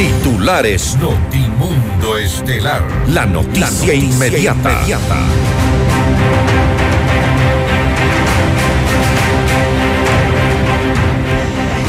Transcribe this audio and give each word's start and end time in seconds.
Titulares 0.00 0.96
Notimundo 0.96 2.16
Estelar. 2.16 2.82
La 3.08 3.26
noticia, 3.26 3.92
inmediata. 3.92 4.82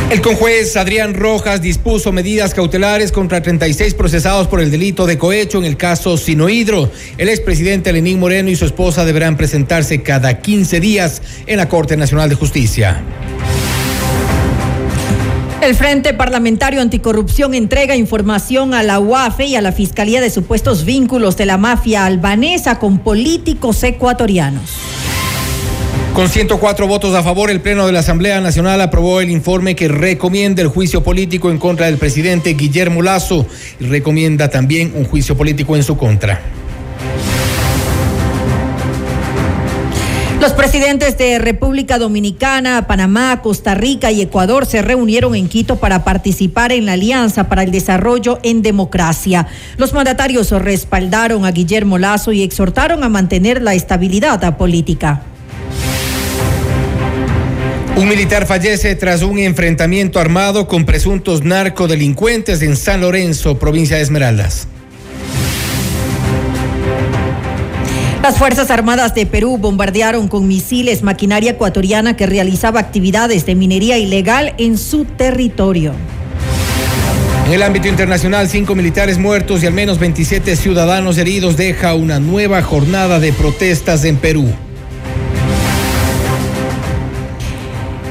El 0.09 0.19
conjuez 0.19 0.75
Adrián 0.75 1.13
Rojas 1.13 1.61
dispuso 1.61 2.11
medidas 2.11 2.53
cautelares 2.53 3.13
contra 3.13 3.42
36 3.42 3.94
procesados 3.94 4.49
por 4.49 4.59
el 4.59 4.71
delito 4.71 5.05
de 5.05 5.17
cohecho 5.17 5.59
en 5.59 5.63
el 5.63 5.78
caso 5.78 6.17
Sinohidro. 6.17 6.91
El 7.17 7.29
expresidente 7.29 7.93
Lenín 7.93 8.19
Moreno 8.19 8.49
y 8.49 8.57
su 8.57 8.65
esposa 8.65 9.05
deberán 9.05 9.37
presentarse 9.37 10.03
cada 10.03 10.41
15 10.41 10.81
días 10.81 11.21
en 11.46 11.55
la 11.55 11.69
Corte 11.69 11.96
Nacional 11.96 12.28
de 12.28 12.35
Justicia. 12.35 13.01
El 15.62 15.75
Frente 15.75 16.16
Parlamentario 16.16 16.81
Anticorrupción 16.81 17.53
entrega 17.53 17.95
información 17.95 18.73
a 18.73 18.81
la 18.81 18.99
UAFE 18.99 19.45
y 19.45 19.55
a 19.55 19.62
la 19.62 19.72
Fiscalía 19.72 20.20
de 20.20 20.31
supuestos 20.31 20.86
vínculos 20.86 21.38
de 21.38 21.45
la 21.45 21.59
mafia 21.59 22.08
albanesa 22.08 22.80
con 22.80 22.98
políticos 22.98 23.84
ecuatorianos. 23.84 24.72
Con 26.16 26.30
104 26.30 26.88
votos 26.88 27.13
a 27.13 27.22
favor, 27.22 27.52
el 27.52 27.62
Pleno 27.62 27.86
de 27.86 27.91
la 27.91 28.00
Asamblea 28.00 28.41
Nacional 28.41 28.81
aprobó 28.81 29.22
el 29.22 29.30
informe 29.30 29.76
que 29.76 29.88
recomienda 29.88 30.63
el 30.63 30.67
juicio 30.67 31.03
político 31.03 31.52
en 31.52 31.59
contra 31.59 31.86
del 31.86 31.98
presidente 31.98 32.55
Guillermo 32.55 33.03
Lazo 33.03 33.45
y 33.80 33.86
recomienda 33.86 34.50
también 34.50 34.91
un 34.95 35.05
juicio 35.05 35.38
político 35.38 35.75
en 35.75 35.84
su 35.84 35.95
contra. 35.95 36.41
Los 40.41 40.54
presidentes 40.54 41.20
de 41.20 41.38
República 41.38 42.00
Dominicana, 42.00 42.88
Panamá, 42.88 43.44
Costa 43.44 43.76
Rica 43.76 44.12
y 44.12 44.22
Ecuador 44.22 44.66
se 44.66 44.81
reunieron 44.81 45.36
en 45.36 45.48
Quito 45.48 45.76
para 45.76 46.04
participar 46.04 46.72
en 46.72 46.88
la 46.88 46.94
Alianza 46.94 47.48
para 47.48 47.62
el 47.62 47.70
Desarrollo 47.70 48.40
en 48.41 48.64
Democracia. 48.64 49.45
Los 49.77 49.94
mandatarios 49.94 50.50
respaldaron 50.50 51.45
a 51.45 51.52
Guillermo 51.52 52.00
Lazo 52.00 52.31
y 52.31 52.42
exhortaron 52.42 53.03
a 53.03 53.09
mantener 53.09 53.62
la 53.62 53.75
estabilidad 53.75 54.58
política. 54.58 55.22
Un 57.95 58.09
militar 58.09 58.47
fallece 58.47 58.95
tras 58.95 59.22
un 59.22 59.38
enfrentamiento 59.38 60.19
armado 60.19 60.67
con 60.67 60.86
presuntos 60.86 61.44
narcodelincuentes 61.44 62.64
en 62.64 62.78
San 62.78 63.02
Lorenzo, 63.02 63.59
provincia 63.59 63.97
de 63.97 64.02
Esmeraldas. 64.02 64.67
Las 68.22 68.38
Fuerzas 68.38 68.69
Armadas 68.69 69.16
de 69.16 69.25
Perú 69.25 69.58
bombardearon 69.58 70.27
con 70.27 70.47
misiles 70.47 71.02
maquinaria 71.02 71.52
ecuatoriana 71.52 72.16
que 72.16 72.28
realizaba 72.28 72.80
actividades 72.80 73.47
de 73.47 73.55
minería 73.55 73.97
ilegal 73.97 74.53
en 74.59 74.78
su 74.78 75.05
territorio. 75.05 75.94
En 77.47 77.53
el 77.53 77.63
ámbito 77.63 77.88
internacional, 77.88 78.47
cinco 78.47 78.75
militares 78.75 79.17
muertos 79.17 79.63
y 79.63 79.66
al 79.66 79.73
menos 79.73 79.97
27 79.97 80.55
ciudadanos 80.55 81.17
heridos 81.17 81.58
deja 81.58 81.95
una 81.95 82.19
nueva 82.19 82.61
jornada 82.61 83.19
de 83.19 83.33
protestas 83.33 84.05
en 84.05 84.17
Perú. 84.17 84.53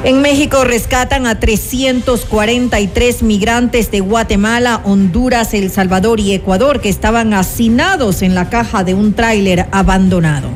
En 0.03 0.23
México 0.23 0.65
rescatan 0.65 1.27
a 1.27 1.39
343 1.39 3.23
migrantes 3.23 3.91
de 3.91 4.01
Guatemala, 4.01 4.81
Honduras, 4.85 5.53
El 5.53 5.71
Salvador 5.71 6.21
y 6.21 6.33
Ecuador 6.33 6.81
que 6.81 6.89
estaban 6.89 7.35
hacinados 7.35 8.23
en 8.23 8.35
la 8.35 8.49
caja 8.49 8.83
de 8.83 8.95
un 8.95 9.13
tráiler 9.13 9.67
abandonado. 9.73 10.49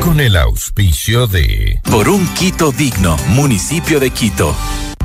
Con 0.00 0.20
el 0.20 0.36
auspicio 0.36 1.26
de... 1.26 1.80
Por 1.90 2.08
un 2.08 2.24
Quito 2.34 2.70
digno, 2.70 3.16
municipio 3.30 3.98
de 3.98 4.10
Quito. 4.10 4.54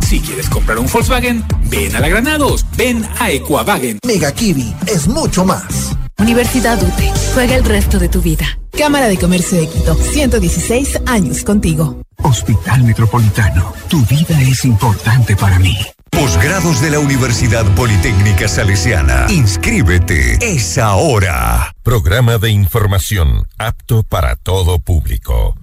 Si 0.08 0.20
quieres 0.20 0.48
comprar 0.48 0.78
un 0.78 0.86
Volkswagen, 0.86 1.44
ven 1.64 1.96
a 1.96 2.02
la 2.02 2.08
Granados, 2.08 2.64
ven 2.78 3.04
a 3.20 3.32
Equavagen. 3.32 3.98
Mega 4.06 4.32
Kiwi 4.32 4.76
es 4.86 5.08
mucho 5.08 5.44
más. 5.44 5.95
Universidad 6.18 6.82
UTE, 6.82 7.12
juega 7.34 7.56
el 7.56 7.66
resto 7.66 8.00
de 8.00 8.08
tu 8.08 8.22
vida. 8.22 8.46
Cámara 8.78 9.08
de 9.08 9.18
Comercio 9.18 9.60
de 9.60 9.68
Quito, 9.68 9.96
116 9.96 11.02
años 11.06 11.44
contigo. 11.44 12.02
Hospital 12.24 12.84
Metropolitano, 12.84 13.74
tu 13.90 14.04
vida 14.06 14.42
es 14.42 14.64
importante 14.64 15.36
para 15.36 15.60
mí. 15.60 15.78
Posgrados 16.10 16.80
de 16.80 16.92
la 16.92 17.00
Universidad 17.00 17.66
Politécnica 17.76 18.48
Salesiana. 18.48 19.26
Inscríbete. 19.30 20.38
Es 20.42 20.78
ahora. 20.78 21.74
Programa 21.84 22.38
de 22.38 22.52
información 22.52 23.46
apto 23.58 24.04
para 24.04 24.38
todo 24.38 24.80
público. 24.80 25.56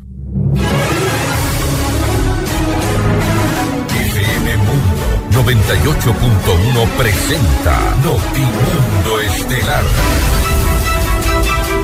FM 3.89 4.57
Mundo 4.59 5.03
98.1 5.33 6.89
presenta 6.99 7.81
Notimundo 8.05 9.21
Estelar. 9.23 9.85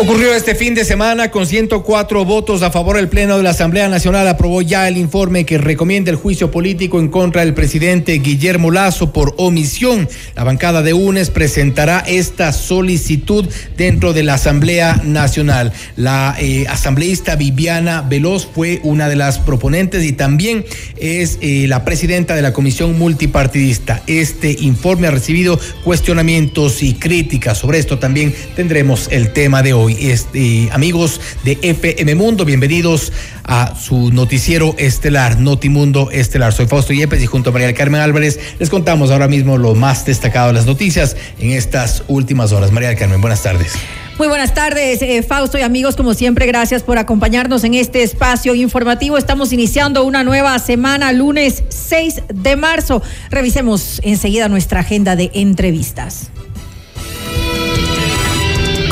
Ocurrió 0.00 0.32
este 0.32 0.54
fin 0.54 0.76
de 0.76 0.84
semana 0.84 1.32
con 1.32 1.44
104 1.44 2.24
votos 2.24 2.62
a 2.62 2.70
favor. 2.70 2.98
El 2.98 3.08
Pleno 3.08 3.36
de 3.36 3.42
la 3.42 3.50
Asamblea 3.50 3.88
Nacional 3.88 4.28
aprobó 4.28 4.62
ya 4.62 4.86
el 4.86 4.96
informe 4.96 5.44
que 5.44 5.58
recomienda 5.58 6.12
el 6.12 6.16
juicio 6.16 6.52
político 6.52 7.00
en 7.00 7.08
contra 7.08 7.44
del 7.44 7.52
presidente 7.52 8.12
Guillermo 8.12 8.70
Lazo 8.70 9.12
por 9.12 9.34
omisión. 9.38 10.08
La 10.36 10.44
bancada 10.44 10.82
de 10.82 10.92
UNES 10.92 11.30
presentará 11.30 11.98
esta 12.06 12.52
solicitud 12.52 13.48
dentro 13.76 14.12
de 14.12 14.22
la 14.22 14.34
Asamblea 14.34 15.02
Nacional. 15.04 15.72
La 15.96 16.36
eh, 16.38 16.66
asambleísta 16.68 17.34
Viviana 17.34 18.02
Veloz 18.02 18.46
fue 18.46 18.78
una 18.84 19.08
de 19.08 19.16
las 19.16 19.40
proponentes 19.40 20.04
y 20.04 20.12
también 20.12 20.64
es 20.96 21.38
eh, 21.40 21.66
la 21.66 21.84
presidenta 21.84 22.36
de 22.36 22.42
la 22.42 22.52
Comisión 22.52 22.96
Multipartidista. 22.96 24.00
Este 24.06 24.52
informe 24.60 25.08
ha 25.08 25.10
recibido 25.10 25.58
cuestionamientos 25.82 26.84
y 26.84 26.94
críticas. 26.94 27.58
Sobre 27.58 27.80
esto 27.80 27.98
también 27.98 28.32
tendremos 28.54 29.08
el 29.10 29.32
tema 29.32 29.60
de 29.64 29.72
hoy. 29.72 29.87
Este, 29.98 30.68
amigos 30.72 31.20
de 31.44 31.58
FM 31.62 32.14
Mundo, 32.14 32.44
bienvenidos 32.44 33.12
a 33.44 33.74
su 33.74 34.10
noticiero 34.10 34.74
estelar, 34.78 35.38
Notimundo 35.38 36.10
Estelar. 36.10 36.52
Soy 36.52 36.66
Fausto 36.66 36.92
Yepes 36.92 37.22
y 37.22 37.26
junto 37.26 37.50
a 37.50 37.52
María 37.52 37.72
Carmen 37.74 38.00
Álvarez 38.00 38.38
les 38.58 38.70
contamos 38.70 39.10
ahora 39.10 39.28
mismo 39.28 39.56
lo 39.56 39.74
más 39.74 40.04
destacado 40.04 40.48
de 40.48 40.54
las 40.54 40.66
noticias 40.66 41.16
en 41.38 41.52
estas 41.52 42.02
últimas 42.08 42.52
horas. 42.52 42.72
María 42.72 42.94
Carmen, 42.96 43.20
buenas 43.20 43.42
tardes. 43.42 43.72
Muy 44.18 44.26
buenas 44.26 44.52
tardes, 44.52 45.00
eh, 45.00 45.22
Fausto 45.22 45.58
y 45.58 45.62
amigos, 45.62 45.94
como 45.94 46.12
siempre, 46.12 46.46
gracias 46.46 46.82
por 46.82 46.98
acompañarnos 46.98 47.62
en 47.62 47.74
este 47.74 48.02
espacio 48.02 48.54
informativo. 48.56 49.16
Estamos 49.16 49.52
iniciando 49.52 50.02
una 50.04 50.24
nueva 50.24 50.58
semana, 50.58 51.12
lunes 51.12 51.62
6 51.68 52.22
de 52.34 52.56
marzo. 52.56 53.00
Revisemos 53.30 54.00
enseguida 54.02 54.48
nuestra 54.48 54.80
agenda 54.80 55.14
de 55.14 55.30
entrevistas. 55.34 56.30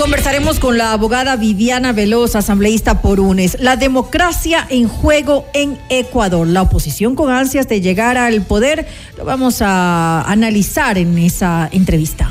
Conversaremos 0.07 0.61
con 0.61 0.79
la 0.79 0.93
abogada 0.93 1.35
Viviana 1.35 1.93
Veloz, 1.93 2.37
asambleísta 2.37 3.03
por 3.03 3.19
UNES. 3.19 3.57
La 3.59 3.75
democracia 3.75 4.65
en 4.71 4.87
juego 4.87 5.49
en 5.53 5.81
Ecuador. 5.89 6.47
La 6.47 6.63
oposición 6.63 7.17
con 7.17 7.29
ansias 7.29 7.67
de 7.67 7.81
llegar 7.81 8.17
al 8.17 8.43
poder. 8.43 8.87
Lo 9.19 9.25
vamos 9.25 9.63
a 9.63 10.23
analizar 10.31 10.97
en 10.97 11.19
esa 11.19 11.69
entrevista. 11.73 12.31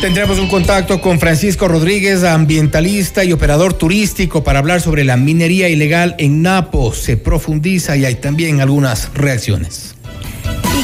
Tendremos 0.00 0.38
un 0.38 0.46
contacto 0.46 1.00
con 1.00 1.18
Francisco 1.18 1.66
Rodríguez, 1.66 2.22
ambientalista 2.22 3.24
y 3.24 3.32
operador 3.32 3.72
turístico, 3.74 4.44
para 4.44 4.60
hablar 4.60 4.80
sobre 4.80 5.02
la 5.02 5.16
minería 5.16 5.68
ilegal 5.68 6.14
en 6.18 6.42
Napo. 6.42 6.94
Se 6.94 7.16
profundiza 7.16 7.96
y 7.96 8.04
hay 8.04 8.14
también 8.14 8.60
algunas 8.60 9.12
reacciones. 9.14 9.87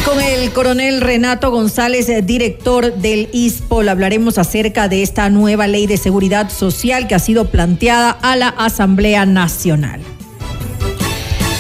Con 0.05 0.21
el 0.21 0.53
coronel 0.53 1.01
Renato 1.01 1.51
González, 1.51 2.11
eh, 2.11 2.21
director 2.21 2.95
del 2.95 3.31
ISPOL, 3.33 3.89
hablaremos 3.89 4.37
acerca 4.37 4.87
de 4.87 5.03
esta 5.03 5.31
nueva 5.31 5.67
ley 5.67 5.87
de 5.87 5.97
seguridad 5.97 6.51
social 6.51 7.09
que 7.09 7.15
ha 7.15 7.19
sido 7.19 7.47
planteada 7.47 8.11
a 8.11 8.37
la 8.37 8.49
Asamblea 8.49 9.25
Nacional. 9.25 10.01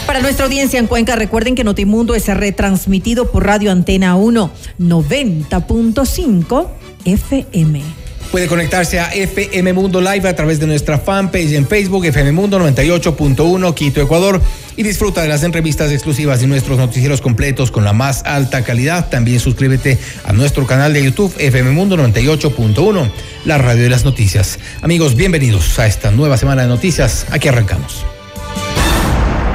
Para 0.06 0.20
nuestra 0.20 0.44
audiencia 0.44 0.78
en 0.78 0.86
Cuenca, 0.86 1.16
recuerden 1.16 1.54
que 1.54 1.64
Notimundo 1.64 2.14
es 2.14 2.28
retransmitido 2.28 3.32
por 3.32 3.46
Radio 3.46 3.72
Antena 3.72 4.14
1 4.16 4.50
90.5 4.78 6.68
FM. 7.06 8.03
Puede 8.34 8.48
conectarse 8.48 8.98
a 8.98 9.14
FM 9.14 9.74
Mundo 9.74 10.00
Live 10.00 10.28
a 10.28 10.34
través 10.34 10.58
de 10.58 10.66
nuestra 10.66 10.98
fanpage 10.98 11.52
en 11.52 11.68
Facebook, 11.68 12.04
FM 12.06 12.32
Mundo 12.32 12.58
98.1 12.58 13.74
Quito, 13.74 14.00
Ecuador, 14.00 14.42
y 14.76 14.82
disfruta 14.82 15.22
de 15.22 15.28
las 15.28 15.44
entrevistas 15.44 15.92
exclusivas 15.92 16.42
y 16.42 16.48
nuestros 16.48 16.76
noticieros 16.76 17.20
completos 17.20 17.70
con 17.70 17.84
la 17.84 17.92
más 17.92 18.24
alta 18.24 18.64
calidad. 18.64 19.08
También 19.08 19.38
suscríbete 19.38 20.00
a 20.24 20.32
nuestro 20.32 20.66
canal 20.66 20.92
de 20.92 21.04
YouTube, 21.04 21.32
FM 21.38 21.70
Mundo 21.70 21.96
98.1, 21.96 23.08
la 23.44 23.56
radio 23.58 23.84
de 23.84 23.90
las 23.90 24.04
noticias. 24.04 24.58
Amigos, 24.82 25.14
bienvenidos 25.14 25.78
a 25.78 25.86
esta 25.86 26.10
nueva 26.10 26.36
semana 26.36 26.62
de 26.62 26.68
noticias. 26.68 27.26
Aquí 27.30 27.46
arrancamos. 27.46 28.04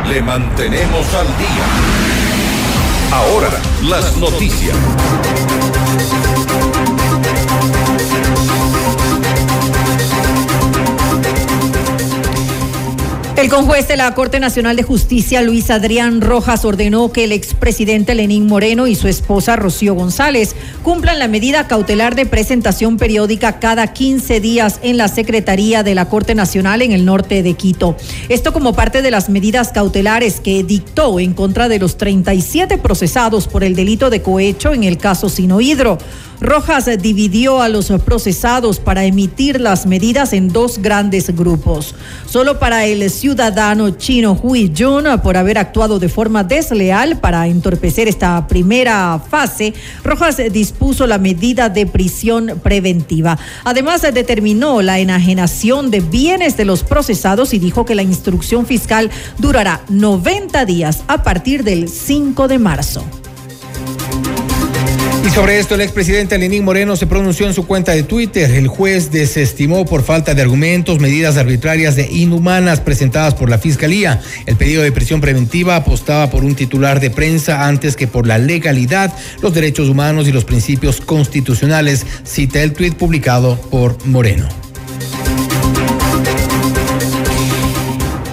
Le 0.07 0.21
mantenemos 0.21 1.13
al 1.15 1.27
día. 1.37 1.65
Ahora, 3.11 3.49
las 3.83 4.15
noticias. 4.15 4.77
El 13.39 13.47
conjuez 13.47 13.87
de 13.87 13.95
la 13.95 14.13
Corte 14.15 14.41
Nacional 14.41 14.75
de 14.75 14.83
Justicia, 14.83 15.41
Luis 15.41 15.71
Adrián 15.71 16.19
Rojas, 16.19 16.65
ordenó 16.65 17.13
que 17.13 17.23
el 17.23 17.31
expresidente 17.31 18.13
Lenín 18.13 18.47
Moreno 18.47 18.85
y 18.85 18.95
su 18.95 19.07
esposa 19.07 19.55
Rocío 19.55 19.93
González 19.93 20.57
cumplan 20.83 21.19
la 21.19 21.29
medida 21.29 21.65
cautelar 21.65 22.15
de 22.15 22.25
presentación 22.25 22.97
periódica 22.97 23.59
cada 23.59 23.93
15 23.93 24.41
días 24.41 24.81
en 24.83 24.97
la 24.97 25.07
Secretaría 25.07 25.83
de 25.83 25.95
la 25.95 26.09
Corte 26.09 26.35
Nacional 26.35 26.81
en 26.81 26.91
el 26.91 27.05
norte 27.05 27.41
de 27.41 27.53
Quito. 27.53 27.95
Esto 28.27 28.51
como 28.51 28.73
parte 28.73 29.01
de 29.01 29.09
las 29.09 29.29
medidas 29.29 29.69
cautelares 29.69 30.41
que 30.41 30.65
dictó 30.65 31.17
en 31.21 31.33
contra 31.33 31.69
de 31.69 31.79
los 31.79 31.95
37 31.95 32.77
procesados 32.77 33.47
por 33.47 33.63
el 33.63 33.73
delito 33.73 34.09
de 34.09 34.21
cohecho 34.21 34.73
en 34.73 34.83
el 34.83 34.97
caso 34.97 35.29
Sinohidro. 35.29 35.97
Rojas 36.41 36.89
dividió 37.01 37.61
a 37.61 37.67
los 37.67 37.91
procesados 38.05 38.79
para 38.79 39.03
emitir 39.03 39.59
las 39.59 39.85
medidas 39.85 40.33
en 40.33 40.47
dos 40.49 40.77
grandes 40.77 41.35
grupos. 41.35 41.95
Solo 42.27 42.59
para 42.59 42.85
el 42.85 43.09
ciudadano 43.09 43.91
chino 43.91 44.39
Hui 44.41 44.71
Jun 44.75 45.05
por 45.21 45.35
haber 45.35 45.57
actuado 45.57 45.99
de 45.99 46.07
forma 46.07 46.43
desleal 46.43 47.19
para 47.19 47.47
entorpecer 47.47 48.07
esta 48.07 48.47
primera 48.47 49.19
fase, 49.29 49.73
Rojas 50.03 50.37
dispuso 50.51 51.07
la 51.07 51.17
medida 51.17 51.69
de 51.69 51.85
prisión 51.85 52.59
preventiva. 52.63 53.37
Además, 53.63 54.01
determinó 54.13 54.81
la 54.81 54.99
enajenación 54.99 55.91
de 55.91 55.99
bienes 55.99 56.55
de 56.55 56.65
los 56.65 56.83
procesados 56.83 57.53
y 57.53 57.59
dijo 57.59 57.85
que 57.85 57.95
la 57.95 58.03
instrucción 58.03 58.65
fiscal 58.65 59.09
durará 59.37 59.81
90 59.89 60.65
días 60.65 61.03
a 61.07 61.23
partir 61.23 61.63
del 61.63 61.89
5 61.89 62.47
de 62.47 62.59
marzo. 62.59 63.03
Y 65.25 65.29
sobre 65.31 65.59
esto, 65.59 65.75
el 65.75 65.81
expresidente 65.81 66.37
Lenín 66.37 66.63
Moreno 66.63 66.95
se 66.95 67.05
pronunció 67.05 67.45
en 67.45 67.53
su 67.53 67.67
cuenta 67.67 67.91
de 67.91 68.03
Twitter. 68.03 68.49
El 68.51 68.67
juez 68.67 69.11
desestimó 69.11 69.85
por 69.85 70.03
falta 70.03 70.33
de 70.33 70.41
argumentos 70.41 70.99
medidas 70.99 71.37
arbitrarias 71.37 71.97
e 71.97 72.07
inhumanas 72.11 72.79
presentadas 72.79 73.35
por 73.35 73.49
la 73.49 73.57
Fiscalía. 73.57 74.21
El 74.45 74.55
pedido 74.55 74.81
de 74.81 74.91
prisión 74.91 75.19
preventiva 75.19 75.75
apostaba 75.75 76.29
por 76.29 76.43
un 76.43 76.55
titular 76.55 76.99
de 76.99 77.11
prensa 77.11 77.67
antes 77.67 77.95
que 77.95 78.07
por 78.07 78.25
la 78.25 78.37
legalidad, 78.37 79.13
los 79.41 79.53
derechos 79.53 79.89
humanos 79.89 80.27
y 80.27 80.31
los 80.31 80.45
principios 80.45 81.01
constitucionales, 81.01 82.05
cita 82.23 82.63
el 82.63 82.73
tuit 82.73 82.95
publicado 82.95 83.59
por 83.69 84.03
Moreno. 84.07 84.68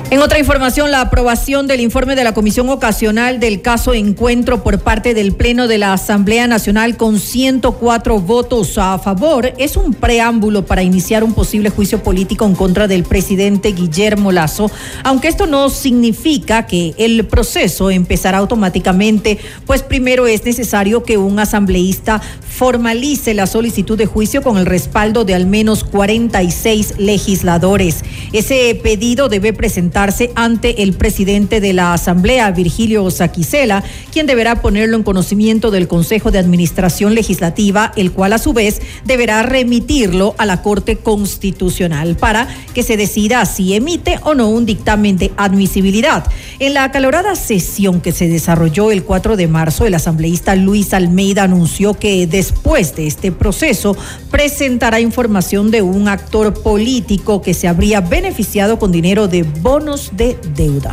En 0.08 0.22
otra 0.22 0.38
información, 0.38 0.92
la 0.92 1.00
aprobación 1.00 1.66
del 1.66 1.80
informe 1.80 2.14
de 2.14 2.22
la 2.22 2.32
Comisión 2.32 2.68
Ocasional 2.68 3.40
del 3.40 3.60
caso 3.60 3.92
Encuentro 3.92 4.62
por 4.62 4.78
parte 4.78 5.14
del 5.14 5.32
Pleno 5.32 5.66
de 5.66 5.78
la 5.78 5.92
Asamblea 5.92 6.46
Nacional 6.46 6.96
con 6.96 7.18
104 7.18 8.20
votos 8.20 8.78
a 8.78 9.00
favor 9.00 9.52
es 9.58 9.76
un 9.76 9.94
preámbulo 9.94 10.64
para 10.64 10.84
iniciar 10.84 11.24
un 11.24 11.34
posible 11.34 11.70
juicio 11.70 12.04
político 12.04 12.46
en 12.46 12.54
contra 12.54 12.86
del 12.86 13.02
presidente 13.02 13.72
Guillermo 13.72 14.30
Lazo, 14.30 14.70
aunque 15.02 15.26
esto 15.26 15.48
no 15.48 15.70
significa 15.70 16.68
que 16.68 16.94
el 16.98 17.26
proceso 17.26 17.90
empezará 17.90 18.38
automáticamente, 18.38 19.38
pues 19.66 19.82
primero 19.82 20.28
es 20.28 20.44
necesario 20.44 21.02
que 21.02 21.18
un 21.18 21.40
asambleísta 21.40 22.22
formalice 22.46 23.34
la 23.34 23.48
solicitud 23.48 23.98
de 23.98 24.06
juicio 24.06 24.40
con 24.40 24.56
el 24.56 24.66
respaldo 24.66 25.24
de 25.24 25.34
al 25.34 25.46
menos 25.46 25.82
46 25.82 26.94
legisladores. 26.98 28.04
Ese 28.32 28.78
pedido 28.80 29.28
debe 29.28 29.52
presentar 29.52 29.95
ante 30.34 30.82
el 30.82 30.92
presidente 30.92 31.60
de 31.60 31.72
la 31.72 31.94
Asamblea, 31.94 32.50
Virgilio 32.50 33.10
Saquicela, 33.10 33.82
quien 34.12 34.26
deberá 34.26 34.60
ponerlo 34.60 34.94
en 34.94 35.02
conocimiento 35.02 35.70
del 35.70 35.88
Consejo 35.88 36.30
de 36.30 36.38
Administración 36.38 37.14
Legislativa, 37.14 37.92
el 37.96 38.12
cual 38.12 38.34
a 38.34 38.38
su 38.38 38.52
vez 38.52 38.82
deberá 39.06 39.42
remitirlo 39.42 40.34
a 40.36 40.44
la 40.44 40.60
Corte 40.60 40.96
Constitucional 40.96 42.14
para 42.16 42.46
que 42.74 42.82
se 42.82 42.98
decida 42.98 43.46
si 43.46 43.74
emite 43.74 44.18
o 44.22 44.34
no 44.34 44.50
un 44.50 44.66
dictamen 44.66 45.16
de 45.16 45.32
admisibilidad. 45.38 46.30
En 46.58 46.74
la 46.74 46.84
acalorada 46.84 47.34
sesión 47.34 48.02
que 48.02 48.12
se 48.12 48.28
desarrolló 48.28 48.90
el 48.90 49.02
4 49.02 49.36
de 49.36 49.48
marzo, 49.48 49.86
el 49.86 49.94
asambleísta 49.94 50.56
Luis 50.56 50.92
Almeida 50.92 51.44
anunció 51.44 51.94
que 51.94 52.26
después 52.26 52.94
de 52.96 53.06
este 53.06 53.32
proceso 53.32 53.96
presentará 54.30 55.00
información 55.00 55.70
de 55.70 55.80
un 55.80 56.08
actor 56.08 56.52
político 56.62 57.40
que 57.40 57.54
se 57.54 57.66
habría 57.66 58.02
beneficiado 58.02 58.78
con 58.78 58.92
dinero 58.92 59.26
de 59.26 59.42
de 59.86 60.36
deuda. 60.48 60.92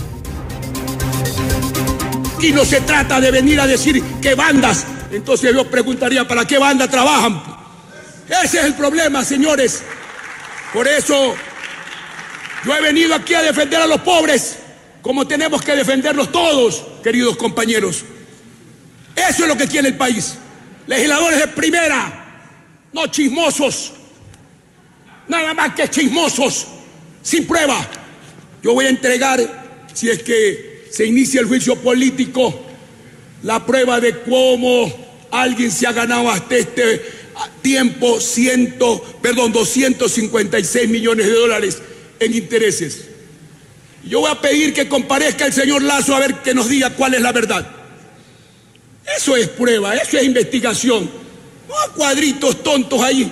Y 2.39 2.51
no 2.51 2.63
se 2.63 2.81
trata 2.81 3.19
de 3.19 3.31
venir 3.31 3.59
a 3.59 3.65
decir 3.65 4.03
qué 4.21 4.35
bandas. 4.35 4.85
Entonces 5.11 5.53
yo 5.53 5.69
preguntaría, 5.69 6.27
¿para 6.27 6.45
qué 6.45 6.57
banda 6.57 6.87
trabajan? 6.87 7.41
Ese 8.43 8.59
es 8.59 8.65
el 8.65 8.75
problema, 8.75 9.23
señores. 9.25 9.81
Por 10.71 10.87
eso 10.87 11.35
yo 12.65 12.75
he 12.75 12.81
venido 12.81 13.15
aquí 13.15 13.33
a 13.33 13.41
defender 13.41 13.81
a 13.81 13.87
los 13.87 14.01
pobres, 14.01 14.57
como 15.01 15.25
tenemos 15.25 15.61
que 15.63 15.75
defenderlos 15.75 16.31
todos, 16.31 16.83
queridos 17.03 17.35
compañeros. 17.37 18.03
Eso 19.15 19.43
es 19.43 19.47
lo 19.47 19.57
que 19.57 19.67
quiere 19.67 19.89
el 19.89 19.97
país. 19.97 20.35
Legisladores 20.85 21.39
de 21.39 21.47
primera, 21.47 22.43
no 22.91 23.07
chismosos. 23.07 23.93
Nada 25.27 25.53
más 25.53 25.73
que 25.73 25.89
chismosos, 25.89 26.67
sin 27.23 27.47
prueba. 27.47 28.02
Yo 28.63 28.73
voy 28.73 28.85
a 28.85 28.89
entregar, 28.89 29.85
si 29.93 30.09
es 30.09 30.23
que 30.23 30.85
se 30.89 31.05
inicia 31.05 31.41
el 31.41 31.47
juicio 31.47 31.75
político, 31.75 32.61
la 33.43 33.65
prueba 33.65 33.99
de 33.99 34.21
cómo 34.21 34.91
alguien 35.31 35.69
se 35.69 35.85
ha 35.85 35.91
ganado 35.91 36.29
hasta 36.29 36.55
este 36.55 37.01
tiempo 37.61 38.21
ciento, 38.21 39.03
perdón, 39.21 39.51
256 39.51 40.89
millones 40.89 41.25
de 41.25 41.33
dólares 41.33 41.81
en 42.19 42.33
intereses. 42.33 43.05
Yo 44.05 44.21
voy 44.21 44.31
a 44.31 44.39
pedir 44.39 44.73
que 44.73 44.87
comparezca 44.87 45.45
el 45.45 45.53
señor 45.53 45.81
Lazo 45.81 46.15
a 46.15 46.19
ver 46.19 46.35
que 46.35 46.53
nos 46.53 46.69
diga 46.69 46.91
cuál 46.91 47.15
es 47.15 47.21
la 47.21 47.33
verdad. 47.33 47.69
Eso 49.17 49.35
es 49.35 49.49
prueba, 49.49 49.93
eso 49.95 50.17
es 50.17 50.23
investigación. 50.23 51.09
No 51.67 51.93
cuadritos 51.95 52.63
tontos 52.63 53.01
ahí. 53.01 53.29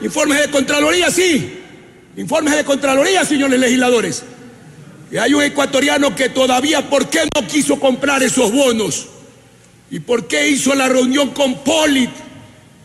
Informes 0.00 0.40
de 0.40 0.50
Contraloría, 0.50 1.10
sí. 1.10 1.60
Informes 2.16 2.56
de 2.56 2.64
Contraloría, 2.64 3.24
señores 3.24 3.60
legisladores. 3.60 4.24
Y 5.10 5.16
hay 5.16 5.32
un 5.34 5.42
ecuatoriano 5.42 6.14
que 6.14 6.28
todavía, 6.28 6.88
¿por 6.88 7.08
qué 7.08 7.20
no 7.34 7.46
quiso 7.46 7.80
comprar 7.80 8.22
esos 8.22 8.52
bonos? 8.52 9.06
¿Y 9.90 10.00
por 10.00 10.28
qué 10.28 10.50
hizo 10.50 10.74
la 10.74 10.88
reunión 10.88 11.30
con 11.30 11.62
Polit? 11.64 12.10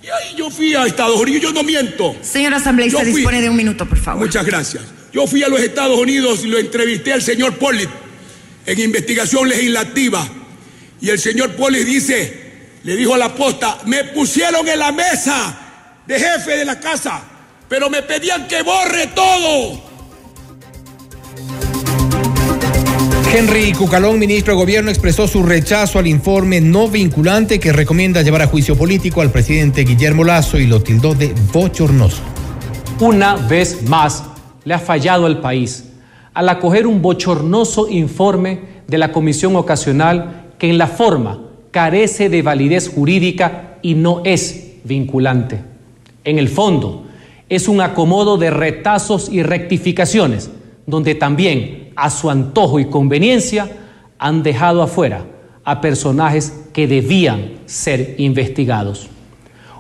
Y 0.02 0.08
ahí 0.08 0.36
yo 0.38 0.50
fui 0.50 0.74
a 0.74 0.86
Estados 0.86 1.20
Unidos, 1.20 1.42
yo 1.42 1.52
no 1.52 1.64
miento. 1.64 2.16
Señor 2.22 2.54
asambleísta, 2.54 3.04
dispone 3.04 3.42
de 3.42 3.50
un 3.50 3.56
minuto, 3.56 3.86
por 3.86 3.98
favor. 3.98 4.26
Muchas 4.26 4.46
gracias. 4.46 4.84
Yo 5.12 5.28
fui 5.28 5.44
a 5.44 5.50
los 5.50 5.60
Estados 5.60 5.98
Unidos 6.00 6.42
y 6.44 6.48
lo 6.48 6.58
entrevisté 6.58 7.14
al 7.14 7.22
señor 7.22 7.58
Polit 7.58 7.90
en 8.66 8.80
investigación 8.80 9.48
legislativa. 9.48 10.26
Y 11.02 11.10
el 11.10 11.20
señor 11.20 11.52
Polit 11.56 11.86
dice, 11.86 12.42
le 12.84 12.96
dijo 12.96 13.16
a 13.16 13.18
la 13.18 13.36
posta, 13.36 13.80
me 13.86 14.06
pusieron 14.06 14.68
en 14.68 14.80
la 14.80 14.92
mesa 14.92 15.58
de 16.08 16.20
jefe 16.20 16.58
de 16.58 16.66
la 16.66 16.80
casa, 16.80 17.22
pero 17.68 17.90
me 17.90 18.02
pedían 18.02 18.48
que 18.48 18.62
borre 18.62 19.08
todo. 19.08 19.93
Henry 23.36 23.74
Cucalón, 23.74 24.20
ministro 24.20 24.54
de 24.54 24.60
Gobierno, 24.60 24.92
expresó 24.92 25.28
su 25.28 25.42
rechazo 25.42 25.98
al 25.98 26.06
informe 26.06 26.62
no 26.62 26.88
vinculante 26.88 27.60
que 27.60 27.74
recomienda 27.74 28.22
llevar 28.22 28.44
a 28.44 28.48
juicio 28.48 28.78
político 28.78 29.22
al 29.22 29.32
presidente 29.32 29.86
Guillermo 29.86 30.24
Lazo 30.24 30.60
y 30.60 30.68
lo 30.68 30.84
tildó 30.84 31.16
de 31.16 31.34
bochornoso. 31.52 32.22
Una 33.00 33.36
vez 33.36 33.90
más 33.90 34.24
le 34.66 34.76
ha 34.76 34.80
fallado 34.80 35.26
al 35.26 35.42
país 35.42 35.86
al 36.36 36.48
acoger 36.48 36.86
un 36.86 37.02
bochornoso 37.02 37.90
informe 37.90 38.60
de 38.88 39.00
la 39.00 39.12
Comisión 39.12 39.56
Ocasional 39.56 40.52
que 40.60 40.70
en 40.70 40.78
la 40.78 40.86
forma 40.86 41.42
carece 41.72 42.30
de 42.30 42.44
validez 42.44 42.88
jurídica 42.88 43.80
y 43.82 43.96
no 43.96 44.22
es 44.26 44.74
vinculante. 44.84 45.60
En 46.24 46.38
el 46.38 46.50
fondo, 46.50 47.06
es 47.50 47.68
un 47.68 47.82
acomodo 47.82 48.38
de 48.38 48.52
retazos 48.52 49.28
y 49.28 49.42
rectificaciones, 49.42 50.52
donde 50.86 51.16
también 51.16 51.83
a 51.96 52.10
su 52.10 52.30
antojo 52.30 52.80
y 52.80 52.86
conveniencia, 52.86 53.70
han 54.20 54.44
dejado 54.44 54.82
afuera 54.82 55.26
a 55.64 55.82
personajes 55.82 56.68
que 56.74 56.88
debían 56.88 57.60
ser 57.66 58.16
investigados. 58.18 59.08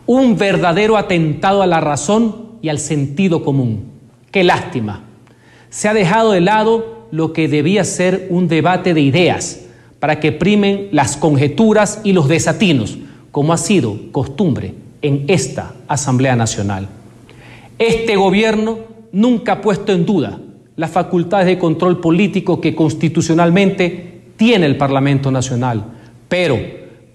Un 0.06 0.38
verdadero 0.38 0.98
atentado 0.98 1.62
a 1.62 1.68
la 1.68 1.80
razón 1.80 2.58
y 2.62 2.70
al 2.70 2.80
sentido 2.80 3.44
común. 3.44 3.86
Qué 4.32 4.44
lástima. 4.44 5.04
Se 5.70 5.88
ha 5.88 5.94
dejado 5.94 6.32
de 6.32 6.42
lado 6.42 7.08
lo 7.12 7.34
que 7.34 7.48
debía 7.48 7.84
ser 7.84 8.28
un 8.30 8.48
debate 8.48 8.94
de 8.94 9.02
ideas 9.02 9.62
para 10.00 10.20
que 10.20 10.32
primen 10.32 10.90
las 10.92 11.16
conjeturas 11.16 12.02
y 12.04 12.14
los 12.14 12.28
desatinos, 12.28 12.98
como 13.32 13.54
ha 13.54 13.58
sido 13.58 14.12
costumbre 14.12 14.74
en 15.02 15.26
esta 15.28 15.74
Asamblea 15.88 16.36
Nacional. 16.36 16.88
Este 17.80 18.16
gobierno 18.16 18.80
nunca 19.12 19.54
ha 19.54 19.62
puesto 19.62 19.92
en 19.92 20.06
duda 20.06 20.40
las 20.76 20.92
facultades 20.92 21.48
de 21.48 21.60
control 21.60 22.00
político 22.00 22.60
que 22.60 22.76
constitucionalmente 22.76 24.22
tiene 24.36 24.66
el 24.66 24.78
Parlamento 24.78 25.32
Nacional, 25.32 25.86
pero 26.28 26.58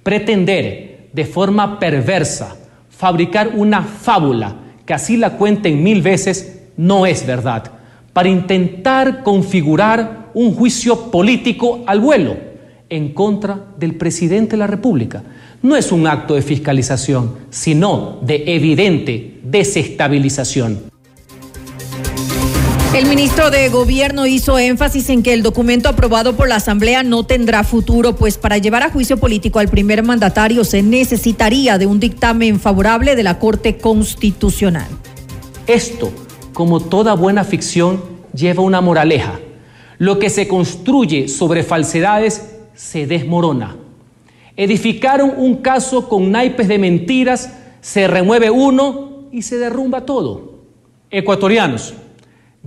pretender 0.02 1.08
de 1.12 1.24
forma 1.24 1.78
perversa 1.78 2.56
fabricar 2.88 3.52
una 3.54 3.82
fábula 3.82 4.56
que 4.84 4.94
así 4.94 5.16
la 5.16 5.36
cuenten 5.36 5.82
mil 5.82 6.02
veces 6.02 6.62
no 6.76 7.06
es 7.06 7.26
verdad, 7.26 7.70
para 8.12 8.28
intentar 8.28 9.22
configurar 9.22 10.30
un 10.34 10.54
juicio 10.54 11.10
político 11.10 11.82
al 11.86 12.00
vuelo 12.00 12.36
en 12.88 13.12
contra 13.12 13.66
del 13.76 13.96
presidente 13.96 14.52
de 14.52 14.58
la 14.58 14.66
República. 14.66 15.22
No 15.62 15.76
es 15.76 15.92
un 15.92 16.06
acto 16.06 16.34
de 16.34 16.42
fiscalización, 16.42 17.34
sino 17.50 18.18
de 18.22 18.44
evidente 18.46 19.40
desestabilización. 19.42 20.78
El 22.94 23.06
ministro 23.06 23.50
de 23.50 23.68
Gobierno 23.68 24.26
hizo 24.26 24.58
énfasis 24.58 25.10
en 25.10 25.22
que 25.22 25.34
el 25.34 25.42
documento 25.42 25.90
aprobado 25.90 26.36
por 26.36 26.48
la 26.48 26.56
Asamblea 26.56 27.02
no 27.02 27.22
tendrá 27.22 27.62
futuro, 27.62 28.16
pues 28.16 28.38
para 28.38 28.56
llevar 28.56 28.82
a 28.82 28.90
juicio 28.90 29.18
político 29.18 29.58
al 29.58 29.68
primer 29.68 30.02
mandatario 30.02 30.64
se 30.64 30.82
necesitaría 30.82 31.76
de 31.76 31.86
un 31.86 32.00
dictamen 32.00 32.58
favorable 32.58 33.14
de 33.14 33.22
la 33.22 33.38
Corte 33.38 33.76
Constitucional. 33.76 34.88
Esto, 35.66 36.10
como 36.54 36.80
toda 36.80 37.14
buena 37.14 37.44
ficción, 37.44 38.02
lleva 38.32 38.62
una 38.62 38.80
moraleja. 38.80 39.38
Lo 39.98 40.18
que 40.18 40.30
se 40.30 40.48
construye 40.48 41.28
sobre 41.28 41.64
falsedades 41.64 42.56
se 42.74 43.06
desmorona. 43.06 43.76
Edificaron 44.56 45.34
un 45.36 45.56
caso 45.56 46.08
con 46.08 46.32
naipes 46.32 46.66
de 46.68 46.78
mentiras, 46.78 47.52
se 47.82 48.08
remueve 48.08 48.50
uno 48.50 49.28
y 49.30 49.42
se 49.42 49.58
derrumba 49.58 50.06
todo. 50.06 50.54
Ecuatorianos, 51.10 51.94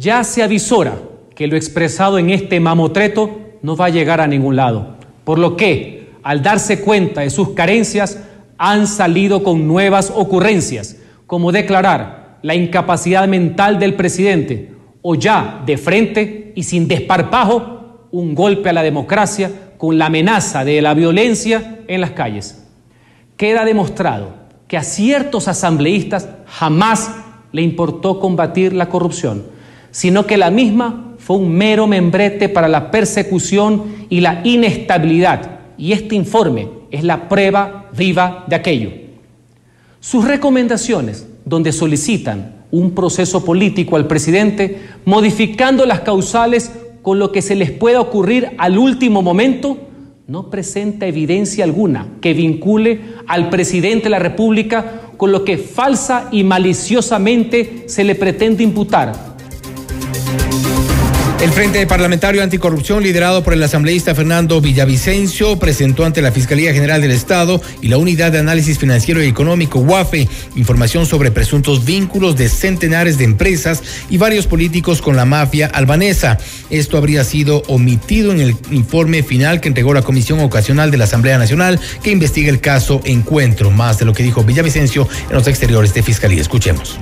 ya 0.01 0.24
se 0.24 0.41
avisora 0.41 0.98
que 1.36 1.46
lo 1.46 1.55
expresado 1.55 2.17
en 2.17 2.31
este 2.31 2.60
mamotreto 2.60 3.39
no 3.62 3.75
va 3.75 3.86
a 3.86 3.89
llegar 3.89 4.20
a 4.20 4.25
ningún 4.25 4.55
lado, 4.55 4.96
por 5.24 5.38
lo 5.38 5.55
que, 5.55 6.10
al 6.24 6.41
darse 6.41 6.81
cuenta 6.81 7.22
de 7.22 7.29
sus 7.29 7.50
carencias, 7.50 8.20
han 8.58 8.88
salido 8.88 9.43
con 9.43 9.67
nuevas 9.67 10.12
ocurrencias, 10.15 10.98
como 11.27 11.51
declarar 11.51 12.39
la 12.41 12.55
incapacidad 12.55 13.27
mental 13.27 13.77
del 13.77 13.93
presidente 13.93 14.74
o 15.03 15.13
ya 15.13 15.62
de 15.67 15.77
frente 15.77 16.51
y 16.55 16.63
sin 16.63 16.88
desparpajo 16.88 18.08
un 18.12 18.34
golpe 18.34 18.70
a 18.70 18.74
la 18.74 18.81
democracia 18.81 19.51
con 19.77 20.00
la 20.00 20.08
amenaza 20.08 20.65
de 20.65 20.81
la 20.81 20.96
violencia 20.96 21.81
en 21.88 22.01
las 22.01 22.12
calles. 22.12 22.67
Queda 23.38 23.65
demostrado 23.65 24.34
que 24.67 24.77
a 24.77 24.84
ciertos 24.84 25.48
asambleístas 25.48 26.27
jamás 26.48 27.12
le 27.51 27.62
importó 27.62 28.20
combatir 28.20 28.74
la 28.74 28.89
corrupción 28.89 29.61
sino 29.91 30.25
que 30.25 30.38
la 30.38 30.50
misma 30.50 31.15
fue 31.17 31.38
un 31.38 31.51
mero 31.51 31.86
membrete 31.86 32.50
para 32.50 32.67
la 32.67 32.89
persecución 32.89 33.83
y 34.10 34.21
la 34.21 34.41
inestabilidad. 34.43 35.60
Y 35.77 35.91
este 35.91 36.15
informe 36.15 36.67
es 36.89 37.03
la 37.03 37.29
prueba 37.29 37.89
viva 37.95 38.45
de 38.48 38.55
aquello. 38.55 38.91
Sus 40.00 40.25
recomendaciones, 40.25 41.27
donde 41.45 41.71
solicitan 41.71 42.55
un 42.71 42.91
proceso 42.95 43.45
político 43.45 43.98
al 43.98 44.07
presidente, 44.07 44.81
modificando 45.05 45.86
las 45.86 46.01
causales 46.01 46.71
con 47.01 47.19
lo 47.19 47.31
que 47.31 47.41
se 47.41 47.55
les 47.55 47.71
pueda 47.71 48.00
ocurrir 48.00 48.51
al 48.57 48.77
último 48.77 49.21
momento, 49.21 49.77
no 50.27 50.50
presenta 50.50 51.07
evidencia 51.07 51.63
alguna 51.63 52.07
que 52.21 52.33
vincule 52.33 53.01
al 53.27 53.50
presidente 53.50 54.05
de 54.05 54.12
la 54.12 54.19
República 54.19 55.01
con 55.17 55.31
lo 55.31 55.43
que 55.43 55.57
falsa 55.57 56.29
y 56.31 56.43
maliciosamente 56.43 57.83
se 57.88 58.03
le 58.03 58.15
pretende 58.15 58.63
imputar 58.63 59.31
el 61.41 61.51
Frente 61.51 61.88
Parlamentario 61.88 62.43
Anticorrupción, 62.43 63.01
liderado 63.01 63.43
por 63.43 63.53
el 63.53 63.63
asambleísta 63.63 64.13
Fernando 64.13 64.62
Villavicencio, 64.62 65.57
presentó 65.57 66.05
ante 66.05 66.21
la 66.21 66.31
Fiscalía 66.31 66.71
General 66.71 67.01
del 67.01 67.10
Estado 67.10 67.60
y 67.81 67.88
la 67.88 67.98
Unidad 67.98 68.31
de 68.31 68.38
Análisis 68.38 68.77
Financiero 68.77 69.24
y 69.24 69.27
Económico, 69.27 69.79
UAFE, 69.79 70.29
información 70.55 71.07
sobre 71.07 71.31
presuntos 71.31 71.83
vínculos 71.83 72.38
de 72.38 72.48
centenares 72.48 73.17
de 73.17 73.24
empresas 73.24 73.81
y 74.12 74.19
varios 74.19 74.45
políticos 74.45 75.01
con 75.01 75.15
la 75.15 75.25
mafia 75.25 75.65
albanesa. 75.65 76.38
Esto 76.69 76.98
habría 76.98 77.24
sido 77.24 77.63
omitido 77.67 78.31
en 78.31 78.39
el 78.39 78.55
informe 78.69 79.24
final 79.24 79.62
que 79.62 79.67
entregó 79.67 79.95
la 79.95 80.03
Comisión 80.03 80.39
Ocasional 80.41 80.91
de 80.91 80.98
la 80.98 81.05
Asamblea 81.05 81.39
Nacional 81.39 81.79
que 82.03 82.12
investiga 82.12 82.51
el 82.51 82.62
caso 82.62 83.01
Encuentro. 83.03 83.71
Más 83.71 83.98
de 83.98 84.05
lo 84.05 84.13
que 84.13 84.21
dijo 84.21 84.43
Villavicencio 84.43 85.07
en 85.27 85.36
los 85.36 85.48
exteriores 85.48 85.91
de 85.95 86.03
Fiscalía. 86.03 86.41
Escuchemos. 86.41 87.00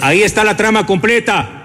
Ahí 0.00 0.22
está 0.22 0.44
la 0.44 0.56
trama 0.56 0.86
completa 0.86 1.57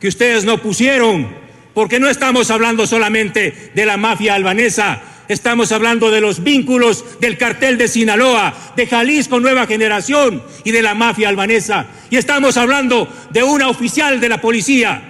que 0.00 0.08
ustedes 0.08 0.44
no 0.44 0.58
pusieron, 0.58 1.28
porque 1.74 2.00
no 2.00 2.08
estamos 2.08 2.50
hablando 2.50 2.86
solamente 2.86 3.70
de 3.74 3.86
la 3.86 3.96
mafia 3.96 4.34
albanesa, 4.34 5.00
estamos 5.28 5.72
hablando 5.72 6.10
de 6.10 6.20
los 6.20 6.42
vínculos 6.42 7.04
del 7.20 7.36
cartel 7.36 7.78
de 7.78 7.88
Sinaloa, 7.88 8.72
de 8.76 8.86
Jalisco 8.86 9.38
Nueva 9.40 9.66
Generación 9.66 10.42
y 10.64 10.70
de 10.70 10.82
la 10.82 10.94
mafia 10.94 11.28
albanesa. 11.28 11.86
Y 12.10 12.16
estamos 12.16 12.56
hablando 12.56 13.08
de 13.30 13.42
una 13.42 13.68
oficial 13.68 14.20
de 14.20 14.28
la 14.28 14.40
policía, 14.40 15.02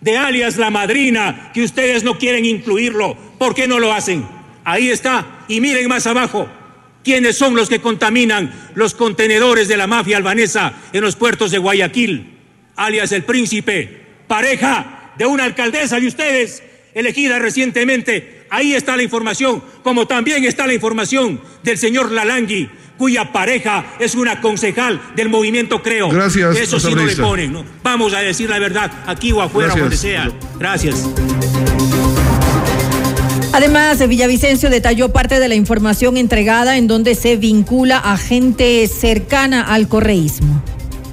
de 0.00 0.16
alias 0.16 0.56
La 0.56 0.70
Madrina, 0.70 1.50
que 1.52 1.62
ustedes 1.62 2.02
no 2.02 2.18
quieren 2.18 2.44
incluirlo. 2.44 3.16
¿Por 3.38 3.54
qué 3.54 3.68
no 3.68 3.78
lo 3.78 3.92
hacen? 3.92 4.26
Ahí 4.64 4.88
está. 4.88 5.44
Y 5.48 5.60
miren 5.60 5.88
más 5.88 6.06
abajo. 6.06 6.48
¿Quiénes 7.04 7.36
son 7.36 7.54
los 7.54 7.68
que 7.68 7.80
contaminan 7.80 8.52
los 8.74 8.94
contenedores 8.94 9.68
de 9.68 9.76
la 9.76 9.86
mafia 9.86 10.18
albanesa 10.18 10.74
en 10.92 11.00
los 11.02 11.16
puertos 11.16 11.50
de 11.50 11.58
Guayaquil? 11.58 12.38
Alias 12.76 13.12
el 13.12 13.24
príncipe, 13.24 14.00
pareja 14.30 15.12
de 15.18 15.26
una 15.26 15.42
alcaldesa 15.42 15.98
de 15.98 16.06
ustedes 16.06 16.62
elegida 16.94 17.40
recientemente. 17.40 18.46
Ahí 18.48 18.74
está 18.74 18.96
la 18.96 19.02
información, 19.02 19.60
como 19.82 20.06
también 20.06 20.44
está 20.44 20.68
la 20.68 20.72
información 20.72 21.40
del 21.64 21.76
señor 21.78 22.12
Lalangui, 22.12 22.70
cuya 22.96 23.32
pareja 23.32 23.96
es 23.98 24.14
una 24.14 24.40
concejal 24.40 25.00
del 25.16 25.30
movimiento 25.30 25.82
Creo. 25.82 26.10
Gracias. 26.10 26.56
Eso 26.56 26.78
sí 26.78 26.94
no 26.94 27.04
le 27.04 27.16
ponen, 27.16 27.52
¿no? 27.52 27.64
Vamos 27.82 28.14
a 28.14 28.20
decir 28.20 28.48
la 28.48 28.60
verdad, 28.60 28.92
aquí 29.04 29.32
o 29.32 29.42
afuera, 29.42 29.74
donde 29.74 29.96
sea. 29.96 30.30
Gracias. 30.60 31.08
Además, 33.52 34.06
Villavicencio 34.06 34.70
detalló 34.70 35.08
parte 35.12 35.40
de 35.40 35.48
la 35.48 35.56
información 35.56 36.16
entregada 36.16 36.76
en 36.76 36.86
donde 36.86 37.16
se 37.16 37.36
vincula 37.36 37.98
a 37.98 38.16
gente 38.16 38.86
cercana 38.86 39.62
al 39.62 39.88
correísmo. 39.88 40.62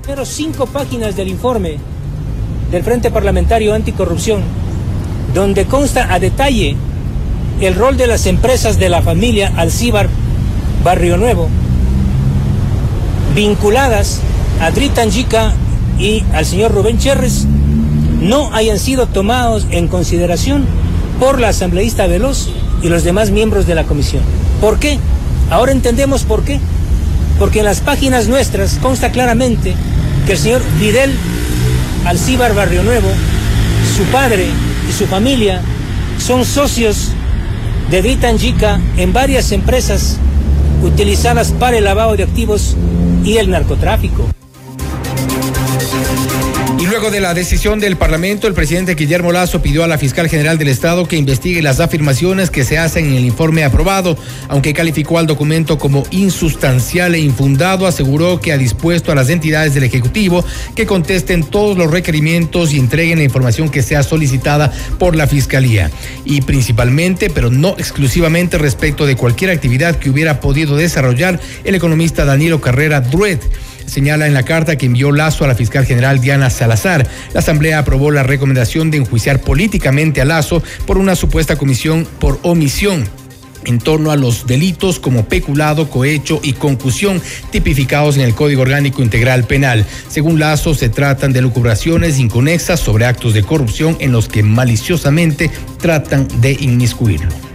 Pero 0.06 0.24
cinco 0.24 0.68
páginas 0.68 1.16
del 1.16 1.30
informe 1.30 1.80
del 2.72 2.84
Frente 2.84 3.12
Parlamentario 3.12 3.74
Anticorrupción, 3.74 4.42
donde 5.34 5.66
consta 5.66 6.14
a 6.14 6.20
detalle 6.20 6.76
el 7.62 7.76
rol 7.76 7.98
de 7.98 8.08
las 8.08 8.26
empresas 8.26 8.78
de 8.78 8.90
la 8.90 9.02
familia 9.02 9.52
Alcíbar 9.56 10.10
Barrio 10.84 11.18
Nuevo, 11.18 11.50
vinculadas 13.34 14.20
a 14.62 14.72
Dritanjica 14.72 15.54
y 16.00 16.24
al 16.34 16.46
señor 16.46 16.72
Rubén 16.74 16.98
Cherres, 16.98 17.46
no 18.22 18.54
hayan 18.54 18.80
sido 18.80 19.08
tomados 19.08 19.68
en 19.72 19.88
consideración 19.88 20.66
por 21.20 21.40
la 21.40 21.50
asambleísta 21.50 22.08
Veloz 22.08 22.50
y 22.82 22.90
los 22.90 23.04
demás 23.04 23.32
miembros 23.32 23.66
de 23.66 23.76
la 23.76 23.84
comisión. 23.84 24.24
¿Por 24.62 24.80
qué? 24.80 25.00
Ahora 25.50 25.72
entendemos 25.72 26.24
por 26.24 26.44
qué. 26.44 26.60
Porque 27.40 27.60
en 27.60 27.66
las 27.66 27.82
páginas 27.82 28.28
nuestras 28.28 28.76
consta 28.76 29.12
claramente 29.12 29.76
que 30.26 30.34
el 30.34 30.38
señor 30.38 30.62
Fidel 30.80 31.14
Alcíbar 32.08 32.56
Barrio 32.56 32.84
Nuevo, 32.84 33.10
su 33.98 34.04
padre 34.06 34.46
y 34.90 34.94
su 34.94 35.08
familia 35.08 35.60
son 36.26 36.46
socios 36.46 37.10
de 37.92 38.02
Dritanjica 38.02 38.80
en 38.96 39.12
varias 39.12 39.52
empresas 39.52 40.18
utilizadas 40.82 41.52
para 41.52 41.78
el 41.78 41.84
lavado 41.84 42.16
de 42.16 42.24
activos 42.24 42.78
y 43.26 43.36
el 43.36 43.50
narcotráfico. 43.50 44.26
Y 46.79 46.86
luego 46.86 47.10
de 47.10 47.19
la 47.19 47.34
decisión 47.34 47.79
del 47.79 47.98
Parlamento, 47.98 48.48
el 48.48 48.53
presidente 48.53 48.93
Guillermo 48.93 49.31
Lazo 49.31 49.63
pidió 49.63 49.84
a 49.84 49.88
la 49.88 49.98
fiscal 49.98 50.29
general 50.29 50.60
del 50.60 50.67
Estado 50.67 51.07
que 51.07 51.15
investigue 51.15 51.63
las 51.63 51.79
afirmaciones 51.79 52.51
que 52.51 52.63
se 52.63 52.77
hacen 52.77 53.07
en 53.07 53.15
el 53.15 53.25
informe 53.25 53.63
aprobado. 53.63 54.15
Aunque 54.48 54.74
calificó 54.74 55.17
al 55.17 55.25
documento 55.25 55.79
como 55.79 56.03
insustancial 56.12 57.15
e 57.15 57.19
infundado, 57.19 57.88
aseguró 57.88 58.39
que 58.39 58.51
ha 58.51 58.60
dispuesto 58.60 59.12
a 59.12 59.15
las 59.15 59.29
entidades 59.29 59.74
del 59.74 59.86
Ejecutivo 59.86 60.46
que 60.75 60.86
contesten 60.86 61.43
todos 61.43 61.79
los 61.79 61.89
requerimientos 61.89 62.72
y 62.72 62.77
entreguen 62.77 63.17
la 63.17 63.24
información 63.25 63.69
que 63.69 63.81
sea 63.81 64.03
solicitada 64.03 64.72
por 65.00 65.15
la 65.15 65.25
Fiscalía. 65.25 65.89
Y 66.25 66.41
principalmente, 66.41 67.31
pero 67.31 67.50
no 67.50 67.69
exclusivamente 67.79 68.60
respecto 68.60 69.07
de 69.07 69.15
cualquier 69.15 69.50
actividad 69.50 69.96
que 69.96 70.12
hubiera 70.12 70.39
podido 70.39 70.75
desarrollar 70.75 71.39
el 71.63 71.74
economista 71.74 72.24
Danilo 72.24 72.62
Carrera 72.62 73.01
Druet 73.01 73.39
señala 73.88 74.27
en 74.27 74.36
la 74.36 74.44
carta 74.44 74.77
que 74.77 74.86
envió 74.86 75.12
Lazo 75.12 75.44
a 75.44 75.48
la 75.48 75.56
fiscal 75.56 75.86
general 75.86 76.22
Diana 76.22 76.51
Salazar. 76.51 77.08
La 77.34 77.39
Asamblea 77.39 77.79
aprobó 77.79 78.12
la 78.12 78.24
recomendación 78.24 78.91
de 78.91 78.98
enjuiciar 78.98 79.41
políticamente 79.41 80.22
a 80.22 80.25
Lazo 80.25 80.62
por 80.86 81.00
una 81.00 81.15
supuesta 81.15 81.56
comisión 81.56 82.08
por 82.20 82.39
omisión 82.44 83.06
en 83.65 83.79
torno 83.79 84.12
a 84.12 84.15
los 84.15 84.48
delitos 84.48 85.00
como 85.00 85.25
peculado, 85.25 85.89
cohecho 85.89 86.39
y 86.41 86.53
concusión 86.53 87.22
tipificados 87.51 88.15
en 88.15 88.24
el 88.24 88.34
Código 88.34 88.62
Orgánico 88.62 89.01
Integral 89.01 89.44
Penal. 89.44 89.86
Según 90.08 90.39
Lazo, 90.39 90.74
se 90.74 90.89
tratan 90.89 91.34
de 91.34 91.41
lucubraciones 91.41 92.17
inconexas 92.17 92.79
sobre 92.79 93.06
actos 93.06 93.34
de 93.34 93.44
corrupción 93.44 93.98
en 94.00 94.13
los 94.13 94.29
que 94.29 94.41
maliciosamente 94.41 95.51
tratan 95.79 96.27
de 96.39 96.53
inmiscuirlo. 96.53 97.47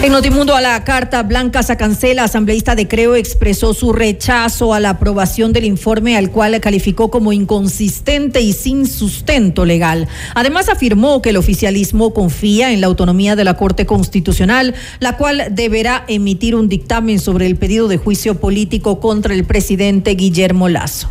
En 0.00 0.12
Notimundo 0.12 0.54
a 0.54 0.60
la 0.60 0.84
carta, 0.84 1.24
Blanca 1.24 1.64
Sacancela, 1.64 2.22
asambleísta 2.22 2.76
de 2.76 2.86
Creo, 2.86 3.16
expresó 3.16 3.74
su 3.74 3.92
rechazo 3.92 4.72
a 4.72 4.78
la 4.78 4.90
aprobación 4.90 5.52
del 5.52 5.64
informe 5.64 6.16
al 6.16 6.30
cual 6.30 6.60
calificó 6.60 7.10
como 7.10 7.32
inconsistente 7.32 8.40
y 8.40 8.52
sin 8.52 8.86
sustento 8.86 9.64
legal. 9.64 10.06
Además 10.36 10.68
afirmó 10.68 11.20
que 11.20 11.30
el 11.30 11.36
oficialismo 11.36 12.14
confía 12.14 12.72
en 12.72 12.80
la 12.80 12.86
autonomía 12.86 13.34
de 13.34 13.42
la 13.42 13.56
Corte 13.56 13.86
Constitucional, 13.86 14.76
la 15.00 15.16
cual 15.16 15.48
deberá 15.50 16.04
emitir 16.06 16.54
un 16.54 16.68
dictamen 16.68 17.18
sobre 17.18 17.46
el 17.46 17.56
pedido 17.56 17.88
de 17.88 17.96
juicio 17.96 18.36
político 18.36 19.00
contra 19.00 19.34
el 19.34 19.44
presidente 19.44 20.12
Guillermo 20.12 20.68
Lazo. 20.68 21.10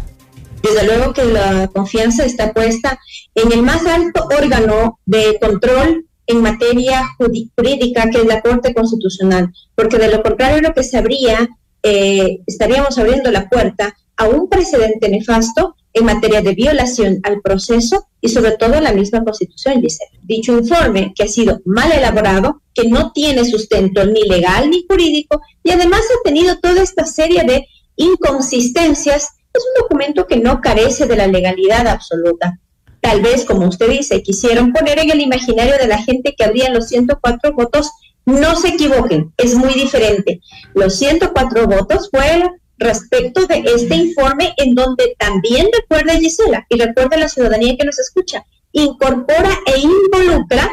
Desde 0.64 0.86
luego 0.86 1.12
que 1.12 1.26
la 1.26 1.68
confianza 1.68 2.24
está 2.24 2.54
puesta 2.54 2.98
en 3.36 3.52
el 3.52 3.64
más 3.64 3.86
alto 3.86 4.30
órgano 4.32 4.98
de 5.06 5.38
control 5.42 6.07
en 6.28 6.42
materia 6.42 7.04
jurídica, 7.18 8.10
que 8.10 8.20
es 8.20 8.26
la 8.26 8.42
Corte 8.42 8.74
Constitucional, 8.74 9.52
porque 9.76 9.98
de 9.98 10.10
lo 10.10 10.22
contrario 10.22 10.62
lo 10.62 10.74
que 10.74 10.84
se 10.84 10.98
habría, 10.98 11.48
eh, 11.82 12.40
estaríamos 12.46 12.98
abriendo 12.98 13.32
la 13.32 13.48
puerta 13.50 13.96
a 14.18 14.28
un 14.28 14.50
precedente 14.50 15.10
nefasto 15.10 15.76
en 15.94 16.06
materia 16.06 16.42
de 16.42 16.54
violación 16.54 17.20
al 17.24 17.42
proceso 17.42 18.08
y 18.20 18.30
sobre 18.30 18.52
todo 18.58 18.76
a 18.76 18.82
la 18.82 18.92
misma 18.92 19.24
Constitución. 19.24 19.82
Dicho 20.24 20.58
informe, 20.58 21.14
que 21.16 21.24
ha 21.24 21.28
sido 21.28 21.62
mal 21.66 21.92
elaborado, 21.92 22.62
que 22.74 22.90
no 22.90 23.12
tiene 23.14 23.46
sustento 23.46 24.06
ni 24.06 24.24
legal 24.24 24.70
ni 24.70 24.86
jurídico 24.88 25.42
y 25.64 25.72
además 25.72 26.02
ha 26.02 26.24
tenido 26.24 26.60
toda 26.60 26.84
esta 26.84 27.06
serie 27.06 27.44
de 27.44 27.66
inconsistencias, 27.96 29.30
es 29.54 29.64
un 29.64 29.82
documento 29.82 30.28
que 30.28 30.38
no 30.38 30.62
carece 30.62 31.08
de 31.08 31.16
la 31.16 31.28
legalidad 31.28 31.88
absoluta 31.88 32.60
tal 33.08 33.22
vez, 33.22 33.46
como 33.46 33.70
usted 33.70 33.90
dice, 33.90 34.22
quisieron 34.22 34.74
poner 34.74 35.00
en 35.00 35.10
el 35.10 35.22
imaginario 35.22 35.78
de 35.78 35.88
la 35.88 35.98
gente 36.04 36.36
que 36.38 36.44
habrían 36.44 36.74
los 36.74 36.90
104 36.90 37.54
votos, 37.54 37.90
no 38.26 38.58
se 38.58 38.68
equivoquen, 38.68 39.34
es 39.38 39.56
muy 39.56 39.74
diferente. 39.76 40.42
Los 40.74 40.98
104 40.98 41.68
votos 41.68 42.10
fueron 42.12 42.60
respecto 42.78 43.46
de 43.46 43.64
este 43.66 43.96
informe 43.96 44.54
en 44.58 44.76
donde 44.76 45.16
también 45.18 45.68
recuerda 45.74 46.20
Gisela 46.20 46.66
y 46.68 46.78
recuerda 46.78 47.16
la 47.16 47.30
ciudadanía 47.30 47.78
que 47.78 47.86
nos 47.86 47.98
escucha, 47.98 48.44
incorpora 48.74 49.58
e 49.74 49.80
involucra 49.80 50.70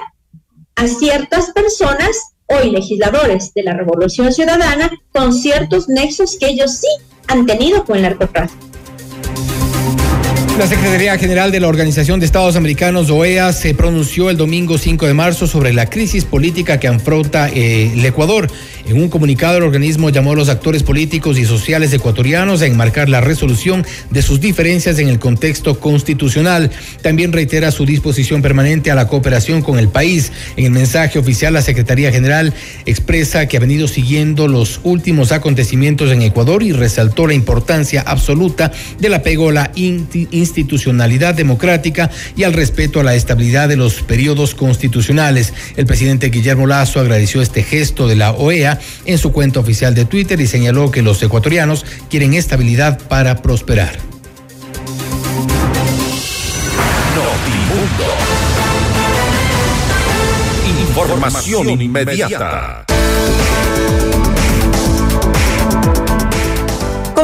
a 0.75 0.89
ciertas 0.89 1.53
personas, 1.53 2.35
hoy 2.47 2.73
legisladores 2.73 3.55
de 3.55 3.63
la 3.63 3.75
Revolución 3.75 4.33
Ciudadana, 4.33 4.91
con 5.13 5.33
ciertos 5.33 5.89
nexos 5.89 6.37
que 6.37 6.49
ellos 6.49 6.79
sí 6.79 6.89
han 7.29 7.47
tenido 7.47 7.85
con 7.85 7.95
el 7.95 8.03
narcotráfico. 8.03 8.74
La 10.59 10.69
Secretaría 10.69 11.19
General 11.19 11.51
de 11.51 11.59
la 11.59 11.67
Organización 11.67 12.21
de 12.21 12.27
Estados 12.27 12.55
Americanos, 12.55 13.11
OEA, 13.11 13.53
se 13.53 13.75
pronunció 13.75 14.31
el 14.31 14.37
domingo 14.37 14.79
5 14.79 15.05
de 15.05 15.13
marzo 15.13 15.49
sobre 15.49 15.73
la 15.73 15.87
crisis 15.87 16.25
política 16.25 16.79
que 16.79 16.87
afronta 16.87 17.49
eh, 17.49 17.93
el 17.93 18.05
Ecuador. 18.05 18.49
En 18.87 19.01
un 19.01 19.09
comunicado, 19.09 19.57
el 19.57 19.65
organismo 19.65 20.11
llamó 20.11 20.33
a 20.33 20.37
los 20.37 20.51
actores 20.51 20.83
políticos 20.83 21.39
y 21.39 21.47
sociales 21.47 21.93
ecuatorianos 21.93 22.61
a 22.61 22.67
enmarcar 22.67 23.09
la 23.09 23.23
resolución 23.23 23.85
de 24.11 24.23
sus 24.23 24.41
diferencias 24.41 24.99
en 24.99 25.09
el 25.09 25.19
contexto 25.19 25.81
constitucional. 25.81 26.71
También 27.03 27.33
reitera 27.33 27.73
su 27.73 27.87
disposición 27.87 28.43
permanente 28.43 28.91
a 28.91 28.95
la 28.95 29.09
cooperación 29.09 29.63
con 29.63 29.79
el 29.79 29.89
país. 29.89 30.33
En 30.57 30.67
el 30.67 30.71
mensaje 30.71 31.19
oficial, 31.19 31.55
la 31.55 31.63
Secretaría 31.63 32.13
General 32.13 32.53
expresa 32.85 33.49
que 33.49 33.57
ha 33.57 33.61
venido 33.61 33.89
siguiendo 33.89 34.49
los 34.49 34.81
últimos 34.85 35.33
acontecimientos 35.33 36.13
en 36.13 36.23
Ecuador 36.23 36.63
y 36.63 36.73
resaltó 36.73 37.27
la 37.27 37.35
importancia 37.35 38.03
absoluta 38.03 38.71
del 39.01 39.15
apego 39.15 39.49
a 39.49 39.53
la 39.53 39.73
institucionalidad 40.45 41.35
democrática 41.35 42.11
y 42.37 42.45
al 42.45 42.53
respeto 42.53 43.01
a 43.01 43.05
la 43.05 43.15
estabilidad 43.15 43.69
de 43.69 43.77
los 43.77 44.03
periodos 44.03 44.55
constitucionales. 44.55 45.53
El 45.77 45.87
presidente 45.87 46.31
Guillermo 46.31 46.67
Lazo 46.67 47.01
agradeció 47.01 47.43
este 47.43 47.63
gesto 47.63 48.07
de 48.07 48.17
la 48.17 48.33
OEA 48.33 48.79
en 49.05 49.19
su 49.19 49.33
cuenta 49.33 49.61
oficial 49.61 49.95
de 49.95 50.05
Twitter 50.05 50.41
y 50.41 50.47
señaló 50.47 50.91
que 50.91 51.03
los 51.03 51.23
ecuatorianos 51.23 51.85
quieren 52.09 52.35
estabilidad 52.35 52.99
para 53.09 53.43
prosperar. 53.43 53.99
Información 60.89 61.83
inmediata. 61.83 62.85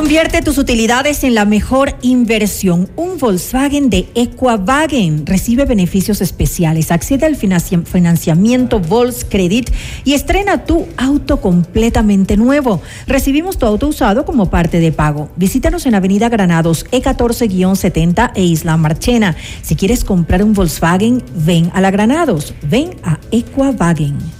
Convierte 0.01 0.41
tus 0.41 0.57
utilidades 0.57 1.25
en 1.25 1.35
la 1.35 1.45
mejor 1.45 1.95
inversión. 2.01 2.89
Un 2.97 3.19
Volkswagen 3.19 3.91
de 3.91 4.09
Equavagen 4.15 5.27
recibe 5.27 5.67
beneficios 5.67 6.23
especiales. 6.23 6.91
Accede 6.91 7.27
al 7.27 7.37
financiamiento 7.37 8.81
Volkscredit 8.81 9.71
y 10.07 10.15
estrena 10.15 10.65
tu 10.65 10.89
auto 10.97 11.43
completamente 11.43 12.39
nuevo. 12.39 12.81
Recibimos 13.07 13.59
tu 13.59 13.67
auto 13.67 13.89
usado 13.89 14.25
como 14.25 14.49
parte 14.49 14.81
de 14.81 14.91
pago. 14.91 15.29
Visítanos 15.37 15.85
en 15.85 15.95
Avenida 15.95 16.31
Granados 16.31 16.87
E14-70 16.87 18.33
e 18.35 18.43
Isla 18.43 18.79
Marchena. 18.79 19.37
Si 19.61 19.77
quieres 19.77 20.05
comprar 20.05 20.43
un 20.43 20.55
Volkswagen, 20.55 21.23
ven 21.35 21.71
a 21.75 21.83
la 21.83 21.91
Granados. 21.91 22.55
Ven 22.63 22.97
a 23.03 23.19
Equavagen. 23.33 24.40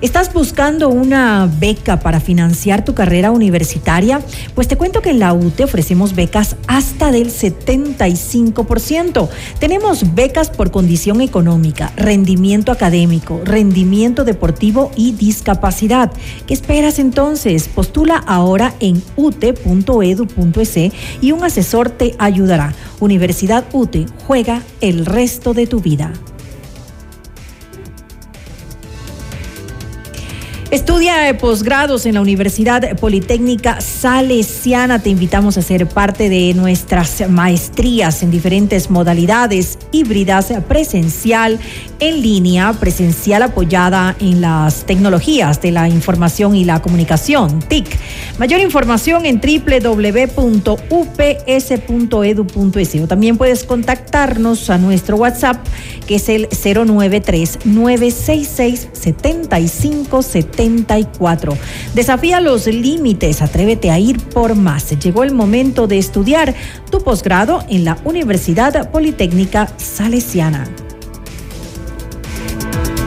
¿Estás 0.00 0.32
buscando 0.32 0.90
una 0.90 1.50
beca 1.58 1.98
para 1.98 2.20
financiar 2.20 2.84
tu 2.84 2.94
carrera 2.94 3.32
universitaria? 3.32 4.20
Pues 4.54 4.68
te 4.68 4.76
cuento 4.76 5.02
que 5.02 5.10
en 5.10 5.18
la 5.18 5.32
UTE 5.32 5.64
ofrecemos 5.64 6.14
becas 6.14 6.54
hasta 6.68 7.10
del 7.10 7.32
75%. 7.32 9.28
Tenemos 9.58 10.14
becas 10.14 10.50
por 10.50 10.70
condición 10.70 11.20
económica, 11.20 11.90
rendimiento 11.96 12.70
académico, 12.70 13.40
rendimiento 13.44 14.22
deportivo 14.22 14.92
y 14.94 15.14
discapacidad. 15.14 16.12
¿Qué 16.46 16.54
esperas 16.54 17.00
entonces? 17.00 17.66
Postula 17.66 18.18
ahora 18.18 18.74
en 18.78 19.02
ute.edu.es 19.16 20.92
y 21.20 21.32
un 21.32 21.42
asesor 21.42 21.90
te 21.90 22.14
ayudará. 22.20 22.72
Universidad 23.00 23.64
UTE 23.72 24.06
juega 24.28 24.62
el 24.80 25.06
resto 25.06 25.54
de 25.54 25.66
tu 25.66 25.80
vida. 25.80 26.12
Estudia 30.70 31.34
posgrados 31.38 32.04
en 32.04 32.12
la 32.12 32.20
Universidad 32.20 32.94
Politécnica 32.98 33.80
Salesiana. 33.80 35.02
Te 35.02 35.08
invitamos 35.08 35.56
a 35.56 35.62
ser 35.62 35.88
parte 35.88 36.28
de 36.28 36.52
nuestras 36.52 37.26
maestrías 37.30 38.22
en 38.22 38.30
diferentes 38.30 38.90
modalidades 38.90 39.78
híbridas, 39.92 40.52
presencial, 40.68 41.58
en 42.00 42.20
línea, 42.20 42.74
presencial 42.74 43.44
apoyada 43.44 44.14
en 44.20 44.42
las 44.42 44.84
tecnologías 44.84 45.62
de 45.62 45.70
la 45.70 45.88
información 45.88 46.54
y 46.54 46.66
la 46.66 46.82
comunicación, 46.82 47.60
TIC. 47.60 47.86
Mayor 48.38 48.60
información 48.60 49.24
en 49.24 49.40
www.ups.edu.es 49.40 50.18
también 53.08 53.38
puedes 53.38 53.64
contactarnos 53.64 54.68
a 54.68 54.76
nuestro 54.76 55.16
WhatsApp 55.16 55.66
que 56.06 56.16
es 56.16 56.28
el 56.28 56.46
093 56.62 57.60
966 57.64 58.88
7570 58.92 60.57
Desafía 61.94 62.40
los 62.40 62.66
límites, 62.66 63.42
atrévete 63.42 63.90
a 63.90 63.98
ir 63.98 64.18
por 64.18 64.54
más. 64.54 64.98
Llegó 64.98 65.22
el 65.22 65.34
momento 65.34 65.86
de 65.86 65.98
estudiar 65.98 66.54
tu 66.90 67.02
posgrado 67.02 67.64
en 67.68 67.84
la 67.84 67.98
Universidad 68.04 68.90
Politécnica 68.90 69.68
Salesiana. 69.76 70.68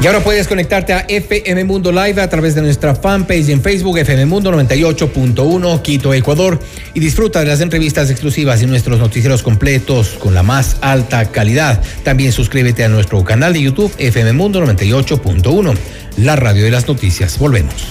Y 0.02 0.08
ahora 0.08 0.24
puedes 0.24 0.48
conectarte 0.48 0.94
a 0.94 1.06
FM 1.08 1.64
Mundo 1.64 1.92
Live 1.92 2.20
a 2.20 2.28
través 2.28 2.56
de 2.56 2.64
nuestra 2.64 2.96
fanpage 2.96 3.50
en 3.50 3.62
Facebook 3.62 4.00
FM 4.00 4.26
Mundo 4.26 4.52
98.1 4.52 5.82
Quito, 5.84 6.12
Ecuador 6.16 6.60
y 6.96 7.00
disfruta 7.00 7.42
de 7.42 7.46
las 7.46 7.62
entrevistas 7.62 8.10
exclusivas 8.10 8.64
y 8.64 8.66
nuestros 8.66 8.98
noticieros 8.98 9.44
completos 9.44 10.18
con 10.20 10.34
la 10.34 10.42
más 10.42 10.78
alta 10.82 11.32
calidad. 11.32 11.84
También 12.04 12.32
suscríbete 12.32 12.84
a 12.84 12.90
nuestro 12.90 13.24
canal 13.24 13.54
de 13.54 13.62
YouTube 13.62 13.94
FM 14.00 14.34
Mundo 14.34 14.66
98.1, 14.66 15.76
la 16.18 16.36
radio 16.36 16.64
de 16.64 16.72
las 16.72 16.88
noticias. 16.88 17.38
Volvemos. 17.38 17.88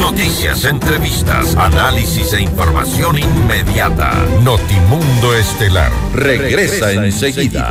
Noticias, 0.00 0.64
entrevistas, 0.64 1.56
análisis 1.56 2.32
e 2.32 2.42
información 2.42 3.18
inmediata. 3.18 4.12
Notimundo 4.42 5.34
Estelar 5.34 5.92
regresa, 6.12 6.92
enseguida. 6.92 7.70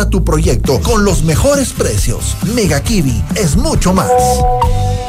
tu 0.09 0.23
proyecto 0.23 0.79
con 0.81 1.05
los 1.05 1.23
mejores 1.23 1.73
precios. 1.73 2.35
Mega 2.55 2.81
Kiwi 2.81 3.23
es 3.35 3.55
mucho 3.55 3.93
más. 3.93 4.11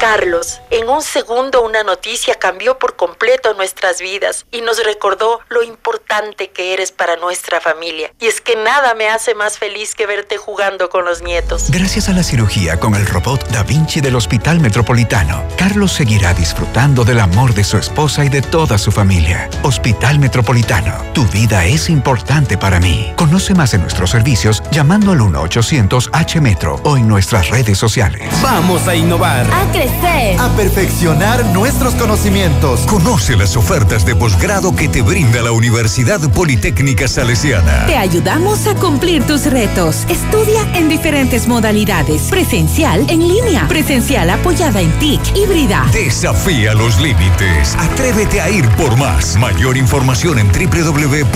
Carlos, 0.03 0.59
en 0.69 0.89
un 0.89 1.01
segundo 1.01 1.61
una 1.61 1.81
noticia 1.81 2.35
cambió 2.35 2.77
por 2.77 2.97
completo 2.97 3.53
nuestras 3.53 4.01
vidas 4.01 4.45
y 4.51 4.59
nos 4.59 4.83
recordó 4.83 5.39
lo 5.47 5.63
importante 5.63 6.49
que 6.49 6.73
eres 6.73 6.91
para 6.91 7.15
nuestra 7.15 7.61
familia. 7.61 8.13
Y 8.19 8.27
es 8.27 8.41
que 8.41 8.57
nada 8.57 8.95
me 8.95 9.07
hace 9.07 9.33
más 9.33 9.57
feliz 9.57 9.95
que 9.95 10.05
verte 10.05 10.35
jugando 10.35 10.89
con 10.89 11.05
los 11.05 11.21
nietos. 11.21 11.71
Gracias 11.71 12.09
a 12.09 12.11
la 12.11 12.21
cirugía 12.21 12.81
con 12.81 12.95
el 12.95 13.05
robot 13.05 13.47
Da 13.47 13.63
Vinci 13.63 14.01
del 14.01 14.17
Hospital 14.17 14.59
Metropolitano, 14.59 15.41
Carlos 15.57 15.93
seguirá 15.93 16.33
disfrutando 16.33 17.05
del 17.05 17.21
amor 17.21 17.53
de 17.53 17.63
su 17.63 17.77
esposa 17.77 18.25
y 18.25 18.29
de 18.29 18.41
toda 18.41 18.77
su 18.77 18.91
familia. 18.91 19.49
Hospital 19.63 20.19
Metropolitano, 20.19 21.13
tu 21.13 21.23
vida 21.27 21.63
es 21.63 21.89
importante 21.89 22.57
para 22.57 22.81
mí. 22.81 23.13
Conoce 23.15 23.53
más 23.55 23.71
de 23.71 23.77
nuestros 23.77 24.09
servicios 24.09 24.61
llamando 24.83 25.13
al 25.13 25.19
1-800-H-Metro 25.19 26.81
o 26.83 26.97
en 26.97 27.07
nuestras 27.07 27.49
redes 27.49 27.77
sociales. 27.77 28.27
Vamos 28.41 28.85
a 28.85 28.93
innovar. 28.93 29.47
A 29.49 29.71
crecer. 29.71 30.37
A 30.37 30.49
perfeccionar 30.57 31.45
nuestros 31.53 31.95
conocimientos. 31.95 32.81
Conoce 32.81 33.37
las 33.37 33.55
ofertas 33.55 34.05
de 34.05 34.13
posgrado 34.13 34.75
que 34.75 34.89
te 34.89 35.01
brinda 35.01 35.41
la 35.41 35.53
Universidad 35.53 36.19
Politécnica 36.31 37.07
Salesiana. 37.07 37.85
Te 37.85 37.95
ayudamos 37.95 38.67
a 38.67 38.75
cumplir 38.75 39.25
tus 39.25 39.45
retos. 39.45 40.05
Estudia 40.09 40.61
en 40.75 40.89
diferentes 40.89 41.47
modalidades. 41.47 42.23
Presencial, 42.23 43.09
en 43.09 43.25
línea. 43.25 43.65
Presencial 43.69 44.29
apoyada 44.31 44.81
en 44.81 44.91
TIC, 44.99 45.21
híbrida. 45.33 45.85
Desafía 45.93 46.73
los 46.73 46.99
límites. 46.99 47.77
Atrévete 47.79 48.41
a 48.41 48.49
ir 48.49 48.67
por 48.71 48.97
más. 48.97 49.37
Mayor 49.37 49.77
información 49.77 50.39
en 50.39 50.51
www.ups.edu.es. 50.51 51.31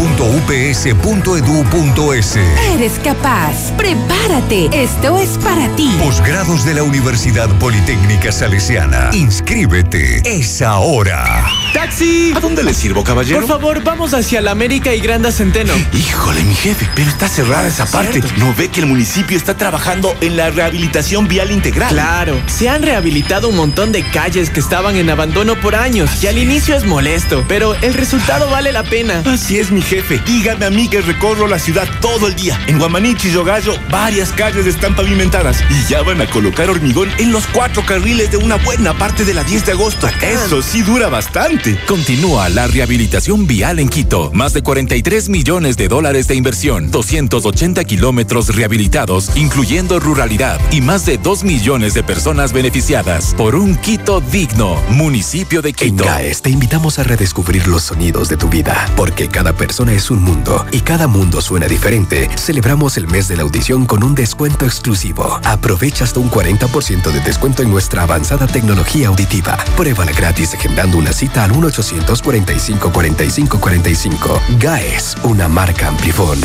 Eres 2.76 3.00
capaz. 3.02 3.37
Prepárate. 3.78 4.68
Esto 4.74 5.20
es 5.20 5.38
para 5.38 5.68
ti. 5.76 5.90
Posgrados 6.04 6.66
de 6.66 6.74
la 6.74 6.84
Universidad 6.84 7.48
Politécnica 7.60 8.32
Salesiana. 8.32 9.12
Inscríbete. 9.14 10.24
Es 10.26 10.62
ahora. 10.64 11.46
¡Taxi! 11.72 12.34
¿A 12.36 12.40
dónde 12.40 12.64
le 12.64 12.74
sirvo, 12.74 13.04
caballero? 13.04 13.40
Por 13.40 13.48
favor, 13.48 13.84
vamos 13.84 14.16
hacia 14.16 14.42
la 14.42 14.52
América 14.52 14.94
y 14.94 15.00
Granda 15.02 15.32
Centeno. 15.32 15.74
Híjole, 15.94 16.44
mi 16.44 16.56
jefe, 16.56 16.90
pero 16.96 17.10
está 17.10 17.28
cerrada 17.28 17.68
esa 17.68 17.86
parte. 17.86 18.22
¿No 18.38 18.56
ve 18.56 18.70
que 18.70 18.80
el 18.80 18.88
municipio 18.88 19.38
está 19.38 19.56
trabajando 19.56 20.16
en 20.22 20.36
la 20.36 20.50
rehabilitación 20.50 21.28
vial 21.28 21.52
integral? 21.52 21.90
Claro, 21.90 22.42
se 22.48 22.70
han 22.70 22.82
rehabilitado 22.82 23.50
un 23.50 23.56
montón 23.56 23.92
de 23.92 24.04
calles 24.10 24.50
que 24.50 24.60
estaban 24.60 24.96
en 24.96 25.12
abandono 25.12 25.56
por 25.56 25.76
años 25.76 26.24
y 26.24 26.28
al 26.28 26.40
inicio 26.40 26.76
es 26.76 26.86
molesto, 26.86 27.46
pero 27.48 27.76
el 27.76 27.94
resultado 27.94 28.50
vale 28.50 28.72
la 28.72 28.84
pena. 28.84 29.22
Así 29.26 29.60
es, 29.60 29.70
mi 29.70 29.84
jefe. 29.84 30.20
Dígame 30.26 30.66
a 30.66 30.70
mí 30.72 30.90
que 30.90 31.02
recorro 31.02 31.48
la 31.48 31.60
ciudad 31.60 31.88
todo 32.02 32.28
el 32.28 32.36
día. 32.36 32.60
En 32.66 32.80
Guamanichi 32.80 33.27
y 33.28 33.32
Yogallo, 33.32 33.74
varias 33.90 34.32
calles 34.32 34.66
están 34.66 34.96
pavimentadas 34.96 35.64
y 35.70 35.90
ya 35.90 36.02
van 36.02 36.22
a 36.22 36.30
colocar 36.30 36.70
hormigón 36.70 37.10
en 37.18 37.32
los 37.32 37.46
cuatro 37.48 37.86
carriles 37.86 38.32
de 38.32 38.38
una 38.38 38.56
buena 38.56 38.98
parte 38.98 39.26
de 39.26 39.34
la 39.34 39.44
10 39.44 39.66
de 39.66 39.72
agosto. 39.74 40.08
Eso 40.22 40.62
sí 40.62 40.82
dura 40.82 41.10
bastante. 41.10 41.80
Continúa 41.88 42.50
la 42.50 42.68
rehabilitación 42.68 43.46
vial 43.46 43.80
en 43.80 43.90
Quito. 43.90 44.32
Más 44.34 44.54
de 44.54 44.62
43 44.62 45.30
millones 45.30 45.78
de 45.78 45.88
dólares 45.88 46.28
de 46.28 46.36
inversión, 46.36 46.92
280 46.92 47.84
kilómetros 47.84 48.56
rehabilitados, 48.56 49.32
incluyendo 49.36 50.00
ruralidad, 50.00 50.60
y 50.72 50.82
más 50.82 51.06
de 51.06 51.18
2 51.18 51.44
millones 51.44 51.94
de 51.94 52.04
personas 52.04 52.54
beneficiadas 52.54 53.34
por 53.36 53.56
un 53.56 53.76
Quito 53.76 54.22
digno. 54.22 54.82
Municipio 54.90 55.62
de 55.62 55.74
Quito. 55.74 56.04
En 56.04 56.10
GAES 56.10 56.42
te 56.42 56.50
invitamos 56.50 57.00
a 57.00 57.04
redescubrir 57.04 57.68
los 57.68 57.84
sonidos 57.84 58.30
de 58.30 58.38
tu 58.38 58.48
vida, 58.48 58.90
porque 58.96 59.28
cada 59.28 59.54
persona 59.54 59.94
es 59.94 60.12
un 60.12 60.22
mundo 60.22 60.66
y 60.72 60.82
cada 60.82 61.08
mundo 61.08 61.42
suena 61.42 61.68
diferente. 61.68 62.30
Celebramos 62.38 62.98
el 62.98 63.07
mes 63.08 63.28
de 63.28 63.38
la 63.38 63.44
audición 63.44 63.86
con 63.86 64.04
un 64.04 64.16
descuento 64.16 64.66
exclusivo. 64.66 65.40
Aprovecha 65.44 66.04
hasta 66.04 66.20
un 66.20 66.30
40% 66.30 67.12
de 67.12 67.20
descuento 67.22 67.64
en 67.64 67.72
nuestra 67.72 68.04
avanzada 68.04 68.48
tecnología 68.48 69.08
auditiva. 69.08 69.58
Pruébala 69.76 70.12
gratis 70.12 70.54
agendando 70.54 70.98
una 70.98 71.14
cita 71.14 71.44
al 71.44 71.52
1-845 71.52 72.92
45 72.92 73.60
45. 73.60 74.42
GAES, 74.60 75.18
una 75.24 75.48
marca 75.48 75.88
Amplifón. 75.88 76.40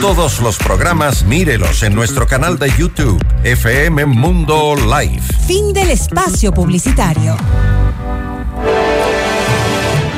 Todos 0.00 0.40
los 0.40 0.58
programas 0.58 1.24
mírelos 1.24 1.82
en 1.82 1.94
nuestro 1.94 2.26
canal 2.26 2.58
de 2.58 2.70
YouTube, 2.76 3.24
FM 3.42 4.06
Mundo 4.06 4.76
Live. 4.76 5.22
Fin 5.46 5.72
del 5.72 5.90
espacio 5.90 6.52
publicitario. 6.52 7.36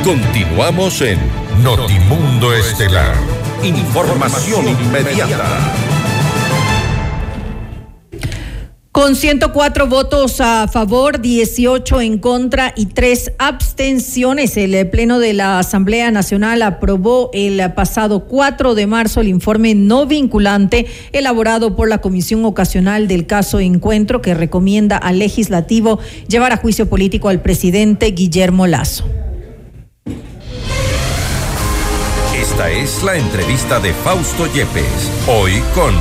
Continuamos 0.05 1.01
en 1.03 1.19
Notimundo 1.63 2.53
Estelar. 2.55 3.40
Información 3.63 4.67
inmediata. 4.69 5.75
Con 8.91 9.15
104 9.15 9.87
votos 9.87 10.41
a 10.41 10.67
favor, 10.67 11.21
18 11.21 12.01
en 12.01 12.19
contra 12.19 12.73
y 12.75 12.87
3 12.87 13.33
abstenciones, 13.39 14.57
el 14.57 14.89
Pleno 14.89 15.19
de 15.19 15.35
la 15.35 15.59
Asamblea 15.59 16.11
Nacional 16.11 16.63
aprobó 16.63 17.31
el 17.35 17.61
pasado 17.75 18.25
4 18.25 18.75
de 18.75 18.87
marzo 18.87 19.21
el 19.21 19.29
informe 19.29 19.75
no 19.75 20.07
vinculante 20.07 20.87
elaborado 21.13 21.77
por 21.77 21.89
la 21.89 21.99
Comisión 21.99 22.47
Ocasional 22.47 23.09
del 23.09 23.27
caso 23.27 23.61
Encuentro 23.61 24.23
que 24.23 24.33
recomienda 24.33 24.97
al 24.97 25.19
legislativo 25.19 25.99
llevar 26.29 26.53
a 26.53 26.57
juicio 26.57 26.89
político 26.89 27.29
al 27.29 27.43
presidente 27.43 28.07
Guillermo 28.07 28.67
Lazo. 28.67 29.05
Esta 32.51 32.69
es 32.69 33.03
la 33.05 33.17
entrevista 33.17 33.79
de 33.79 33.95
Fausto 33.95 34.53
Yepes, 34.53 35.09
hoy 35.29 35.63
con... 35.73 35.95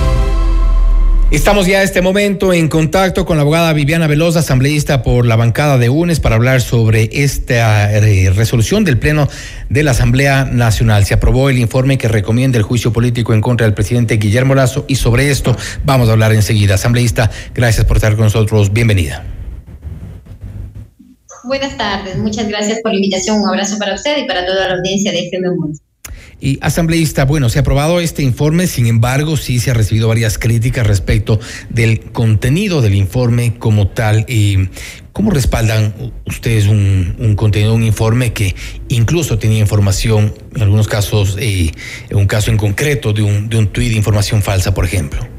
Estamos 1.30 1.68
ya 1.68 1.78
a 1.78 1.84
este 1.84 2.02
momento 2.02 2.54
en 2.54 2.68
contacto 2.68 3.24
con 3.24 3.38
la 3.38 3.44
abogada 3.44 3.72
Viviana 3.72 4.08
Veloz, 4.08 4.36
asambleísta 4.36 5.04
por 5.04 5.28
la 5.28 5.36
bancada 5.36 5.78
de 5.78 5.90
UNES, 5.90 6.20
para 6.20 6.36
hablar 6.36 6.62
sobre 6.62 7.08
esta 7.14 7.94
eh, 7.94 8.32
resolución 8.32 8.84
del 8.84 8.98
Pleno 8.98 9.30
de 9.70 9.84
la 9.84 9.92
Asamblea 9.92 10.46
Nacional. 10.46 11.06
Se 11.06 11.14
aprobó 11.14 11.52
el 11.52 11.60
informe 11.60 12.00
que 12.00 12.08
recomienda 12.08 12.58
el 12.58 12.64
juicio 12.64 12.92
político 12.92 13.36
en 13.36 13.42
contra 13.42 13.68
del 13.68 13.76
presidente 13.76 14.18
Guillermo 14.18 14.56
Lazo 14.56 14.86
y 14.88 14.96
sobre 14.96 15.30
esto 15.30 15.56
vamos 15.86 16.10
a 16.10 16.14
hablar 16.14 16.34
enseguida. 16.34 16.76
Asambleísta, 16.76 17.30
gracias 17.54 17.86
por 17.86 17.98
estar 17.98 18.16
con 18.16 18.26
nosotros. 18.26 18.74
Bienvenida. 18.74 19.24
Buenas 21.44 21.78
tardes, 21.78 22.18
muchas 22.18 22.48
gracias 22.48 22.80
por 22.82 22.92
la 22.92 22.98
invitación. 22.98 23.40
Un 23.40 23.48
abrazo 23.48 23.78
para 23.78 23.94
usted 23.94 24.18
y 24.18 24.26
para 24.26 24.48
toda 24.48 24.68
la 24.68 24.74
audiencia 24.74 25.12
de 25.12 25.28
FM 25.28 25.52
Mundo. 25.52 25.80
Y 26.42 26.58
asambleísta, 26.62 27.26
bueno, 27.26 27.50
se 27.50 27.60
ha 27.60 27.62
aprobado 27.62 28.00
este 28.00 28.24
informe, 28.24 28.68
sin 28.68 28.86
embargo, 28.88 29.36
sí 29.36 29.60
se 29.60 29.72
ha 29.72 29.74
recibido 29.74 30.08
varias 30.08 30.38
críticas 30.38 30.88
respecto 30.88 31.40
del 31.70 32.00
contenido 32.12 32.82
del 32.82 32.96
informe 32.96 33.56
como 33.58 33.90
tal. 33.90 34.26
Y 34.30 34.70
¿Cómo 35.12 35.32
respaldan 35.32 36.14
ustedes 36.26 36.68
un, 36.68 37.16
un, 37.20 37.36
contenido, 37.36 37.74
un 37.74 37.84
informe 37.84 38.32
que 38.32 38.56
incluso 38.88 39.38
tenía 39.38 39.60
información, 39.60 40.34
en 40.56 40.62
algunos 40.62 40.88
casos, 40.88 41.36
eh, 41.40 41.72
un 42.12 42.26
caso 42.26 42.52
en 42.52 42.58
concreto 42.58 43.12
de 43.12 43.24
un, 43.24 43.50
de 43.50 43.58
un 43.58 43.68
tuit 43.68 43.90
de 43.90 43.98
información 43.98 44.42
falsa, 44.42 44.74
por 44.74 44.86
ejemplo? 44.86 45.39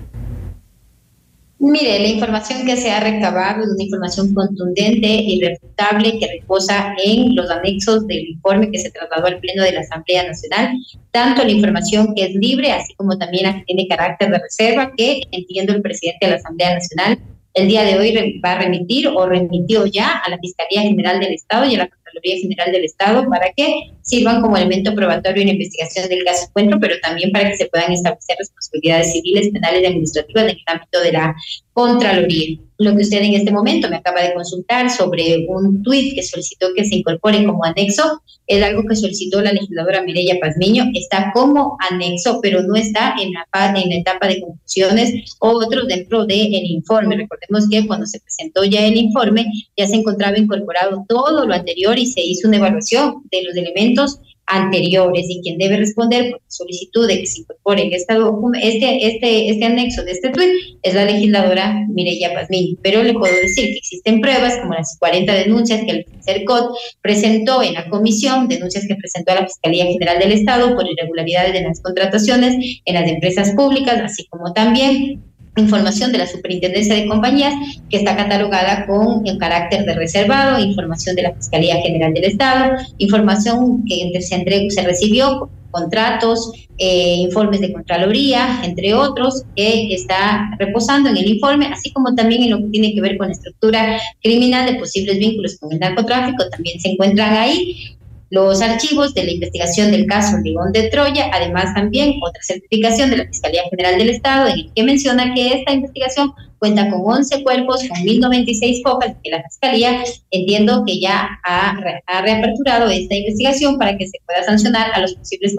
Mire, 1.62 1.98
la 1.98 2.08
información 2.08 2.64
que 2.64 2.74
se 2.74 2.90
ha 2.90 3.00
recabado 3.00 3.62
es 3.62 3.68
una 3.68 3.84
información 3.84 4.32
contundente 4.32 5.06
e 5.06 5.34
irrefutable 5.34 6.18
que 6.18 6.26
reposa 6.40 6.94
en 7.04 7.36
los 7.36 7.50
anexos 7.50 8.06
del 8.06 8.30
informe 8.30 8.70
que 8.70 8.78
se 8.78 8.90
trasladó 8.90 9.26
al 9.26 9.40
Pleno 9.40 9.62
de 9.64 9.72
la 9.72 9.80
Asamblea 9.80 10.26
Nacional, 10.26 10.78
tanto 11.10 11.44
la 11.44 11.50
información 11.50 12.14
que 12.14 12.24
es 12.24 12.34
libre, 12.34 12.72
así 12.72 12.94
como 12.94 13.18
también 13.18 13.44
la 13.44 13.58
que 13.58 13.64
tiene 13.64 13.86
carácter 13.88 14.30
de 14.30 14.38
reserva, 14.38 14.92
que 14.96 15.20
entiendo 15.32 15.74
el 15.74 15.82
presidente 15.82 16.24
de 16.24 16.30
la 16.32 16.38
Asamblea 16.38 16.74
Nacional 16.76 17.18
el 17.54 17.68
día 17.68 17.84
de 17.84 17.98
hoy 17.98 18.40
va 18.40 18.52
a 18.52 18.58
remitir 18.58 19.08
o 19.08 19.26
remitió 19.26 19.84
ya 19.86 20.18
a 20.18 20.30
la 20.30 20.38
Fiscalía 20.38 20.82
General 20.82 21.18
del 21.18 21.34
Estado 21.34 21.66
y 21.66 21.74
a 21.74 21.78
la 21.78 21.88
Contraloría 22.10 22.40
General 22.40 22.72
del 22.72 22.84
Estado 22.84 23.28
para 23.28 23.52
que 23.56 23.92
sirvan 24.02 24.40
como 24.40 24.56
elemento 24.56 24.94
probatorio 24.94 25.42
en 25.42 25.50
investigación 25.50 26.08
del 26.08 26.24
caso 26.24 26.46
encuentro, 26.48 26.78
pero 26.80 26.94
también 27.02 27.30
para 27.30 27.50
que 27.50 27.56
se 27.56 27.66
puedan 27.66 27.92
establecer 27.92 28.36
responsabilidades 28.38 29.12
civiles, 29.12 29.50
penales 29.50 29.82
y 29.82 29.86
administrativas 29.86 30.44
en 30.44 30.50
el 30.50 30.62
ámbito 30.66 31.00
de 31.00 31.12
la 31.12 31.34
Contraloría. 31.72 32.58
Lo 32.78 32.96
que 32.96 33.02
usted 33.02 33.22
en 33.22 33.34
este 33.34 33.52
momento 33.52 33.88
me 33.88 33.96
acaba 33.96 34.22
de 34.22 34.34
consultar 34.34 34.90
sobre 34.90 35.46
un 35.48 35.82
tuit 35.82 36.14
que 36.14 36.22
solicitó 36.22 36.68
que 36.74 36.84
se 36.84 36.96
incorpore 36.96 37.44
como 37.44 37.64
anexo, 37.64 38.22
es 38.46 38.62
algo 38.62 38.82
que 38.88 38.96
solicitó 38.96 39.40
la 39.40 39.52
legisladora 39.52 40.02
Mireya 40.02 40.38
Pazmiño, 40.40 40.84
está 40.94 41.30
como 41.32 41.76
anexo, 41.90 42.40
pero 42.42 42.62
no 42.62 42.74
está 42.74 43.14
en 43.20 43.32
la, 43.32 43.46
en 43.80 43.90
la 43.90 43.96
etapa 43.96 44.26
de 44.26 44.40
conclusiones 44.40 45.36
o 45.38 45.50
otro 45.50 45.84
dentro 45.84 46.26
del 46.26 46.64
informe. 46.64 47.16
Recordemos 47.16 47.68
que 47.70 47.86
cuando 47.86 48.06
se 48.06 48.20
presentó 48.20 48.64
ya 48.64 48.84
el 48.84 48.96
informe, 48.96 49.46
ya 49.76 49.86
se 49.86 49.96
encontraba 49.96 50.38
incorporado 50.38 51.04
todo 51.08 51.46
lo 51.46 51.54
anterior 51.54 51.98
se 52.06 52.20
hizo 52.20 52.48
una 52.48 52.58
evaluación 52.58 53.22
de 53.30 53.42
los 53.42 53.56
elementos 53.56 54.20
anteriores 54.50 55.26
y 55.28 55.40
quien 55.42 55.58
debe 55.58 55.76
responder 55.76 56.32
por 56.32 56.40
solicitud 56.48 57.06
de 57.06 57.20
que 57.20 57.26
se 57.26 57.40
incorpore 57.40 57.82
en 57.82 57.92
este, 57.92 59.06
este, 59.06 59.48
este 59.48 59.64
anexo 59.64 60.02
de 60.04 60.12
este 60.12 60.30
tuit 60.30 60.50
es 60.82 60.94
la 60.94 61.04
legisladora 61.04 61.86
Mireya 61.88 62.34
Pazmiño. 62.34 62.76
Pero 62.82 63.02
le 63.02 63.14
puedo 63.14 63.34
decir 63.34 63.66
que 63.66 63.78
existen 63.78 64.20
pruebas 64.20 64.56
como 64.58 64.74
las 64.74 64.96
40 64.98 65.32
denuncias 65.32 65.82
que 65.84 65.90
el 65.90 66.06
CERCOT 66.24 66.76
presentó 67.00 67.62
en 67.62 67.74
la 67.74 67.88
comisión, 67.88 68.48
denuncias 68.48 68.86
que 68.86 68.96
presentó 68.96 69.32
a 69.32 69.36
la 69.36 69.46
Fiscalía 69.46 69.86
General 69.86 70.18
del 70.18 70.32
Estado 70.32 70.74
por 70.74 70.86
irregularidades 70.88 71.52
de 71.52 71.62
las 71.62 71.80
contrataciones 71.80 72.80
en 72.84 72.94
las 72.94 73.08
empresas 73.08 73.52
públicas, 73.52 74.00
así 74.02 74.26
como 74.26 74.52
también 74.52 75.22
información 75.56 76.12
de 76.12 76.18
la 76.18 76.26
Superintendencia 76.26 76.94
de 76.94 77.06
Compañías 77.06 77.54
que 77.88 77.98
está 77.98 78.16
catalogada 78.16 78.86
con 78.86 79.26
el 79.26 79.38
carácter 79.38 79.84
de 79.84 79.94
reservado, 79.94 80.62
información 80.62 81.16
de 81.16 81.22
la 81.22 81.34
Fiscalía 81.34 81.76
General 81.82 82.12
del 82.14 82.24
Estado, 82.24 82.76
información 82.98 83.84
que 83.84 84.20
se, 84.22 84.34
entregó, 84.34 84.70
se 84.70 84.82
recibió, 84.82 85.50
contratos, 85.70 86.52
eh, 86.78 87.14
informes 87.18 87.60
de 87.60 87.72
Contraloría, 87.72 88.60
entre 88.64 88.94
otros, 88.94 89.44
que 89.54 89.94
está 89.94 90.50
reposando 90.58 91.08
en 91.08 91.16
el 91.16 91.28
informe, 91.28 91.66
así 91.66 91.92
como 91.92 92.14
también 92.14 92.42
en 92.42 92.50
lo 92.50 92.58
que 92.58 92.68
tiene 92.68 92.94
que 92.94 93.00
ver 93.00 93.16
con 93.16 93.28
la 93.28 93.34
estructura 93.34 94.00
criminal 94.22 94.66
de 94.66 94.78
posibles 94.78 95.18
vínculos 95.18 95.58
con 95.58 95.72
el 95.72 95.78
narcotráfico, 95.78 96.48
también 96.48 96.80
se 96.80 96.90
encuentran 96.90 97.34
ahí 97.34 97.96
los 98.30 98.62
archivos 98.62 99.12
de 99.14 99.24
la 99.24 99.32
investigación 99.32 99.90
del 99.90 100.06
caso 100.06 100.38
Ligón 100.38 100.72
de 100.72 100.88
Troya, 100.88 101.30
además 101.32 101.74
también 101.74 102.14
otra 102.22 102.40
certificación 102.42 103.10
de 103.10 103.18
la 103.18 103.26
Fiscalía 103.26 103.62
General 103.70 103.98
del 103.98 104.10
Estado 104.10 104.48
en 104.48 104.52
el 104.52 104.72
que 104.72 104.82
menciona 104.84 105.34
que 105.34 105.54
esta 105.54 105.72
investigación 105.72 106.32
cuenta 106.60 106.88
con 106.90 107.00
11 107.04 107.42
cuerpos, 107.42 107.82
con 107.88 108.04
1096 108.04 108.82
hojas, 108.84 109.16
que 109.24 109.30
la 109.30 109.42
Fiscalía 109.42 110.04
entiendo 110.30 110.84
que 110.86 111.00
ya 111.00 111.28
ha, 111.44 111.76
ha 112.06 112.22
reaperturado 112.22 112.88
esta 112.88 113.16
investigación 113.16 113.78
para 113.78 113.98
que 113.98 114.06
se 114.06 114.18
pueda 114.24 114.44
sancionar 114.44 114.92
a 114.94 115.00
los 115.00 115.14
posibles 115.14 115.56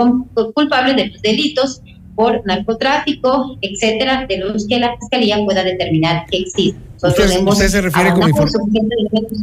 culpables 0.54 0.96
de 0.96 1.08
los 1.08 1.22
delitos 1.22 1.82
por 2.16 2.46
narcotráfico, 2.46 3.58
etcétera, 3.62 4.26
de 4.30 4.38
los 4.38 4.68
que 4.68 4.80
la 4.80 4.96
Fiscalía 4.98 5.44
pueda 5.44 5.64
determinar 5.64 6.26
que 6.30 6.38
existen. 6.38 6.91
Usted, 7.04 7.68
se 7.68 7.82
refiere 7.82 8.12
como 8.12 8.28
suficientes 8.28 9.00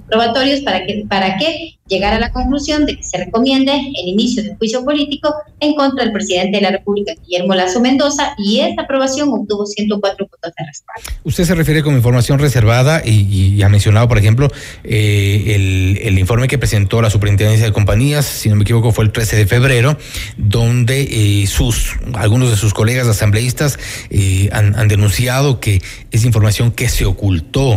probatorios 0.09 0.61
para 0.61 0.87
que, 0.87 1.05
para 1.09 1.37
que 1.37 1.79
llegar 1.88 2.12
a 2.14 2.21
la 2.21 2.31
conclusión 2.31 2.87
de 2.87 2.97
que 2.97 3.03
se 3.03 3.18
recomiende 3.18 3.73
el 3.73 4.09
inicio 4.09 4.42
de 4.42 4.51
un 4.51 4.59
juicio 4.59 4.85
político 4.85 5.35
en 5.61 5.75
contra 5.75 6.05
del 6.05 6.12
presidente 6.12 6.59
de 6.59 6.62
la 6.62 6.71
República, 6.71 7.14
Guillermo 7.27 7.55
Lazo 7.55 7.81
Mendoza, 7.81 8.35
y 8.38 8.61
esta 8.61 8.83
aprobación 8.83 9.31
obtuvo 9.31 9.66
104 9.66 10.27
votos 10.27 10.53
de 10.57 10.66
respaldo. 10.66 11.11
Usted 11.25 11.44
se 11.44 11.55
refiere 11.55 11.83
como 11.83 11.97
información 11.97 12.38
reservada 12.38 13.03
y, 13.05 13.61
ha 13.62 13.68
mencionado, 13.68 14.07
por 14.09 14.18
ejemplo, 14.18 14.49
eh, 14.85 15.55
el, 15.55 15.99
el, 16.03 16.18
informe 16.18 16.47
que 16.49 16.59
presentó 16.59 17.03
la 17.03 17.11
Superintendencia 17.11 17.66
de 17.66 17.73
Compañías, 17.73 18.27
si 18.27 18.49
no 18.49 18.57
me 18.57 18.62
equivoco, 18.62 18.92
fue 18.92 19.05
el 19.05 19.12
13 19.12 19.37
de 19.37 19.47
febrero, 19.47 19.97
donde 20.37 21.03
eh, 21.03 21.47
sus 21.47 21.97
algunos 22.14 22.51
de 22.51 22.57
sus 22.57 22.75
colegas 22.75 23.07
asambleístas 23.09 23.79
eh, 24.11 24.49
han, 24.53 24.79
han, 24.79 24.88
denunciado 24.88 25.61
que 25.61 25.81
es 26.11 26.25
información 26.25 26.71
que 26.71 26.88
se 26.88 27.05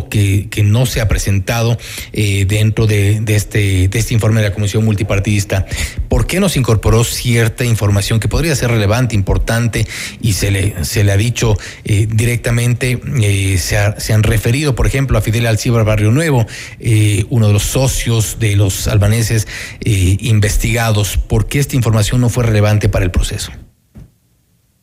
que, 0.09 0.49
no 0.61 0.85
se 0.85 1.01
ha 1.01 1.07
presentado 1.07 1.77
dentro 2.13 2.85
de, 2.85 3.19
de 3.19 3.35
este 3.35 3.87
de 3.87 3.99
este 3.99 4.13
informe 4.13 4.41
de 4.41 4.49
la 4.49 4.53
Comisión 4.53 4.85
Multipartidista, 4.85 5.65
¿por 6.07 6.27
qué 6.27 6.39
nos 6.39 6.55
incorporó 6.55 7.03
cierta 7.03 7.65
información 7.65 8.19
que 8.19 8.27
podría 8.27 8.55
ser 8.55 8.71
relevante, 8.71 9.15
importante 9.15 9.87
y 10.21 10.33
se 10.33 10.51
le, 10.51 11.11
ha 11.11 11.17
dicho 11.17 11.57
eh, 11.83 12.07
directamente, 12.09 12.99
eh, 13.21 13.57
se, 13.57 13.77
se, 13.97 14.13
han 14.13 14.23
referido, 14.23 14.75
por 14.75 14.87
ejemplo, 14.87 15.17
a 15.17 15.21
Fidel 15.21 15.47
Alcibar 15.47 15.85
Barrio 15.85 16.11
Nuevo, 16.11 16.45
eh, 16.79 17.25
uno 17.29 17.47
de 17.47 17.53
los 17.53 17.63
socios 17.63 18.37
de 18.39 18.55
los 18.55 18.87
albaneses 18.87 19.47
investigados? 19.83 21.17
¿Por 21.17 21.47
qué 21.47 21.59
esta 21.59 21.75
información 21.75 22.21
no 22.21 22.29
fue 22.29 22.45
relevante 22.45 22.89
para 22.89 23.05
el 23.05 23.11
proceso? 23.11 23.51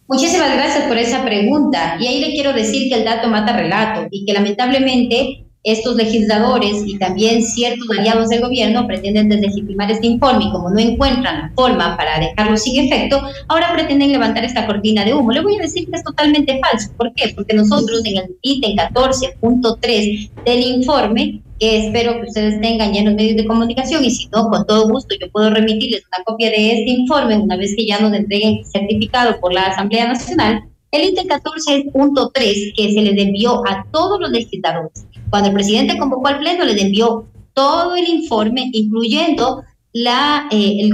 Muchísimas 0.09 0.55
gracias 0.55 0.85
por 0.85 0.97
esa 0.97 1.23
pregunta. 1.23 1.99
Y 2.01 2.07
ahí 2.07 2.21
le 2.21 2.33
quiero 2.33 2.55
decir 2.55 2.89
que 2.89 2.99
el 2.99 3.05
dato 3.05 3.29
mata 3.29 3.55
relato 3.55 4.09
y 4.11 4.25
que 4.25 4.33
lamentablemente 4.33 5.45
estos 5.63 5.97
legisladores 5.97 6.83
y 6.87 6.97
también 6.97 7.43
ciertos 7.43 7.87
aliados 7.91 8.31
del 8.31 8.41
gobierno 8.41 8.87
pretenden 8.87 9.29
deslegitimar 9.29 9.91
este 9.91 10.07
informe 10.07 10.47
y 10.47 10.51
como 10.51 10.71
no 10.71 10.79
encuentran 10.79 11.53
forma 11.55 11.95
para 11.99 12.19
dejarlo 12.21 12.57
sin 12.57 12.87
efecto, 12.87 13.21
ahora 13.49 13.75
pretenden 13.75 14.11
levantar 14.11 14.45
esta 14.45 14.67
cortina 14.67 15.05
de 15.05 15.13
humo. 15.13 15.31
Le 15.31 15.43
voy 15.43 15.57
a 15.57 15.63
decir 15.63 15.87
que 15.91 15.97
es 15.97 16.05
totalmente 16.05 16.59
falso. 16.59 16.91
¿Por 16.97 17.13
qué? 17.13 17.35
Porque 17.35 17.55
nosotros 17.55 18.03
en 18.07 18.17
el 18.17 18.37
ítem 18.41 18.77
14.3 18.77 20.31
del 20.47 20.61
informe, 20.61 21.43
espero 21.61 22.21
que 22.21 22.29
ustedes 22.29 22.61
tengan 22.61 22.93
ya 22.93 23.01
en 23.01 23.07
los 23.07 23.15
medios 23.15 23.37
de 23.37 23.47
comunicación 23.47 24.05
y 24.05 24.11
si 24.11 24.29
no, 24.29 24.49
con 24.49 24.67
todo 24.67 24.89
gusto 24.89 25.15
yo 25.21 25.31
puedo 25.31 25.51
remitirles 25.51 26.05
una 26.07 26.25
copia 26.25 26.51
de 26.51 26.81
este 26.81 26.91
informe 26.91 27.37
una 27.37 27.57
vez 27.57 27.75
que 27.77 27.87
ya 27.87 28.01
nos 28.01 28.13
entreguen 28.13 28.65
certificado 28.65 29.39
por 29.41 29.53
la 29.53 29.67
Asamblea 29.67 30.09
Nacional, 30.09 30.65
el 30.91 31.09
ítem 31.09 31.27
14.3 31.27 32.75
que 32.75 32.93
se 32.93 33.03
les 33.03 33.19
envió 33.19 33.63
a 33.67 33.85
todos 33.91 34.21
los 34.21 34.31
legisladores 34.31 35.05
cuando 35.31 35.49
el 35.49 35.55
presidente 35.55 35.99
convocó 35.99 36.29
al 36.29 36.39
Pleno, 36.39 36.65
les 36.65 36.83
envió 36.83 37.27
todo 37.53 37.97
el 37.97 38.09
informe, 38.09 38.71
incluyendo 38.73 39.63
la, 39.93 40.49
eh, 40.51 40.91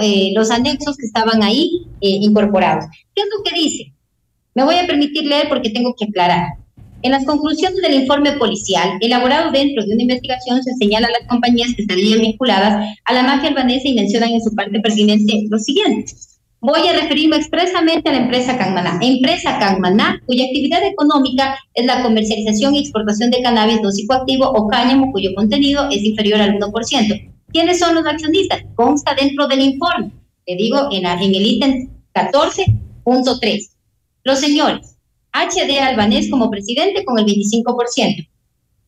eh, 0.00 0.32
los 0.34 0.50
anexos 0.50 0.96
que 0.96 1.06
estaban 1.06 1.42
ahí 1.42 1.86
eh, 2.00 2.08
incorporados. 2.08 2.86
¿Qué 3.14 3.22
es 3.22 3.28
lo 3.36 3.42
que 3.44 3.54
dice? 3.54 3.92
Me 4.54 4.64
voy 4.64 4.76
a 4.76 4.86
permitir 4.86 5.24
leer 5.24 5.48
porque 5.48 5.70
tengo 5.70 5.94
que 5.96 6.06
aclarar. 6.06 6.48
En 7.06 7.12
las 7.12 7.24
conclusiones 7.24 7.80
del 7.82 8.02
informe 8.02 8.32
policial, 8.32 8.98
elaborado 9.00 9.52
dentro 9.52 9.84
de 9.84 9.94
una 9.94 10.02
investigación, 10.02 10.60
se 10.64 10.74
señala 10.74 11.06
a 11.06 11.12
las 11.12 11.28
compañías 11.28 11.72
que 11.76 11.82
estarían 11.82 12.18
vinculadas 12.18 12.84
a 13.04 13.12
la 13.12 13.22
mafia 13.22 13.50
albanesa 13.50 13.86
y 13.86 13.94
mencionan 13.94 14.30
en 14.30 14.42
su 14.42 14.52
parte 14.56 14.80
pertinente 14.80 15.46
lo 15.48 15.56
siguiente. 15.60 16.12
Voy 16.60 16.80
a 16.88 17.00
referirme 17.00 17.36
expresamente 17.36 18.10
a 18.10 18.12
la 18.12 18.18
empresa 18.22 18.58
Cangmaná. 18.58 18.98
Empresa 19.00 19.56
Cangmaná, 19.56 20.20
cuya 20.26 20.46
actividad 20.46 20.82
económica 20.84 21.56
es 21.74 21.86
la 21.86 22.02
comercialización 22.02 22.74
y 22.74 22.80
exportación 22.80 23.30
de 23.30 23.40
cannabis 23.40 23.80
no 23.82 23.92
psicoactivo 23.92 24.48
o 24.48 24.66
cáñamo, 24.66 25.12
cuyo 25.12 25.32
contenido 25.36 25.88
es 25.92 26.02
inferior 26.02 26.40
al 26.40 26.58
1%. 26.58 27.32
¿Quiénes 27.52 27.78
son 27.78 27.94
los 27.94 28.04
accionistas? 28.04 28.64
Consta 28.74 29.14
dentro 29.14 29.46
del 29.46 29.60
informe. 29.60 30.10
Le 30.44 30.56
digo 30.56 30.88
en, 30.90 31.06
en 31.06 31.34
el 31.36 31.46
ítem 31.46 31.88
14.3. 32.14 33.70
Los 34.24 34.40
señores, 34.40 34.95
HD 35.44 35.78
Albanés 35.80 36.30
como 36.30 36.50
presidente 36.50 37.04
con 37.04 37.18
el 37.18 37.26
25%. 37.26 38.28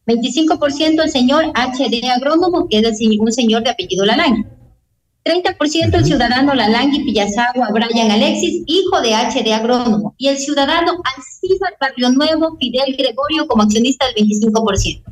25% 0.07 1.03
el 1.03 1.11
señor 1.11 1.45
HD 1.55 2.09
Agrónomo, 2.11 2.67
que 2.69 2.79
es 2.79 3.01
un 3.19 3.33
señor 3.33 3.63
de 3.63 3.71
apellido 3.71 4.07
Lalán. 4.07 4.47
30% 5.25 5.95
el 5.95 6.05
ciudadano 6.05 6.55
Lalangui 6.55 7.05
Pillazagua 7.05 7.69
Brian 7.73 8.11
Alexis, 8.11 8.63
hijo 8.67 9.01
de 9.03 9.11
HD 9.11 9.53
Agrónomo, 9.53 10.15
y 10.17 10.29
el 10.29 10.39
ciudadano 10.39 11.03
Alcibar 11.17 11.75
Barrio 11.79 12.11
Nuevo 12.11 12.57
Fidel 12.59 12.97
Gregorio 12.97 13.47
como 13.47 13.63
accionista 13.63 14.07
del 14.07 14.27
25%. 14.27 15.03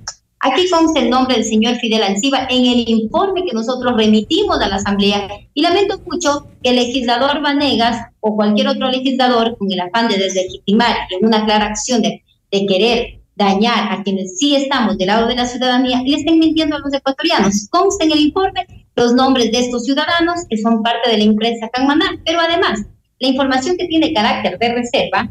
Aquí 0.46 0.70
consta 0.70 1.00
el 1.00 1.10
nombre 1.10 1.34
del 1.34 1.44
señor 1.44 1.74
Fidel 1.76 2.04
Alcibar 2.04 2.46
en 2.50 2.64
el 2.64 2.88
informe 2.88 3.42
que 3.42 3.52
nosotros 3.52 3.94
remitimos 3.96 4.60
a 4.60 4.68
la 4.68 4.76
Asamblea 4.76 5.28
y 5.52 5.60
lamento 5.60 5.98
mucho 6.06 6.46
que 6.62 6.70
el 6.70 6.76
legislador 6.76 7.42
Vanegas 7.42 8.06
o 8.20 8.36
cualquier 8.36 8.68
otro 8.68 8.88
legislador 8.88 9.56
con 9.58 9.72
el 9.72 9.80
afán 9.80 10.06
de 10.06 10.18
deslegitimar 10.18 10.94
en 11.10 11.26
una 11.26 11.44
clara 11.44 11.66
acción 11.66 12.00
de, 12.00 12.22
de 12.52 12.66
querer 12.66 13.18
dañar 13.34 13.92
a 13.92 14.04
quienes 14.04 14.38
sí 14.38 14.54
estamos 14.54 14.96
del 14.98 15.08
lado 15.08 15.26
de 15.26 15.34
la 15.34 15.46
ciudadanía, 15.46 16.00
le 16.06 16.16
estén 16.16 16.38
mintiendo 16.38 16.76
a 16.76 16.78
los 16.78 16.94
ecuatorianos. 16.94 17.66
Consta 17.68 18.04
en 18.04 18.12
el 18.12 18.20
informe 18.20 18.66
los 18.94 19.14
nombres 19.14 19.50
de 19.50 19.58
estos 19.58 19.84
ciudadanos 19.84 20.42
que 20.48 20.58
son 20.58 20.80
parte 20.80 21.10
de 21.10 21.18
la 21.18 21.24
empresa 21.24 21.68
Canmaná, 21.72 22.20
pero 22.24 22.38
además, 22.40 22.82
la 23.18 23.28
información 23.28 23.76
que 23.76 23.88
tiene 23.88 24.14
carácter 24.14 24.58
de 24.60 24.74
reserva 24.74 25.28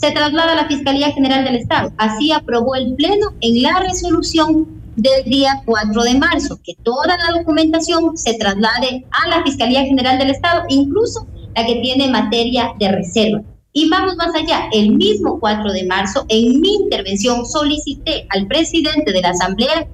se 0.00 0.12
traslada 0.12 0.52
a 0.52 0.56
la 0.56 0.66
Fiscalía 0.66 1.12
General 1.12 1.44
del 1.44 1.56
Estado. 1.56 1.92
Así 1.98 2.32
aprobó 2.32 2.74
el 2.74 2.94
Pleno 2.94 3.34
en 3.42 3.62
la 3.62 3.78
resolución 3.80 4.66
del 4.96 5.24
día 5.24 5.62
4 5.66 6.02
de 6.02 6.14
marzo, 6.14 6.58
que 6.64 6.74
toda 6.82 7.16
la 7.18 7.38
documentación 7.38 8.16
se 8.16 8.34
traslade 8.34 9.04
a 9.10 9.28
la 9.28 9.42
Fiscalía 9.42 9.84
General 9.84 10.18
del 10.18 10.30
Estado, 10.30 10.62
incluso 10.68 11.26
la 11.54 11.66
que 11.66 11.76
tiene 11.76 12.08
materia 12.08 12.72
de 12.78 12.92
reserva. 12.92 13.42
Y 13.72 13.88
vamos 13.88 14.16
más 14.16 14.34
allá, 14.34 14.68
el 14.72 14.96
mismo 14.96 15.38
4 15.38 15.72
de 15.72 15.84
marzo, 15.84 16.24
en 16.28 16.60
mi 16.60 16.74
intervención 16.74 17.46
solicité 17.46 18.26
al 18.30 18.46
presidente 18.46 19.12
de 19.12 19.20
la 19.20 19.30
Asamblea 19.30 19.86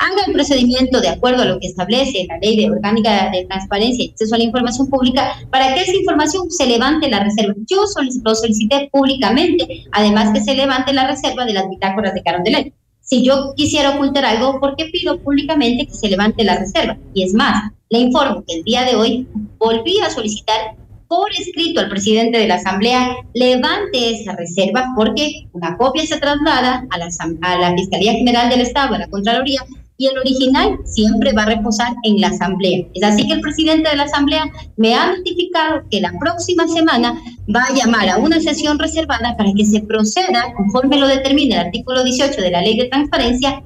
haga 0.00 0.24
el 0.26 0.32
procedimiento 0.32 1.00
de 1.00 1.08
acuerdo 1.08 1.42
a 1.42 1.44
lo 1.44 1.60
que 1.60 1.66
establece 1.68 2.26
la 2.26 2.38
ley 2.38 2.56
de 2.56 2.70
orgánica 2.70 3.30
de 3.30 3.44
transparencia 3.44 4.04
y 4.04 4.10
acceso 4.10 4.34
a 4.34 4.38
la 4.38 4.44
información 4.44 4.88
pública 4.88 5.32
para 5.50 5.74
que 5.74 5.82
esa 5.82 5.94
información 5.94 6.50
se 6.50 6.66
levante 6.66 7.10
la 7.10 7.22
reserva. 7.22 7.54
Yo 7.68 7.84
lo 8.24 8.34
solicité 8.34 8.88
públicamente, 8.90 9.84
además 9.92 10.32
que 10.32 10.40
se 10.40 10.54
levante 10.54 10.92
la 10.94 11.06
reserva 11.06 11.44
de 11.44 11.52
las 11.52 11.68
bitácoras 11.68 12.14
de 12.14 12.22
Carondelet. 12.22 12.72
Si 13.02 13.22
yo 13.22 13.52
quisiera 13.56 13.90
ocultar 13.90 14.24
algo, 14.24 14.58
¿por 14.58 14.74
qué 14.76 14.86
pido 14.86 15.18
públicamente 15.20 15.86
que 15.86 15.94
se 15.94 16.08
levante 16.08 16.44
la 16.44 16.58
reserva? 16.58 16.96
Y 17.12 17.24
es 17.24 17.34
más, 17.34 17.70
le 17.90 17.98
informo 17.98 18.42
que 18.46 18.56
el 18.56 18.64
día 18.64 18.84
de 18.84 18.96
hoy 18.96 19.28
volví 19.58 19.98
a 20.00 20.10
solicitar 20.10 20.76
por 21.08 21.28
escrito 21.32 21.80
al 21.80 21.88
presidente 21.88 22.38
de 22.38 22.46
la 22.46 22.54
Asamblea 22.54 23.16
levante 23.34 24.10
esa 24.10 24.36
reserva 24.36 24.92
porque 24.94 25.48
una 25.52 25.76
copia 25.76 26.06
se 26.06 26.18
traslada 26.18 26.86
a 26.88 26.98
la, 26.98 27.08
a 27.42 27.58
la 27.58 27.74
Fiscalía 27.74 28.12
General 28.12 28.48
del 28.48 28.60
Estado, 28.60 28.94
a 28.94 28.98
la 28.98 29.08
Contraloría, 29.08 29.60
y 30.00 30.06
el 30.06 30.16
original 30.16 30.78
siempre 30.86 31.34
va 31.34 31.42
a 31.42 31.54
reposar 31.54 31.92
en 32.04 32.22
la 32.22 32.28
Asamblea. 32.28 32.86
Es 32.94 33.02
así 33.02 33.28
que 33.28 33.34
el 33.34 33.42
presidente 33.42 33.90
de 33.90 33.96
la 33.96 34.04
Asamblea 34.04 34.50
me 34.78 34.94
ha 34.94 35.14
notificado 35.14 35.82
que 35.90 36.00
la 36.00 36.10
próxima 36.18 36.66
semana 36.66 37.20
va 37.54 37.64
a 37.64 37.74
llamar 37.74 38.08
a 38.08 38.16
una 38.16 38.40
sesión 38.40 38.78
reservada 38.78 39.36
para 39.36 39.50
que 39.54 39.66
se 39.66 39.82
proceda, 39.82 40.54
conforme 40.56 40.96
lo 40.96 41.06
determina 41.06 41.56
el 41.56 41.66
artículo 41.66 42.02
18 42.02 42.40
de 42.40 42.50
la 42.50 42.62
Ley 42.62 42.78
de 42.78 42.88
Transparencia, 42.88 43.62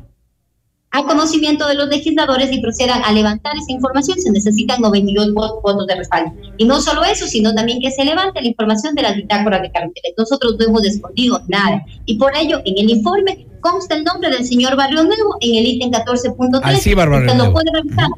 a 0.90 1.04
conocimiento 1.04 1.68
de 1.68 1.74
los 1.74 1.88
legisladores 1.88 2.52
y 2.52 2.60
procedan 2.60 3.02
a 3.04 3.12
levantar 3.12 3.54
esa 3.56 3.70
información, 3.70 4.18
se 4.18 4.32
necesitan 4.32 4.80
92 4.80 5.34
votos 5.34 5.86
de 5.86 5.94
respaldo. 5.94 6.32
Y 6.58 6.64
no 6.64 6.80
solo 6.80 7.04
eso, 7.04 7.28
sino 7.28 7.54
también 7.54 7.78
que 7.80 7.92
se 7.92 8.04
levante 8.04 8.42
la 8.42 8.48
información 8.48 8.96
de 8.96 9.02
las 9.02 9.14
bitácoras 9.14 9.62
de 9.62 9.70
carteles. 9.70 10.14
Nosotros 10.18 10.56
no 10.58 10.66
hemos 10.66 10.84
escondido 10.84 11.40
nada. 11.46 11.84
Y 12.06 12.18
por 12.18 12.36
ello, 12.36 12.60
en 12.64 12.78
el 12.78 12.90
informe 12.90 13.46
consta 13.64 13.94
el 13.94 14.04
nombre 14.04 14.28
del 14.30 14.44
señor 14.44 14.76
Barrio 14.76 15.02
Nuevo 15.04 15.36
en 15.40 15.54
el 15.54 15.66
ítem 15.66 15.90
14.3. 15.90 16.60
Alcíbar 16.62 17.08
Barrio 17.08 17.34
Nuevo. 17.34 17.52
puede 17.54 17.70
revisar. 17.72 18.08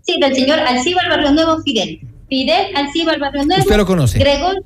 Sí, 0.00 0.18
del 0.18 0.34
señor 0.34 0.58
Alcíbar 0.60 1.10
Barrio 1.10 1.32
Nuevo 1.32 1.62
Fidel. 1.62 2.00
Fidel 2.30 2.74
Alcíbar 2.74 3.20
Barrio 3.20 3.44
Nuevo. 3.44 3.62
¿Usted 3.62 3.76
lo 3.76 3.86
conoce? 3.86 4.18
Gregor. 4.18 4.64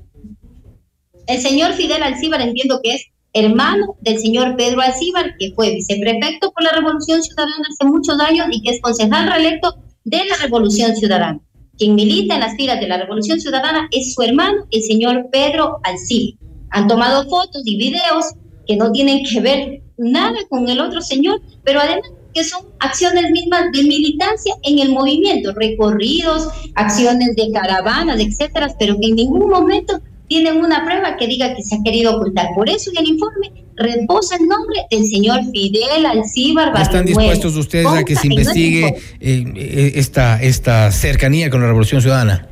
El 1.27 1.41
señor 1.41 1.73
Fidel 1.73 2.05
Alcíbar 2.05 2.41
entiendo 2.43 2.81
que 2.81 2.95
es 2.95 3.07
hermano 3.33 3.97
del 4.03 4.19
señor 4.19 4.55
Pedro 4.57 4.81
Alcíbar, 4.81 5.35
que 5.37 5.53
fue 5.55 5.75
viceprefecto 5.75 6.53
por 6.53 6.63
la 6.63 6.73
Revolución 6.73 7.23
Ciudadana 7.23 7.67
hace 7.69 7.91
muchos 7.91 8.21
años 8.21 8.47
y 8.53 8.63
que 8.63 8.71
es 8.71 8.81
concejal 8.81 9.33
reelecto 9.33 9.79
de 10.05 10.19
la 10.27 10.37
Revolución 10.41 10.95
Ciudadana. 10.95 11.41
Quien 11.77 11.97
milita 11.97 12.35
en 12.35 12.41
las 12.41 12.55
filas 12.55 12.79
de 12.79 12.87
la 12.87 12.99
Revolución 12.99 13.41
Ciudadana 13.41 13.89
es 13.91 14.15
su 14.15 14.23
hermano, 14.23 14.67
el 14.71 14.83
señor 14.83 15.27
Pedro 15.33 15.81
Alcíbar. 15.83 16.39
Han 16.71 16.87
tomado 16.87 17.29
fotos 17.29 17.63
y 17.65 17.77
videos 17.77 18.27
que 18.67 18.77
no 18.77 18.93
tienen 18.93 19.25
que 19.25 19.41
ver 19.41 19.83
nada 20.01 20.37
con 20.49 20.69
el 20.69 20.81
otro 20.81 21.01
señor, 21.01 21.41
pero 21.63 21.81
además 21.81 22.11
que 22.33 22.45
son 22.45 22.65
acciones 22.79 23.31
mismas 23.31 23.73
de 23.73 23.83
militancia 23.83 24.55
en 24.63 24.79
el 24.79 24.93
movimiento, 24.93 25.53
recorridos, 25.53 26.49
acciones 26.75 27.35
de 27.35 27.51
caravanas, 27.53 28.21
etcétera, 28.21 28.69
pero 28.79 28.99
que 29.01 29.09
en 29.09 29.17
ningún 29.17 29.49
momento 29.49 30.01
tienen 30.29 30.59
una 30.59 30.85
prueba 30.85 31.17
que 31.17 31.27
diga 31.27 31.55
que 31.57 31.63
se 31.63 31.75
ha 31.75 31.79
querido 31.83 32.17
ocultar. 32.17 32.51
Por 32.55 32.69
eso 32.69 32.91
en 32.93 32.99
el 32.99 33.11
informe 33.11 33.65
reposa 33.75 34.37
el 34.37 34.47
nombre 34.47 34.87
del 34.91 35.07
señor 35.07 35.41
Fidel 35.51 36.07
Alcíbar 36.07 36.73
¿Están 36.81 37.05
dispuestos 37.05 37.57
ustedes 37.57 37.87
a 37.87 38.05
que 38.05 38.15
se 38.15 38.29
investigue 38.29 38.87
eh, 38.87 39.45
eh, 39.57 39.93
esta, 39.97 40.41
esta 40.41 40.93
cercanía 40.93 41.51
con 41.51 41.61
la 41.61 41.67
Revolución 41.67 42.01
Ciudadana? 42.01 42.49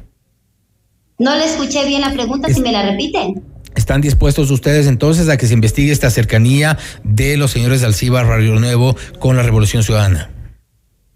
No 1.19 1.37
le 1.37 1.45
escuché 1.45 1.85
bien 1.85 2.01
la 2.01 2.13
pregunta, 2.13 2.53
si 2.53 2.61
me 2.61 2.73
la 2.73 2.91
repiten. 2.91 3.43
¿Están 3.79 4.01
dispuestos 4.01 4.51
ustedes 4.51 4.88
entonces 4.88 5.29
a 5.29 5.37
que 5.37 5.47
se 5.47 5.55
investigue 5.55 5.93
esta 5.93 6.11
cercanía 6.11 6.77
de 7.05 7.37
los 7.37 7.53
señores 7.53 7.81
de 7.81 7.87
Alcíbar 7.87 8.27
Barrio 8.27 8.59
Nuevo 8.59 8.97
con 9.21 9.37
la 9.37 9.45
Revolución 9.45 9.85
Ciudadana? 9.85 10.33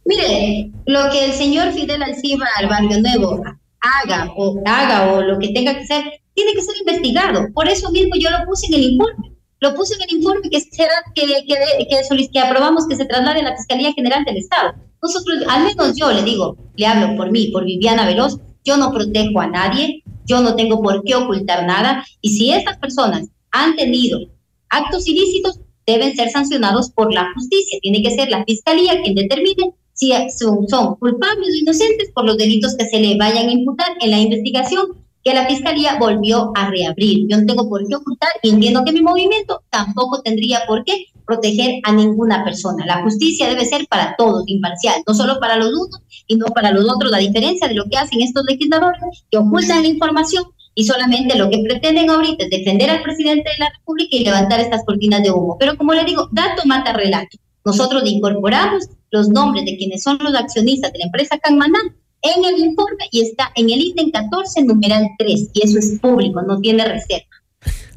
Mire, 0.04 0.70
lo 0.86 1.10
que 1.10 1.24
el 1.24 1.32
señor 1.32 1.72
Fidel 1.72 2.04
Alcíbar 2.04 2.48
Barrio 2.70 3.00
Nuevo 3.00 3.42
haga 3.80 4.30
o 4.36 4.62
haga 4.64 5.12
o 5.12 5.22
lo 5.22 5.40
que 5.40 5.48
tenga 5.48 5.74
que 5.74 5.80
hacer 5.80 6.04
tiene 6.34 6.52
que 6.52 6.62
ser 6.62 6.76
investigado. 6.78 7.48
Por 7.52 7.68
eso 7.68 7.90
mismo 7.90 8.14
yo 8.14 8.30
lo 8.30 8.44
puse 8.46 8.68
en 8.68 8.74
el 8.74 8.92
informe. 8.92 9.32
Lo 9.58 9.74
puse 9.74 9.94
en 9.94 10.02
el 10.02 10.16
informe 10.18 10.48
que, 10.48 10.60
será, 10.60 10.94
que, 11.16 11.26
que, 11.26 12.28
que 12.32 12.38
aprobamos 12.38 12.86
que 12.86 12.94
se 12.94 13.06
traslade 13.06 13.40
a 13.40 13.50
la 13.50 13.56
Fiscalía 13.56 13.92
General 13.92 14.24
del 14.24 14.36
Estado. 14.36 14.74
Nosotros, 15.02 15.42
al 15.48 15.64
menos 15.64 15.96
yo 15.96 16.12
le 16.12 16.22
digo, 16.22 16.56
le 16.76 16.86
hablo 16.86 17.16
por 17.16 17.32
mí, 17.32 17.48
por 17.48 17.64
Viviana 17.64 18.06
Veloz, 18.06 18.38
yo 18.64 18.76
no 18.76 18.92
protejo 18.92 19.40
a 19.40 19.48
nadie, 19.48 20.02
yo 20.26 20.40
no 20.40 20.54
tengo 20.56 20.82
por 20.82 21.02
qué 21.04 21.14
ocultar 21.14 21.66
nada. 21.66 22.04
Y 22.20 22.30
si 22.30 22.52
estas 22.52 22.78
personas 22.78 23.28
han 23.50 23.76
tenido 23.76 24.20
actos 24.68 25.06
ilícitos, 25.06 25.60
deben 25.86 26.14
ser 26.14 26.30
sancionados 26.30 26.90
por 26.90 27.12
la 27.12 27.32
justicia. 27.34 27.78
Tiene 27.82 28.02
que 28.02 28.10
ser 28.10 28.30
la 28.30 28.44
Fiscalía 28.44 29.02
quien 29.02 29.14
determine 29.14 29.74
si 29.94 30.12
son, 30.36 30.66
son 30.68 30.96
culpables 30.96 31.48
o 31.48 31.58
inocentes 31.58 32.10
por 32.14 32.24
los 32.24 32.38
delitos 32.38 32.76
que 32.76 32.86
se 32.86 32.98
le 32.98 33.16
vayan 33.16 33.48
a 33.48 33.52
imputar 33.52 33.88
en 34.00 34.10
la 34.10 34.18
investigación 34.18 34.86
que 35.22 35.34
la 35.34 35.46
Fiscalía 35.46 35.98
volvió 35.98 36.50
a 36.54 36.70
reabrir. 36.70 37.26
Yo 37.28 37.38
no 37.38 37.46
tengo 37.46 37.68
por 37.68 37.86
qué 37.86 37.94
ocultar 37.94 38.30
y 38.42 38.50
entiendo 38.50 38.84
que 38.84 38.92
mi 38.92 39.02
movimiento 39.02 39.62
tampoco 39.70 40.22
tendría 40.22 40.62
por 40.66 40.84
qué 40.84 41.06
proteger 41.32 41.80
a 41.84 41.92
ninguna 41.92 42.44
persona. 42.44 42.84
La 42.86 43.02
justicia 43.02 43.48
debe 43.48 43.64
ser 43.64 43.86
para 43.88 44.14
todos, 44.16 44.44
imparcial, 44.46 45.02
no 45.06 45.14
solo 45.14 45.38
para 45.40 45.56
los 45.56 45.68
unos 45.68 46.00
y 46.26 46.36
no 46.36 46.46
para 46.46 46.72
los 46.72 46.88
otros. 46.88 47.10
La 47.10 47.18
diferencia 47.18 47.68
de 47.68 47.74
lo 47.74 47.84
que 47.90 47.96
hacen 47.96 48.20
estos 48.20 48.44
legisladores 48.46 49.00
que 49.30 49.38
ocultan 49.38 49.82
la 49.82 49.88
información 49.88 50.44
y 50.74 50.84
solamente 50.84 51.36
lo 51.36 51.50
que 51.50 51.58
pretenden 51.58 52.10
ahorita 52.10 52.44
es 52.44 52.50
defender 52.50 52.90
al 52.90 53.02
presidente 53.02 53.50
de 53.50 53.58
la 53.58 53.70
República 53.78 54.16
y 54.16 54.24
levantar 54.24 54.60
estas 54.60 54.84
cortinas 54.84 55.22
de 55.22 55.30
humo. 55.30 55.56
Pero 55.58 55.76
como 55.76 55.94
le 55.94 56.04
digo, 56.04 56.28
dato 56.32 56.62
mata 56.66 56.92
relato. 56.92 57.38
Nosotros 57.64 58.02
incorporamos 58.06 58.88
los 59.10 59.28
nombres 59.28 59.64
de 59.64 59.76
quienes 59.76 60.02
son 60.02 60.18
los 60.20 60.34
accionistas 60.34 60.92
de 60.92 60.98
la 60.98 61.04
empresa 61.06 61.38
Canmanán 61.38 61.96
en 62.22 62.44
el 62.44 62.58
informe 62.58 63.04
y 63.10 63.22
está 63.22 63.52
en 63.54 63.70
el 63.70 63.80
ítem 63.80 64.10
14, 64.10 64.62
numeral 64.64 65.08
3, 65.18 65.50
y 65.52 65.66
eso 65.66 65.78
es 65.78 65.98
público, 66.00 66.40
no 66.42 66.60
tiene 66.60 66.84
reserva. 66.84 67.26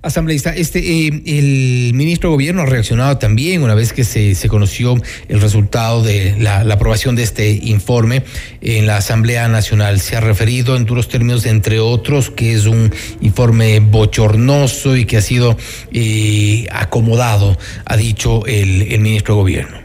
Asambleísta, 0.06 0.52
este, 0.52 1.08
eh, 1.08 1.22
el 1.26 1.94
ministro 1.96 2.30
de 2.30 2.36
Gobierno 2.36 2.62
ha 2.62 2.68
reaccionado 2.68 3.18
también 3.18 3.64
una 3.64 3.74
vez 3.74 3.92
que 3.92 4.04
se, 4.04 4.36
se 4.36 4.48
conoció 4.48 4.96
el 5.30 5.42
resultado 5.42 6.04
de 6.04 6.36
la, 6.38 6.60
aprobación 6.60 7.16
de 7.16 7.24
este 7.24 7.50
informe 7.50 8.22
en 8.62 8.86
la 8.86 8.98
Asamblea 8.98 9.48
Nacional. 9.48 10.00
Se 10.00 10.16
ha 10.16 10.20
referido 10.20 10.76
en 10.76 10.86
duros 10.86 11.10
términos, 11.10 11.48
entre 11.48 11.80
otros, 11.80 12.30
que 12.30 12.54
es 12.54 12.68
un 12.68 12.94
informe 13.20 13.80
bochornoso 13.80 14.96
y 14.96 15.06
que 15.06 15.18
ha 15.18 15.22
sido 15.22 15.58
eh, 15.92 16.68
acomodado, 16.72 17.58
ha 17.86 17.98
dicho 17.98 18.46
el, 18.46 18.84
el 18.84 19.00
ministro 19.00 19.34
de 19.34 19.42
Gobierno 19.42 19.85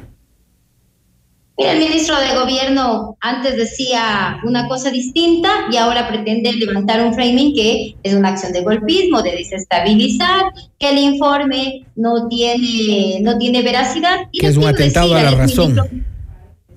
el 1.68 1.78
ministro 1.78 2.18
de 2.18 2.34
Gobierno 2.34 3.16
antes 3.20 3.56
decía 3.56 4.40
una 4.44 4.66
cosa 4.66 4.90
distinta 4.90 5.50
y 5.70 5.76
ahora 5.76 6.08
pretende 6.08 6.52
levantar 6.52 7.04
un 7.04 7.12
framing 7.12 7.54
que 7.54 7.96
es 8.02 8.14
una 8.14 8.30
acción 8.30 8.52
de 8.52 8.62
golpismo, 8.62 9.22
de 9.22 9.32
desestabilizar, 9.32 10.52
que 10.78 10.90
el 10.90 10.98
informe 10.98 11.86
no 11.96 12.28
tiene, 12.28 13.20
no 13.20 13.36
tiene 13.38 13.62
veracidad. 13.62 14.20
que 14.32 14.46
es 14.46 14.56
un 14.56 14.64
atentado 14.64 15.14
a 15.14 15.22
la 15.22 15.30
razón. 15.32 16.04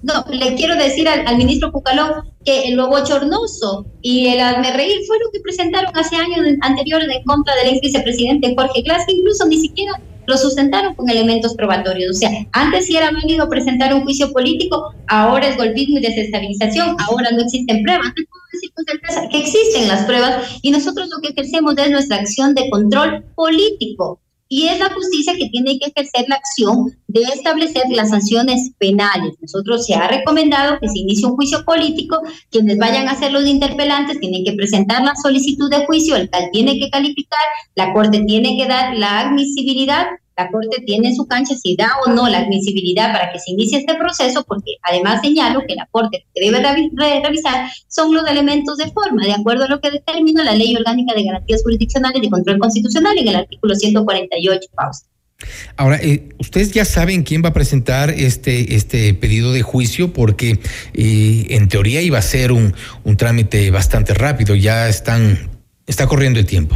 no, 0.02 0.26
le 0.30 0.56
quiero 0.56 0.76
decir 0.76 1.08
al, 1.08 1.38
ministro 1.38 1.72
Pucalón 1.72 2.12
que 2.44 2.64
el 2.68 2.76
lobo 2.76 3.02
chornoso 3.06 3.86
y 4.02 4.28
el 4.28 4.74
reír 4.74 5.00
fue 5.08 5.18
lo 5.24 5.32
que 5.32 5.40
presentaron 5.40 5.96
hace 5.96 6.18
años 6.18 6.40
anteriores 6.62 7.08
en 7.10 7.24
contra 7.24 7.56
del 7.56 7.70
ex 7.70 7.82
vicepresidente 7.82 8.54
Jorge 8.56 8.82
Glass, 8.82 9.06
que 9.08 9.14
incluso 9.14 9.48
ni 9.48 9.60
siquiera 9.60 9.94
lo 10.26 10.38
sustentaron 10.38 10.96
con 10.96 11.10
elementos 11.10 11.56
probatorios. 11.56 12.16
O 12.16 12.20
sea, 12.20 12.30
antes 12.52 12.86
sí 12.86 12.96
era 12.96 13.12
válido 13.12 13.50
presentar 13.50 13.94
un 13.94 14.04
juicio 14.04 14.32
político, 14.32 14.94
ahora 15.08 15.48
es 15.48 15.58
golpismo 15.58 15.98
y 16.00 16.02
desestabilización, 16.02 16.96
ahora 17.08 17.32
no 17.32 17.42
existen 17.42 17.84
pruebas. 17.84 18.14
Puedo 18.14 18.44
decir 18.52 18.72
con 18.74 18.86
certeza 18.86 19.30
que 19.30 19.40
existen 19.40 19.88
las 19.88 20.06
pruebas 20.06 20.60
y 20.62 20.72
nosotros 20.72 21.10
lo 21.10 21.22
que 21.22 21.30
ejercemos 21.30 21.78
es 21.78 21.92
nuestra 21.92 22.18
acción 22.18 22.54
de 22.56 22.70
control 22.70 23.24
político. 23.36 24.20
Y 24.56 24.68
es 24.68 24.78
la 24.78 24.92
justicia 24.92 25.34
que 25.36 25.50
tiene 25.50 25.80
que 25.80 25.90
ejercer 25.90 26.26
la 26.28 26.36
acción 26.36 26.92
de 27.08 27.22
establecer 27.22 27.86
las 27.90 28.12
sanciones 28.12 28.70
penales. 28.78 29.34
Nosotros 29.42 29.84
se 29.84 29.96
ha 29.96 30.08
recomendado 30.08 30.78
que 30.80 30.90
se 30.90 31.00
inicie 31.00 31.28
un 31.28 31.36
juicio 31.36 31.66
político, 31.66 32.22
quienes 32.52 32.78
vayan 32.78 33.08
a 33.08 33.16
ser 33.16 33.32
los 33.32 33.48
interpelantes 33.48 34.20
tienen 34.20 34.46
que 34.46 34.54
presentar 34.54 35.04
la 35.04 35.16
solicitud 35.16 35.72
de 35.72 35.88
juicio, 35.88 36.16
el 36.16 36.30
tal 36.30 36.52
tiene 36.52 36.78
que 36.78 36.92
calificar, 36.92 37.40
la 37.74 37.94
Corte 37.94 38.24
tiene 38.28 38.56
que 38.56 38.68
dar 38.68 38.96
la 38.96 39.22
admisibilidad 39.22 40.06
la 40.38 40.50
Corte 40.50 40.82
tiene 40.86 41.16
su 41.16 41.26
cancha 41.28 41.56
si 41.56 41.76
da 41.76 41.92
o 42.06 42.10
no 42.10 42.28
la 42.28 42.40
admisibilidad 42.40 43.12
para 43.14 43.32
que 43.32 43.40
se 43.40 43.52
inicie 43.52 43.80
este 43.80 43.96
proceso, 43.96 44.44
porque 44.48 44.74
además 44.84 45.22
señalo 45.22 45.62
que 45.68 45.76
la 45.76 45.88
Corte 45.92 46.26
debe 46.36 46.62
revisar 47.24 47.70
son 47.88 48.14
los 48.14 48.28
elementos 48.28 48.78
de 48.78 48.92
forma, 48.92 49.26
de 49.26 49.34
acuerdo 49.34 49.66
a 49.66 49.68
lo 49.68 49.80
que 49.80 49.92
determina 49.92 50.44
la 50.44 50.56
Ley 50.56 50.76
Orgánica 50.76 51.14
de 51.14 51.24
Garantías 51.24 51.64
Jurisdiccionales 51.64 52.22
y 52.24 52.30
Control 52.30 52.60
Constitucional 52.60 53.18
en 53.18 53.28
el 53.28 53.36
artículo 53.36 53.76
148. 53.76 54.70
Pausa. 54.76 55.06
Ahora, 55.76 55.98
eh, 56.02 56.30
ustedes 56.40 56.72
ya 56.72 56.86
saben 56.86 57.24
quién 57.24 57.44
va 57.44 57.50
a 57.50 57.54
presentar 57.54 58.10
este, 58.12 58.76
este 58.76 59.14
pedido 59.14 59.52
de 59.52 59.62
juicio 59.62 60.14
porque 60.14 60.60
eh, 60.94 61.48
en 61.50 61.68
teoría 61.68 62.02
iba 62.02 62.18
a 62.18 62.22
ser 62.22 62.52
un, 62.52 62.74
un 63.04 63.18
trámite 63.18 63.70
bastante 63.72 64.14
rápido, 64.14 64.56
ya 64.56 64.88
están, 64.88 65.50
está 65.86 66.08
corriendo 66.08 66.40
el 66.40 66.46
tiempo. 66.46 66.76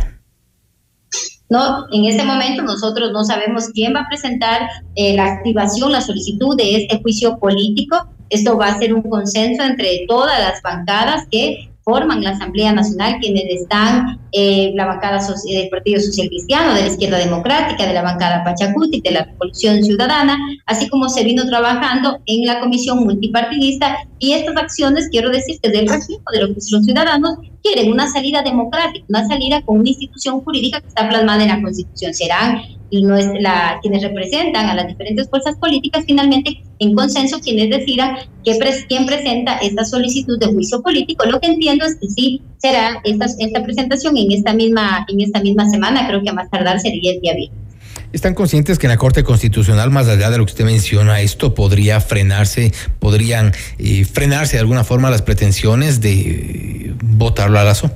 No, 1.50 1.86
en 1.92 2.06
este 2.06 2.24
momento 2.24 2.62
nosotros 2.64 3.12
no 3.12 3.24
sabemos 3.24 3.70
quién 3.74 3.96
va 3.96 4.02
a 4.02 4.08
presentar 4.10 4.70
eh, 4.96 5.16
la 5.16 5.26
activación, 5.26 5.92
la 5.92 6.02
solicitud 6.02 6.58
de 6.58 6.76
este 6.76 7.02
juicio 7.02 7.38
político. 7.40 8.06
Esto 8.30 8.58
va 8.58 8.68
a 8.68 8.78
ser 8.78 8.94
un 8.94 9.04
consenso 9.04 9.64
entre 9.64 10.06
todas 10.08 10.38
las 10.40 10.62
bancadas 10.62 11.26
que 11.32 11.70
forman 11.88 12.22
la 12.22 12.32
Asamblea 12.32 12.74
Nacional, 12.74 13.16
quienes 13.22 13.46
están, 13.62 14.20
eh, 14.34 14.74
la 14.76 14.88
bancada 14.88 15.26
del 15.46 15.70
Partido 15.70 16.02
Social 16.02 16.28
Cristiano, 16.28 16.74
de 16.74 16.82
la 16.82 16.88
Izquierda 16.88 17.18
Democrática, 17.18 17.88
de 17.88 17.94
la 17.94 18.02
bancada 18.02 18.44
Pachacuti, 18.44 19.00
de 19.00 19.12
la 19.12 19.24
Revolución 19.24 19.82
Ciudadana, 19.82 20.38
así 20.66 20.90
como 20.90 21.08
se 21.08 21.24
vino 21.24 21.46
trabajando 21.46 22.20
en 22.26 22.46
la 22.46 22.60
Comisión 22.60 23.06
Multipartidista. 23.06 24.00
Y 24.20 24.34
estas 24.34 24.58
acciones, 24.58 25.08
quiero 25.10 25.30
decir 25.30 25.62
que 25.64 25.70
del 25.70 25.88
reflejo 25.88 26.24
de 26.34 26.42
lo 26.42 26.48
que 26.50 26.56
los 26.56 26.84
ciudadanos 26.84 27.38
quieren, 27.64 27.90
una 27.90 28.12
salida 28.12 28.42
democrática, 28.42 29.06
una 29.08 29.26
salida 29.26 29.62
con 29.62 29.80
una 29.80 29.88
institución 29.88 30.42
jurídica 30.42 30.82
que 30.82 30.88
está 30.90 31.08
plasmada 31.08 31.44
en 31.44 31.50
la 31.50 31.62
Constitución. 31.62 32.14
Serán 32.14 32.64
y 32.90 33.04
no 33.04 33.16
es 33.16 33.28
la, 33.40 33.80
quienes 33.82 34.04
representan 34.04 34.68
a 34.68 34.76
las 34.76 34.88
diferentes 34.88 35.30
fuerzas 35.30 35.56
políticas, 35.58 36.04
finalmente 36.06 36.62
en 36.80 36.94
consenso 36.94 37.40
quienes 37.40 37.70
decidan 37.70 38.18
que 38.44 38.58
quién 38.88 39.06
presenta 39.06 39.58
esta 39.58 39.84
solicitud 39.86 40.40
de 40.40 40.48
juicio 40.48 40.82
político. 40.82 41.26
Lo 41.26 41.40
que 41.40 41.48
entiendo 41.48 41.86
es 41.86 41.96
que 41.96 42.08
sí 42.08 42.42
será 42.58 43.02
esta, 43.04 43.26
esta 43.40 43.64
presentación 43.64 44.18
en 44.18 44.32
esta 44.32 44.54
misma 44.54 45.06
en 45.10 45.22
esta 45.22 45.42
misma 45.42 45.70
semana, 45.70 46.08
creo 46.08 46.22
que 46.22 46.30
a 46.30 46.34
más 46.34 46.50
tardar 46.50 46.80
sería 46.80 47.12
el 47.12 47.22
día 47.22 47.34
viernes. 47.34 47.68
¿Están 48.14 48.36
conscientes 48.36 48.80
que 48.80 48.88
en 48.88 48.92
la 48.92 48.98
Corte 48.98 49.24
Constitucional, 49.24 49.92
más 49.92 50.08
allá 50.08 50.30
de 50.30 50.38
lo 50.38 50.46
que 50.46 50.52
usted 50.52 50.64
menciona, 50.66 51.20
esto 51.20 51.54
podría 51.54 52.00
frenarse, 52.00 52.72
podrían 53.00 53.52
eh, 53.80 54.06
frenarse 54.06 54.56
de 54.56 54.62
alguna 54.62 54.86
forma 54.86 55.10
las 55.10 55.22
pretensiones 55.22 56.00
de 56.00 56.14
eh, 56.14 56.94
votarlo 57.04 57.60
a 57.60 57.66
Lazo? 57.66 57.92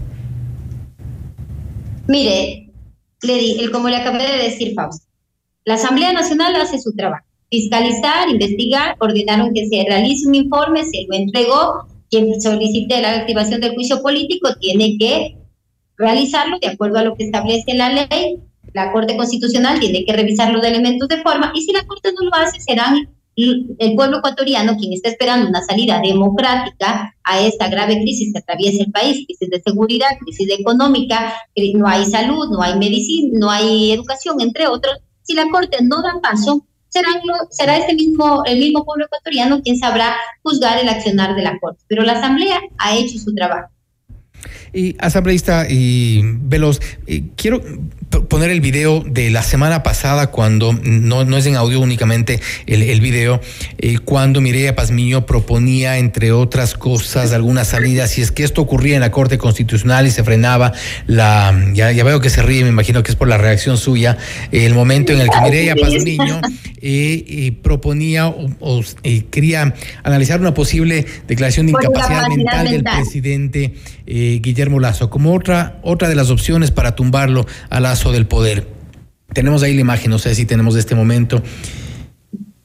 Mire, 2.08 2.61
le 3.22 3.36
di, 3.36 3.68
como 3.72 3.90
le 3.90 3.98
acabé 3.98 4.28
de 4.28 4.44
decir, 4.44 4.74
Fausto, 4.76 5.06
la 5.66 5.76
Asamblea 5.76 6.12
Nacional 6.14 6.56
hace 6.56 6.80
su 6.80 6.94
trabajo, 6.94 7.26
fiscalizar, 7.50 8.30
investigar, 8.30 8.96
ordenaron 9.00 9.54
que 9.54 9.68
se 9.68 9.86
realice 9.88 10.28
un 10.28 10.36
informe, 10.36 10.84
se 10.84 11.06
lo 11.08 11.16
entregó, 11.16 11.88
quien 12.10 12.42
solicite 12.42 13.02
la 13.02 13.20
activación 13.20 13.62
del 13.62 13.76
juicio 13.76 14.02
político 14.02 14.50
tiene 14.60 14.98
que 15.00 15.38
realizarlo 15.98 16.58
de 16.60 16.68
acuerdo 16.68 17.00
a 17.00 17.04
lo 17.04 17.16
que 17.16 17.26
establece 17.26 17.74
la 17.76 17.90
ley, 17.90 18.40
la 18.74 18.92
Corte 18.92 19.16
Constitucional 19.16 19.80
tiene 19.80 20.04
que 20.06 20.14
revisar 20.14 20.52
los 20.52 20.64
elementos 20.66 21.08
de 21.08 21.22
forma 21.22 21.52
y 21.54 21.62
si 21.62 21.74
la 21.74 21.86
Corte 21.86 22.12
no 22.14 22.30
lo 22.30 22.36
hace 22.36 22.60
serán 22.60 23.10
el 23.36 23.96
pueblo 23.96 24.20
ecuatoriano, 24.20 24.78
quien 24.78 24.94
está 24.94 25.10
esperando 25.10 25.48
una 25.48 25.64
salida 25.64 26.02
democrática 26.02 27.16
a 27.24 27.42
esta 27.42 27.70
grave 27.70 28.02
crisis 28.02 28.34
que 28.34 28.40
atraviesa 28.40 28.84
el 28.84 28.92
país, 28.92 29.26
crisis 29.26 29.50
de 29.50 29.62
seguridad, 29.62 30.10
crisis 30.20 30.50
económica, 30.60 31.34
no 31.76 31.88
hay 31.88 32.06
salud, 32.06 32.50
no 32.52 32.62
hay 32.62 32.78
medicina, 32.78 33.30
no 33.40 33.50
hay 33.50 33.92
educación, 33.92 34.42
entre 34.42 34.68
otros, 34.68 34.98
si 35.24 35.34
la 35.34 35.50
Corte 35.50 35.78
no 35.82 36.02
da 36.02 36.20
paso, 36.22 36.66
será, 36.90 37.10
será 37.50 37.78
este 37.78 37.96
mismo, 37.96 38.44
el 38.46 38.60
mismo 38.60 38.84
pueblo 38.84 39.06
ecuatoriano 39.06 39.62
quien 39.62 39.78
sabrá 39.78 40.16
juzgar 40.44 40.80
el 40.80 40.90
accionar 40.90 41.36
de 41.36 41.44
la 41.44 41.58
Corte. 41.60 41.84
Pero 41.88 42.04
la 42.04 42.14
Asamblea 42.14 42.60
ha 42.78 42.96
hecho 42.96 43.18
su 43.18 43.34
trabajo. 43.34 43.70
Y 44.74 44.96
asambleísta 45.00 45.68
y 45.70 46.22
Veloz, 46.24 46.80
eh, 47.06 47.24
quiero 47.36 47.62
poner 48.20 48.50
el 48.50 48.62
video 48.62 49.04
de 49.06 49.30
la 49.30 49.42
semana 49.42 49.84
pasada 49.84 50.28
cuando, 50.28 50.74
no, 50.84 51.24
no 51.24 51.38
es 51.38 51.46
en 51.46 51.56
audio 51.56 51.80
únicamente 51.80 52.40
el, 52.66 52.82
el 52.84 53.00
video, 53.00 53.40
eh, 53.78 54.00
cuando 54.04 54.42
Mireya 54.42 54.76
Pazmiño 54.76 55.26
proponía, 55.26 55.98
entre 55.98 56.32
otras 56.32 56.74
cosas, 56.74 57.32
algunas 57.32 57.70
salidas, 57.70 58.12
si 58.12 58.22
es 58.22 58.32
que 58.32 58.44
esto 58.44 58.62
ocurría 58.62 58.96
en 58.96 59.02
la 59.02 59.12
Corte 59.12 59.38
Constitucional 59.38 60.08
y 60.08 60.12
se 60.12 60.24
frenaba 60.24 60.74
la, 61.08 61.72
ya, 61.74 61.92
ya 61.92 62.04
veo 62.04 62.20
que 62.20 62.30
se 62.30 62.42
ríe, 62.42 62.64
me 62.64 62.70
imagino 62.70 63.02
que 63.04 63.12
es 63.12 63.16
por 63.16 63.28
la 63.28 63.38
reacción 63.38 63.78
suya, 63.78 64.18
el 64.52 64.74
momento 64.74 65.14
en 65.14 65.22
el 65.22 65.30
que 65.30 65.42
Mireya 65.42 65.76
Pazmiño 65.76 66.42
eh, 66.82 67.54
proponía 67.62 68.28
o, 68.28 68.82
quería 69.30 69.74
analizar 70.04 70.42
una 70.42 70.54
posible 70.54 71.06
declaración 71.28 71.68
de 71.68 71.72
incapacidad 71.74 72.28
mental, 72.28 72.66
mental, 72.66 72.72
del 72.72 72.84
presidente 72.84 73.74
Guillermo 74.06 74.80
Lazo. 74.80 75.10
Como 75.10 75.34
otra, 75.34 75.80
otra 75.84 76.10
de 76.10 76.16
las 76.16 76.30
opciones 76.30 76.72
para 76.72 76.96
tumbarlo 76.96 77.46
al 77.70 77.86
Del 78.10 78.26
poder. 78.26 78.68
Tenemos 79.32 79.62
ahí 79.62 79.76
la 79.76 79.82
imagen, 79.82 80.10
no 80.10 80.18
sé 80.18 80.34
si 80.34 80.46
tenemos 80.46 80.74
de 80.74 80.80
este 80.80 80.96
momento. 80.96 81.42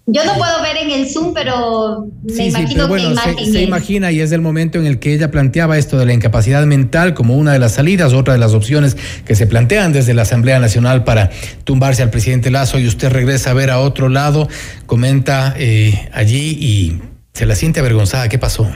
Yo 0.07 0.25
no 0.25 0.35
puedo 0.35 0.63
ver 0.63 0.77
en 0.79 0.91
el 0.91 1.09
Zoom, 1.09 1.35
pero 1.35 2.07
me 2.23 2.47
imagino 2.47 2.89
bueno, 2.89 3.15
se, 3.21 3.53
se, 3.53 3.63
imagina 3.63 4.11
y 4.13 4.21
es 4.21 4.33
el 4.33 4.41
momento 4.41 4.79
en 4.79 4.87
el 4.87 4.99
que 4.99 5.13
ella 5.13 5.31
planteaba 5.31 5.79
esto 5.79 5.99
de 5.99 6.07
la 6.07 6.15
incapacidad 6.15 6.65
mental 6.65 7.13
como 7.13 7.37
una 7.37 7.53
de 7.53 7.59
las 7.59 7.73
salidas, 7.73 8.13
otra 8.13 8.33
de 8.33 8.41
las 8.41 8.55
opciones 8.55 8.97
que 9.25 9.35
se 9.35 9.47
plantean 9.47 9.93
desde 9.93 10.15
la 10.15 10.23
Asamblea 10.23 10.59
Nacional 10.59 11.05
para 11.05 11.31
tumbarse 11.65 12.03
al 12.03 12.11
presidente 12.11 12.51
Lazo 12.51 12.79
y 12.79 12.87
usted 12.87 13.11
regresa 13.11 13.51
a 13.51 13.55
ver 13.55 13.71
a 13.71 13.81
otro 13.81 14.09
lado, 14.09 14.49
comenta 14.87 15.55
eh, 15.59 16.09
allí 16.13 16.57
y 16.59 17.01
se 17.35 17.45
la 17.45 17.55
siente 17.55 17.81
avergonzada. 17.81 18.29
¿Qué 18.29 18.39
pasó? 18.39 18.69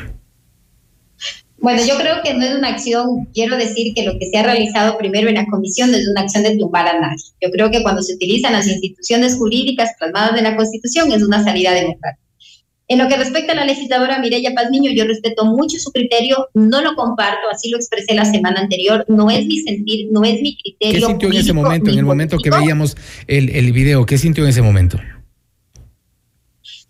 Bueno, 1.60 1.82
yo 1.86 1.96
creo 1.98 2.22
que 2.22 2.32
no 2.34 2.44
es 2.44 2.54
una 2.54 2.68
acción, 2.68 3.26
quiero 3.34 3.56
decir 3.56 3.92
que 3.94 4.04
lo 4.04 4.18
que 4.18 4.30
se 4.30 4.38
ha 4.38 4.42
realizado 4.42 4.96
primero 4.96 5.28
en 5.28 5.34
la 5.34 5.46
comisión 5.46 5.90
no 5.90 5.98
es 5.98 6.08
una 6.08 6.22
acción 6.22 6.42
de 6.42 6.56
tumbar 6.56 6.88
a 6.88 6.98
nadie. 6.98 7.22
Yo 7.40 7.50
creo 7.50 7.70
que 7.70 7.82
cuando 7.82 8.02
se 8.02 8.14
utilizan 8.14 8.54
las 8.54 8.66
instituciones 8.66 9.36
jurídicas 9.36 9.90
plasmadas 9.98 10.38
en 10.38 10.44
la 10.44 10.56
Constitución 10.56 11.12
es 11.12 11.22
una 11.22 11.44
salida 11.44 11.72
democrática. 11.72 12.18
En 12.88 12.98
lo 12.98 13.06
que 13.06 13.16
respecta 13.16 13.52
a 13.52 13.54
la 13.54 13.66
legisladora 13.66 14.18
Mireya 14.18 14.52
Pazmiño, 14.52 14.90
yo 14.90 15.04
respeto 15.04 15.44
mucho 15.44 15.78
su 15.78 15.92
criterio, 15.92 16.48
no 16.54 16.80
lo 16.82 16.96
comparto, 16.96 17.48
así 17.52 17.70
lo 17.70 17.76
expresé 17.76 18.14
la 18.14 18.24
semana 18.24 18.62
anterior, 18.62 19.04
no 19.06 19.30
es 19.30 19.46
mi 19.46 19.60
sentir, 19.60 20.08
no 20.10 20.24
es 20.24 20.40
mi 20.42 20.56
criterio. 20.56 21.00
¿Qué 21.00 21.06
sintió 21.06 21.28
en 21.28 21.36
ese 21.36 21.52
momento, 21.52 21.90
en 21.90 21.98
el 21.98 22.04
momento 22.04 22.38
que 22.38 22.50
veíamos 22.50 22.96
el, 23.28 23.50
el 23.50 23.70
video? 23.72 24.06
¿Qué 24.06 24.18
sintió 24.18 24.42
en 24.42 24.50
ese 24.50 24.62
momento? 24.62 24.98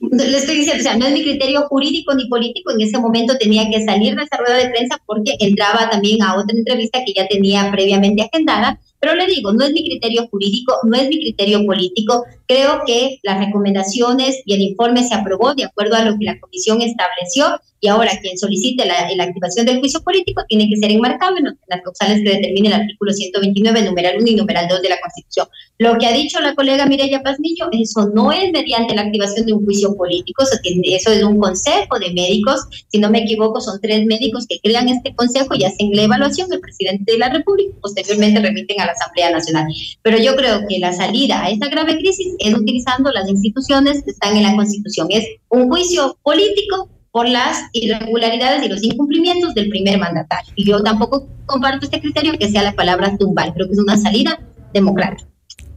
Le 0.00 0.36
estoy 0.36 0.56
diciendo, 0.56 0.80
o 0.80 0.82
sea, 0.82 0.96
no 0.96 1.06
es 1.06 1.12
mi 1.12 1.22
criterio 1.22 1.62
jurídico 1.68 2.14
ni 2.14 2.26
político, 2.26 2.72
en 2.72 2.80
ese 2.80 2.98
momento 2.98 3.36
tenía 3.38 3.68
que 3.70 3.84
salir 3.84 4.16
de 4.16 4.22
esa 4.22 4.38
rueda 4.38 4.56
de 4.56 4.70
prensa 4.70 5.00
porque 5.06 5.36
entraba 5.38 5.90
también 5.90 6.22
a 6.22 6.36
otra 6.36 6.56
entrevista 6.56 7.00
que 7.04 7.12
ya 7.12 7.28
tenía 7.28 7.70
previamente 7.70 8.22
agendada, 8.22 8.80
pero 8.98 9.14
le 9.14 9.26
digo, 9.26 9.52
no 9.52 9.64
es 9.64 9.72
mi 9.72 9.84
criterio 9.84 10.26
jurídico, 10.28 10.74
no 10.84 10.96
es 10.96 11.08
mi 11.08 11.18
criterio 11.18 11.64
político, 11.66 12.24
creo 12.46 12.82
que 12.86 13.18
las 13.22 13.44
recomendaciones 13.44 14.40
y 14.46 14.54
el 14.54 14.62
informe 14.62 15.04
se 15.04 15.14
aprobó 15.14 15.54
de 15.54 15.64
acuerdo 15.64 15.96
a 15.96 16.04
lo 16.04 16.18
que 16.18 16.24
la 16.24 16.40
comisión 16.40 16.80
estableció 16.80 17.60
y 17.80 17.88
ahora 17.88 18.12
quien 18.20 18.36
solicite 18.38 18.84
la, 18.84 19.24
activación 19.24 19.66
del 19.66 19.80
juicio 19.80 20.00
político 20.02 20.42
tiene 20.48 20.68
que 20.68 20.76
ser 20.76 20.90
enmarcado 20.90 21.36
en 21.38 21.58
las 21.66 21.82
causales 21.82 22.22
que 22.22 22.36
determine 22.36 22.68
el 22.68 22.74
artículo 22.74 23.12
129, 23.12 23.82
numeral 23.82 24.16
1 24.18 24.26
y 24.26 24.34
numeral 24.34 24.68
2 24.68 24.82
de 24.82 24.88
la 24.88 25.00
Constitución. 25.00 25.46
Lo 25.78 25.96
que 25.98 26.06
ha 26.06 26.12
dicho 26.12 26.40
la 26.40 26.54
colega 26.54 26.86
Mireya 26.86 27.22
Pazmiño, 27.22 27.68
eso 27.72 28.10
no 28.14 28.32
es 28.32 28.52
mediante 28.52 28.94
la 28.94 29.02
activación 29.02 29.46
de 29.46 29.54
un 29.54 29.64
juicio 29.64 29.94
político, 29.96 30.42
eso 30.42 31.12
es 31.12 31.22
un 31.22 31.38
consejo 31.38 31.98
de 31.98 32.12
médicos, 32.12 32.60
si 32.88 32.98
no 32.98 33.10
me 33.10 33.22
equivoco, 33.22 33.60
son 33.60 33.80
tres 33.80 34.04
médicos 34.04 34.46
que 34.46 34.58
crean 34.62 34.88
este 34.88 35.14
consejo 35.14 35.54
y 35.54 35.64
hacen 35.64 35.90
la 35.92 36.02
evaluación 36.02 36.48
del 36.48 36.60
presidente 36.60 37.12
de 37.12 37.18
la 37.18 37.30
República, 37.30 37.74
posteriormente 37.80 38.40
remiten 38.40 38.80
a 38.80 38.86
la 38.86 38.92
Asamblea 38.92 39.30
Nacional. 39.30 39.66
Pero 40.02 40.18
yo 40.18 40.36
creo 40.36 40.66
que 40.68 40.78
la 40.78 40.92
salida 40.92 41.42
a 41.44 41.50
esta 41.50 41.68
grave 41.68 41.96
crisis 41.96 42.34
es 42.38 42.54
utilizando 42.54 43.10
las 43.10 43.28
instituciones 43.28 44.02
que 44.04 44.10
están 44.10 44.36
en 44.36 44.42
la 44.42 44.54
Constitución, 44.54 45.08
es 45.10 45.26
un 45.48 45.68
juicio 45.68 46.18
político 46.22 46.88
por 47.12 47.28
las 47.28 47.68
irregularidades 47.72 48.64
y 48.64 48.68
los 48.68 48.82
incumplimientos 48.82 49.54
del 49.54 49.68
primer 49.68 49.98
mandatario. 49.98 50.52
Y 50.54 50.64
yo 50.64 50.82
tampoco 50.82 51.26
comparto 51.46 51.84
este 51.84 52.00
criterio 52.00 52.38
que 52.38 52.48
sea 52.48 52.62
la 52.62 52.72
palabra 52.72 53.16
tumbar, 53.18 53.52
creo 53.54 53.66
que 53.66 53.72
es 53.72 53.78
una 53.78 53.96
salida 53.96 54.40
democrática. 54.72 55.28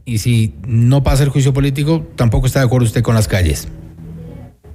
Y 0.04 0.18
si 0.18 0.54
no 0.66 1.02
pasa 1.02 1.22
el 1.24 1.30
juicio 1.30 1.52
político, 1.52 2.06
tampoco 2.14 2.46
está 2.46 2.60
de 2.60 2.66
acuerdo 2.66 2.86
usted 2.86 3.02
con 3.02 3.14
las 3.14 3.26
calles. 3.26 3.68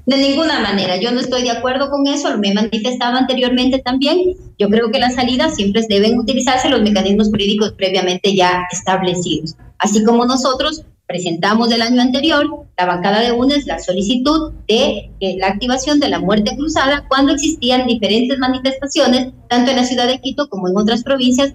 De 0.06 0.18
ninguna 0.18 0.60
manera, 0.60 0.98
yo 0.98 1.12
no 1.12 1.20
estoy 1.20 1.44
de 1.44 1.52
acuerdo 1.52 1.92
con 1.92 2.08
eso, 2.08 2.32
lo 2.32 2.40
me 2.40 2.50
he 2.50 2.54
manifestado 2.56 3.16
anteriormente 3.16 3.78
también. 3.78 4.18
Yo 4.58 4.68
creo 4.68 4.90
que 4.90 4.98
las 4.98 5.14
salidas 5.14 5.56
siempre 5.56 5.86
deben 5.88 6.18
utilizarse 6.18 6.68
los 6.68 6.82
mecanismos 6.82 7.30
jurídicos 7.30 7.74
previamente 7.74 8.36
ya 8.36 8.64
establecidos. 8.72 9.56
Así 9.78 10.04
como 10.04 10.26
nosotros 10.26 10.84
presentamos 11.06 11.72
el 11.72 11.84
año 11.84 12.02
anterior, 12.02 12.46
la 12.76 12.86
bancada 12.88 13.22
de 13.22 13.34
UNES, 13.34 13.68
la 13.68 13.78
solicitud 13.78 14.52
de 14.68 15.09
la 15.20 15.48
activación 15.48 16.00
de 16.00 16.10
la 16.10 16.20
muerte 16.20 16.56
cruzada 16.56 17.06
cuando 17.08 17.34
existían 17.34 17.88
diferentes 17.88 18.38
manifestaciones, 18.40 19.34
tanto 19.50 19.72
en 19.72 19.78
la 19.78 19.86
ciudad 19.86 20.08
de 20.08 20.20
Quito 20.20 20.48
como 20.50 20.70
en 20.70 20.78
otras 20.78 21.04
provincias, 21.04 21.54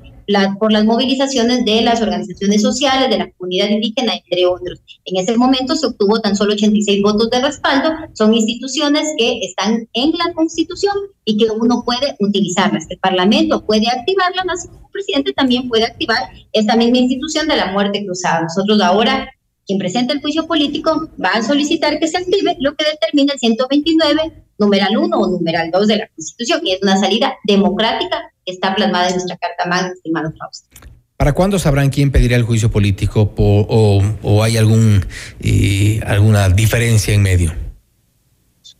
por 0.59 0.73
las 0.73 0.85
movilizaciones 0.85 1.65
de 1.65 1.83
las 1.83 2.01
organizaciones 2.01 2.62
sociales, 2.62 3.11
de 3.11 3.19
la 3.19 3.31
comunidad 3.33 3.69
indígena, 3.69 4.15
entre 4.15 4.47
otros. 4.47 4.81
En 5.05 5.17
ese 5.17 5.37
momento 5.37 5.75
se 5.77 5.87
obtuvo 5.87 6.21
tan 6.21 6.35
solo 6.37 6.55
86 6.55 7.03
votos 7.03 7.31
de 7.31 7.41
respaldo. 7.41 7.91
Son 8.15 8.33
instituciones 8.33 9.07
que 9.19 9.41
están 9.43 9.87
en 9.93 10.12
la 10.12 10.33
Constitución 10.35 10.95
y 11.25 11.37
que 11.37 11.47
uno 11.51 11.83
puede 11.85 12.17
utilizarlas. 12.21 12.87
El 12.89 12.99
Parlamento 12.99 13.65
puede 13.65 13.87
activarlas, 13.89 14.47
así 14.51 14.69
como 14.69 14.87
el 14.87 14.93
presidente 14.93 15.33
también 15.33 15.69
puede 15.69 15.85
activar 15.85 16.19
esta 16.53 16.77
misma 16.77 16.99
institución 16.99 17.47
de 17.47 17.57
la 17.57 17.73
muerte 17.73 18.05
cruzada. 18.05 18.43
Nosotros 18.43 18.81
ahora 18.81 19.29
quien 19.67 19.79
presenta 19.79 20.12
el 20.12 20.21
juicio 20.21 20.47
político 20.47 21.09
va 21.23 21.31
a 21.31 21.43
solicitar 21.43 21.99
que 21.99 22.09
se 22.09 22.19
active 22.19 22.57
lo 22.61 22.75
que 22.75 22.85
determina 22.85 23.33
el 23.33 23.39
129, 23.39 24.45
numeral 24.59 24.97
1 24.97 25.17
o 25.17 25.31
numeral 25.31 25.71
2 25.71 25.87
de 25.87 25.97
la 25.97 26.09
Constitución, 26.09 26.61
y 26.65 26.73
es 26.73 26.83
una 26.83 26.97
salida 26.97 27.35
democrática 27.45 28.33
que 28.45 28.53
está 28.53 28.75
plasmada 28.75 29.09
en 29.09 29.15
nuestra 29.15 29.37
Carta 29.37 29.67
Magna, 29.67 29.93
estimado 29.95 30.33
Fausto. 30.39 30.69
¿Para 31.17 31.33
cuándo 31.33 31.59
sabrán 31.59 31.91
quién 31.91 32.11
pedirá 32.11 32.37
el 32.37 32.43
juicio 32.43 32.71
político 32.71 33.33
o, 33.37 34.03
o, 34.23 34.43
hay 34.43 34.57
algún 34.57 35.07
eh, 35.41 36.01
alguna 36.07 36.49
diferencia 36.49 37.15
en 37.15 37.23
medio? 37.23 37.55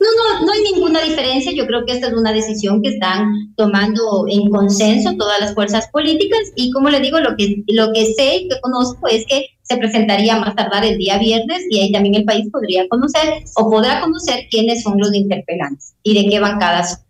No, 0.01 0.41
no, 0.41 0.45
no 0.45 0.53
hay 0.53 0.63
ninguna 0.73 1.01
diferencia. 1.01 1.53
Yo 1.53 1.67
creo 1.67 1.87
que 1.87 1.93
esta 1.93 2.09
es 2.09 2.13
una 2.13 2.33
decisión 2.33 2.83
que 2.83 2.91
están 2.91 3.55
tomando 3.57 4.27
en 4.29 4.51
consenso 4.51 5.15
todas 5.17 5.41
las 5.41 5.55
fuerzas 5.55 5.89
políticas 5.93 6.41
y 6.57 6.73
como 6.73 6.91
le 6.91 7.01
digo, 7.01 7.21
lo 7.21 7.37
que, 7.37 7.63
lo 7.69 7.93
que 7.93 8.13
sé 8.15 8.37
y 8.37 8.49
que 8.49 8.61
conozco 8.61 9.07
es 9.09 9.25
que 9.27 9.54
se 9.65 9.77
presentaría 9.77 10.39
más 10.39 10.55
tardar 10.55 10.85
el 10.85 10.97
día 10.97 11.19
viernes 11.19 11.63
y 11.69 11.81
ahí 11.81 11.93
también 11.93 12.15
el 12.15 12.25
país 12.25 12.49
podría 12.53 12.87
conocer 12.89 13.43
o 13.57 13.71
podrá 13.71 14.01
conocer 14.01 14.47
quiénes 14.51 14.83
son 14.83 14.99
los 14.99 15.13
interpelantes 15.13 15.95
y 16.03 16.23
de 16.23 16.31
qué 16.31 16.39
bancadas 16.39 17.05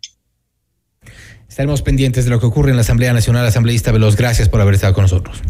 Estaremos 1.55 1.81
pendientes 1.81 2.25
de 2.25 2.31
lo 2.31 2.41
que 2.41 2.47
ocurre 2.47 2.71
en 2.71 2.75
la 2.75 2.81
Asamblea 2.81 3.13
Nacional. 3.13 3.45
Asambleísta 3.45 3.93
Veloz, 3.93 4.17
gracias 4.17 4.49
por 4.49 4.59
haber 4.59 4.73
estado 4.73 4.93
con 4.93 5.03
nosotros. 5.03 5.41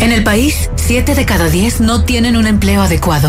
En 0.00 0.10
el 0.10 0.24
país, 0.24 0.68
7 0.74 1.14
de 1.14 1.24
cada 1.24 1.48
10 1.48 1.82
no 1.82 2.02
tienen 2.02 2.36
un 2.36 2.48
empleo 2.48 2.82
adecuado. 2.82 3.28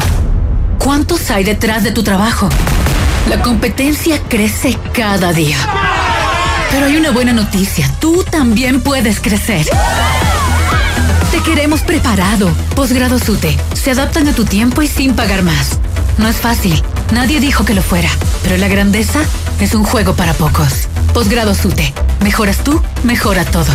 ¿Cuántos 0.80 1.30
hay 1.32 1.44
detrás 1.44 1.84
de 1.84 1.92
tu 1.92 2.04
trabajo? 2.04 2.50
La 3.30 3.42
competencia 3.42 4.22
crece 4.28 4.78
cada 4.94 5.34
día. 5.34 5.58
Pero 6.72 6.86
hay 6.86 6.98
una 6.98 7.12
buena 7.12 7.34
noticia, 7.34 7.90
tú 8.00 8.24
también 8.24 8.82
puedes 8.82 9.20
crecer. 9.20 9.66
Te 11.32 11.42
queremos 11.42 11.82
preparado. 11.82 12.50
Posgrado 12.76 13.20
SUTE. 13.20 13.58
Se 13.74 13.92
adaptan 13.92 14.28
a 14.28 14.34
tu 14.34 14.46
tiempo 14.46 14.82
y 14.82 14.88
sin 14.88 15.14
pagar 15.14 15.44
más. 15.44 15.78
No 16.18 16.28
es 16.28 16.38
fácil. 16.38 16.82
Nadie 17.12 17.40
dijo 17.40 17.66
que 17.66 17.74
lo 17.74 17.82
fuera. 17.82 18.10
Pero 18.44 18.58
la 18.58 18.68
grandeza 18.68 19.20
es 19.60 19.74
un 19.74 19.84
juego 19.84 20.14
para 20.14 20.34
pocos. 20.34 20.88
Posgrado 21.14 21.54
SUTE. 21.54 21.94
Mejoras 22.22 22.64
tú, 22.64 22.82
mejora 23.04 23.46
todo. 23.46 23.72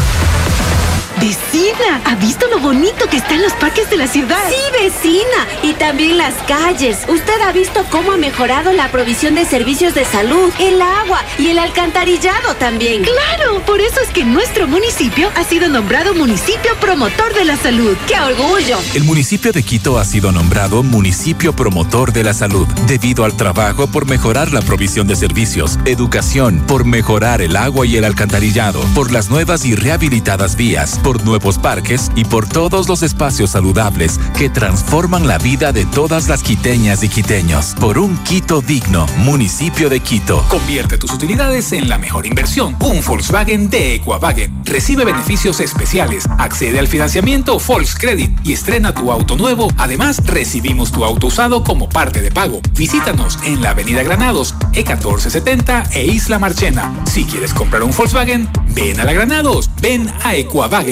Vecina, 1.20 2.00
¿ha 2.04 2.14
visto 2.16 2.46
lo 2.48 2.58
bonito 2.58 3.08
que 3.08 3.16
está 3.16 3.34
en 3.34 3.42
los 3.42 3.52
parques 3.54 3.88
de 3.90 3.96
la 3.96 4.06
ciudad? 4.06 4.42
Sí, 4.48 4.82
vecina. 4.82 5.46
Y 5.62 5.74
también 5.74 6.18
las 6.18 6.34
calles. 6.48 6.98
Usted 7.08 7.40
ha 7.46 7.52
visto 7.52 7.84
cómo 7.90 8.12
ha 8.12 8.16
mejorado 8.16 8.72
la 8.72 8.90
provisión 8.90 9.34
de 9.34 9.44
servicios 9.44 9.94
de 9.94 10.04
salud, 10.04 10.52
el 10.58 10.80
agua 10.80 11.22
y 11.38 11.48
el 11.48 11.58
alcantarillado 11.58 12.54
también. 12.58 13.02
Claro, 13.02 13.60
por 13.66 13.80
eso 13.80 14.00
es 14.00 14.10
que 14.10 14.24
nuestro 14.24 14.66
municipio 14.66 15.30
ha 15.36 15.44
sido 15.44 15.68
nombrado 15.68 16.14
municipio 16.14 16.74
promotor 16.80 17.34
de 17.34 17.44
la 17.44 17.56
salud. 17.56 17.96
¡Qué 18.06 18.18
orgullo! 18.18 18.78
El 18.94 19.04
municipio 19.04 19.52
de 19.52 19.62
Quito 19.62 19.98
ha 19.98 20.04
sido 20.04 20.32
nombrado 20.32 20.82
municipio 20.82 21.54
promotor 21.54 22.12
de 22.12 22.24
la 22.24 22.34
salud 22.34 22.66
debido 22.86 23.24
al 23.24 23.36
trabajo 23.36 23.86
por 23.86 24.06
mejorar 24.06 24.52
la 24.52 24.62
provisión 24.62 25.06
de 25.06 25.16
servicios, 25.16 25.78
educación, 25.84 26.64
por 26.66 26.84
mejorar 26.84 27.42
el 27.42 27.56
agua 27.56 27.86
y 27.86 27.96
el 27.96 28.04
alcantarillado, 28.04 28.80
por 28.94 29.12
las 29.12 29.30
nuevas 29.30 29.64
y 29.64 29.74
rehabilitadas 29.74 30.56
vías, 30.56 31.00
por 31.02 31.24
nuevos 31.24 31.58
parques 31.58 32.10
y 32.14 32.24
por 32.24 32.48
todos 32.48 32.88
los 32.88 33.02
espacios 33.02 33.50
saludables 33.50 34.18
que 34.38 34.48
transforman 34.48 35.26
la 35.26 35.38
vida 35.38 35.72
de 35.72 35.84
todas 35.84 36.28
las 36.28 36.42
quiteñas 36.42 37.02
y 37.02 37.08
quiteños. 37.08 37.74
Por 37.80 37.98
un 37.98 38.16
Quito 38.24 38.62
digno, 38.62 39.06
municipio 39.18 39.90
de 39.90 40.00
Quito. 40.00 40.44
Convierte 40.48 40.98
tus 40.98 41.12
utilidades 41.12 41.72
en 41.72 41.88
la 41.88 41.98
mejor 41.98 42.26
inversión. 42.26 42.76
Un 42.80 43.02
Volkswagen 43.04 43.68
de 43.68 43.96
Equavagen. 43.96 44.64
Recibe 44.64 45.04
beneficios 45.04 45.60
especiales. 45.60 46.24
Accede 46.38 46.78
al 46.78 46.88
financiamiento 46.88 47.58
Volkscredit 47.58 48.30
y 48.44 48.52
estrena 48.52 48.94
tu 48.94 49.10
auto 49.10 49.36
nuevo. 49.36 49.68
Además, 49.78 50.22
recibimos 50.24 50.92
tu 50.92 51.04
auto 51.04 51.26
usado 51.26 51.64
como 51.64 51.88
parte 51.88 52.20
de 52.20 52.30
pago. 52.30 52.60
Visítanos 52.74 53.38
en 53.44 53.60
la 53.60 53.70
Avenida 53.70 54.02
Granados, 54.02 54.54
E1470 54.72 55.90
e 55.92 56.06
Isla 56.06 56.38
Marchena. 56.38 56.92
Si 57.04 57.24
quieres 57.24 57.52
comprar 57.52 57.82
un 57.82 57.90
Volkswagen, 57.90 58.48
ven 58.68 59.00
a 59.00 59.04
la 59.04 59.12
Granados, 59.12 59.70
ven 59.80 60.10
a 60.22 60.34
Equavagen. 60.36 60.91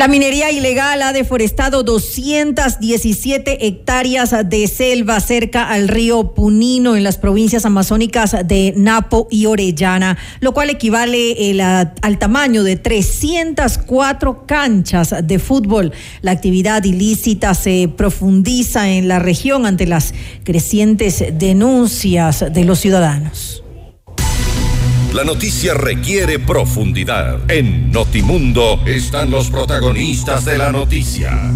La 0.00 0.08
minería 0.08 0.50
ilegal 0.50 1.02
ha 1.02 1.12
deforestado 1.12 1.82
217 1.82 3.66
hectáreas 3.66 4.34
de 4.48 4.66
selva 4.66 5.20
cerca 5.20 5.68
al 5.68 5.88
río 5.88 6.32
Punino 6.32 6.96
en 6.96 7.04
las 7.04 7.18
provincias 7.18 7.66
amazónicas 7.66 8.34
de 8.46 8.72
Napo 8.78 9.28
y 9.30 9.44
Orellana, 9.44 10.16
lo 10.40 10.54
cual 10.54 10.70
equivale 10.70 11.50
el, 11.50 11.60
al 11.60 12.18
tamaño 12.18 12.62
de 12.62 12.76
304 12.76 14.46
canchas 14.46 15.14
de 15.22 15.38
fútbol. 15.38 15.92
La 16.22 16.30
actividad 16.30 16.82
ilícita 16.82 17.52
se 17.52 17.92
profundiza 17.94 18.88
en 18.88 19.06
la 19.06 19.18
región 19.18 19.66
ante 19.66 19.86
las 19.86 20.14
crecientes 20.44 21.22
denuncias 21.34 22.42
de 22.50 22.64
los 22.64 22.80
ciudadanos. 22.80 23.59
La 25.14 25.24
noticia 25.24 25.74
requiere 25.74 26.38
profundidad. 26.38 27.50
En 27.50 27.90
Notimundo 27.90 28.80
están 28.86 29.28
los 29.32 29.50
protagonistas 29.50 30.44
de 30.44 30.56
la 30.56 30.70
noticia. 30.70 31.52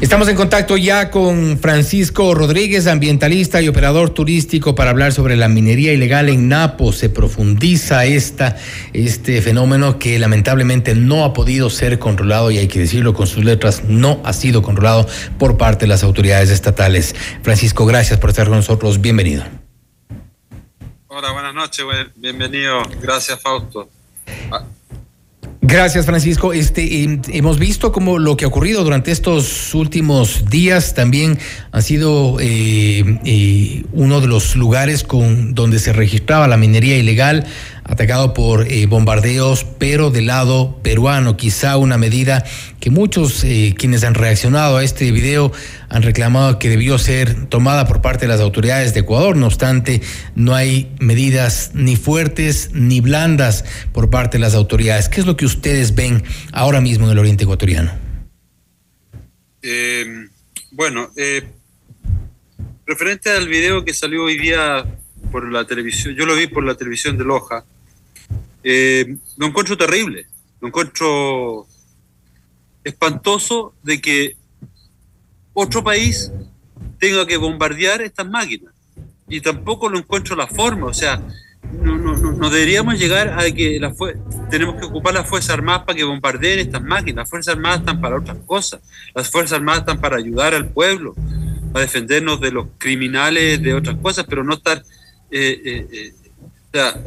Estamos 0.00 0.26
en 0.26 0.34
contacto 0.34 0.76
ya 0.76 1.08
con 1.10 1.56
Francisco 1.60 2.34
Rodríguez, 2.34 2.88
ambientalista 2.88 3.62
y 3.62 3.68
operador 3.68 4.10
turístico, 4.10 4.74
para 4.74 4.90
hablar 4.90 5.12
sobre 5.12 5.36
la 5.36 5.46
minería 5.48 5.92
ilegal 5.92 6.28
en 6.28 6.48
Napo. 6.48 6.92
Se 6.92 7.10
profundiza 7.10 8.04
esta, 8.06 8.56
este 8.92 9.40
fenómeno 9.40 10.00
que 10.00 10.18
lamentablemente 10.18 10.96
no 10.96 11.24
ha 11.24 11.32
podido 11.32 11.70
ser 11.70 12.00
controlado, 12.00 12.50
y 12.50 12.58
hay 12.58 12.66
que 12.66 12.80
decirlo 12.80 13.14
con 13.14 13.28
sus 13.28 13.44
letras, 13.44 13.84
no 13.86 14.20
ha 14.24 14.32
sido 14.32 14.62
controlado 14.62 15.06
por 15.38 15.56
parte 15.56 15.84
de 15.84 15.90
las 15.90 16.02
autoridades 16.02 16.50
estatales. 16.50 17.14
Francisco, 17.42 17.86
gracias 17.86 18.18
por 18.18 18.30
estar 18.30 18.48
con 18.48 18.56
nosotros. 18.56 19.00
Bienvenido. 19.00 19.67
Hola, 21.10 21.32
buenas 21.32 21.54
noches, 21.54 21.86
bienvenido. 22.16 22.82
Gracias, 23.00 23.40
Fausto. 23.40 23.88
Ah. 24.50 24.62
Gracias, 25.62 26.04
Francisco. 26.04 26.52
Este, 26.52 27.02
eh, 27.02 27.20
hemos 27.28 27.58
visto 27.58 27.92
como 27.92 28.18
lo 28.18 28.36
que 28.36 28.44
ha 28.44 28.48
ocurrido 28.48 28.84
durante 28.84 29.10
estos 29.10 29.74
últimos 29.74 30.48
días 30.50 30.94
también 30.94 31.38
ha 31.72 31.80
sido 31.80 32.38
eh, 32.40 33.20
eh, 33.24 33.84
uno 33.92 34.20
de 34.20 34.26
los 34.26 34.54
lugares 34.54 35.02
con 35.02 35.54
donde 35.54 35.78
se 35.78 35.94
registraba 35.94 36.46
la 36.46 36.58
minería 36.58 36.96
ilegal 36.96 37.46
atacado 37.88 38.34
por 38.34 38.70
eh, 38.70 38.86
bombardeos, 38.86 39.64
pero 39.78 40.10
del 40.10 40.26
lado 40.26 40.78
peruano, 40.82 41.36
quizá 41.36 41.78
una 41.78 41.96
medida 41.96 42.44
que 42.80 42.90
muchos 42.90 43.42
eh, 43.44 43.74
quienes 43.76 44.04
han 44.04 44.14
reaccionado 44.14 44.76
a 44.76 44.84
este 44.84 45.10
video 45.10 45.50
han 45.88 46.02
reclamado 46.02 46.58
que 46.58 46.68
debió 46.68 46.98
ser 46.98 47.46
tomada 47.46 47.86
por 47.86 48.02
parte 48.02 48.26
de 48.26 48.28
las 48.28 48.40
autoridades 48.40 48.92
de 48.92 49.00
Ecuador. 49.00 49.36
No 49.36 49.46
obstante, 49.46 50.02
no 50.34 50.54
hay 50.54 50.94
medidas 51.00 51.70
ni 51.72 51.96
fuertes 51.96 52.70
ni 52.74 53.00
blandas 53.00 53.64
por 53.92 54.10
parte 54.10 54.36
de 54.36 54.42
las 54.42 54.54
autoridades. 54.54 55.08
¿Qué 55.08 55.20
es 55.20 55.26
lo 55.26 55.36
que 55.36 55.46
ustedes 55.46 55.94
ven 55.94 56.22
ahora 56.52 56.82
mismo 56.82 57.06
en 57.06 57.12
el 57.12 57.18
oriente 57.18 57.44
ecuatoriano? 57.44 57.90
Eh, 59.62 60.28
bueno, 60.70 61.10
referente 62.86 63.30
al 63.30 63.48
video 63.48 63.82
que 63.82 63.94
salió 63.94 64.24
hoy 64.24 64.38
día 64.38 64.84
por 65.32 65.50
la 65.50 65.66
televisión, 65.66 66.14
yo 66.14 66.26
lo 66.26 66.36
vi 66.36 66.46
por 66.46 66.64
la 66.64 66.74
televisión 66.74 67.16
de 67.16 67.24
Loja, 67.24 67.64
eh, 68.70 69.16
lo 69.38 69.46
encuentro 69.46 69.78
terrible, 69.78 70.26
lo 70.60 70.68
encuentro 70.68 71.66
espantoso 72.84 73.72
de 73.82 73.98
que 73.98 74.36
otro 75.54 75.82
país 75.82 76.30
tenga 76.98 77.26
que 77.26 77.38
bombardear 77.38 78.02
estas 78.02 78.28
máquinas. 78.28 78.74
Y 79.26 79.40
tampoco 79.40 79.88
lo 79.88 79.96
encuentro 79.96 80.36
la 80.36 80.46
forma, 80.46 80.84
o 80.84 80.92
sea, 80.92 81.18
no, 81.82 82.50
deberíamos 82.50 82.98
llegar 82.98 83.38
a 83.38 83.50
que 83.50 83.80
la 83.80 83.94
tenemos 84.50 84.76
que 84.78 84.84
ocupar 84.84 85.14
las 85.14 85.26
Fuerzas 85.26 85.54
Armadas 85.54 85.84
para 85.86 85.96
que 85.96 86.04
bombardeen 86.04 86.58
estas 86.58 86.82
máquinas. 86.82 87.22
Las 87.22 87.30
Fuerzas 87.30 87.54
Armadas 87.54 87.80
están 87.80 88.02
para 88.02 88.16
otras 88.16 88.36
cosas. 88.44 88.82
Las 89.14 89.30
Fuerzas 89.30 89.60
Armadas 89.60 89.80
están 89.80 89.98
para 89.98 90.18
ayudar 90.18 90.52
al 90.52 90.68
pueblo, 90.68 91.14
para 91.72 91.86
defendernos 91.86 92.38
de 92.42 92.52
los 92.52 92.66
criminales, 92.76 93.62
de 93.62 93.72
otras 93.72 93.96
cosas, 93.96 94.26
pero 94.28 94.44
no 94.44 94.54
estar... 94.54 94.84
Eh, 95.30 95.62
eh, 95.64 95.88
eh 95.90 96.14
o 96.68 96.70
sea, 96.70 97.00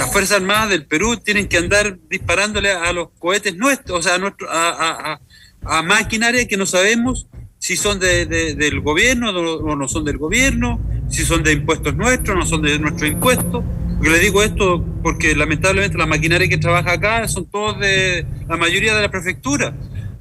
las 0.00 0.10
Fuerzas 0.10 0.38
Armadas 0.38 0.70
del 0.70 0.86
Perú 0.86 1.18
tienen 1.18 1.46
que 1.46 1.58
andar 1.58 1.98
disparándole 2.08 2.72
a 2.72 2.90
los 2.94 3.10
cohetes 3.18 3.54
nuestros, 3.56 3.98
o 3.98 4.02
sea, 4.02 4.14
a, 4.48 5.20
a, 5.68 5.78
a, 5.78 5.82
maquinaria 5.82 6.48
que 6.48 6.56
no 6.56 6.64
sabemos 6.64 7.28
si 7.58 7.76
son 7.76 8.00
de, 8.00 8.24
del 8.24 8.80
gobierno 8.80 9.28
o 9.28 9.76
no 9.76 9.88
son 9.88 10.06
del 10.06 10.16
gobierno, 10.16 10.80
si 11.10 11.22
son 11.22 11.42
de 11.42 11.52
impuestos 11.52 11.94
nuestros 11.96 12.34
no 12.34 12.46
son 12.46 12.62
de 12.62 12.78
nuestros 12.78 13.10
impuestos. 13.10 13.62
Porque 13.98 14.10
le 14.10 14.18
digo 14.20 14.42
esto 14.42 14.82
porque 15.02 15.36
lamentablemente 15.36 15.98
la 15.98 16.06
maquinaria 16.06 16.48
que 16.48 16.56
trabaja 16.56 16.92
acá 16.92 17.28
son 17.28 17.44
todos 17.44 17.78
de 17.78 18.24
la 18.48 18.56
mayoría 18.56 18.94
de 18.94 19.02
la 19.02 19.10
prefectura, 19.10 19.76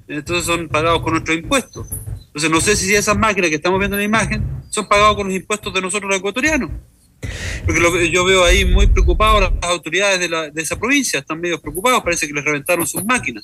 entonces 0.10 0.46
son 0.46 0.68
pagados 0.68 1.02
con 1.04 1.14
nuestros 1.14 1.38
impuestos. 1.38 1.88
Entonces 2.28 2.52
no 2.52 2.60
sé 2.60 2.76
si 2.76 2.94
esas 2.94 3.18
máquinas 3.18 3.50
que 3.50 3.56
estamos 3.56 3.80
viendo 3.80 3.96
en 3.96 4.02
la 4.02 4.06
imagen 4.06 4.46
son 4.70 4.90
pagados 4.90 5.16
con 5.16 5.28
los 5.28 5.36
impuestos 5.38 5.74
de 5.74 5.82
nosotros 5.82 6.10
los 6.10 6.20
ecuatorianos. 6.20 6.70
Porque 7.66 8.12
yo 8.12 8.24
veo 8.26 8.44
ahí 8.44 8.66
muy 8.66 8.88
preocupados 8.88 9.42
las 9.42 9.52
autoridades 9.62 10.20
de, 10.20 10.30
la, 10.30 10.50
de 10.50 10.62
esa 10.62 10.78
provincia, 10.78 11.20
están 11.20 11.40
medio 11.40 11.60
preocupados, 11.60 12.02
parece 12.04 12.28
que 12.28 12.34
les 12.34 12.44
reventaron 12.44 12.88
sus 12.88 13.04
máquinas. 13.04 13.44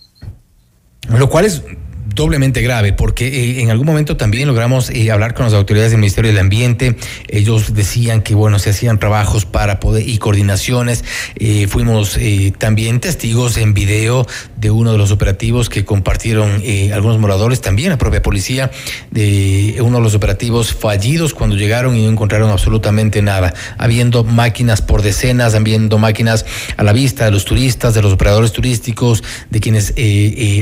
Lo 1.09 1.29
cual 1.29 1.45
es 1.45 1.61
doblemente 2.05 2.61
grave, 2.61 2.93
porque 2.93 3.27
eh, 3.27 3.61
en 3.61 3.71
algún 3.71 3.87
momento 3.87 4.17
también 4.17 4.47
logramos 4.47 4.89
eh, 4.89 5.11
hablar 5.11 5.33
con 5.33 5.45
las 5.45 5.53
autoridades 5.53 5.91
del 5.91 5.99
Ministerio 5.99 6.31
del 6.31 6.39
Ambiente. 6.39 6.95
Ellos 7.27 7.73
decían 7.73 8.21
que, 8.21 8.35
bueno, 8.35 8.59
se 8.59 8.69
hacían 8.69 8.99
trabajos 8.99 9.45
para 9.45 9.79
poder 9.79 10.07
y 10.07 10.17
coordinaciones. 10.17 11.03
Eh, 11.35 11.67
fuimos 11.67 12.17
también 12.57 12.99
testigos 12.99 13.57
en 13.57 13.73
video 13.73 14.25
de 14.57 14.71
uno 14.71 14.91
de 14.91 14.97
los 14.97 15.11
operativos 15.11 15.69
que 15.69 15.85
compartieron 15.85 16.61
algunos 16.93 17.19
moradores, 17.19 17.61
también 17.61 17.89
la 17.89 17.97
propia 17.97 18.21
policía, 18.21 18.71
de 19.11 19.77
uno 19.81 19.97
de 19.97 20.03
los 20.03 20.15
operativos 20.15 20.73
fallidos 20.73 21.33
cuando 21.33 21.55
llegaron 21.55 21.95
y 21.95 22.03
no 22.03 22.11
encontraron 22.11 22.49
absolutamente 22.49 23.21
nada, 23.21 23.53
habiendo 23.77 24.23
máquinas 24.23 24.81
por 24.81 25.01
decenas, 25.01 25.55
habiendo 25.55 25.97
máquinas 25.97 26.45
a 26.77 26.83
la 26.83 26.93
vista 26.93 27.25
de 27.25 27.31
los 27.31 27.45
turistas, 27.45 27.93
de 27.93 28.01
los 28.01 28.13
operadores 28.13 28.51
turísticos, 28.51 29.23
de 29.49 29.59
quienes 29.59 29.93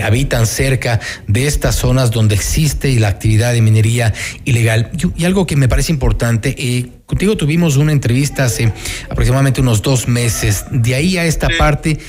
habitan 0.03 0.47
cerca 0.47 0.99
de 1.27 1.32
estas 1.35 1.75
zonas 1.75 2.11
donde 2.11 2.35
existe 2.35 2.97
la 2.99 3.07
actividad 3.07 3.53
de 3.53 3.61
minería 3.61 4.13
ilegal. 4.45 4.91
Y, 5.17 5.25
algo 5.25 5.45
que 5.45 5.55
me 5.55 5.67
parece 5.67 5.91
importante, 5.91 6.55
eh, 6.57 6.89
contigo 7.05 7.37
tuvimos 7.37 7.77
una 7.77 7.91
entrevista 7.91 8.45
hace 8.45 8.71
aproximadamente 9.09 9.61
unos 9.61 9.81
dos 9.81 10.07
meses. 10.07 10.65
De 10.71 10.95
ahí 10.95 11.17
a 11.17 11.25
esta 11.25 11.47
parte 11.57 11.99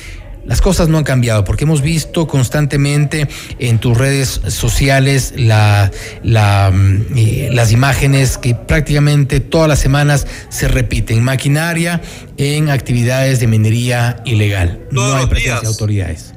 las 0.47 0.61
cosas 0.61 0.89
no 0.89 0.99
han 0.99 1.05
cambiado 1.05 1.45
porque 1.45 1.65
hemos 1.65 1.81
visto 1.81 2.27
constantemente 2.27 3.29
en 3.59 3.79
tus 3.79 3.97
redes 3.97 4.41
sociales 4.49 5.33
la, 5.37 5.91
mm, 6.23 7.03
eh, 7.17 7.49
las 7.53 7.73
imágenes 7.73 8.37
que 8.39 8.55
prácticamente 8.55 9.41
todas 9.41 9.69
las 9.69 9.79
semanas 9.79 10.27
se 10.51 10.69
repiten. 10.69 11.23
Maquinaria 11.23 12.03
en 12.37 12.69
actividades 12.69 13.41
de 13.41 13.47
minería 13.47 14.23
ilegal. 14.25 14.81
no 14.91 15.15
hay 15.15 15.27
presencia 15.27 15.61
de 15.61 15.67
autoridades. 15.69 16.34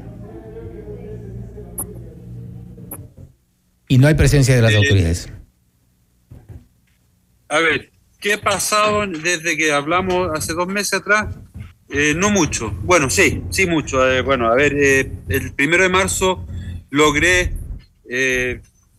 Y 3.88 3.98
no 3.98 4.08
hay 4.08 4.16
presencia 4.16 4.56
de 4.56 4.62
las 4.62 4.76
autoridades. 4.76 5.30
A 7.50 7.60
ver, 7.60 7.92
¿qué 8.20 8.34
ha 8.34 8.42
pasado 8.42 9.08
desde 9.08 9.56
que 9.56 9.72
hablamos 9.72 10.30
hace 10.34 10.54
dos 10.54 10.68
meses 10.68 10.94
atrás? 10.96 11.36
Eh, 11.90 12.14
no 12.16 12.30
mucho. 12.30 12.72
Bueno, 12.84 13.10
sí, 13.10 13.44
sí 13.50 13.66
mucho. 13.66 14.10
Eh, 14.12 14.22
bueno, 14.22 14.52
a 14.52 14.56
ver, 14.56 14.74
eh, 14.76 15.12
el 15.30 15.54
primero 15.54 15.84
de 15.84 15.90
marzo 15.90 16.46
logré, 16.90 17.54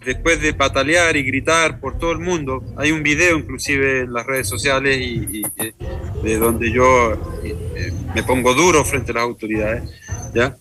después 0.04 0.40
de 0.40 0.54
patalear 0.54 1.16
y 1.16 1.22
gritar 1.22 1.80
por 1.80 1.98
todo 1.98 2.12
el 2.12 2.18
mundo, 2.18 2.62
hay 2.76 2.92
un 2.92 3.02
video 3.02 3.38
inclusive 3.38 4.00
en 4.00 4.12
las 4.12 4.26
redes 4.26 4.48
sociales 4.48 4.98
y, 5.00 5.42
de 6.22 6.36
donde 6.38 6.70
yo 6.70 7.38
me 8.14 8.22
pongo 8.22 8.54
duro 8.54 8.84
frente 8.84 9.12
a 9.12 9.14
las 9.14 9.24
autoridades, 9.24 9.90
¿ya? 10.34 10.56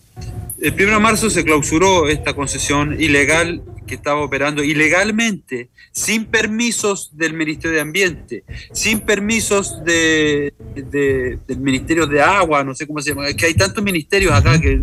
El 0.60 0.74
1 0.74 0.94
de 0.94 0.98
marzo 0.98 1.30
se 1.30 1.44
clausuró 1.44 2.08
esta 2.08 2.34
concesión 2.34 3.00
ilegal 3.00 3.62
que 3.86 3.94
estaba 3.94 4.22
operando 4.22 4.64
ilegalmente, 4.64 5.70
sin 5.92 6.26
permisos 6.26 7.16
del 7.16 7.32
Ministerio 7.32 7.76
de 7.76 7.80
Ambiente, 7.80 8.44
sin 8.72 9.00
permisos 9.00 9.84
de, 9.84 10.52
del 10.74 11.58
Ministerio 11.58 12.06
de 12.06 12.20
Agua, 12.20 12.64
no 12.64 12.74
sé 12.74 12.86
cómo 12.88 13.00
se 13.00 13.10
llama, 13.10 13.32
que 13.32 13.46
hay 13.46 13.54
tantos 13.54 13.82
ministerios 13.84 14.32
acá 14.32 14.60
que 14.60 14.80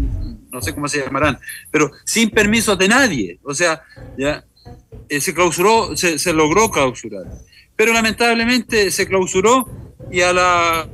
no 0.50 0.62
sé 0.62 0.74
cómo 0.74 0.88
se 0.88 1.02
llamarán, 1.02 1.38
pero 1.70 1.92
sin 2.06 2.30
permisos 2.30 2.78
de 2.78 2.88
nadie. 2.88 3.40
O 3.44 3.54
sea, 3.54 3.84
ya 4.18 4.46
eh, 5.10 5.20
se 5.20 5.34
clausuró, 5.34 5.96
se, 5.98 6.34
logró 6.34 6.72
clausurar. 6.72 7.26
Pero 7.76 7.92
lamentablemente 7.92 8.92
se 8.92 9.06
clausuró 9.06 9.70
y 10.10 10.22
a, 10.22 10.32
la, 10.32 10.90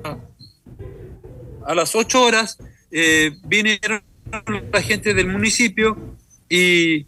a 1.67 1.75
las 1.75 1.95
ocho 1.95 2.23
horas 2.23 2.57
eh, 2.89 3.32
vinieron 3.45 4.01
la 4.71 4.82
gente 4.82 5.13
del 5.13 5.27
municipio 5.27 5.97
y, 6.49 7.05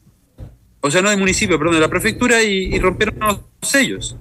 o 0.82 0.92
sea, 0.92 1.02
no 1.02 1.10
del 1.10 1.20
municipio, 1.20 1.58
perdón, 1.58 1.76
de 1.76 1.82
la 1.82 1.90
prefectura 1.90 2.42
y, 2.44 2.78
rompieron 2.80 3.20
los 3.20 3.42
sellos. 3.62 4.16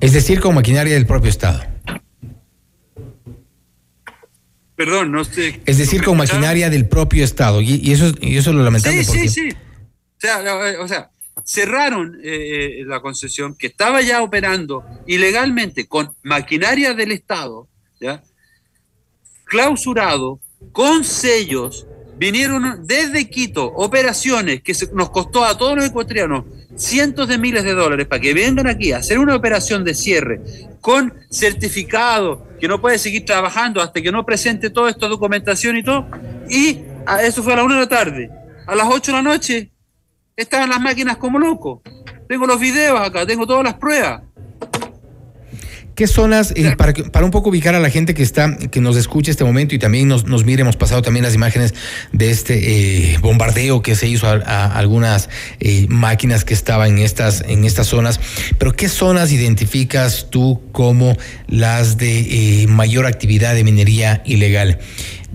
Es 0.00 0.12
decir, 0.12 0.40
con 0.40 0.54
maquinaria 0.54 0.94
del 0.94 1.06
propio 1.06 1.30
Estado. 1.30 1.62
Perdón, 4.76 5.12
no 5.12 5.24
sé. 5.24 5.60
Es 5.66 5.76
decir, 5.76 6.02
con 6.02 6.16
maquinaria 6.16 6.70
del 6.70 6.88
propio 6.88 7.22
Estado. 7.22 7.60
Y, 7.60 7.92
eso, 7.92 8.12
y 8.20 8.38
eso 8.38 8.50
es 8.50 8.56
lo 8.56 8.62
lamentable. 8.62 9.04
Sí, 9.04 9.28
sí, 9.28 9.50
sí. 9.50 9.56
O 10.80 10.88
sea, 10.88 11.10
cerraron 11.44 12.18
eh, 12.22 12.80
eh, 12.80 12.84
la 12.86 13.00
concesión 13.00 13.54
que 13.54 13.66
estaba 13.66 14.00
ya 14.00 14.22
operando 14.22 14.84
ilegalmente 15.06 15.86
con 15.86 16.14
maquinaria 16.22 16.94
del 16.94 17.12
Estado, 17.12 17.68
¿ya? 18.00 18.22
clausurado, 19.50 20.40
con 20.72 21.04
sellos, 21.04 21.86
vinieron 22.16 22.86
desde 22.86 23.28
Quito 23.28 23.64
operaciones 23.64 24.62
que 24.62 24.74
nos 24.92 25.10
costó 25.10 25.44
a 25.44 25.56
todos 25.56 25.76
los 25.76 25.86
ecuatorianos 25.86 26.44
cientos 26.76 27.28
de 27.28 27.38
miles 27.38 27.64
de 27.64 27.74
dólares 27.74 28.06
para 28.06 28.20
que 28.20 28.32
vengan 28.32 28.66
aquí 28.66 28.92
a 28.92 28.98
hacer 28.98 29.18
una 29.18 29.36
operación 29.36 29.84
de 29.84 29.94
cierre 29.94 30.40
con 30.80 31.12
certificado 31.30 32.46
que 32.58 32.68
no 32.68 32.80
puede 32.80 32.98
seguir 32.98 33.24
trabajando 33.24 33.82
hasta 33.82 34.00
que 34.00 34.12
no 34.12 34.24
presente 34.24 34.70
toda 34.70 34.90
esta 34.90 35.08
documentación 35.08 35.76
y 35.76 35.82
todo. 35.82 36.06
Y 36.48 36.80
a 37.06 37.22
eso 37.22 37.42
fue 37.42 37.52
a 37.52 37.56
la 37.56 37.64
una 37.64 37.74
de 37.74 37.80
la 37.80 37.88
tarde. 37.88 38.30
A 38.66 38.74
las 38.74 38.86
ocho 38.88 39.12
de 39.12 39.18
la 39.18 39.22
noche 39.22 39.72
estaban 40.36 40.68
las 40.70 40.80
máquinas 40.80 41.16
como 41.16 41.38
locos. 41.38 41.80
Tengo 42.28 42.46
los 42.46 42.60
videos 42.60 43.00
acá, 43.00 43.26
tengo 43.26 43.46
todas 43.46 43.64
las 43.64 43.74
pruebas. 43.74 44.22
¿Qué 46.00 46.06
zonas, 46.06 46.54
eh, 46.56 46.76
para, 46.78 46.94
para 46.94 47.26
un 47.26 47.30
poco 47.30 47.50
ubicar 47.50 47.74
a 47.74 47.78
la 47.78 47.90
gente 47.90 48.14
que 48.14 48.22
está, 48.22 48.56
que 48.56 48.80
nos 48.80 48.96
escucha 48.96 49.30
este 49.30 49.44
momento 49.44 49.74
y 49.74 49.78
también 49.78 50.08
nos, 50.08 50.24
nos 50.24 50.46
mire, 50.46 50.62
hemos 50.62 50.76
pasado 50.76 51.02
también 51.02 51.24
las 51.24 51.34
imágenes 51.34 51.74
de 52.14 52.30
este 52.30 53.12
eh, 53.12 53.18
bombardeo 53.20 53.82
que 53.82 53.94
se 53.94 54.08
hizo 54.08 54.26
a, 54.26 54.78
algunas 54.78 55.28
eh, 55.58 55.84
máquinas 55.90 56.46
que 56.46 56.54
estaban 56.54 56.92
en 56.92 56.98
estas, 57.00 57.44
en 57.46 57.66
estas 57.66 57.88
zonas, 57.88 58.18
pero 58.56 58.72
¿qué 58.72 58.88
zonas 58.88 59.30
identificas 59.30 60.28
tú 60.30 60.62
como 60.72 61.18
las 61.48 61.98
de 61.98 62.64
mayor 62.66 63.04
actividad 63.04 63.54
de 63.54 63.62
minería 63.62 64.22
ilegal? 64.24 64.78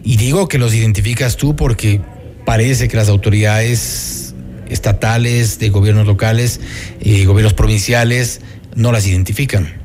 Y 0.03 0.17
digo 0.17 0.47
que 0.47 0.57
los 0.57 0.73
identificas 0.73 1.37
tú 1.37 1.55
porque 1.55 2.01
parece 2.43 2.87
que 2.87 2.97
las 2.97 3.09
autoridades 3.09 4.33
estatales, 4.67 5.59
de 5.59 5.69
gobiernos 5.69 6.07
locales, 6.07 6.59
gobiernos 7.03 7.53
provinciales, 7.53 8.41
no 8.73 8.91
las 8.91 9.05
identifican. 9.05 9.84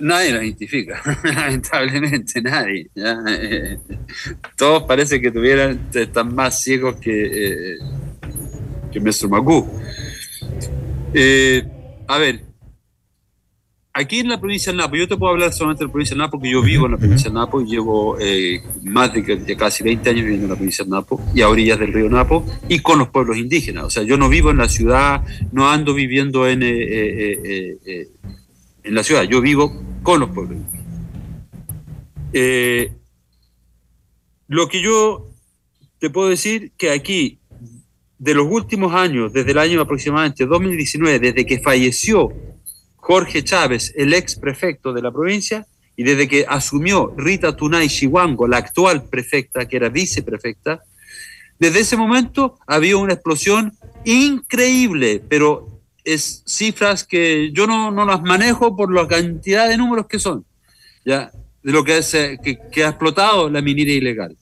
Nadie 0.00 0.32
las 0.32 0.42
identifica, 0.44 1.02
lamentablemente 1.24 2.40
nadie. 2.40 2.88
Eh, 2.94 3.78
todos 4.56 4.84
parece 4.84 5.20
que 5.20 5.30
tuvieran, 5.32 5.88
están 5.92 6.34
más 6.34 6.62
ciegos 6.62 6.96
que, 6.96 7.72
eh, 7.72 7.78
que 8.92 9.00
Mestro 9.00 9.28
Macú. 9.28 9.68
Eh, 11.12 11.64
a 12.06 12.18
ver, 12.18 12.44
aquí 13.92 14.20
en 14.20 14.28
la 14.28 14.38
provincia 14.38 14.70
de 14.70 14.78
Napo, 14.78 14.94
yo 14.94 15.08
te 15.08 15.16
puedo 15.16 15.32
hablar 15.32 15.52
solamente 15.52 15.82
de 15.82 15.88
la 15.88 15.92
provincia 15.92 16.14
de 16.14 16.18
Napo, 16.18 16.38
porque 16.38 16.50
yo 16.50 16.62
vivo 16.62 16.86
en 16.86 16.92
la 16.92 16.98
provincia 16.98 17.28
de 17.28 17.34
Napo 17.34 17.60
y 17.60 17.66
llevo 17.66 18.16
eh, 18.20 18.62
más 18.84 19.12
de, 19.12 19.22
de 19.22 19.56
casi 19.56 19.82
20 19.82 20.10
años 20.10 20.22
viviendo 20.22 20.46
en 20.46 20.50
la 20.50 20.56
provincia 20.56 20.84
de 20.84 20.90
Napo 20.90 21.20
y 21.34 21.40
a 21.40 21.48
orillas 21.48 21.78
del 21.78 21.92
río 21.92 22.08
Napo 22.08 22.46
y 22.68 22.78
con 22.78 23.00
los 23.00 23.08
pueblos 23.08 23.36
indígenas. 23.36 23.84
O 23.84 23.90
sea, 23.90 24.04
yo 24.04 24.16
no 24.16 24.28
vivo 24.28 24.52
en 24.52 24.58
la 24.58 24.68
ciudad, 24.68 25.22
no 25.50 25.68
ando 25.68 25.92
viviendo 25.92 26.46
en, 26.46 26.62
en 28.88 28.94
la 28.94 29.04
ciudad, 29.04 29.24
yo 29.24 29.42
vivo 29.42 29.82
con 30.02 30.20
los 30.20 30.30
pueblos. 30.30 30.58
Eh, 32.32 32.90
lo 34.46 34.66
que 34.68 34.80
yo 34.80 35.26
te 35.98 36.08
puedo 36.08 36.30
decir 36.30 36.72
que 36.78 36.90
aquí, 36.90 37.38
de 38.18 38.34
los 38.34 38.46
últimos 38.50 38.94
años, 38.94 39.32
desde 39.32 39.50
el 39.50 39.58
año 39.58 39.82
aproximadamente 39.82 40.46
2019, 40.46 41.18
desde 41.18 41.44
que 41.44 41.60
falleció 41.60 42.32
Jorge 42.96 43.44
Chávez, 43.44 43.92
el 43.94 44.14
ex 44.14 44.36
prefecto 44.36 44.94
de 44.94 45.02
la 45.02 45.12
provincia, 45.12 45.66
y 45.94 46.04
desde 46.04 46.26
que 46.26 46.46
asumió 46.48 47.12
Rita 47.14 47.54
Tunay 47.54 47.88
Chihuango, 47.88 48.48
la 48.48 48.56
actual 48.56 49.04
prefecta, 49.04 49.68
que 49.68 49.76
era 49.76 49.90
viceprefecta, 49.90 50.82
desde 51.58 51.80
ese 51.80 51.96
momento 51.98 52.58
había 52.66 52.96
una 52.96 53.14
explosión 53.14 53.76
increíble, 54.04 55.22
pero 55.28 55.77
es 56.14 56.42
cifras 56.46 57.04
que 57.04 57.50
yo 57.52 57.66
no, 57.66 57.90
no 57.90 58.04
las 58.04 58.22
manejo 58.22 58.76
por 58.76 58.92
la 58.92 59.06
cantidad 59.06 59.68
de 59.68 59.76
números 59.76 60.06
que 60.06 60.18
son, 60.18 60.44
ya, 61.04 61.30
de 61.62 61.72
lo 61.72 61.84
que, 61.84 61.98
es, 61.98 62.14
eh, 62.14 62.38
que, 62.42 62.58
que 62.70 62.84
ha 62.84 62.90
explotado 62.90 63.50
la 63.50 63.62
minería 63.62 63.96
ilegal. 63.96 64.36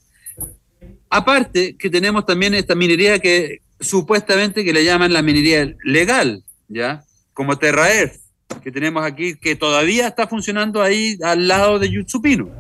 Aparte 1.08 1.76
que 1.76 1.90
tenemos 1.90 2.26
también 2.26 2.54
esta 2.54 2.74
minería 2.74 3.18
que 3.18 3.60
supuestamente 3.80 4.64
que 4.64 4.72
le 4.72 4.84
llaman 4.84 5.12
la 5.12 5.22
minería 5.22 5.74
legal, 5.84 6.42
¿ya? 6.68 7.04
Como 7.32 7.58
Terra 7.58 7.92
Earth, 7.92 8.16
que 8.62 8.72
tenemos 8.72 9.04
aquí, 9.04 9.36
que 9.36 9.56
todavía 9.56 10.08
está 10.08 10.26
funcionando 10.26 10.82
ahí 10.82 11.18
al 11.22 11.46
lado 11.46 11.78
de 11.78 11.90
Yutsupino, 11.90 12.50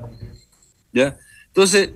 ¿ya? 0.92 1.16
Entonces, 1.48 1.90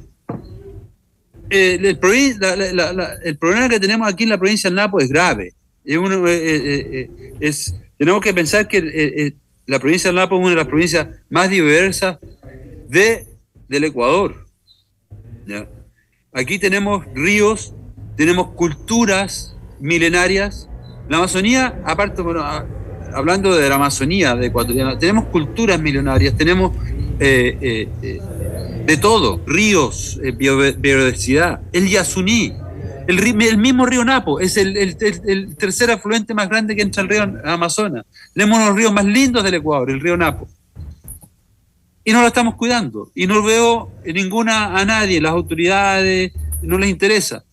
eh, 1.50 1.78
el, 1.82 1.98
problema 1.98 3.68
que 3.68 3.80
tenemos 3.80 4.08
aquí 4.08 4.22
en 4.22 4.30
la 4.30 4.38
provincia 4.38 4.70
del 4.70 4.76
Napo 4.76 5.00
es 5.00 5.08
grave. 5.08 5.52
Eh, 5.84 5.96
eh, 5.96 6.88
eh, 6.92 7.34
es- 7.40 7.74
tenemos 7.96 8.20
que 8.22 8.32
pensar 8.34 8.66
que 8.68 9.34
la 9.66 9.78
provincia 9.78 10.08
del 10.08 10.16
Napo 10.16 10.36
es 10.36 10.40
una 10.40 10.50
de 10.50 10.56
las 10.56 10.66
provincias 10.66 11.08
más 11.28 11.48
diversas 11.50 12.18
de, 12.88 13.26
del 13.68 13.84
Ecuador. 13.84 14.46
Aquí 16.32 16.58
tenemos 16.58 17.04
ríos, 17.14 17.74
tenemos 18.16 18.50
culturas 18.52 19.56
milenarias. 19.80 20.68
La 21.08 21.16
Amazonía, 21.18 21.80
aparte, 21.84 22.22
bueno, 22.22 22.42
hablando 23.12 23.54
de 23.56 23.68
la 23.68 23.74
Amazonía 23.74 24.36
de 24.36 24.46
ecuatoriana, 24.46 24.98
tenemos 24.98 25.24
culturas 25.26 25.80
milenarias, 25.80 26.36
tenemos 26.36 26.72
eh, 27.18 27.88
de 28.86 28.96
todo, 28.96 29.40
ríos, 29.46 30.18
bio- 30.36 30.56
biodiversidad, 30.78 31.60
el 31.72 31.88
Yasuní, 31.88 32.54
el, 33.10 33.42
el 33.42 33.58
mismo 33.58 33.84
río 33.86 34.04
Napo, 34.04 34.40
es 34.40 34.56
el, 34.56 34.76
el- 34.76 34.96
el- 35.00 35.20
el 35.26 35.56
tercer 35.56 35.90
afluente 35.90 36.32
más 36.34 36.48
grande 36.48 36.74
que 36.76 36.82
entra 36.82 37.02
al 37.02 37.08
río 37.08 37.22
Amazonas. 37.44 38.04
Tenemos 38.34 38.56
uno 38.56 38.64
de 38.64 38.70
los 38.70 38.78
ríos 38.78 38.92
más 38.92 39.04
lindos 39.04 39.44
del 39.44 39.54
Ecuador, 39.54 39.90
el 39.90 40.00
río 40.00 40.16
Napo. 40.16 40.48
Y 42.04 42.12
no 42.12 42.22
lo 42.22 42.28
estamos 42.28 42.54
cuidando. 42.54 43.10
Y 43.14 43.26
no 43.26 43.42
veo 43.42 43.92
ninguna 44.04 44.78
a 44.78 44.84
nadie, 44.84 45.20
las 45.20 45.32
autoridades, 45.32 46.32
no 46.62 46.78
les 46.78 46.90
interesa. 46.90 47.44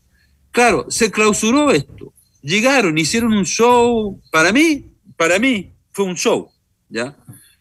Claro, 0.51 0.85
se 0.89 1.11
clausuró 1.11 1.71
esto. 1.71 2.13
Llegaron, 2.41 2.97
hicieron 2.97 3.33
un 3.33 3.45
show. 3.45 4.19
Para 4.31 4.51
mí, 4.51 4.85
para 5.17 5.37
mí, 5.37 5.73
fue 5.91 6.05
un 6.05 6.15
show. 6.15 6.49
¿ya? 6.89 7.15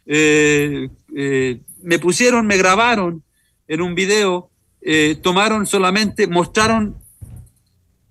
Eh, 0.07 0.89
eh, 1.17 1.61
me 1.83 1.99
pusieron, 1.99 2.47
me 2.47 2.57
grabaron 2.57 3.23
en 3.69 3.81
un 3.81 3.95
video, 3.97 4.51
eh, 4.81 5.17
tomaron 5.21 5.67
solamente, 5.67 6.29
mostraron 6.29 6.97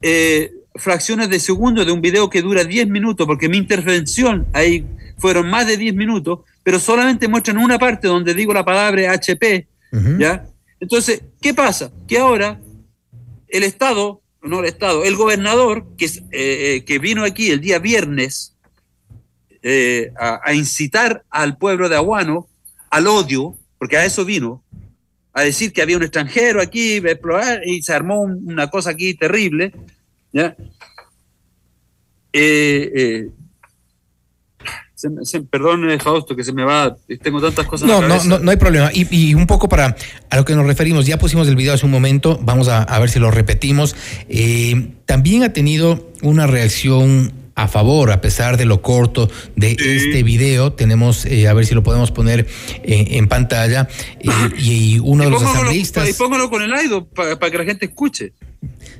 eh, 0.01 0.51
fracciones 0.75 1.29
de 1.29 1.39
segundo 1.39 1.85
de 1.85 1.91
un 1.91 2.01
video 2.01 2.29
que 2.29 2.41
dura 2.41 2.63
10 2.63 2.87
minutos, 2.89 3.25
porque 3.25 3.49
mi 3.49 3.57
intervención 3.57 4.45
ahí 4.53 4.85
fueron 5.17 5.49
más 5.49 5.67
de 5.67 5.77
10 5.77 5.95
minutos, 5.95 6.39
pero 6.63 6.79
solamente 6.79 7.27
muestran 7.27 7.57
una 7.57 7.79
parte 7.79 8.07
donde 8.07 8.33
digo 8.33 8.53
la 8.53 8.65
palabra 8.65 9.11
HP, 9.11 9.67
¿ya? 10.19 10.45
Entonces, 10.79 11.21
¿qué 11.41 11.53
pasa? 11.53 11.91
Que 12.07 12.19
ahora 12.19 12.59
el 13.47 13.63
Estado, 13.63 14.21
no 14.41 14.59
el 14.59 14.65
Estado, 14.65 15.05
el 15.05 15.15
gobernador 15.15 15.85
que, 15.97 16.05
eh, 16.05 16.21
eh, 16.31 16.83
que 16.85 16.99
vino 16.99 17.23
aquí 17.23 17.49
el 17.49 17.61
día 17.61 17.79
viernes 17.79 18.55
eh, 19.61 20.11
a, 20.19 20.41
a 20.43 20.53
incitar 20.53 21.23
al 21.29 21.57
pueblo 21.57 21.87
de 21.87 21.95
Aguano 21.95 22.47
al 22.89 23.07
odio, 23.07 23.57
porque 23.77 23.97
a 23.97 24.05
eso 24.05 24.25
vino, 24.25 24.63
a 25.35 25.41
decir 25.43 25.71
que 25.73 25.81
había 25.81 25.97
un 25.97 26.03
extranjero 26.03 26.61
aquí, 26.61 26.95
a 27.05 27.11
explorar, 27.11 27.61
y 27.67 27.81
se 27.83 27.93
armó 27.93 28.21
un- 28.21 28.41
una 28.51 28.69
cosa 28.69 28.91
aquí 28.91 29.13
terrible, 29.13 29.73
¿ya? 30.33 30.55
Eh, 32.33 32.91
eh, 32.95 33.29
se 34.95 35.09
me- 35.09 35.25
se- 35.25 35.41
perdón, 35.41 35.89
eh, 35.91 35.99
Fausto, 35.99 36.35
que 36.35 36.43
se 36.43 36.53
me 36.53 36.63
va, 36.63 36.95
tengo 37.21 37.41
tantas 37.41 37.65
cosas 37.67 37.87
en 37.89 37.95
No, 37.95 38.01
la 38.01 38.07
no, 38.07 38.23
no, 38.23 38.39
no 38.39 38.49
hay 38.51 38.57
problema. 38.57 38.89
Y, 38.93 39.05
y 39.13 39.33
un 39.35 39.45
poco 39.45 39.67
para 39.67 39.95
a 40.29 40.35
lo 40.37 40.45
que 40.45 40.55
nos 40.55 40.65
referimos, 40.65 41.05
ya 41.05 41.17
pusimos 41.19 41.47
el 41.49 41.55
video 41.57 41.73
hace 41.73 41.85
un 41.85 41.91
momento, 41.91 42.39
vamos 42.41 42.69
a, 42.69 42.83
a 42.83 42.99
ver 42.99 43.09
si 43.09 43.19
lo 43.19 43.29
repetimos. 43.29 43.95
Eh, 44.29 44.93
también 45.05 45.43
ha 45.43 45.51
tenido 45.51 46.11
una 46.21 46.47
reacción 46.47 47.31
a 47.55 47.67
favor, 47.67 48.11
a 48.11 48.21
pesar 48.21 48.57
de 48.57 48.65
lo 48.65 48.81
corto 48.81 49.29
de 49.55 49.71
este 49.79 50.23
video. 50.23 50.73
Tenemos, 50.73 51.25
eh, 51.25 51.47
a 51.47 51.53
ver 51.53 51.65
si 51.65 51.73
lo 51.73 51.83
podemos 51.83 52.11
poner 52.11 52.45
eh, 52.83 53.07
en 53.11 53.27
pantalla. 53.27 53.87
eh, 54.19 54.27
y, 54.57 54.95
y 54.95 54.99
uno 54.99 55.23
de 55.23 55.29
los 55.29 55.41
asambleístas. 55.43 56.09
y 56.09 56.13
póngalo 56.13 56.49
con 56.49 56.61
el 56.61 56.73
AIDO 56.73 57.05
para 57.07 57.37
que 57.51 57.57
la 57.57 57.63
gente 57.65 57.85
escuche. 57.85 58.33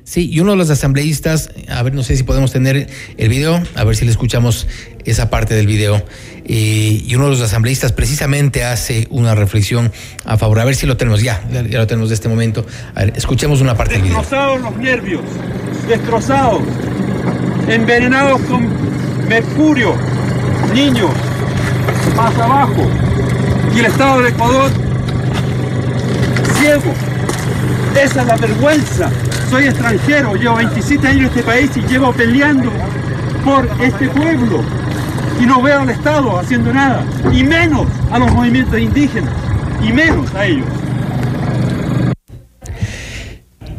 Sí, 0.04 0.30
y 0.32 0.40
uno 0.40 0.52
de 0.52 0.58
los 0.58 0.70
asambleístas, 0.70 1.50
a 1.68 1.82
ver, 1.82 1.96
no 1.96 2.04
sé 2.04 2.16
si 2.16 2.22
podemos 2.22 2.52
tener 2.52 2.88
el 3.18 3.30
video, 3.30 3.62
a 3.74 3.84
ver 3.84 3.96
si 3.96 4.06
le 4.06 4.12
escuchamos 4.12 4.68
esa 5.04 5.32
parte 5.32 5.56
del 5.56 5.66
video. 5.66 6.06
Eh, 6.46 7.02
y 7.04 7.16
uno 7.16 7.26
de 7.26 7.32
los 7.32 7.42
asambleístas 7.42 7.92
precisamente 7.92 8.64
hace 8.64 9.08
una 9.10 9.34
reflexión 9.34 9.92
a 10.24 10.38
favor. 10.38 10.60
A 10.60 10.66
ver 10.66 10.76
si 10.76 10.86
lo 10.86 10.96
tenemos 10.96 11.24
ya, 11.24 11.44
ya, 11.52 11.64
ya 11.64 11.80
lo 11.80 11.88
tenemos 11.88 12.10
de 12.10 12.16
este 12.16 12.30
momento. 12.30 12.66
A 12.94 13.06
ver, 13.06 13.14
escuchemos 13.16 13.62
una 13.62 13.76
parte 13.76 13.94
del 13.96 14.04
video. 14.04 14.20
destrozados 14.20 14.62
los 14.62 14.78
nervios, 14.78 15.24
destrozados, 15.88 16.62
envenenados 17.68 18.42
con 18.42 18.68
mercurio, 19.28 19.96
niños, 20.74 21.10
más 22.16 22.38
abajo, 22.38 22.88
y 23.76 23.80
el 23.80 23.86
Estado 23.86 24.22
de 24.22 24.30
Ecuador 24.30 24.72
ciego. 26.60 26.94
Esa 27.96 28.22
es 28.22 28.28
la 28.28 28.36
vergüenza. 28.38 29.10
Soy 29.50 29.66
extranjero, 29.66 30.36
llevo 30.36 30.56
27 30.56 31.08
años 31.08 31.20
en 31.20 31.26
este 31.26 31.44
país 31.44 31.72
y 31.76 31.82
llevo 31.82 32.12
peleando 32.14 32.72
por 33.44 33.68
este 33.82 34.10
pueblo. 34.10 34.62
Y 35.40 35.46
no 35.46 35.62
veo 35.62 35.82
al 35.82 35.90
Estado 35.90 36.40
haciendo 36.40 36.74
nada, 36.74 37.04
y 37.32 37.44
menos 37.44 37.88
a 38.12 38.20
los 38.20 38.32
movimientos 38.32 38.80
indígenas, 38.80 39.34
y 39.84 39.92
menos 39.92 40.34
a 40.34 40.46
ellos. 40.46 40.68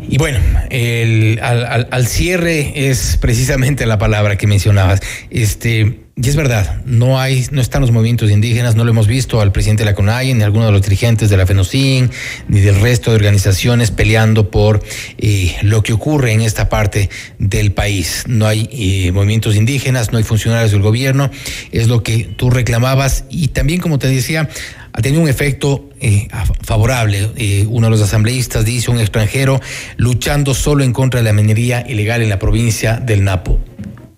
Y 0.08 0.18
bueno, 0.18 0.38
el- 0.70 1.40
al, 1.42 1.64
al- 1.64 1.88
al 1.90 2.06
cierre 2.06 2.88
es 2.90 3.18
precisamente 3.20 3.86
la 3.86 3.98
palabra 3.98 4.36
que 4.36 4.46
mencionabas. 4.46 5.00
Este, 5.30 6.00
y 6.14 6.28
es 6.28 6.36
verdad, 6.36 6.82
no 6.86 7.20
hay, 7.20 7.46
no 7.50 7.60
están 7.60 7.82
los 7.82 7.90
movimientos 7.90 8.30
indígenas, 8.30 8.74
no 8.76 8.84
lo 8.84 8.90
hemos 8.90 9.06
visto 9.06 9.40
al 9.40 9.52
presidente 9.52 9.82
de 9.82 9.90
la 9.90 9.94
CONAIE, 9.94 10.32
ni 10.34 10.42
a 10.42 10.46
alguno 10.46 10.66
de 10.66 10.72
los 10.72 10.80
dirigentes 10.82 11.28
de 11.28 11.36
la 11.36 11.44
FENOCIN, 11.46 12.10
ni 12.48 12.60
del 12.60 12.80
resto 12.80 13.10
de 13.10 13.16
organizaciones 13.16 13.90
peleando 13.90 14.50
por 14.50 14.82
eh, 15.18 15.56
lo 15.62 15.82
que 15.82 15.92
ocurre 15.92 16.32
en 16.32 16.40
esta 16.40 16.68
parte 16.68 17.10
del 17.38 17.72
país. 17.72 18.24
No 18.28 18.46
hay 18.46 18.68
eh, 18.72 19.12
movimientos 19.12 19.56
indígenas, 19.56 20.12
no 20.12 20.18
hay 20.18 20.24
funcionarios 20.24 20.70
del 20.70 20.80
gobierno, 20.82 21.30
es 21.72 21.88
lo 21.88 22.02
que 22.02 22.28
tú 22.36 22.48
reclamabas. 22.48 23.24
Y 23.28 23.48
también, 23.48 23.80
como 23.80 23.98
te 23.98 24.06
decía, 24.08 24.48
ha 24.92 25.02
tenido 25.02 25.20
un 25.22 25.28
efecto 25.28 25.85
eh, 26.00 26.28
favorable. 26.62 27.30
Eh, 27.36 27.66
uno 27.68 27.86
de 27.86 27.90
los 27.90 28.02
asambleístas 28.02 28.64
dice 28.64 28.90
un 28.90 28.98
extranjero 28.98 29.60
luchando 29.96 30.54
solo 30.54 30.84
en 30.84 30.92
contra 30.92 31.20
de 31.20 31.24
la 31.24 31.32
minería 31.32 31.84
ilegal 31.88 32.22
en 32.22 32.28
la 32.28 32.38
provincia 32.38 32.96
del 32.96 33.24
Napo. 33.24 33.58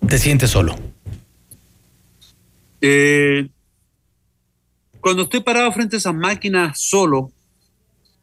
¿Te 0.07 0.17
sientes 0.17 0.49
solo? 0.49 0.75
Eh, 2.81 3.47
cuando 4.99 5.23
estoy 5.23 5.41
parado 5.41 5.71
frente 5.71 5.95
a 5.95 5.99
esas 5.99 6.15
máquinas 6.15 6.79
solo, 6.79 7.31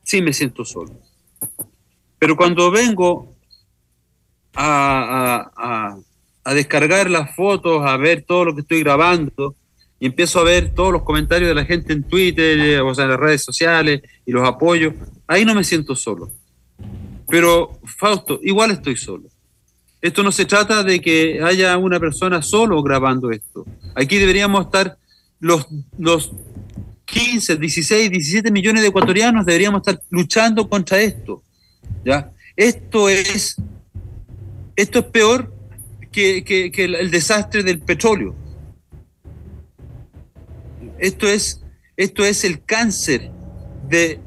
sí 0.03 0.23
me 0.23 0.33
siento 0.33 0.65
solo. 0.65 0.93
Pero 2.19 2.37
cuando 2.37 2.71
vengo 2.71 3.35
a 4.55 5.97
descargar 6.55 7.11
las 7.11 7.35
fotos, 7.35 7.83
a 7.85 7.97
ver 7.97 8.23
todo 8.23 8.47
lo 8.47 8.55
que 8.55 8.63
estoy 8.63 8.81
grabando, 8.81 9.55
y 9.99 10.07
empiezo 10.07 10.41
a 10.41 10.45
ver 10.45 10.75
todos 10.75 10.93
los 10.93 11.03
comentarios 11.03 11.49
de 11.49 11.55
la 11.55 11.65
gente 11.65 11.93
en 11.93 12.03
Twitter, 12.03 12.59
eh, 12.59 12.81
o 12.81 12.95
sea, 12.95 13.05
en 13.05 13.11
las 13.11 13.21
redes 13.21 13.43
sociales, 13.43 14.03
y 14.25 14.33
los 14.33 14.47
apoyos, 14.47 14.95
ahí 15.27 15.45
no 15.45 15.55
me 15.55 15.65
siento 15.65 15.97
solo. 15.97 16.31
Pero, 17.29 17.79
Fausto, 17.99 18.39
igual 18.43 18.71
estoy 18.71 18.97
solo. 18.97 19.25
Esto 20.01 20.23
no 20.23 20.31
se 20.31 20.45
trata 20.45 20.83
de 20.83 21.01
que 21.01 21.41
haya 21.43 21.77
una 21.79 21.99
persona 21.99 22.43
solo 22.43 22.83
grabando 22.83 23.31
esto. 23.31 23.65
Aquí 23.95 24.19
deberíamos 24.19 24.67
estar 24.67 24.97
los, 25.41 25.67
los 25.99 26.33
15, 27.07 27.57
16, 27.57 28.11
17 28.11 28.51
millones 28.51 28.83
de 28.83 28.89
ecuatorianos 28.89 29.47
deberíamos 29.47 29.81
estar 29.81 30.01
luchando 30.11 30.69
contra 30.69 31.01
esto. 31.01 31.43
¿ya? 32.05 32.31
Esto 32.55 33.09
es 33.09 33.57
esto 34.77 34.99
es 34.99 35.05
peor 35.07 35.53
que, 36.13 36.45
que- 36.45 36.71
que 36.71 36.85
el, 36.85 36.95
el 36.97 37.11
desastre 37.11 37.63
del 37.63 37.79
petróleo. 37.81 38.35
Esto 40.99 41.29
es, 41.29 41.63
esto 41.97 42.25
es 42.25 42.45
el 42.45 42.65
cáncer 42.65 43.31
de, 43.89 44.21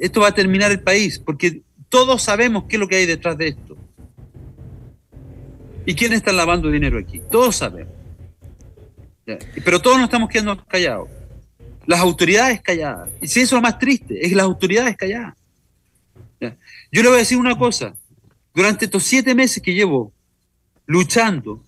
esto 0.00 0.20
va 0.20 0.28
a 0.28 0.34
terminar 0.34 0.70
el 0.70 0.80
país, 0.80 1.18
porque 1.18 1.62
todos 1.88 2.22
sabemos 2.22 2.64
qué 2.68 2.76
es 2.76 2.80
lo 2.80 2.88
que 2.88 2.96
hay 2.96 3.06
detrás 3.06 3.36
de 3.38 3.48
esto. 3.48 3.76
¿Y 5.84 5.94
quién 5.94 6.12
está 6.12 6.32
lavando 6.32 6.70
dinero 6.70 6.98
aquí? 6.98 7.20
Todos 7.30 7.56
sabemos. 7.56 7.92
Pero 9.64 9.80
todos 9.80 9.96
nos 9.96 10.04
estamos 10.04 10.28
quedando 10.28 10.64
callados. 10.66 11.08
Las 11.86 12.00
autoridades 12.00 12.60
calladas. 12.62 13.10
Y 13.20 13.26
si 13.26 13.40
eso 13.40 13.56
es 13.56 13.58
lo 13.58 13.62
más 13.62 13.78
triste, 13.78 14.24
es 14.24 14.32
las 14.32 14.44
autoridades 14.44 14.96
calladas. 14.96 15.34
Yo 16.40 17.02
le 17.02 17.08
voy 17.08 17.16
a 17.16 17.20
decir 17.20 17.38
una 17.38 17.56
cosa. 17.58 17.94
Durante 18.54 18.84
estos 18.84 19.02
siete 19.04 19.34
meses 19.34 19.62
que 19.62 19.74
llevo 19.74 20.12
luchando, 20.86 21.64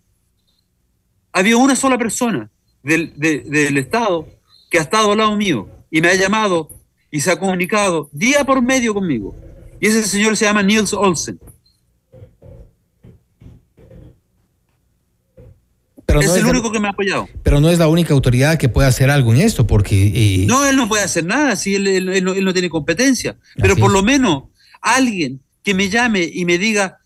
había 1.32 1.56
una 1.56 1.74
sola 1.74 1.96
persona 1.98 2.50
del, 2.82 3.12
de- 3.16 3.40
del 3.40 3.78
Estado 3.78 4.28
que 4.74 4.80
ha 4.80 4.82
estado 4.82 5.12
al 5.12 5.18
lado 5.18 5.36
mío 5.36 5.68
y 5.88 6.00
me 6.00 6.08
ha 6.08 6.14
llamado 6.16 6.68
y 7.08 7.20
se 7.20 7.30
ha 7.30 7.38
comunicado 7.38 8.08
día 8.10 8.42
por 8.42 8.60
medio 8.60 8.92
conmigo. 8.92 9.32
Y 9.78 9.86
ese 9.86 10.02
señor 10.02 10.36
se 10.36 10.46
llama 10.46 10.64
Niels 10.64 10.92
Olsen. 10.92 11.38
Pero 16.04 16.18
es 16.20 16.26
no 16.26 16.32
el 16.34 16.38
es 16.40 16.44
la- 16.44 16.50
único 16.50 16.72
que 16.72 16.80
me 16.80 16.88
ha 16.88 16.90
apoyado. 16.90 17.28
Pero 17.44 17.60
no 17.60 17.70
es 17.70 17.78
la 17.78 17.86
única 17.86 18.14
autoridad 18.14 18.58
que 18.58 18.68
puede 18.68 18.88
hacer 18.88 19.10
algo 19.10 19.32
en 19.32 19.42
esto, 19.42 19.64
porque 19.64 20.10
eh, 20.42 20.44
No, 20.48 20.66
él 20.66 20.74
no 20.74 20.88
puede 20.88 21.04
hacer 21.04 21.24
nada 21.24 21.54
si 21.54 21.76
él, 21.76 21.86
él- 21.86 22.08
él 22.08 22.24
no, 22.24 22.32
él 22.34 22.44
no 22.44 22.52
tiene 22.52 22.68
competencia. 22.68 23.36
Pero 23.54 23.76
por 23.76 23.92
lo 23.92 24.02
menos 24.02 24.42
alguien 24.80 25.40
que 25.62 25.72
me 25.72 25.88
llame 25.88 26.28
y 26.32 26.44
me 26.46 26.58
diga, 26.58 26.98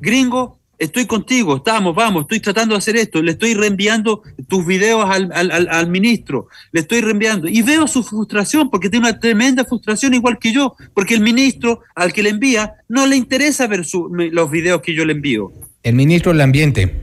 gringo, 0.00 0.58
estoy 0.78 1.06
contigo, 1.06 1.56
estamos, 1.56 1.94
vamos, 1.94 2.22
estoy 2.22 2.40
tratando 2.40 2.74
de 2.74 2.78
hacer 2.78 2.96
esto, 2.96 3.22
le 3.22 3.32
estoy 3.32 3.54
reenviando 3.54 4.22
tus 4.48 4.66
videos 4.66 5.08
al, 5.08 5.30
al- 5.32 5.68
al- 5.68 5.90
ministro, 5.90 6.48
le 6.72 6.80
estoy 6.80 7.00
reenviando. 7.00 7.48
Y 7.48 7.62
veo 7.62 7.86
su 7.86 8.02
frustración, 8.02 8.70
porque 8.70 8.90
tiene 8.90 9.08
una 9.08 9.18
tremenda 9.18 9.64
frustración 9.64 10.14
igual 10.14 10.38
que 10.38 10.52
yo, 10.52 10.74
porque 10.94 11.14
el 11.14 11.20
ministro 11.20 11.80
al 11.94 12.12
que 12.12 12.22
le 12.22 12.30
envía 12.30 12.74
no 12.88 13.06
le 13.06 13.16
interesa 13.16 13.66
ver 13.66 13.84
su- 13.84 14.08
los 14.08 14.50
videos 14.50 14.82
que 14.82 14.94
yo 14.94 15.04
le 15.04 15.12
envío. 15.12 15.52
el 15.82 15.94
ministro 15.94 16.32
del 16.32 16.40
Ambiente. 16.40 16.94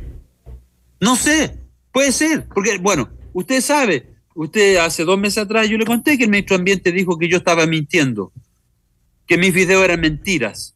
No 0.99 1.15
sé, 1.15 1.57
puede 1.91 2.11
ser, 2.11 2.47
porque, 2.53 2.77
bueno, 2.79 3.09
usted 3.33 3.61
sabe, 3.61 4.07
usted 4.35 4.77
hace 4.77 5.03
dos 5.03 5.19
meses 5.19 5.39
atrás 5.39 5.67
yo 5.69 5.77
le 5.77 5.85
conté 5.85 6.17
que 6.17 6.23
el 6.25 6.29
ministro 6.29 6.55
de 6.57 6.61
Ambiente 6.61 6.91
dijo 6.91 7.17
que 7.17 7.27
yo 7.27 7.37
estaba 7.37 7.65
mintiendo, 7.67 8.31
que 9.27 9.37
mis 9.37 9.53
videos 9.53 9.83
eran 9.83 10.01
mentiras. 10.01 10.75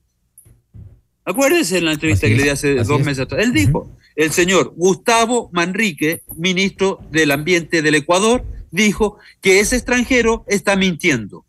Acuérdese 1.26 1.80
en 1.80 1.86
la 1.86 1.93
entrevista 1.93 2.28
Así 2.28 2.34
que 2.34 2.38
le 2.38 2.43
di 2.43 2.49
hace 2.49 2.76
dos 2.76 2.99
es. 2.99 3.05
meses 3.05 3.23
atrás. 3.23 3.43
Él 3.43 3.51
dijo, 3.51 3.97
el 4.15 4.32
señor 4.32 4.73
Gustavo 4.76 5.49
Manrique, 5.51 6.21
ministro 6.38 6.99
del 7.11 7.32
Ambiente 7.32 7.82
del 7.82 7.95
Ecuador, 7.95 8.45
dijo 8.71 9.17
que 9.41 9.59
ese 9.59 9.76
extranjero 9.76 10.45
está 10.47 10.76
mintiendo. 10.76 11.45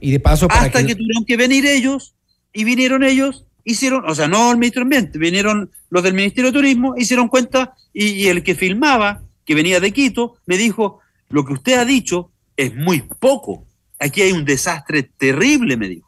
Y 0.00 0.10
de 0.10 0.20
paso, 0.20 0.48
para 0.48 0.62
Hasta 0.62 0.80
que, 0.80 0.88
que 0.88 0.94
tuvieron 0.96 1.24
que 1.24 1.36
venir 1.36 1.66
ellos, 1.66 2.14
y 2.52 2.64
vinieron 2.64 3.04
ellos, 3.04 3.46
hicieron, 3.64 4.08
o 4.08 4.14
sea, 4.14 4.26
no 4.26 4.50
el 4.50 4.58
ministro 4.58 4.80
de 4.80 4.84
Ambiente, 4.84 5.18
vinieron 5.18 5.70
los 5.90 6.02
del 6.02 6.14
Ministerio 6.14 6.50
de 6.50 6.58
Turismo, 6.58 6.94
hicieron 6.96 7.28
cuenta, 7.28 7.74
y, 7.92 8.06
y 8.10 8.26
el 8.26 8.42
que 8.42 8.54
filmaba, 8.54 9.22
que 9.44 9.54
venía 9.54 9.80
de 9.80 9.92
Quito, 9.92 10.36
me 10.46 10.56
dijo, 10.56 11.00
lo 11.30 11.44
que 11.44 11.52
usted 11.52 11.78
ha 11.78 11.84
dicho 11.84 12.30
es 12.56 12.74
muy 12.74 13.02
poco. 13.02 13.66
Aquí 13.98 14.22
hay 14.22 14.32
un 14.32 14.44
desastre 14.44 15.02
terrible, 15.02 15.76
me 15.76 15.88
dijo. 15.88 16.07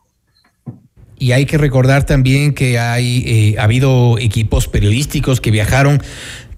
Y 1.21 1.33
hay 1.33 1.47
que 1.47 1.59
recordar 1.59 2.05
también 2.05 2.55
que 2.55 2.81
hay 2.81 3.23
eh, 3.27 3.55
ha 3.61 3.64
habido 3.64 4.18
equipos 4.18 4.66
periodísticos 4.66 5.41
que 5.41 5.53
viajaron 5.53 6.03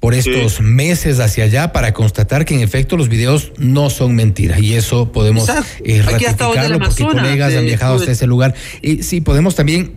por 0.00 0.14
estos 0.14 0.60
meses 0.60 1.20
hacia 1.20 1.44
allá 1.44 1.72
para 1.72 1.92
constatar 1.92 2.44
que 2.44 2.54
en 2.54 2.60
efecto 2.60 2.96
los 2.96 3.08
videos 3.08 3.52
no 3.58 3.90
son 3.90 4.16
mentiras 4.16 4.60
y 4.60 4.74
eso 4.74 5.12
podemos 5.12 5.48
eh, 5.84 6.02
ratificarlo 6.02 6.80
porque 6.80 7.02
Amazonas, 7.04 7.22
colegas 7.22 7.54
han 7.54 7.66
viajado 7.66 7.96
hasta 7.96 8.10
ese 8.10 8.26
lugar. 8.26 8.52
Y 8.82 9.04
sí, 9.04 9.20
podemos 9.20 9.54
también 9.54 9.92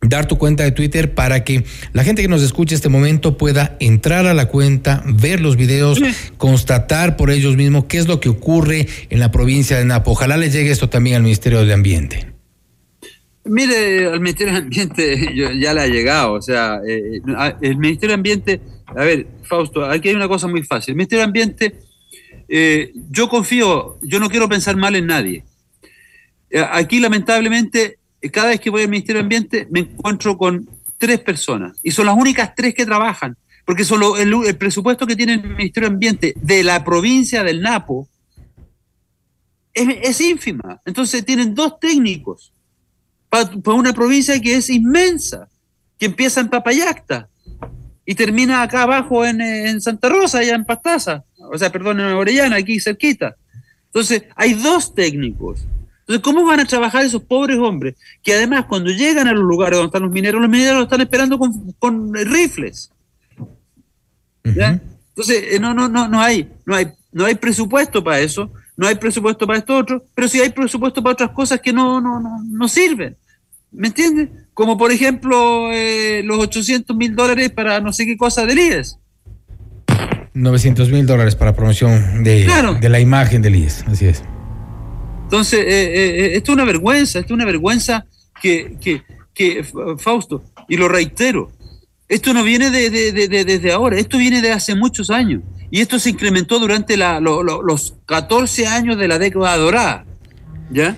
dar 0.00 0.26
tu 0.26 0.38
cuenta 0.38 0.64
de 0.64 0.72
Twitter 0.72 1.12
para 1.12 1.44
que 1.44 1.64
la 1.92 2.04
gente 2.04 2.22
que 2.22 2.28
nos 2.28 2.40
escuche 2.40 2.74
este 2.74 2.88
momento 2.88 3.36
pueda 3.36 3.76
entrar 3.80 4.26
a 4.26 4.32
la 4.32 4.46
cuenta, 4.46 5.02
ver 5.06 5.40
los 5.40 5.56
videos, 5.56 6.00
constatar 6.38 7.16
por 7.16 7.30
ellos 7.30 7.54
mismos 7.56 7.84
qué 7.86 7.98
es 7.98 8.08
lo 8.08 8.20
que 8.20 8.30
ocurre 8.30 8.86
en 9.10 9.20
la 9.20 9.30
provincia 9.30 9.76
de 9.76 9.84
Napo. 9.84 10.12
Ojalá 10.12 10.38
le 10.38 10.48
llegue 10.48 10.70
esto 10.70 10.88
también 10.88 11.16
al 11.16 11.22
Ministerio 11.22 11.66
de 11.66 11.74
Ambiente. 11.74 12.33
Mire, 13.46 14.06
al 14.06 14.20
Ministerio 14.20 14.52
de 14.54 14.58
Ambiente 14.60 15.32
yo- 15.34 15.52
ya 15.52 15.74
le 15.74 15.80
ha 15.82 15.86
llegado, 15.86 16.32
o 16.34 16.42
sea, 16.42 16.80
eh, 16.86 17.20
a- 17.36 17.56
el 17.60 17.76
Ministerio 17.76 18.08
de 18.10 18.14
Ambiente, 18.14 18.60
a 18.86 18.94
ver, 19.04 19.26
Fausto, 19.42 19.84
aquí 19.84 20.08
hay 20.08 20.14
una 20.14 20.28
cosa 20.28 20.46
muy 20.48 20.62
fácil. 20.62 20.92
El 20.92 20.96
Ministerio 20.96 21.20
de 21.20 21.26
Ambiente, 21.26 21.74
eh, 22.48 22.92
yo 23.10 23.28
confío, 23.28 23.98
yo 24.02 24.18
no 24.18 24.30
quiero 24.30 24.48
pensar 24.48 24.76
mal 24.76 24.96
en 24.96 25.06
nadie. 25.06 25.44
Eh, 26.50 26.64
Aquí, 26.72 27.00
lamentablemente, 27.00 27.98
eh, 28.22 28.30
cada 28.30 28.48
vez 28.48 28.60
que 28.60 28.70
voy 28.70 28.82
al 28.82 28.88
Ministerio 28.88 29.18
de 29.20 29.24
Ambiente 29.24 29.68
me 29.70 29.80
encuentro 29.80 30.38
con 30.38 30.66
tres 30.96 31.20
personas 31.20 31.78
y 31.82 31.90
son 31.90 32.06
las 32.06 32.16
únicas 32.16 32.54
tres 32.54 32.74
que 32.74 32.86
trabajan, 32.86 33.36
porque 33.66 33.84
solo 33.84 34.16
el, 34.16 34.56
presupuesto 34.56 35.06
que 35.06 35.16
tiene 35.16 35.34
el 35.34 35.42
Ministerio 35.42 35.88
de 35.90 35.94
Ambiente 35.94 36.34
de 36.40 36.64
la 36.64 36.82
provincia 36.82 37.42
del 37.42 37.60
Napo 37.60 38.08
es 39.74 40.20
ínfima. 40.20 40.80
Entonces 40.86 41.24
tienen 41.26 41.54
dos 41.54 41.78
técnicos 41.80 42.53
para 43.62 43.76
una 43.76 43.92
provincia 43.92 44.40
que 44.40 44.54
es 44.54 44.70
inmensa, 44.70 45.48
que 45.98 46.06
empieza 46.06 46.40
en 46.40 46.48
Papayacta 46.48 47.28
y 48.06 48.14
termina 48.14 48.62
acá 48.62 48.82
abajo 48.82 49.24
en, 49.24 49.40
en 49.40 49.80
Santa 49.80 50.08
Rosa, 50.08 50.38
allá 50.38 50.54
en 50.54 50.64
Pastaza, 50.64 51.24
o 51.38 51.58
sea, 51.58 51.72
perdón, 51.72 52.00
en 52.00 52.06
Orellana, 52.06 52.56
aquí 52.56 52.78
cerquita. 52.78 53.34
Entonces, 53.86 54.24
hay 54.36 54.54
dos 54.54 54.94
técnicos. 54.94 55.66
Entonces, 56.00 56.22
¿cómo 56.22 56.44
van 56.44 56.60
a 56.60 56.64
trabajar 56.64 57.04
esos 57.04 57.22
pobres 57.22 57.58
hombres 57.58 57.94
que 58.22 58.34
además 58.34 58.66
cuando 58.66 58.90
llegan 58.90 59.26
a 59.26 59.32
los 59.32 59.42
lugares 59.42 59.78
donde 59.78 59.86
están 59.86 60.02
los 60.02 60.12
mineros, 60.12 60.40
los 60.40 60.50
mineros 60.50 60.74
los 60.74 60.84
están 60.84 61.00
esperando 61.00 61.38
con, 61.38 61.72
con 61.78 62.14
rifles? 62.14 62.90
¿Ya? 64.44 64.80
Entonces, 65.08 65.44
eh, 65.54 65.58
no, 65.58 65.72
no, 65.72 65.88
no, 65.88 66.06
no 66.08 66.20
hay, 66.20 66.50
no 66.66 66.74
hay, 66.74 66.88
no 67.10 67.24
hay 67.24 67.36
presupuesto 67.36 68.04
para 68.04 68.20
eso, 68.20 68.52
no 68.76 68.86
hay 68.86 68.96
presupuesto 68.96 69.46
para 69.46 69.60
esto 69.60 69.76
otro, 69.76 70.04
pero 70.14 70.28
sí 70.28 70.40
hay 70.40 70.50
presupuesto 70.50 71.02
para 71.02 71.14
otras 71.14 71.30
cosas 71.30 71.60
que 71.60 71.72
no, 71.72 72.00
no, 72.00 72.20
no, 72.20 72.42
no 72.44 72.68
sirven. 72.68 73.16
¿Me 73.74 73.88
entiendes? 73.88 74.28
Como 74.54 74.78
por 74.78 74.92
ejemplo 74.92 75.70
eh, 75.72 76.22
los 76.24 76.38
800 76.38 76.96
mil 76.96 77.14
dólares 77.16 77.50
para 77.50 77.80
no 77.80 77.92
sé 77.92 78.06
qué 78.06 78.16
cosa 78.16 78.46
del 78.46 78.58
IES. 78.58 78.98
900 80.34 80.90
mil 80.90 81.06
dólares 81.06 81.36
para 81.36 81.54
promoción 81.54 82.24
de, 82.24 82.44
Claro. 82.44 82.74
de 82.74 82.88
la 82.88 83.00
imagen 83.00 83.42
del 83.42 83.56
IES, 83.56 83.84
así 83.86 84.06
es. 84.06 84.22
Entonces, 85.24 85.60
eh, 85.60 85.66
eh, 85.94 86.36
esto 86.36 86.52
es 86.52 86.54
una 86.56 86.64
vergüenza, 86.64 87.18
esto 87.20 87.32
es 87.34 87.36
una 87.36 87.44
vergüenza 87.44 88.04
que, 88.40 88.76
que, 88.80 89.02
que, 89.32 89.64
Fausto, 89.98 90.44
y 90.68 90.76
lo 90.76 90.88
reitero, 90.88 91.50
esto 92.08 92.34
no 92.34 92.42
viene 92.42 92.70
de, 92.70 92.90
de- 92.90 93.12
de- 93.12 93.28
de- 93.28 93.44
desde 93.44 93.72
ahora, 93.72 93.96
esto 93.98 94.18
viene 94.18 94.42
de 94.42 94.50
hace 94.52 94.74
muchos 94.74 95.10
años. 95.10 95.42
Y 95.70 95.80
esto 95.80 95.98
se 95.98 96.10
incrementó 96.10 96.58
durante 96.60 96.96
la- 96.96 97.20
lo- 97.20 97.42
lo- 97.42 97.62
los 97.62 97.94
14 98.06 98.66
años 98.66 98.98
de 98.98 99.08
la 99.08 99.18
década 99.18 99.56
dorada. 99.56 100.04
¿Ya? 100.70 100.96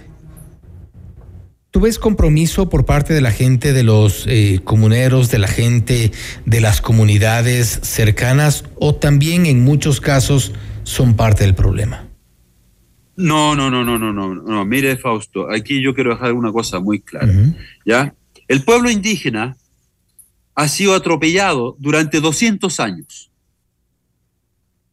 ¿Tú 1.76 1.82
ves 1.82 1.98
compromiso 1.98 2.70
por 2.70 2.86
parte 2.86 3.12
de 3.12 3.20
la 3.20 3.30
gente, 3.30 3.74
de 3.74 3.82
los 3.82 4.24
eh, 4.28 4.60
comuneros, 4.64 5.30
de 5.30 5.38
la 5.38 5.46
gente 5.46 6.10
de 6.46 6.60
las 6.62 6.80
comunidades 6.80 7.80
cercanas 7.82 8.64
o 8.76 8.94
también 8.94 9.44
en 9.44 9.62
muchos 9.62 10.00
casos 10.00 10.54
son 10.84 11.16
parte 11.16 11.44
del 11.44 11.54
problema? 11.54 12.08
No, 13.16 13.54
no, 13.54 13.70
no, 13.70 13.84
no, 13.84 13.98
no, 13.98 14.10
no, 14.10 14.34
no. 14.34 14.64
Mire, 14.64 14.96
Fausto, 14.96 15.50
aquí 15.52 15.82
yo 15.82 15.94
quiero 15.94 16.12
dejar 16.14 16.32
una 16.32 16.50
cosa 16.50 16.80
muy 16.80 17.00
clara. 17.00 17.30
¿Ya? 17.84 18.14
El 18.48 18.64
pueblo 18.64 18.88
indígena 18.88 19.54
ha 20.54 20.68
sido 20.68 20.94
atropellado 20.94 21.76
durante 21.78 22.22
200 22.22 22.80
años. 22.80 23.30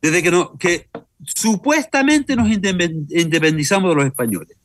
Desde 0.02 0.22
que, 0.22 0.32
no, 0.32 0.58
que 0.58 0.90
supuestamente 1.24 2.36
nos 2.36 2.50
independ- 2.50 3.08
independizamos 3.10 3.90
de 3.92 3.96
los 3.96 4.06
españoles. 4.06 4.58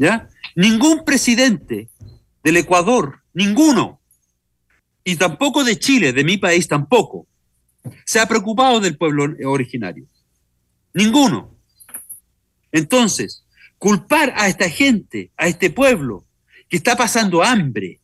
¿Ya? 0.00 0.30
Ningún 0.56 1.04
presidente 1.04 1.90
del 2.42 2.56
Ecuador, 2.56 3.20
ninguno, 3.34 4.00
y 5.04 5.16
tampoco 5.16 5.62
de 5.62 5.78
Chile, 5.78 6.14
de 6.14 6.24
mi 6.24 6.38
país 6.38 6.68
tampoco, 6.68 7.26
se 8.06 8.18
ha 8.18 8.26
preocupado 8.26 8.80
del 8.80 8.96
pueblo 8.96 9.26
originario. 9.44 10.06
Ninguno. 10.94 11.54
Entonces, 12.72 13.44
culpar 13.76 14.32
a 14.36 14.48
esta 14.48 14.70
gente, 14.70 15.32
a 15.36 15.48
este 15.48 15.68
pueblo, 15.68 16.24
que 16.70 16.78
está 16.78 16.96
pasando 16.96 17.42
hambre, 17.42 18.00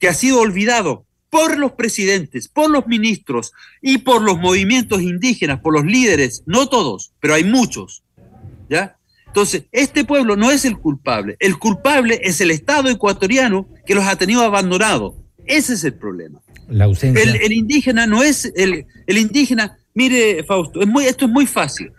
que 0.00 0.08
ha 0.08 0.14
sido 0.14 0.40
olvidado 0.40 1.06
por 1.30 1.58
los 1.58 1.72
presidentes, 1.72 2.48
por 2.48 2.70
los 2.70 2.88
ministros 2.88 3.52
y 3.80 3.98
por 3.98 4.20
los 4.20 4.36
movimientos 4.38 5.00
indígenas, 5.00 5.60
por 5.60 5.74
los 5.74 5.84
líderes, 5.84 6.42
no 6.44 6.68
todos, 6.68 7.12
pero 7.20 7.34
hay 7.34 7.44
muchos, 7.44 8.02
¿ya? 8.68 8.95
Entonces, 9.36 9.64
este 9.70 10.06
pueblo 10.06 10.34
no 10.34 10.50
es 10.50 10.64
el 10.64 10.78
culpable, 10.78 11.36
el 11.40 11.58
culpable 11.58 12.18
es 12.22 12.40
el 12.40 12.50
Estado 12.50 12.88
ecuatoriano 12.88 13.68
que 13.84 13.94
los 13.94 14.06
ha 14.06 14.16
tenido 14.16 14.40
abandonados. 14.40 15.12
Ese 15.44 15.74
es 15.74 15.84
el 15.84 15.92
problema. 15.92 16.40
La 16.70 16.86
ausencia. 16.86 17.22
El, 17.22 17.36
el 17.42 17.52
indígena 17.52 18.06
no 18.06 18.22
es 18.22 18.50
el, 18.56 18.86
el 19.06 19.18
indígena, 19.18 19.76
mire 19.92 20.42
Fausto, 20.42 20.80
es 20.80 20.88
muy, 20.88 21.04
esto 21.04 21.26
es 21.26 21.30
muy 21.30 21.46
fácil. 21.46 21.92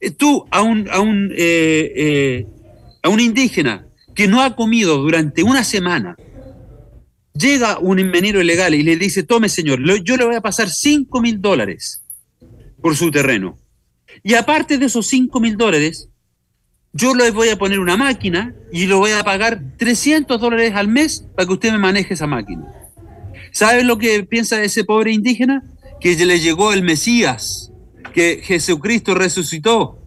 Eh, 0.00 0.10
Tú 0.10 0.44
a 0.50 0.60
un, 0.60 0.86
a 0.90 1.00
un, 1.00 1.32
eh, 1.34 1.92
eh, 1.96 2.46
a 3.02 3.08
un 3.08 3.20
indígena 3.20 3.86
que 4.14 4.28
no 4.28 4.42
ha 4.42 4.54
comido 4.54 4.98
durante 4.98 5.42
una 5.42 5.64
semana, 5.64 6.14
llega 7.32 7.78
un 7.78 7.96
minero 8.10 8.38
ilegal 8.38 8.74
y 8.74 8.82
le 8.82 8.96
dice, 8.98 9.22
tome 9.22 9.48
señor, 9.48 9.80
yo 10.04 10.18
le 10.18 10.26
voy 10.26 10.34
a 10.34 10.42
pasar 10.42 10.68
5 10.68 11.22
mil 11.22 11.40
dólares 11.40 12.04
por 12.82 12.94
su 12.96 13.10
terreno. 13.10 13.58
Y 14.22 14.34
aparte 14.34 14.76
de 14.76 14.84
esos 14.84 15.06
5 15.06 15.40
mil 15.40 15.56
dólares, 15.56 16.10
yo 16.96 17.14
le 17.14 17.30
voy 17.30 17.50
a 17.50 17.58
poner 17.58 17.78
una 17.78 17.96
máquina 17.96 18.54
y 18.72 18.86
le 18.86 18.94
voy 18.94 19.12
a 19.12 19.22
pagar 19.22 19.60
300 19.76 20.40
dólares 20.40 20.72
al 20.74 20.88
mes 20.88 21.26
para 21.34 21.46
que 21.46 21.52
usted 21.52 21.72
me 21.72 21.78
maneje 21.78 22.14
esa 22.14 22.26
máquina. 22.26 22.66
¿Sabe 23.52 23.84
lo 23.84 23.98
que 23.98 24.24
piensa 24.24 24.62
ese 24.62 24.84
pobre 24.84 25.12
indígena? 25.12 25.62
Que 26.00 26.16
le 26.16 26.40
llegó 26.40 26.72
el 26.72 26.82
Mesías, 26.82 27.72
que 28.12 28.40
Jesucristo 28.42 29.14
resucitó. 29.14 29.98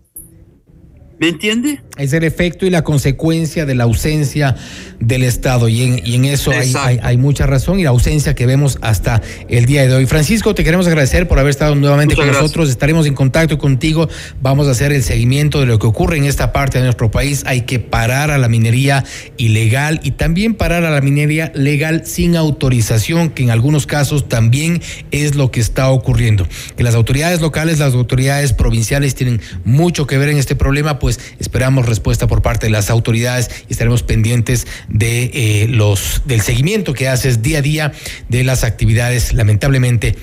¿Me 1.19 1.29
entiende? 1.29 1.81
Es 1.99 2.13
el 2.13 2.23
efecto 2.23 2.65
y 2.65 2.69
la 2.69 2.83
consecuencia 2.83 3.65
de 3.65 3.75
la 3.75 3.83
ausencia 3.83 4.55
del 4.99 5.23
Estado. 5.23 5.67
Y 5.67 5.83
en, 5.83 6.01
y 6.05 6.15
en 6.15 6.25
eso 6.25 6.51
hay, 6.51 6.73
hay- 6.77 6.99
hay 7.03 7.17
mucha 7.17 7.45
razón 7.45 7.79
y 7.79 7.83
la 7.83 7.89
ausencia 7.89 8.33
que 8.35 8.45
vemos 8.45 8.77
hasta 8.81 9.21
el 9.49 9.65
día 9.65 9.87
de 9.87 9.93
hoy. 9.93 10.05
Francisco, 10.05 10.55
te 10.55 10.63
queremos 10.63 10.87
agradecer 10.87 11.27
por 11.27 11.39
haber 11.39 11.49
estado 11.51 11.75
nuevamente 11.75 12.15
Muchas 12.15 12.17
con 12.19 12.27
gracias. 12.27 12.41
nosotros. 12.43 12.69
Estaremos 12.69 13.05
en 13.05 13.13
contacto 13.13 13.57
contigo. 13.57 14.07
Vamos 14.41 14.67
a 14.67 14.71
hacer 14.71 14.91
el 14.91 15.03
seguimiento 15.03 15.59
de 15.59 15.65
lo 15.65 15.77
que 15.79 15.87
ocurre 15.87 16.17
en 16.17 16.25
esta 16.25 16.51
parte 16.53 16.77
de 16.79 16.85
nuestro 16.85 17.11
país. 17.11 17.43
Hay 17.45 17.61
que 17.61 17.79
parar 17.79 18.31
a 18.31 18.37
la 18.37 18.47
minería 18.49 19.03
ilegal 19.37 19.99
y 20.03 20.11
también 20.11 20.55
parar 20.55 20.85
a 20.85 20.91
la 20.91 21.01
minería 21.01 21.51
legal 21.55 22.03
sin 22.05 22.35
autorización, 22.35 23.29
que 23.29 23.43
en 23.43 23.49
algunos 23.51 23.85
casos 23.87 24.27
también 24.29 24.81
es 25.11 25.35
lo 25.35 25.51
que 25.51 25.59
está 25.59 25.89
ocurriendo. 25.89 26.47
Que 26.77 26.83
las 26.83 26.95
autoridades 26.95 27.41
locales, 27.41 27.79
las 27.79 27.93
autoridades 27.93 28.53
provinciales 28.53 29.15
tienen 29.15 29.41
mucho 29.65 30.07
que 30.07 30.17
ver 30.17 30.29
en 30.29 30.37
este 30.37 30.55
problema, 30.55 30.99
pues 30.99 31.19
esperamos 31.39 31.85
respuesta 31.89 32.27
por 32.27 32.41
parte 32.41 32.67
de 32.67 32.71
las 32.71 32.89
autoridades 32.89 33.49
y 33.67 33.73
estaremos 33.73 34.03
pendientes 34.03 34.67
de 34.87 35.31
eh, 35.33 35.67
los 35.67 36.21
del 36.25 36.41
seguimiento 36.41 36.93
que 36.93 37.07
haces 37.07 37.41
día 37.41 37.59
a 37.59 37.61
día 37.61 37.91
de 38.29 38.43
las 38.43 38.63
actividades, 38.63 39.33
lamentablemente 39.33 40.15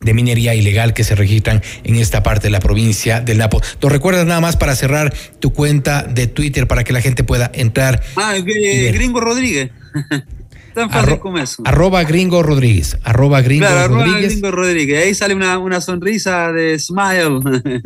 de 0.00 0.14
minería 0.14 0.54
ilegal 0.54 0.92
que 0.92 1.02
se 1.02 1.14
registran 1.14 1.62
en 1.82 1.96
esta 1.96 2.22
parte 2.22 2.48
de 2.48 2.50
la 2.50 2.60
provincia 2.60 3.20
del 3.20 3.38
Napo. 3.38 3.60
¿Nos 3.80 3.90
recuerdas 3.90 4.26
nada 4.26 4.40
más 4.40 4.56
para 4.56 4.76
cerrar 4.76 5.14
tu 5.40 5.52
cuenta 5.52 6.02
de 6.02 6.26
Twitter 6.26 6.66
para 6.66 6.84
que 6.84 6.92
la 6.92 7.00
gente 7.00 7.24
pueda 7.24 7.50
entrar? 7.54 8.02
Ah, 8.16 8.36
eh. 8.36 8.92
Gringo 8.92 9.20
Rodríguez. 9.20 9.70
Tan 10.74 10.90
fácil 10.90 11.14
Arro- 11.14 11.20
como 11.20 11.38
eso. 11.38 11.62
Arroba 11.64 12.02
gringo 12.04 12.42
Rodríguez. 12.42 12.98
Arroba 13.04 13.40
gringo 13.42 13.66
Claro, 13.66 13.80
arroba 13.80 14.04
Rodríguez. 14.06 14.32
Gringo 14.32 14.50
Rodríguez. 14.50 15.04
Ahí 15.04 15.14
sale 15.14 15.34
una, 15.34 15.58
una 15.58 15.80
sonrisa 15.80 16.50
de 16.52 16.78
smile. 16.78 17.40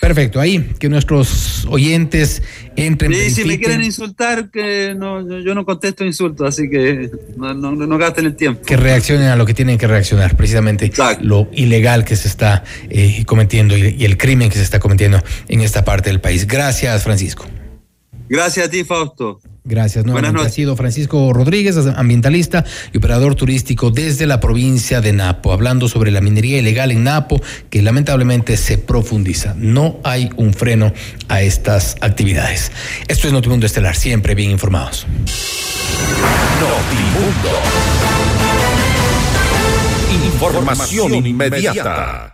Perfecto. 0.00 0.40
Ahí 0.40 0.72
que 0.78 0.88
nuestros 0.88 1.64
oyentes 1.70 2.42
entren. 2.76 3.12
Y 3.12 3.30
si 3.30 3.44
me 3.44 3.58
quieren 3.58 3.82
insultar, 3.84 4.50
que 4.50 4.94
no, 4.96 5.20
yo- 5.40 5.54
no 5.54 5.64
contesto 5.64 6.04
insultos, 6.04 6.46
así 6.48 6.68
que 6.68 7.10
no, 7.36 7.54
no, 7.54 7.72
no 7.74 7.98
gasten 7.98 8.26
el 8.26 8.36
tiempo. 8.36 8.62
que 8.66 8.76
reaccionen 8.76 9.28
a 9.28 9.36
lo 9.36 9.46
que 9.46 9.54
tienen 9.54 9.78
que 9.78 9.86
reaccionar, 9.86 10.36
precisamente 10.36 10.90
lo 11.20 11.48
ilegal 11.52 12.04
que 12.04 12.16
se 12.16 12.28
está 12.28 12.64
eh, 12.90 13.24
cometiendo 13.24 13.76
y, 13.76 13.96
y 13.98 14.04
el 14.04 14.16
crimen 14.18 14.48
que 14.50 14.56
se 14.56 14.62
está 14.62 14.80
cometiendo 14.80 15.22
en 15.48 15.60
esta 15.60 15.84
parte 15.84 16.10
del 16.10 16.20
país. 16.20 16.46
Gracias, 16.46 17.02
Francisco. 17.04 17.46
Gracias 18.28 18.66
a 18.66 18.70
ti, 18.70 18.84
Fausto. 18.84 19.40
Gracias. 19.64 20.04
Buenas 20.04 20.22
Nuevamente 20.22 20.40
ha 20.40 20.42
noches. 20.44 20.54
sido 20.54 20.76
Francisco 20.76 21.32
Rodríguez, 21.32 21.76
ambientalista 21.96 22.64
y 22.92 22.98
operador 22.98 23.34
turístico 23.34 23.90
desde 23.90 24.26
la 24.26 24.38
provincia 24.38 25.00
de 25.00 25.12
Napo, 25.12 25.52
hablando 25.52 25.88
sobre 25.88 26.10
la 26.12 26.20
minería 26.20 26.58
ilegal 26.58 26.92
en 26.92 27.04
Napo, 27.04 27.40
que 27.68 27.82
lamentablemente 27.82 28.56
se 28.56 28.78
profundiza. 28.78 29.54
No 29.56 29.98
hay 30.04 30.30
un 30.36 30.54
freno 30.54 30.92
a 31.28 31.42
estas 31.42 31.96
actividades. 32.00 32.70
Esto 33.08 33.26
es 33.26 33.32
Notimundo 33.32 33.66
Estelar, 33.66 33.96
siempre 33.96 34.34
bien 34.34 34.52
informados. 34.52 35.06
Información 40.32 41.26
inmediata. 41.26 42.32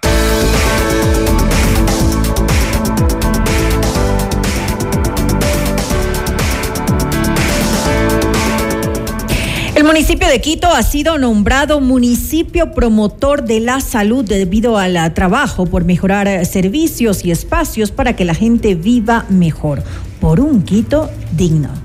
El 9.83 9.89
municipio 9.89 10.29
de 10.29 10.41
Quito 10.41 10.69
ha 10.69 10.85
sido 10.85 11.19
nombrado 11.19 11.81
municipio 11.81 12.71
promotor 12.71 13.43
de 13.43 13.59
la 13.59 13.81
salud 13.81 14.25
debido 14.25 14.79
al 14.79 15.13
trabajo 15.13 15.67
por 15.67 15.85
mejorar 15.85 16.47
servicios 16.47 17.25
y 17.25 17.33
espacios 17.33 17.91
para 17.91 18.15
que 18.15 18.25
la 18.25 18.35
gente 18.35 18.77
viva 18.77 19.27
mejor, 19.29 19.83
por 20.21 20.39
un 20.39 20.63
Quito 20.63 21.11
digno. 21.33 21.82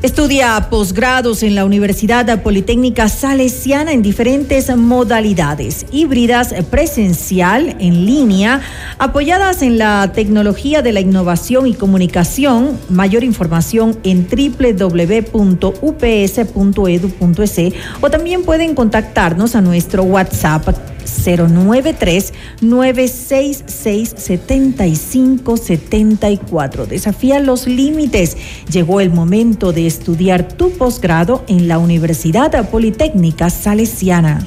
Estudia 0.00 0.68
posgrados 0.70 1.42
en 1.42 1.56
la 1.56 1.64
Universidad 1.64 2.40
Politécnica 2.44 3.08
Salesiana 3.08 3.92
en 3.92 4.00
diferentes 4.00 4.74
modalidades, 4.76 5.86
híbridas, 5.90 6.54
presencial, 6.70 7.74
en 7.80 8.06
línea, 8.06 8.60
apoyadas 9.00 9.60
en 9.60 9.76
la 9.76 10.12
tecnología 10.12 10.82
de 10.82 10.92
la 10.92 11.00
innovación 11.00 11.66
y 11.66 11.74
comunicación. 11.74 12.78
Mayor 12.88 13.24
información 13.24 13.98
en 14.04 14.28
www.ups.edu.es 14.28 15.28
E 17.58 17.72
o 18.00 18.08
también 18.08 18.44
pueden 18.44 18.76
contactarnos 18.76 19.56
a 19.56 19.60
nuestro 19.60 20.04
WhatsApp 20.04 20.68
093 21.24 22.32
966 22.60 24.14
7574. 24.16 26.86
Desafía 26.86 27.40
los 27.40 27.66
límites. 27.66 28.36
Llegó 28.70 29.00
el 29.00 29.10
momento 29.10 29.72
de 29.72 29.86
estudiar 29.86 30.48
tu 30.48 30.70
posgrado 30.70 31.44
en 31.48 31.68
la 31.68 31.78
Universidad 31.78 32.68
Politécnica 32.70 33.50
Salesiana. 33.50 34.46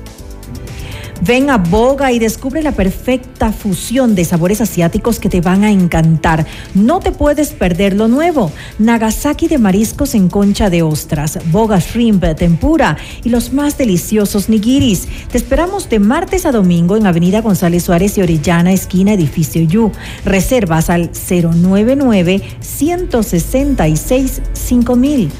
Ven 1.23 1.51
a 1.51 1.57
Boga 1.57 2.11
y 2.11 2.17
descubre 2.17 2.63
la 2.63 2.71
perfecta 2.71 3.51
fusión 3.51 4.15
de 4.15 4.25
sabores 4.25 4.59
asiáticos 4.59 5.19
que 5.19 5.29
te 5.29 5.39
van 5.39 5.63
a 5.63 5.69
encantar. 5.69 6.47
No 6.73 6.99
te 6.99 7.11
puedes 7.11 7.51
perder 7.51 7.93
lo 7.93 8.07
nuevo. 8.07 8.51
Nagasaki 8.79 9.47
de 9.47 9.59
mariscos 9.59 10.15
en 10.15 10.29
concha 10.29 10.71
de 10.71 10.81
ostras, 10.81 11.37
Boga 11.51 11.77
Shrimp, 11.77 12.25
tempura 12.35 12.97
y 13.23 13.29
los 13.29 13.53
más 13.53 13.77
deliciosos 13.77 14.49
nigiris. 14.49 15.07
Te 15.31 15.37
esperamos 15.37 15.89
de 15.89 15.99
martes 15.99 16.47
a 16.47 16.51
domingo 16.51 16.97
en 16.97 17.05
Avenida 17.05 17.41
González 17.41 17.83
Suárez 17.83 18.17
y 18.17 18.21
Orellana, 18.21 18.73
esquina 18.73 19.13
Edificio 19.13 19.61
Yu. 19.61 19.91
Reservas 20.25 20.89
al 20.89 21.11
099 21.11 22.41
166 22.59 24.41
5000. 24.53 25.31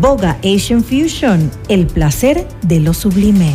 Boga 0.00 0.38
Asian 0.42 0.82
Fusion, 0.82 1.50
el 1.68 1.86
placer 1.86 2.48
de 2.62 2.80
lo 2.80 2.94
sublime. 2.94 3.54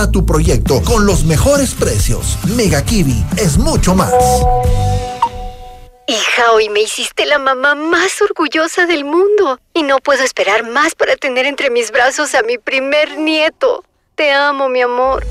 tu 0.09 0.25
proyecto 0.25 0.81
con 0.83 1.05
los 1.05 1.25
mejores 1.25 1.73
precios. 1.73 2.37
Mega 2.55 2.83
Kiwi 2.83 3.25
es 3.37 3.57
mucho 3.57 3.93
más. 3.93 4.13
Hija, 6.07 6.51
hoy 6.53 6.69
me 6.69 6.81
hiciste 6.81 7.25
la 7.25 7.37
mamá 7.37 7.75
más 7.75 8.21
orgullosa 8.21 8.85
del 8.85 9.05
mundo 9.05 9.59
y 9.73 9.83
no 9.83 9.99
puedo 9.99 10.23
esperar 10.23 10.67
más 10.67 10.95
para 10.95 11.15
tener 11.15 11.45
entre 11.45 11.69
mis 11.69 11.91
brazos 11.91 12.33
a 12.35 12.41
mi 12.41 12.57
primer 12.57 13.17
nieto. 13.17 13.83
Te 14.15 14.31
amo, 14.31 14.69
mi 14.69 14.81
amor. 14.81 15.25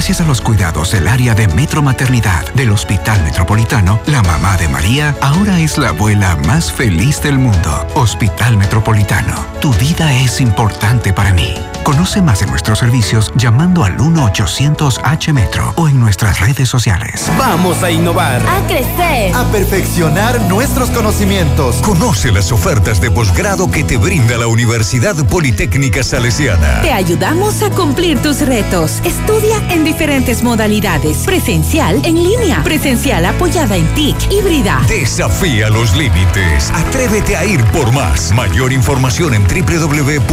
Gracias 0.00 0.22
a 0.22 0.24
los 0.24 0.40
cuidados 0.40 0.92
del 0.92 1.06
área 1.06 1.34
de 1.34 1.46
Metro 1.48 1.82
Maternidad 1.82 2.50
del 2.54 2.70
Hospital 2.70 3.22
Metropolitano, 3.22 4.00
la 4.06 4.22
mamá 4.22 4.56
de 4.56 4.66
María 4.66 5.14
ahora 5.20 5.60
es 5.60 5.76
la 5.76 5.90
abuela 5.90 6.36
más 6.46 6.72
feliz 6.72 7.20
del 7.20 7.36
mundo. 7.36 7.86
Hospital 7.94 8.56
Metropolitano, 8.56 9.34
tu 9.60 9.74
vida 9.74 10.10
es 10.14 10.40
importante 10.40 11.12
para 11.12 11.34
mí. 11.34 11.54
Conoce 11.84 12.22
más 12.22 12.40
de 12.40 12.46
nuestros 12.46 12.78
servicios 12.78 13.32
llamando 13.36 13.84
al 13.84 13.96
1-800-H-Metro 13.98 15.72
o 15.76 15.88
en 15.88 15.98
nuestras 15.98 16.40
redes 16.40 16.68
sociales. 16.68 17.30
Vamos 17.38 17.82
a 17.82 17.90
innovar. 17.90 18.42
A 18.46 18.66
crecer. 18.66 19.34
A 19.34 19.44
perfeccionar 19.50 20.40
nuestros 20.42 20.90
conocimientos. 20.90 21.76
Conoce 21.76 22.32
las 22.32 22.52
ofertas 22.52 23.00
de 23.00 23.10
posgrado 23.10 23.70
que 23.70 23.82
te 23.82 23.96
brinda 23.96 24.38
la 24.38 24.46
Universidad 24.46 25.16
Politécnica 25.26 26.02
Salesiana. 26.02 26.80
Te 26.82 26.92
ayudamos 26.92 27.62
a 27.62 27.70
cumplir 27.70 28.20
tus 28.22 28.40
retos. 28.40 29.00
Estudia 29.04 29.56
en 29.70 29.82
diferentes 29.90 30.44
modalidades. 30.44 31.24
Presencial, 31.24 32.00
en 32.04 32.14
línea. 32.22 32.62
Presencial 32.62 33.24
apoyada 33.26 33.76
en 33.76 33.84
TIC, 33.96 34.30
híbrida. 34.30 34.80
Desafía 34.88 35.68
los 35.68 35.96
límites. 35.96 36.70
Atrévete 36.72 37.36
a 37.36 37.44
ir 37.44 37.64
por 37.72 37.90
más. 37.92 38.30
Mayor 38.32 38.72
información 38.72 39.34
en 39.34 39.42
www.ups.edu.es. 39.42 40.30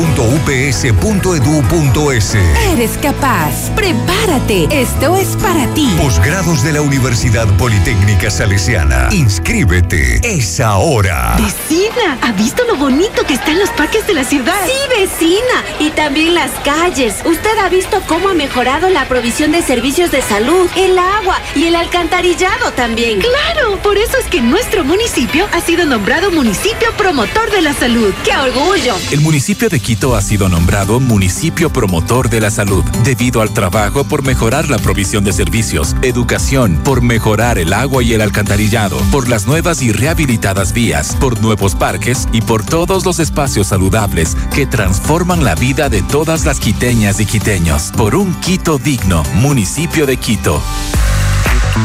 Eres 2.72 3.00
capaz. 3.02 3.72
Prepárate. 3.76 4.68
Esto 4.70 5.16
es 5.16 5.36
para 5.38 5.66
ti. 5.74 5.90
Posgrados 6.00 6.62
de 6.64 6.74
la 6.74 6.82
Universidad 6.82 7.48
Politécnica 7.58 8.30
Salesiana. 8.30 9.10
Inscríbete. 9.12 10.20
Es 10.24 10.60
ahora. 10.60 11.36
Vecina, 11.38 12.20
¿ha 12.22 12.32
visto 12.34 12.64
lo 12.66 12.76
bonito 12.76 13.24
que 13.26 13.34
están 13.34 13.58
los 13.58 13.72
parques 13.72 14.06
de 14.06 14.14
la 14.14 14.24
ciudad? 14.24 14.54
Sí, 14.68 15.00
vecina. 15.00 15.64
Y 15.80 15.90
también 15.90 16.36
las 16.36 16.52
calles. 16.64 17.16
¿Usted 17.26 17.58
ha 17.58 17.70
visto 17.70 18.04
cómo 18.08 18.30
ha 18.30 18.36
mejorado 18.36 18.90
la 18.90 19.08
provisión 19.08 19.47
de 19.52 19.62
servicios 19.62 20.12
de 20.12 20.22
salud, 20.22 20.68
el 20.76 20.98
agua 20.98 21.42
y 21.56 21.66
el 21.66 21.76
alcantarillado 21.76 22.72
también? 22.74 23.20
Claro, 23.20 23.78
por 23.82 23.98
eso 23.98 24.18
es 24.18 24.26
que 24.26 24.42
nuestro 24.42 24.84
municipio 24.84 25.48
ha 25.54 25.62
sido 25.62 25.86
nombrado 25.86 26.32
municipio 26.32 26.90
promotor 26.98 27.52
de 27.52 27.62
la 27.62 27.74
salud. 27.74 28.14
¡Qué 28.24 28.32
orgullo! 28.36 28.96
El 29.12 29.22
municipio 29.22 29.70
de 29.70 29.80
Quito 29.80 30.16
ha 30.16 30.22
sido 30.22 30.50
nombrado 30.50 31.00
municipio 31.00 31.72
promotor 31.72 32.30
de 32.30 32.42
la 32.42 32.52
salud 32.52 32.84
debido 33.04 33.42
al 33.42 33.54
trabajo 33.54 34.04
por 34.04 34.24
mejorar 34.24 34.70
la 34.70 34.78
provisión 34.78 35.24
de 35.24 35.34
servicios, 35.34 35.96
educación, 36.02 36.80
por 36.84 37.02
mejorar 37.02 37.58
el 37.58 37.74
agua 37.74 38.04
y 38.04 38.14
el 38.14 38.22
alcantarillado, 38.22 38.98
por 39.12 39.30
las 39.30 39.48
nuevas 39.48 39.82
y 39.82 39.92
rehabilitadas 39.92 40.74
vías, 40.74 41.16
por 41.20 41.42
nuevos 41.42 41.76
parques 41.76 42.28
y 42.32 42.42
por 42.42 42.66
todos 42.66 43.06
los 43.06 43.20
espacios 43.20 43.68
saludables 43.68 44.36
que 44.54 44.66
transforman 44.66 45.44
la 45.44 45.56
vida 45.56 45.90
de 45.90 46.02
todas 46.02 46.46
las 46.46 46.60
quiteñas 46.60 47.20
y 47.20 47.26
quiteños. 47.26 47.92
Por 47.96 48.16
un 48.16 48.34
Quito 48.42 48.78
digno, 48.78 49.24
municipio 49.38 50.06
de 50.06 50.18
Quito. 50.18 50.62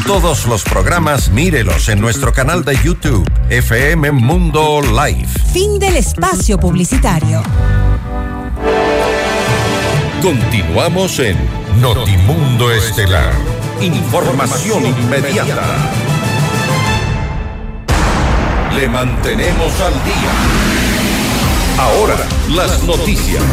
Todos 0.07 0.45
los 0.47 0.63
programas 0.63 1.29
mírelos 1.29 1.87
en 1.89 2.01
nuestro 2.01 2.33
canal 2.33 2.65
de 2.65 2.75
YouTube, 2.83 3.29
FM 3.49 4.11
Mundo 4.11 4.81
Live. 4.81 5.27
Fin 5.53 5.77
del 5.79 5.97
espacio 5.97 6.57
publicitario. 6.57 7.43
Continuamos 10.21 11.19
en 11.19 11.37
Notimundo 11.79 12.71
Estelar. 12.71 13.33
Información 13.81 14.85
inmediata. 14.85 15.63
Le 18.75 18.89
mantenemos 18.89 19.79
al 19.79 19.93
día. 20.03 20.31
Ahora, 21.77 22.15
las 22.49 22.83
noticias. 22.83 23.43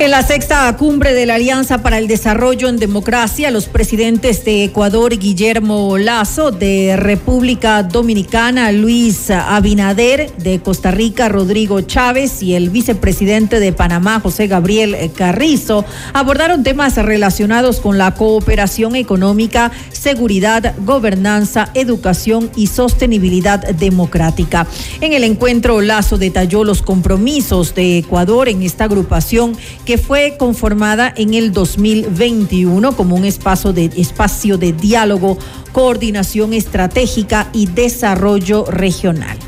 En 0.00 0.12
la 0.12 0.22
sexta 0.22 0.76
cumbre 0.76 1.12
de 1.12 1.26
la 1.26 1.34
Alianza 1.34 1.82
para 1.82 1.98
el 1.98 2.06
Desarrollo 2.06 2.68
en 2.68 2.76
Democracia, 2.76 3.50
los 3.50 3.66
presidentes 3.66 4.44
de 4.44 4.62
Ecuador, 4.62 5.18
Guillermo 5.18 5.98
Lazo, 5.98 6.52
de 6.52 6.94
República 6.96 7.82
Dominicana, 7.82 8.70
Luis 8.70 9.28
Abinader, 9.28 10.30
de 10.36 10.60
Costa 10.60 10.92
Rica, 10.92 11.28
Rodrigo 11.28 11.80
Chávez 11.80 12.44
y 12.44 12.54
el 12.54 12.70
vicepresidente 12.70 13.58
de 13.58 13.72
Panamá, 13.72 14.20
José 14.20 14.46
Gabriel 14.46 15.10
Carrizo, 15.16 15.84
abordaron 16.12 16.62
temas 16.62 16.94
relacionados 16.94 17.80
con 17.80 17.98
la 17.98 18.14
cooperación 18.14 18.94
económica, 18.94 19.72
seguridad, 19.90 20.76
gobernanza, 20.84 21.70
educación 21.74 22.52
y 22.54 22.68
sostenibilidad 22.68 23.66
democrática. 23.74 24.64
En 25.00 25.12
el 25.12 25.24
encuentro, 25.24 25.80
Lazo 25.80 26.18
detalló 26.18 26.62
los 26.62 26.82
compromisos 26.82 27.74
de 27.74 27.98
Ecuador 27.98 28.48
en 28.48 28.62
esta 28.62 28.84
agrupación 28.84 29.56
que 29.88 29.96
fue 29.96 30.36
conformada 30.36 31.14
en 31.16 31.32
el 31.32 31.50
2021 31.50 32.94
como 32.94 33.16
un 33.16 33.24
espacio 33.24 33.72
de, 33.72 33.86
espacio 33.96 34.58
de 34.58 34.74
diálogo, 34.74 35.38
coordinación 35.72 36.52
estratégica 36.52 37.48
y 37.54 37.64
desarrollo 37.64 38.66
regional. 38.66 39.38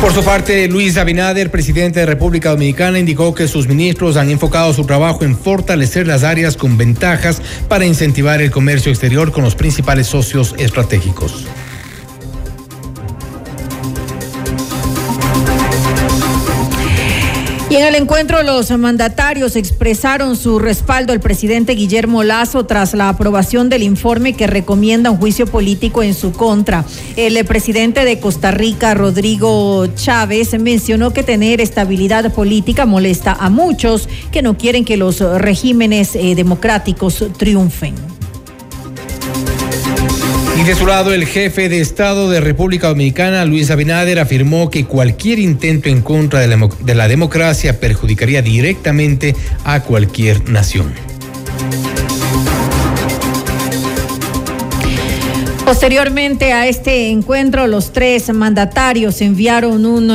Por 0.00 0.12
su 0.12 0.24
parte, 0.24 0.66
Luis 0.66 0.96
Abinader, 0.96 1.52
presidente 1.52 2.00
de 2.00 2.06
República 2.06 2.50
Dominicana, 2.50 2.98
indicó 2.98 3.36
que 3.36 3.46
sus 3.46 3.68
ministros 3.68 4.16
han 4.16 4.30
enfocado 4.30 4.72
su 4.72 4.84
trabajo 4.84 5.22
en 5.22 5.38
fortalecer 5.38 6.08
las 6.08 6.24
áreas 6.24 6.56
con 6.56 6.76
ventajas 6.76 7.40
para 7.68 7.86
incentivar 7.86 8.42
el 8.42 8.50
comercio 8.50 8.90
exterior 8.90 9.30
con 9.30 9.44
los 9.44 9.54
principales 9.54 10.08
socios 10.08 10.56
estratégicos. 10.58 11.46
En 17.78 17.84
el 17.84 17.94
encuentro 17.94 18.42
los 18.42 18.76
mandatarios 18.76 19.54
expresaron 19.54 20.34
su 20.36 20.58
respaldo 20.58 21.12
al 21.12 21.20
presidente 21.20 21.74
Guillermo 21.74 22.24
Lazo 22.24 22.66
tras 22.66 22.92
la 22.92 23.08
aprobación 23.08 23.68
del 23.68 23.84
informe 23.84 24.32
que 24.32 24.48
recomienda 24.48 25.12
un 25.12 25.18
juicio 25.18 25.46
político 25.46 26.02
en 26.02 26.14
su 26.14 26.32
contra. 26.32 26.84
El 27.14 27.44
presidente 27.44 28.04
de 28.04 28.18
Costa 28.18 28.50
Rica, 28.50 28.94
Rodrigo 28.94 29.86
Chávez, 29.94 30.58
mencionó 30.58 31.12
que 31.12 31.22
tener 31.22 31.60
estabilidad 31.60 32.32
política 32.34 32.84
molesta 32.84 33.36
a 33.38 33.48
muchos 33.48 34.08
que 34.32 34.42
no 34.42 34.58
quieren 34.58 34.84
que 34.84 34.96
los 34.96 35.20
regímenes 35.20 36.16
eh, 36.16 36.34
democráticos 36.34 37.24
triunfen. 37.36 38.07
Y 40.58 40.64
de 40.64 40.74
su 40.74 40.86
lado, 40.86 41.14
el 41.14 41.24
jefe 41.24 41.68
de 41.68 41.80
Estado 41.80 42.28
de 42.28 42.40
República 42.40 42.88
Dominicana, 42.88 43.44
Luis 43.44 43.70
Abinader, 43.70 44.18
afirmó 44.18 44.70
que 44.70 44.86
cualquier 44.86 45.38
intento 45.38 45.88
en 45.88 46.02
contra 46.02 46.40
de 46.40 46.48
la, 46.48 46.68
de 46.80 46.94
la 46.96 47.06
democracia 47.06 47.78
perjudicaría 47.78 48.42
directamente 48.42 49.36
a 49.62 49.84
cualquier 49.84 50.50
nación. 50.50 50.92
Posteriormente 55.64 56.52
a 56.52 56.66
este 56.66 57.10
encuentro, 57.10 57.68
los 57.68 57.92
tres 57.92 58.32
mandatarios 58.32 59.20
enviaron 59.20 59.86
un, 59.86 60.10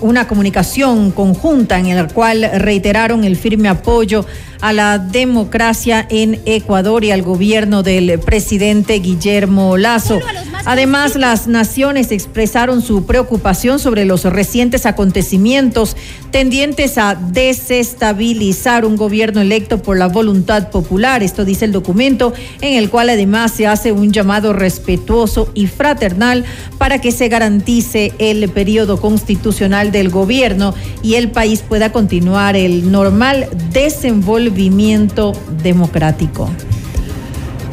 una 0.00 0.26
comunicación 0.26 1.12
conjunta 1.12 1.78
en 1.78 1.94
la 1.94 2.08
cual 2.08 2.50
reiteraron 2.54 3.22
el 3.22 3.36
firme 3.36 3.68
apoyo 3.68 4.26
a 4.60 4.72
la 4.72 4.98
democracia 4.98 6.06
en 6.10 6.40
Ecuador 6.44 7.04
y 7.04 7.10
al 7.10 7.22
gobierno 7.22 7.82
del 7.82 8.18
presidente 8.20 8.94
Guillermo 8.94 9.76
Lazo. 9.76 10.20
Además, 10.64 11.16
las 11.16 11.46
naciones 11.46 12.12
expresaron 12.12 12.82
su 12.82 13.06
preocupación 13.06 13.78
sobre 13.78 14.04
los 14.04 14.24
recientes 14.24 14.86
acontecimientos 14.86 15.96
tendientes 16.30 16.98
a 16.98 17.14
desestabilizar 17.14 18.84
un 18.84 18.96
gobierno 18.96 19.40
electo 19.40 19.82
por 19.82 19.98
la 19.98 20.08
voluntad 20.08 20.70
popular. 20.70 21.22
Esto 21.22 21.44
dice 21.44 21.64
el 21.64 21.72
documento, 21.72 22.32
en 22.60 22.76
el 22.76 22.90
cual 22.90 23.10
además 23.10 23.52
se 23.52 23.66
hace 23.66 23.92
un 23.92 24.12
llamado 24.12 24.52
respetuoso 24.52 25.50
y 25.54 25.66
fraternal 25.66 26.44
para 26.78 27.00
que 27.00 27.12
se 27.12 27.28
garantice 27.28 28.12
el 28.18 28.48
periodo 28.50 29.00
constitucional 29.00 29.92
del 29.92 30.10
gobierno 30.10 30.74
y 31.02 31.14
el 31.14 31.30
país 31.30 31.62
pueda 31.62 31.92
continuar 31.92 32.56
el 32.56 32.90
normal 32.90 33.48
desenvolvimiento 33.72 35.32
democrático. 35.62 36.48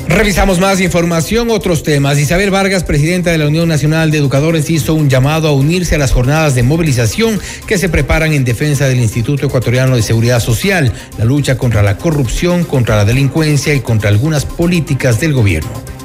Revisamos 0.09 0.59
más 0.59 0.79
información, 0.79 1.51
otros 1.51 1.83
temas. 1.83 2.17
Isabel 2.17 2.49
Vargas, 2.49 2.85
presidenta 2.85 3.29
de 3.31 3.37
la 3.37 3.47
Unión 3.47 3.67
Nacional 3.67 4.09
de 4.09 4.17
Educadores, 4.17 4.69
hizo 4.69 4.93
un 4.93 5.09
llamado 5.09 5.49
a 5.49 5.51
unirse 5.51 5.95
a 5.95 5.97
las 5.97 6.13
jornadas 6.13 6.55
de 6.55 6.63
movilización 6.63 7.39
que 7.67 7.77
se 7.77 7.89
preparan 7.89 8.31
en 8.33 8.45
defensa 8.45 8.87
del 8.87 8.99
Instituto 9.01 9.45
Ecuatoriano 9.45 9.95
de 9.95 10.01
Seguridad 10.01 10.39
Social, 10.39 10.93
la 11.17 11.25
lucha 11.25 11.57
contra 11.57 11.83
la 11.83 11.97
corrupción, 11.97 12.63
contra 12.63 12.95
la 12.95 13.05
delincuencia 13.05 13.73
y 13.73 13.81
contra 13.81 14.09
algunas 14.09 14.45
políticas 14.45 15.19
del 15.19 15.33
gobierno. 15.33 15.96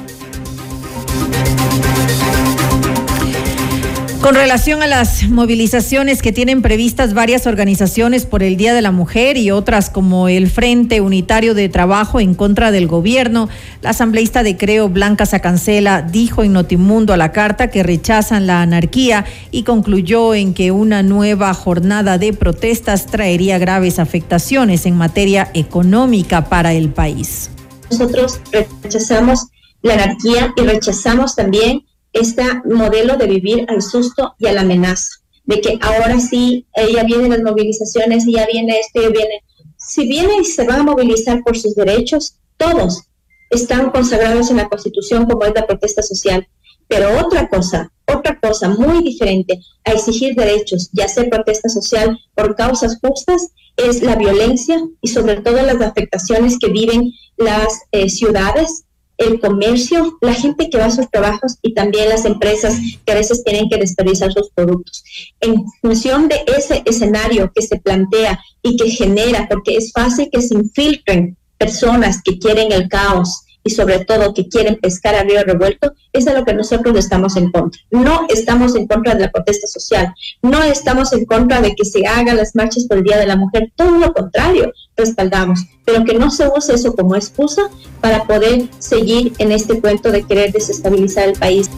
Con 4.23 4.35
relación 4.35 4.81
a 4.81 4.87
las 4.87 5.23
movilizaciones 5.23 6.21
que 6.21 6.31
tienen 6.31 6.61
previstas 6.61 7.13
varias 7.13 7.45
organizaciones 7.45 8.25
por 8.25 8.41
el 8.41 8.55
Día 8.55 8.73
de 8.73 8.81
la 8.81 8.93
Mujer 8.93 9.35
y 9.35 9.51
otras 9.51 9.89
como 9.89 10.29
el 10.29 10.49
Frente 10.49 11.01
Unitario 11.01 11.53
de 11.53 11.67
Trabajo 11.67 12.21
en 12.21 12.33
contra 12.33 12.71
del 12.71 12.87
gobierno, 12.87 13.49
la 13.81 13.89
asambleísta 13.89 14.41
de 14.41 14.55
Creo 14.55 14.87
Blanca 14.87 15.25
Sacancela 15.25 16.03
dijo 16.03 16.41
en 16.41 16.53
Notimundo 16.53 17.11
a 17.11 17.17
la 17.17 17.33
carta 17.33 17.69
que 17.69 17.83
rechazan 17.83 18.47
la 18.47 18.61
anarquía 18.61 19.25
y 19.51 19.63
concluyó 19.63 20.33
en 20.33 20.53
que 20.53 20.71
una 20.71 21.03
nueva 21.03 21.53
jornada 21.53 22.17
de 22.17 22.31
protestas 22.31 23.07
traería 23.07 23.57
graves 23.57 23.99
afectaciones 23.99 24.85
en 24.85 24.95
materia 24.95 25.51
económica 25.53 26.45
para 26.45 26.71
el 26.71 26.87
país. 26.87 27.49
Nosotros 27.91 28.39
rechazamos 28.83 29.47
la 29.81 29.95
anarquía 29.95 30.53
y 30.55 30.61
rechazamos 30.61 31.35
también 31.35 31.83
este 32.13 32.43
modelo 32.65 33.17
de 33.17 33.27
vivir 33.27 33.65
al 33.67 33.81
susto 33.81 34.35
y 34.39 34.47
a 34.47 34.53
la 34.53 34.61
amenaza, 34.61 35.09
de 35.45 35.59
que 35.59 35.77
ahora 35.81 36.19
sí, 36.19 36.67
ella 36.73 37.03
viene 37.03 37.29
las 37.29 37.41
movilizaciones, 37.41 38.25
ya 38.27 38.45
viene 38.45 38.79
esto, 38.79 39.01
ya 39.01 39.09
viene. 39.09 39.43
Si 39.77 40.07
viene 40.07 40.37
y 40.41 40.45
se 40.45 40.65
va 40.65 40.75
a 40.75 40.83
movilizar 40.83 41.43
por 41.43 41.57
sus 41.57 41.75
derechos, 41.75 42.37
todos 42.57 43.03
están 43.49 43.91
consagrados 43.91 44.49
en 44.49 44.57
la 44.57 44.69
Constitución 44.69 45.25
como 45.25 45.45
es 45.45 45.53
la 45.53 45.67
protesta 45.67 46.01
social. 46.01 46.47
Pero 46.87 47.19
otra 47.19 47.49
cosa, 47.49 47.91
otra 48.05 48.39
cosa 48.39 48.69
muy 48.69 49.03
diferente 49.03 49.59
a 49.85 49.91
exigir 49.91 50.35
derechos 50.35 50.89
y 50.93 51.01
hacer 51.01 51.29
protesta 51.29 51.69
social 51.69 52.17
por 52.35 52.55
causas 52.55 52.99
justas 53.01 53.49
es 53.77 54.01
la 54.01 54.15
violencia 54.15 54.79
y 55.01 55.07
sobre 55.07 55.41
todo 55.41 55.61
las 55.61 55.81
afectaciones 55.81 56.59
que 56.59 56.69
viven 56.69 57.11
las 57.37 57.81
eh, 57.91 58.09
ciudades 58.09 58.85
el 59.23 59.39
comercio, 59.39 60.17
la 60.21 60.33
gente 60.33 60.69
que 60.69 60.77
va 60.77 60.85
a 60.85 60.91
sus 60.91 61.09
trabajos 61.09 61.57
y 61.61 61.73
también 61.73 62.09
las 62.09 62.25
empresas 62.25 62.79
que 63.05 63.11
a 63.11 63.15
veces 63.15 63.43
tienen 63.43 63.69
que 63.69 63.77
desperdiciar 63.77 64.31
sus 64.31 64.49
productos. 64.51 65.03
En 65.39 65.63
función 65.81 66.27
de 66.27 66.43
ese 66.47 66.83
escenario 66.85 67.51
que 67.53 67.61
se 67.61 67.79
plantea 67.79 68.39
y 68.61 68.75
que 68.77 68.89
genera, 68.89 69.47
porque 69.49 69.77
es 69.77 69.91
fácil 69.91 70.29
que 70.31 70.41
se 70.41 70.55
infiltren 70.55 71.37
personas 71.57 72.21
que 72.23 72.37
quieren 72.37 72.71
el 72.71 72.89
caos 72.89 73.43
y 73.63 73.71
sobre 73.71 74.03
todo 74.05 74.33
que 74.33 74.47
quieren 74.47 74.75
pescar 74.75 75.15
a 75.15 75.23
río 75.23 75.43
revuelto, 75.43 75.93
es 76.11 76.25
de 76.25 76.33
lo 76.33 76.45
que 76.45 76.53
nosotros 76.53 76.97
estamos 76.97 77.35
en 77.37 77.51
contra. 77.51 77.81
No 77.91 78.25
estamos 78.29 78.75
en 78.75 78.87
contra 78.87 79.15
de 79.15 79.21
la 79.21 79.31
protesta 79.31 79.67
social, 79.67 80.13
no 80.41 80.61
estamos 80.63 81.13
en 81.13 81.25
contra 81.25 81.61
de 81.61 81.75
que 81.75 81.85
se 81.85 82.05
hagan 82.05 82.37
las 82.37 82.55
marchas 82.55 82.85
por 82.87 82.97
el 82.97 83.03
Día 83.03 83.17
de 83.17 83.27
la 83.27 83.35
Mujer, 83.35 83.71
todo 83.75 83.97
lo 83.97 84.13
contrario, 84.13 84.71
respaldamos, 84.95 85.61
pero 85.85 86.03
que 86.03 86.13
no 86.13 86.29
se 86.31 86.47
use 86.47 86.73
eso 86.73 86.95
como 86.95 87.15
excusa 87.15 87.63
para 88.01 88.25
poder 88.25 88.67
seguir 88.79 89.33
en 89.37 89.51
este 89.51 89.79
cuento 89.79 90.11
de 90.11 90.23
querer 90.23 90.51
desestabilizar 90.51 91.29
el 91.29 91.39
país. 91.39 91.69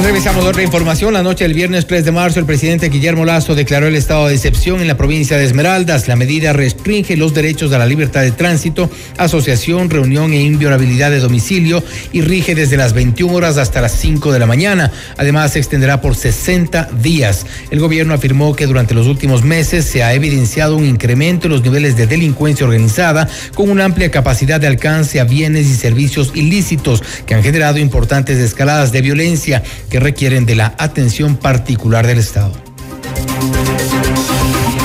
Revisamos 0.00 0.46
otra 0.46 0.62
información. 0.62 1.12
La 1.12 1.22
noche 1.22 1.44
del 1.44 1.54
viernes 1.54 1.86
3 1.86 2.04
de 2.06 2.10
marzo, 2.10 2.40
el 2.40 2.46
presidente 2.46 2.88
Guillermo 2.88 3.24
Lazo 3.24 3.54
declaró 3.54 3.86
el 3.86 3.94
estado 3.94 4.26
de 4.26 4.34
excepción 4.34 4.80
en 4.80 4.88
la 4.88 4.96
provincia 4.96 5.36
de 5.36 5.44
Esmeraldas. 5.44 6.08
La 6.08 6.16
medida 6.16 6.52
restringe 6.52 7.16
los 7.16 7.34
derechos 7.34 7.72
a 7.72 7.78
la 7.78 7.86
libertad 7.86 8.22
de 8.22 8.32
tránsito, 8.32 8.90
asociación, 9.18 9.90
reunión 9.90 10.32
e 10.32 10.40
inviolabilidad 10.40 11.10
de 11.10 11.20
domicilio 11.20 11.84
y 12.10 12.22
rige 12.22 12.54
desde 12.54 12.78
las 12.78 12.94
21 12.94 13.32
horas 13.32 13.58
hasta 13.58 13.80
las 13.80 13.92
5 13.92 14.32
de 14.32 14.38
la 14.38 14.46
mañana. 14.46 14.90
Además, 15.18 15.52
se 15.52 15.58
extenderá 15.58 16.00
por 16.00 16.16
60 16.16 16.88
días. 17.00 17.46
El 17.70 17.78
gobierno 17.78 18.14
afirmó 18.14 18.56
que 18.56 18.66
durante 18.66 18.94
los 18.94 19.06
últimos 19.06 19.44
meses 19.44 19.84
se 19.84 20.02
ha 20.02 20.14
evidenciado 20.14 20.76
un 20.76 20.86
incremento 20.86 21.46
en 21.46 21.52
los 21.52 21.62
niveles 21.62 21.96
de 21.96 22.06
delincuencia 22.06 22.66
organizada 22.66 23.28
con 23.54 23.70
una 23.70 23.84
amplia 23.84 24.10
capacidad 24.10 24.58
de 24.58 24.66
alcance 24.66 25.20
a 25.20 25.24
bienes 25.24 25.66
y 25.66 25.74
servicios 25.74 26.32
ilícitos 26.34 27.02
que 27.26 27.34
han 27.34 27.42
generado 27.42 27.78
importantes 27.78 28.38
escaladas 28.38 28.90
de 28.90 29.02
violencia 29.02 29.62
que 29.92 30.00
requieren 30.00 30.46
de 30.46 30.54
la 30.54 30.74
atención 30.78 31.36
particular 31.36 32.06
del 32.06 32.16
Estado. 32.16 32.50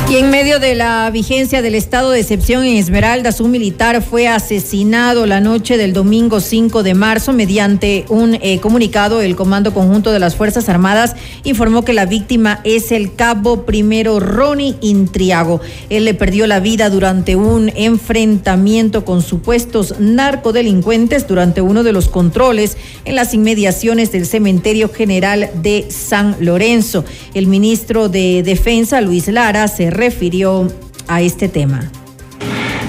Y 0.09 0.15
en 0.15 0.29
medio 0.29 0.59
de 0.59 0.73
la 0.73 1.09
vigencia 1.11 1.61
del 1.61 1.75
estado 1.75 2.11
de 2.11 2.21
excepción 2.21 2.63
en 2.63 2.77
Esmeraldas, 2.77 3.41
un 3.41 3.51
militar 3.51 4.01
fue 4.01 4.29
asesinado 4.29 5.25
la 5.25 5.41
noche 5.41 5.75
del 5.75 5.91
domingo 5.91 6.39
5 6.39 6.81
de 6.81 6.93
marzo 6.93 7.33
mediante 7.33 8.05
un 8.07 8.35
eh, 8.35 8.61
comunicado. 8.61 9.21
El 9.21 9.35
Comando 9.35 9.73
Conjunto 9.73 10.13
de 10.13 10.19
las 10.19 10.37
Fuerzas 10.37 10.69
Armadas 10.69 11.17
informó 11.43 11.83
que 11.83 11.91
la 11.91 12.05
víctima 12.05 12.61
es 12.63 12.93
el 12.93 13.15
cabo 13.15 13.65
primero 13.65 14.21
Ronnie 14.21 14.77
Intriago. 14.79 15.59
Él 15.89 16.05
le 16.05 16.13
perdió 16.13 16.47
la 16.47 16.61
vida 16.61 16.89
durante 16.89 17.35
un 17.35 17.69
enfrentamiento 17.75 19.03
con 19.03 19.21
supuestos 19.21 19.95
narcodelincuentes 19.99 21.27
durante 21.27 21.59
uno 21.59 21.83
de 21.83 21.91
los 21.91 22.07
controles 22.07 22.77
en 23.03 23.15
las 23.15 23.33
inmediaciones 23.33 24.13
del 24.13 24.25
cementerio 24.25 24.87
general 24.87 25.49
de 25.61 25.87
San 25.89 26.37
Lorenzo. 26.39 27.03
El 27.33 27.47
ministro 27.47 28.07
de 28.07 28.41
Defensa, 28.41 29.01
Luis 29.01 29.27
Lara, 29.27 29.67
se 29.67 29.96
refirió 29.97 30.67
a 31.07 31.21
este 31.21 31.49
tema. 31.49 31.91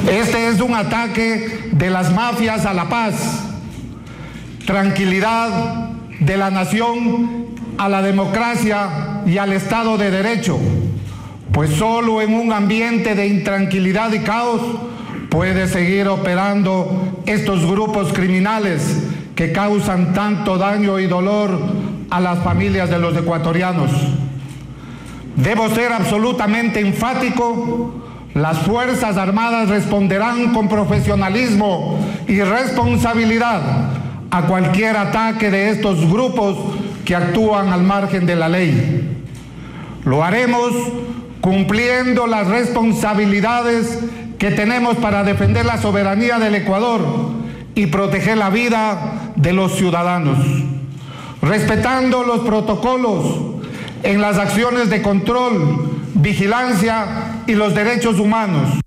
Este 0.08 0.48
es 0.48 0.60
un 0.60 0.74
ataque 0.74 1.70
de 1.72 1.90
las 1.90 2.12
mafias 2.14 2.66
a 2.66 2.74
la 2.74 2.88
paz, 2.88 3.14
tranquilidad 4.66 5.90
de 6.20 6.36
la 6.36 6.50
nación 6.50 7.46
a 7.78 7.88
la 7.88 8.02
democracia 8.02 9.22
y 9.26 9.38
al 9.38 9.52
Estado 9.52 9.96
de 9.96 10.10
Derecho, 10.10 10.58
pues 11.52 11.70
solo 11.70 12.20
en 12.20 12.34
un 12.34 12.52
ambiente 12.52 13.14
de 13.14 13.26
intranquilidad 13.26 14.12
y 14.12 14.20
caos 14.20 14.60
puede 15.30 15.66
seguir 15.66 16.08
operando 16.08 17.22
estos 17.26 17.64
grupos 17.64 18.12
criminales 18.12 18.82
que 19.34 19.52
causan 19.52 20.12
tanto 20.12 20.58
daño 20.58 20.98
y 20.98 21.06
dolor 21.06 21.58
a 22.10 22.20
las 22.20 22.40
familias 22.40 22.90
de 22.90 22.98
los 22.98 23.16
ecuatorianos. 23.16 23.90
Debo 25.38 25.68
ser 25.68 25.92
absolutamente 25.92 26.80
enfático. 26.80 27.94
Las 28.34 28.58
Fuerzas 28.58 29.16
Armadas 29.16 29.68
responderán 29.68 30.52
con 30.52 30.68
profesionalismo 30.68 31.98
y 32.26 32.40
responsabilidad 32.40 33.62
a 34.30 34.42
cualquier 34.42 34.96
ataque 34.96 35.50
de 35.50 35.70
estos 35.70 36.10
grupos 36.10 36.56
que 37.04 37.14
actúan 37.14 37.72
al 37.72 37.82
margen 37.84 38.26
de 38.26 38.34
la 38.34 38.48
ley. 38.48 39.24
Lo 40.04 40.24
haremos 40.24 40.72
cumpliendo 41.40 42.26
las 42.26 42.48
responsabilidades 42.48 44.00
que 44.38 44.50
tenemos 44.50 44.96
para 44.96 45.22
defender 45.22 45.64
la 45.64 45.78
soberanía 45.78 46.38
del 46.40 46.56
Ecuador 46.56 47.00
y 47.76 47.86
proteger 47.86 48.38
la 48.38 48.50
vida 48.50 49.32
de 49.36 49.52
los 49.52 49.76
ciudadanos, 49.76 50.38
respetando 51.42 52.24
los 52.24 52.40
protocolos 52.40 53.47
en 54.02 54.20
las 54.20 54.38
acciones 54.38 54.90
de 54.90 55.02
control, 55.02 55.90
vigilancia 56.14 57.42
y 57.46 57.54
los 57.54 57.74
derechos 57.74 58.18
humanos. 58.18 58.80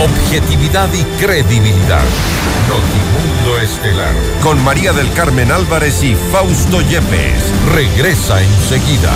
Objetividad 0.00 0.88
y 0.92 1.02
credibilidad. 1.24 2.04
Notimundo 2.68 3.58
Estelar. 3.60 4.14
Con 4.42 4.62
María 4.62 4.92
del 4.92 5.12
Carmen 5.12 5.50
Álvarez 5.50 6.02
y 6.02 6.14
Fausto 6.14 6.80
Yepes. 6.80 7.52
Regresa 7.74 8.42
enseguida. 8.42 9.12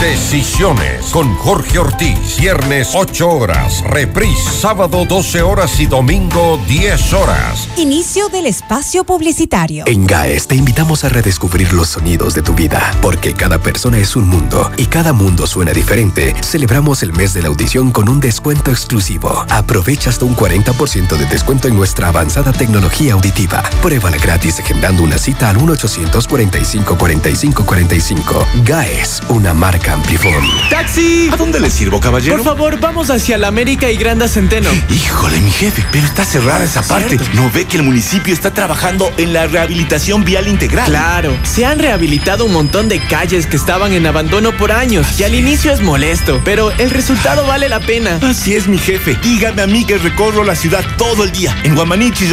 Decisiones 0.00 1.06
con 1.06 1.34
Jorge 1.36 1.78
Ortiz. 1.78 2.36
Viernes 2.38 2.90
8 2.94 3.28
horas. 3.28 3.82
Reprise 3.82 4.50
sábado 4.50 5.06
12 5.06 5.42
horas 5.42 5.80
y 5.80 5.86
domingo 5.86 6.58
10 6.68 7.12
horas. 7.14 7.68
Inicio 7.76 8.28
del 8.28 8.46
espacio 8.46 9.04
publicitario. 9.04 9.84
En 9.86 10.06
GAES 10.06 10.48
te 10.48 10.56
invitamos 10.56 11.04
a 11.04 11.08
redescubrir 11.08 11.72
los 11.72 11.88
sonidos 11.88 12.34
de 12.34 12.42
tu 12.42 12.54
vida, 12.54 12.94
porque 13.00 13.32
cada 13.34 13.58
persona 13.58 13.98
es 13.98 14.16
un 14.16 14.28
mundo 14.28 14.70
y 14.76 14.86
cada 14.86 15.12
mundo 15.12 15.46
suena 15.46 15.72
diferente. 15.72 16.34
Celebramos 16.42 17.02
el 17.02 17.12
mes 17.12 17.32
de 17.34 17.42
la 17.42 17.48
audición 17.48 17.90
con 17.90 18.08
un 18.08 18.20
descuento 18.20 18.70
exclusivo. 18.70 19.44
Aprovecha 19.48 20.10
hasta 20.10 20.24
un 20.24 20.36
40% 20.36 21.16
de 21.16 21.26
descuento 21.26 21.68
en 21.68 21.76
nuestra 21.76 22.08
avanzada 22.08 22.52
tecnología 22.52 22.65
auditiva. 23.12 23.62
Pruébala 23.82 24.16
gratis 24.16 24.58
agendando 24.60 25.02
una 25.02 25.18
cita 25.18 25.50
al 25.50 25.58
1-845-4545. 25.58 28.46
GAES, 28.64 29.22
una 29.28 29.52
marca 29.54 29.92
Amplifon. 29.92 30.44
¡Taxi! 30.70 31.28
¿A 31.32 31.36
dónde 31.36 31.60
le 31.60 31.70
sirvo, 31.70 32.00
caballero? 32.00 32.36
Por 32.36 32.44
favor, 32.44 32.80
vamos 32.80 33.10
hacia 33.10 33.38
la 33.38 33.46
América 33.48 33.90
y 33.90 33.96
Granda 33.96 34.28
Centeno. 34.28 34.68
Híjole, 34.90 35.40
mi 35.40 35.50
jefe, 35.50 35.84
pero 35.92 36.06
está 36.06 36.24
cerrada 36.24 36.64
esa 36.64 36.82
parte. 36.82 37.18
¿No 37.34 37.50
ve 37.52 37.66
que 37.66 37.76
el 37.76 37.82
municipio 37.84 38.34
está 38.34 38.52
trabajando 38.52 39.12
en 39.16 39.32
la 39.32 39.46
rehabilitación 39.46 40.24
vial 40.24 40.48
integral? 40.48 40.86
Claro, 40.86 41.36
se 41.44 41.64
han 41.64 41.78
rehabilitado 41.78 42.46
un 42.46 42.52
montón 42.52 42.88
de 42.88 42.98
calles 43.06 43.46
que 43.46 43.56
estaban 43.56 43.92
en 43.92 44.06
abandono 44.06 44.56
por 44.56 44.72
años 44.72 45.20
y 45.20 45.24
al 45.24 45.34
inicio 45.34 45.72
es 45.72 45.80
molesto, 45.80 46.40
pero 46.44 46.72
el 46.72 46.90
resultado 46.90 47.46
vale 47.46 47.68
la 47.68 47.80
pena. 47.80 48.18
Así 48.22 48.54
es, 48.54 48.68
mi 48.68 48.78
jefe. 48.78 49.18
Dígame 49.22 49.62
a 49.62 49.66
mí 49.66 49.84
que 49.84 49.98
recorro 49.98 50.44
la 50.44 50.56
ciudad 50.56 50.84
todo 50.96 51.24
el 51.24 51.32
día. 51.32 51.54
En 51.62 51.74
Guamanichi 51.74 52.24
y 52.24 52.28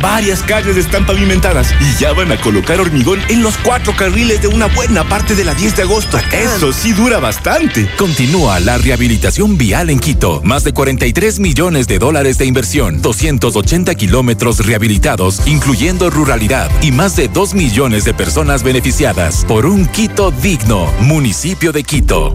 Varias 0.00 0.42
calles 0.42 0.76
están 0.76 1.06
pavimentadas 1.06 1.72
y 1.80 2.00
ya 2.00 2.12
van 2.12 2.32
a 2.32 2.40
colocar 2.40 2.80
hormigón 2.80 3.20
en 3.28 3.42
los 3.42 3.56
cuatro 3.58 3.94
carriles 3.94 4.42
de 4.42 4.48
una 4.48 4.66
buena 4.66 5.08
parte 5.08 5.36
de 5.36 5.44
la 5.44 5.54
10 5.54 5.76
de 5.76 5.82
agosto. 5.82 6.18
Eso 6.32 6.72
sí 6.72 6.92
dura 6.92 7.20
bastante. 7.20 7.88
Continúa 7.96 8.58
la 8.58 8.78
rehabilitación 8.78 9.56
vial 9.56 9.90
en 9.90 10.00
Quito. 10.00 10.40
Más 10.42 10.64
de 10.64 10.72
43 10.72 11.38
millones 11.38 11.86
de 11.86 11.98
dólares 11.98 12.38
de 12.38 12.46
inversión, 12.46 13.00
280 13.00 13.94
kilómetros 13.94 14.66
rehabilitados, 14.66 15.46
incluyendo 15.46 16.10
ruralidad, 16.10 16.70
y 16.82 16.90
más 16.90 17.14
de 17.14 17.28
2 17.28 17.54
millones 17.54 18.04
de 18.04 18.14
personas 18.14 18.62
beneficiadas 18.62 19.44
por 19.46 19.66
un 19.66 19.86
Quito 19.86 20.32
digno, 20.32 20.92
municipio 21.00 21.70
de 21.70 21.84
Quito. 21.84 22.34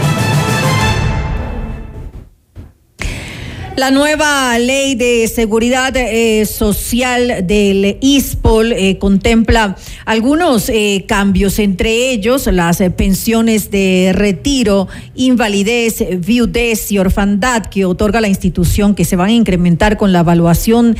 La 3.77 3.89
nueva 3.89 4.59
ley 4.59 4.95
de 4.95 5.27
seguridad 5.27 5.95
eh, 5.95 6.45
social 6.45 7.47
del 7.47 7.97
ISPOL 8.01 8.73
eh, 8.73 8.97
contempla 8.97 9.77
algunos 10.05 10.67
eh, 10.69 11.05
cambios, 11.07 11.57
entre 11.57 12.11
ellos 12.11 12.47
las 12.47 12.79
pensiones 12.97 13.71
de 13.71 14.11
retiro, 14.13 14.89
invalidez, 15.15 16.03
viudez 16.19 16.91
y 16.91 16.99
orfandad 16.99 17.65
que 17.67 17.85
otorga 17.85 18.19
la 18.19 18.27
institución 18.27 18.93
que 18.93 19.05
se 19.05 19.15
van 19.15 19.29
a 19.29 19.33
incrementar 19.33 19.95
con 19.95 20.11
la 20.11 20.19
evaluación 20.19 20.97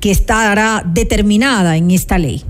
que 0.00 0.10
estará 0.10 0.82
determinada 0.84 1.76
en 1.76 1.90
esta 1.90 2.16
ley. 2.16 2.42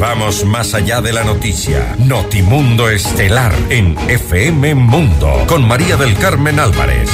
Vamos 0.00 0.44
más 0.46 0.74
allá 0.74 1.00
de 1.02 1.12
la 1.12 1.22
noticia. 1.22 1.96
Notimundo 1.98 2.88
Estelar 2.88 3.52
en 3.68 3.96
FM 4.08 4.74
Mundo 4.74 5.44
con 5.46 5.68
María 5.68 5.96
del 5.96 6.16
Carmen 6.16 6.58
Álvarez. 6.58 7.08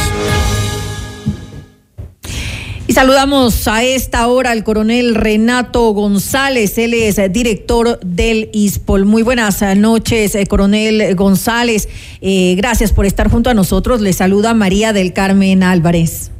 Saludamos 2.99 3.69
a 3.69 3.85
esta 3.85 4.27
hora 4.27 4.51
al 4.51 4.65
coronel 4.65 5.15
Renato 5.15 5.93
González, 5.93 6.77
él 6.79 6.95
es 6.95 7.21
director 7.33 8.01
del 8.01 8.51
ISPOL. 8.53 9.05
Muy 9.05 9.23
buenas 9.23 9.63
noches, 9.77 10.35
eh, 10.35 10.45
coronel 10.49 11.15
González. 11.15 11.89
Eh, 12.21 12.57
gracias 12.57 12.93
por 12.93 13.07
estar 13.07 13.31
junto 13.31 13.51
a 13.51 13.55
nosotros. 13.55 14.01
Le 14.01 14.13
saluda 14.13 14.53
María 14.53 14.93
del 14.93 15.13
Carmen 15.13 15.63
Álvarez. 15.63 16.33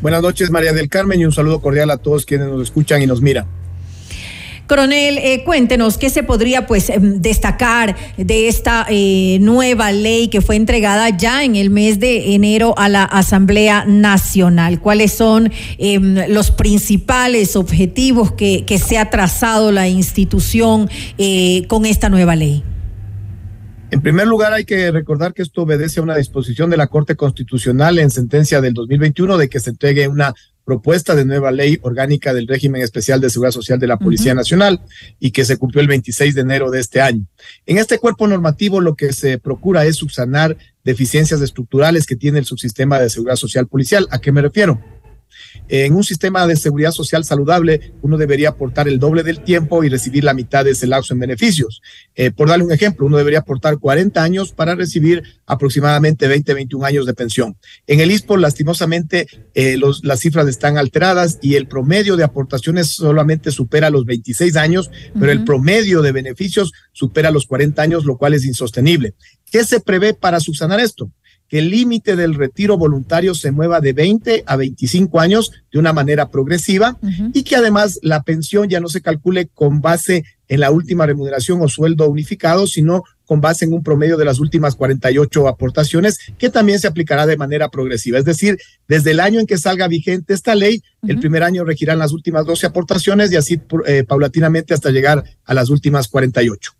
Buenas 0.00 0.22
noches, 0.22 0.52
María 0.52 0.72
del 0.72 0.88
Carmen, 0.88 1.18
y 1.18 1.24
un 1.24 1.32
saludo 1.32 1.60
cordial 1.60 1.90
a 1.90 1.96
todos 1.96 2.24
quienes 2.24 2.46
nos 2.46 2.62
escuchan 2.62 3.02
y 3.02 3.08
nos 3.08 3.20
miran. 3.20 3.48
Coronel, 4.70 5.18
eh, 5.18 5.42
cuéntenos 5.44 5.98
qué 5.98 6.10
se 6.10 6.22
podría 6.22 6.68
pues 6.68 6.90
em, 6.90 7.20
destacar 7.20 7.96
de 8.16 8.46
esta 8.46 8.86
eh, 8.88 9.38
nueva 9.40 9.90
ley 9.90 10.28
que 10.28 10.40
fue 10.40 10.54
entregada 10.54 11.08
ya 11.10 11.42
en 11.42 11.56
el 11.56 11.70
mes 11.70 11.98
de 11.98 12.36
enero 12.36 12.74
a 12.78 12.88
la 12.88 13.02
Asamblea 13.02 13.84
Nacional. 13.84 14.78
¿Cuáles 14.78 15.10
son 15.10 15.50
em, 15.76 16.18
los 16.28 16.52
principales 16.52 17.56
objetivos 17.56 18.30
que, 18.30 18.64
se 18.80 18.96
ha 18.96 19.10
trazado 19.10 19.72
la 19.72 19.88
institución 19.88 20.88
eh, 21.18 21.66
con 21.66 21.84
esta 21.84 22.08
nueva 22.08 22.36
ley? 22.36 22.62
En 23.90 24.02
primer 24.02 24.28
lugar, 24.28 24.52
hay 24.52 24.64
que 24.64 24.92
recordar 24.92 25.34
que 25.34 25.42
esto 25.42 25.62
obedece 25.62 25.98
a 25.98 26.04
una 26.04 26.16
disposición 26.16 26.70
de 26.70 26.76
la 26.76 26.86
Corte 26.86 27.16
Constitucional 27.16 27.98
en 27.98 28.12
sentencia 28.12 28.60
del 28.60 28.72
2021 28.74 29.36
de 29.36 29.48
que 29.48 29.58
se 29.58 29.70
entregue 29.70 30.06
una 30.06 30.32
propuesta 30.70 31.16
de 31.16 31.24
nueva 31.24 31.50
ley 31.50 31.80
orgánica 31.82 32.32
del 32.32 32.46
régimen 32.46 32.80
especial 32.80 33.20
de 33.20 33.28
seguridad 33.28 33.50
social 33.50 33.80
de 33.80 33.88
la 33.88 33.98
Policía 33.98 34.30
uh 34.30 34.34
-huh. 34.34 34.42
Nacional 34.42 34.80
y 35.18 35.32
que 35.32 35.44
se 35.44 35.56
cumplió 35.56 35.80
el 35.80 35.88
26 35.88 36.36
de 36.36 36.42
enero 36.42 36.70
de 36.70 36.78
este 36.78 37.00
año. 37.00 37.26
En 37.66 37.78
este 37.78 37.98
cuerpo 37.98 38.28
normativo 38.28 38.80
lo 38.80 38.94
que 38.94 39.12
se 39.12 39.38
procura 39.38 39.84
es 39.84 39.96
subsanar 39.96 40.56
deficiencias 40.84 41.40
estructurales 41.40 42.06
que 42.06 42.14
tiene 42.14 42.38
el 42.38 42.44
subsistema 42.44 43.00
de 43.00 43.10
seguridad 43.10 43.34
social 43.34 43.66
policial. 43.66 44.06
¿A 44.12 44.20
qué 44.20 44.30
me 44.30 44.42
refiero? 44.42 44.80
En 45.68 45.94
un 45.94 46.04
sistema 46.04 46.46
de 46.46 46.56
seguridad 46.56 46.92
social 46.92 47.24
saludable, 47.24 47.92
uno 48.02 48.16
debería 48.16 48.50
aportar 48.50 48.88
el 48.88 48.98
doble 48.98 49.22
del 49.22 49.40
tiempo 49.40 49.84
y 49.84 49.88
recibir 49.88 50.24
la 50.24 50.34
mitad 50.34 50.64
de 50.64 50.72
ese 50.72 50.86
lapso 50.86 51.14
en 51.14 51.20
beneficios. 51.20 51.80
Eh, 52.14 52.30
por 52.30 52.48
darle 52.48 52.64
un 52.64 52.72
ejemplo, 52.72 53.06
uno 53.06 53.16
debería 53.16 53.40
aportar 53.40 53.78
40 53.78 54.22
años 54.22 54.52
para 54.52 54.74
recibir 54.74 55.22
aproximadamente 55.46 56.28
20, 56.28 56.54
21 56.54 56.84
años 56.84 57.06
de 57.06 57.14
pensión. 57.14 57.56
En 57.86 58.00
el 58.00 58.10
ISPO, 58.10 58.36
lastimosamente, 58.36 59.26
eh, 59.54 59.76
los, 59.76 60.04
las 60.04 60.20
cifras 60.20 60.48
están 60.48 60.78
alteradas 60.78 61.38
y 61.40 61.54
el 61.54 61.68
promedio 61.68 62.16
de 62.16 62.24
aportaciones 62.24 62.88
solamente 62.88 63.50
supera 63.50 63.90
los 63.90 64.04
26 64.04 64.56
años, 64.56 64.90
pero 65.14 65.26
uh 65.26 65.28
-huh. 65.28 65.32
el 65.32 65.44
promedio 65.44 66.02
de 66.02 66.12
beneficios 66.12 66.72
supera 66.92 67.30
los 67.30 67.46
40 67.46 67.80
años, 67.80 68.04
lo 68.04 68.16
cual 68.16 68.34
es 68.34 68.44
insostenible. 68.44 69.14
¿Qué 69.50 69.64
se 69.64 69.80
prevé 69.80 70.14
para 70.14 70.40
subsanar 70.40 70.80
esto? 70.80 71.10
Que 71.50 71.58
el 71.58 71.68
límite 71.68 72.14
del 72.14 72.36
retiro 72.36 72.78
voluntario 72.78 73.34
se 73.34 73.50
mueva 73.50 73.80
de 73.80 73.92
20 73.92 74.44
a 74.46 74.56
25 74.56 75.18
años 75.18 75.50
de 75.72 75.80
una 75.80 75.92
manera 75.92 76.30
progresiva 76.30 76.96
uh 77.02 77.06
-huh. 77.06 77.30
y 77.34 77.42
que 77.42 77.56
además 77.56 77.98
la 78.02 78.22
pensión 78.22 78.68
ya 78.68 78.78
no 78.78 78.88
se 78.88 79.02
calcule 79.02 79.48
con 79.52 79.80
base 79.80 80.24
en 80.46 80.60
la 80.60 80.70
última 80.70 81.06
remuneración 81.06 81.60
o 81.60 81.68
sueldo 81.68 82.08
unificado, 82.08 82.68
sino 82.68 83.02
con 83.24 83.40
base 83.40 83.64
en 83.64 83.72
un 83.72 83.82
promedio 83.82 84.16
de 84.16 84.24
las 84.24 84.38
últimas 84.38 84.74
48 84.76 85.48
aportaciones, 85.48 86.18
que 86.38 86.50
también 86.50 86.78
se 86.78 86.86
aplicará 86.88 87.26
de 87.26 87.36
manera 87.36 87.68
progresiva. 87.68 88.18
Es 88.18 88.24
decir, 88.24 88.58
desde 88.88 89.10
el 89.10 89.20
año 89.20 89.40
en 89.40 89.46
que 89.46 89.58
salga 89.58 89.88
vigente 89.88 90.34
esta 90.34 90.54
ley, 90.54 90.76
uh 91.02 91.06
-huh. 91.06 91.10
el 91.10 91.18
primer 91.18 91.42
año 91.42 91.64
regirán 91.64 91.98
las 91.98 92.12
últimas 92.12 92.46
12 92.46 92.66
aportaciones 92.66 93.30
y 93.32 93.36
así 93.36 93.60
eh, 93.86 94.04
paulatinamente 94.04 94.72
hasta 94.72 94.90
llegar 94.90 95.24
a 95.44 95.54
las 95.54 95.68
últimas 95.68 96.06
48. 96.08 96.72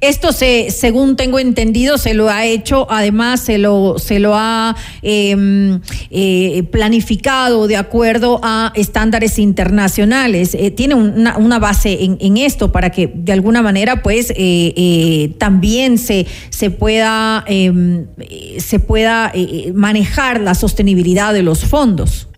Esto 0.00 0.32
se, 0.32 0.70
según 0.70 1.16
tengo 1.16 1.38
entendido, 1.40 1.98
se 1.98 2.14
lo 2.14 2.30
ha 2.30 2.44
hecho, 2.44 2.86
además 2.88 3.40
se 3.40 3.58
lo, 3.58 3.98
se 3.98 4.20
lo 4.20 4.34
ha 4.36 4.76
eh, 5.02 5.80
eh, 6.10 6.62
planificado 6.70 7.66
de 7.66 7.76
acuerdo 7.76 8.40
a 8.44 8.72
estándares 8.76 9.38
internacionales. 9.38 10.54
Eh, 10.54 10.70
tiene 10.70 10.94
una, 10.94 11.36
una 11.36 11.58
base 11.58 12.04
en, 12.04 12.16
en, 12.20 12.36
esto 12.36 12.70
para 12.70 12.90
que 12.90 13.10
de 13.12 13.32
alguna 13.32 13.60
manera, 13.60 14.02
pues, 14.02 14.32
eh, 14.36 15.34
también 15.38 15.98
se, 15.98 16.26
se 16.50 16.70
pueda, 16.70 17.44
em, 17.48 18.06
se 18.58 18.78
pueda 18.78 19.32
manejar 19.74 20.40
la 20.40 20.54
sostenibilidad 20.54 21.32
de 21.32 21.42
los 21.42 21.64
fondos. 21.64 22.28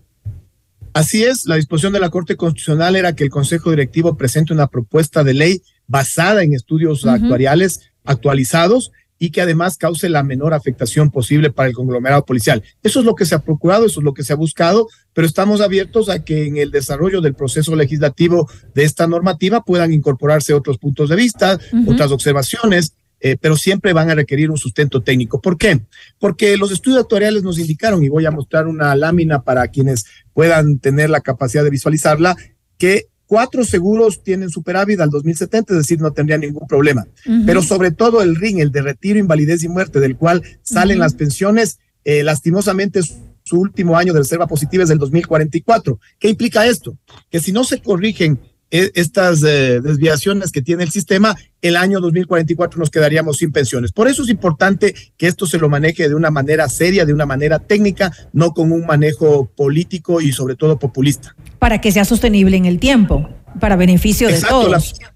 Así 0.93 1.23
es, 1.23 1.45
la 1.45 1.55
disposición 1.55 1.93
de 1.93 1.99
la 1.99 2.09
Corte 2.09 2.35
Constitucional 2.35 2.95
era 2.95 3.15
que 3.15 3.23
el 3.23 3.29
Consejo 3.29 3.69
Directivo 3.69 4.17
presente 4.17 4.51
una 4.51 4.67
propuesta 4.67 5.23
de 5.23 5.33
ley 5.33 5.61
basada 5.91 6.41
en 6.43 6.53
estudios 6.53 7.03
uh 7.03 7.09
-huh. 7.09 7.15
actuariales 7.15 7.71
actualizados 8.03 8.91
y 9.19 9.29
que 9.29 9.41
además 9.41 9.77
cause 9.77 10.09
la 10.09 10.23
menor 10.23 10.55
afectación 10.55 11.11
posible 11.11 11.51
para 11.51 11.69
el 11.69 11.75
conglomerado 11.75 12.25
policial. 12.25 12.63
Eso 12.81 13.01
es 13.01 13.05
lo 13.05 13.13
que 13.13 13.25
se 13.25 13.35
ha 13.35 13.43
procurado, 13.43 13.85
eso 13.85 13.99
es 13.99 14.03
lo 14.03 14.15
que 14.15 14.23
se 14.23 14.33
ha 14.33 14.35
buscado, 14.35 14.87
pero 15.13 15.27
estamos 15.27 15.61
abiertos 15.61 16.09
a 16.09 16.23
que 16.23 16.47
en 16.47 16.57
el 16.57 16.71
desarrollo 16.71 17.21
del 17.21 17.35
proceso 17.35 17.75
legislativo 17.75 18.49
de 18.73 18.83
esta 18.83 19.05
normativa 19.05 19.63
puedan 19.63 19.93
incorporarse 19.93 20.55
otros 20.55 20.79
puntos 20.79 21.07
de 21.09 21.15
vista, 21.17 21.59
uh 21.71 21.75
-huh. 21.75 21.93
otras 21.93 22.11
observaciones, 22.11 22.93
eh, 23.19 23.37
pero 23.39 23.55
siempre 23.55 23.93
van 23.93 24.09
a 24.09 24.15
requerir 24.15 24.49
un 24.49 24.57
sustento 24.57 25.03
técnico. 25.03 25.39
¿Por 25.39 25.55
qué? 25.55 25.81
Porque 26.17 26.57
los 26.57 26.71
estudios 26.71 27.01
actuariales 27.01 27.43
nos 27.43 27.59
indicaron, 27.59 28.03
y 28.03 28.09
voy 28.09 28.25
a 28.25 28.31
mostrar 28.31 28.65
una 28.65 28.95
lámina 28.95 29.43
para 29.43 29.67
quienes 29.67 30.05
puedan 30.33 30.79
tener 30.79 31.11
la 31.11 31.21
capacidad 31.21 31.63
de 31.63 31.69
visualizarla, 31.69 32.35
que 32.79 33.10
cuatro 33.31 33.63
seguros 33.63 34.23
tienen 34.23 34.49
superávit 34.49 34.99
al 34.99 35.09
2070, 35.09 35.71
es 35.71 35.79
decir, 35.79 36.01
no 36.01 36.11
tendrían 36.11 36.41
ningún 36.41 36.67
problema. 36.67 37.07
Pero 37.45 37.61
sobre 37.61 37.91
todo 37.91 38.21
el 38.21 38.35
RIN, 38.35 38.59
el 38.59 38.73
de 38.73 38.81
retiro, 38.81 39.19
invalidez 39.19 39.63
y 39.63 39.69
muerte, 39.69 40.01
del 40.01 40.17
cual 40.17 40.43
salen 40.63 40.99
las 40.99 41.13
pensiones, 41.13 41.79
eh, 42.03 42.23
lastimosamente 42.23 42.99
su 43.43 43.57
último 43.57 43.95
año 43.95 44.11
de 44.11 44.19
reserva 44.19 44.47
positiva 44.47 44.83
es 44.83 44.89
del 44.89 44.97
2044. 44.97 45.97
¿Qué 46.19 46.27
implica 46.27 46.67
esto? 46.67 46.97
Que 47.29 47.39
si 47.39 47.53
no 47.53 47.63
se 47.63 47.81
corrigen 47.81 48.37
estas 48.71 49.43
eh, 49.43 49.81
desviaciones 49.81 50.51
que 50.51 50.61
tiene 50.61 50.83
el 50.83 50.91
sistema, 50.91 51.35
el 51.61 51.75
año 51.75 51.99
2044 51.99 52.79
nos 52.79 52.89
quedaríamos 52.89 53.37
sin 53.37 53.51
pensiones. 53.51 53.91
Por 53.91 54.07
eso 54.07 54.23
es 54.23 54.29
importante 54.29 54.95
que 55.17 55.27
esto 55.27 55.45
se 55.45 55.57
lo 55.57 55.69
maneje 55.69 56.07
de 56.09 56.15
una 56.15 56.31
manera 56.31 56.67
seria, 56.69 57.05
de 57.05 57.13
una 57.13 57.25
manera 57.25 57.59
técnica, 57.59 58.11
no 58.33 58.53
con 58.53 58.71
un 58.71 58.85
manejo 58.85 59.51
político 59.55 60.21
y 60.21 60.31
sobre 60.31 60.55
todo 60.55 60.79
populista. 60.79 61.35
Para 61.59 61.81
que 61.81 61.91
sea 61.91 62.05
sostenible 62.05 62.57
en 62.57 62.65
el 62.65 62.79
tiempo, 62.79 63.29
para 63.59 63.75
beneficio 63.75 64.27
de 64.29 64.39
todos. 64.41 64.99
La 64.99 65.10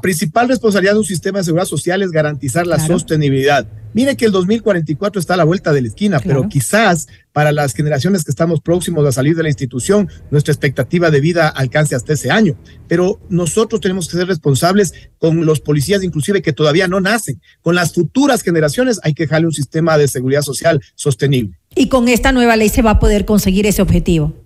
principal 0.00 0.48
responsabilidad 0.48 0.94
de 0.94 1.00
un 1.00 1.04
sistema 1.04 1.38
de 1.38 1.44
seguridad 1.44 1.66
social 1.66 2.02
es 2.02 2.10
garantizar 2.10 2.66
la 2.66 2.78
sostenibilidad. 2.78 3.66
Mire 3.92 4.16
que 4.16 4.26
el 4.26 4.32
2044 4.32 5.20
está 5.20 5.34
a 5.34 5.36
la 5.38 5.44
vuelta 5.44 5.72
de 5.72 5.80
la 5.80 5.88
esquina, 5.88 6.20
pero 6.20 6.48
quizás 6.48 7.06
para 7.32 7.52
las 7.52 7.72
generaciones 7.72 8.24
que 8.24 8.30
estamos 8.30 8.60
próximos 8.60 9.06
a 9.06 9.12
salir 9.12 9.36
de 9.36 9.42
la 9.42 9.48
institución, 9.48 10.08
nuestra 10.30 10.52
expectativa 10.52 11.10
de 11.10 11.20
vida 11.20 11.48
alcance 11.48 11.94
hasta 11.94 12.12
ese 12.12 12.30
año. 12.30 12.58
Pero 12.88 13.20
nosotros 13.28 13.80
tenemos 13.80 14.08
que 14.08 14.16
ser 14.16 14.26
responsables 14.26 14.92
con 15.18 15.44
los 15.46 15.60
policías, 15.60 16.02
inclusive 16.02 16.42
que 16.42 16.52
todavía 16.52 16.88
no 16.88 17.00
nacen. 17.00 17.40
Con 17.62 17.74
las 17.74 17.92
futuras 17.94 18.42
generaciones 18.42 19.00
hay 19.02 19.14
que 19.14 19.24
dejarle 19.24 19.46
un 19.46 19.54
sistema 19.54 19.96
de 19.98 20.08
seguridad 20.08 20.42
social 20.42 20.82
sostenible. 20.94 21.58
Y 21.74 21.88
con 21.88 22.08
esta 22.08 22.32
nueva 22.32 22.56
ley 22.56 22.68
se 22.68 22.82
va 22.82 22.92
a 22.92 22.98
poder 22.98 23.24
conseguir 23.24 23.66
ese 23.66 23.82
objetivo. 23.82 24.45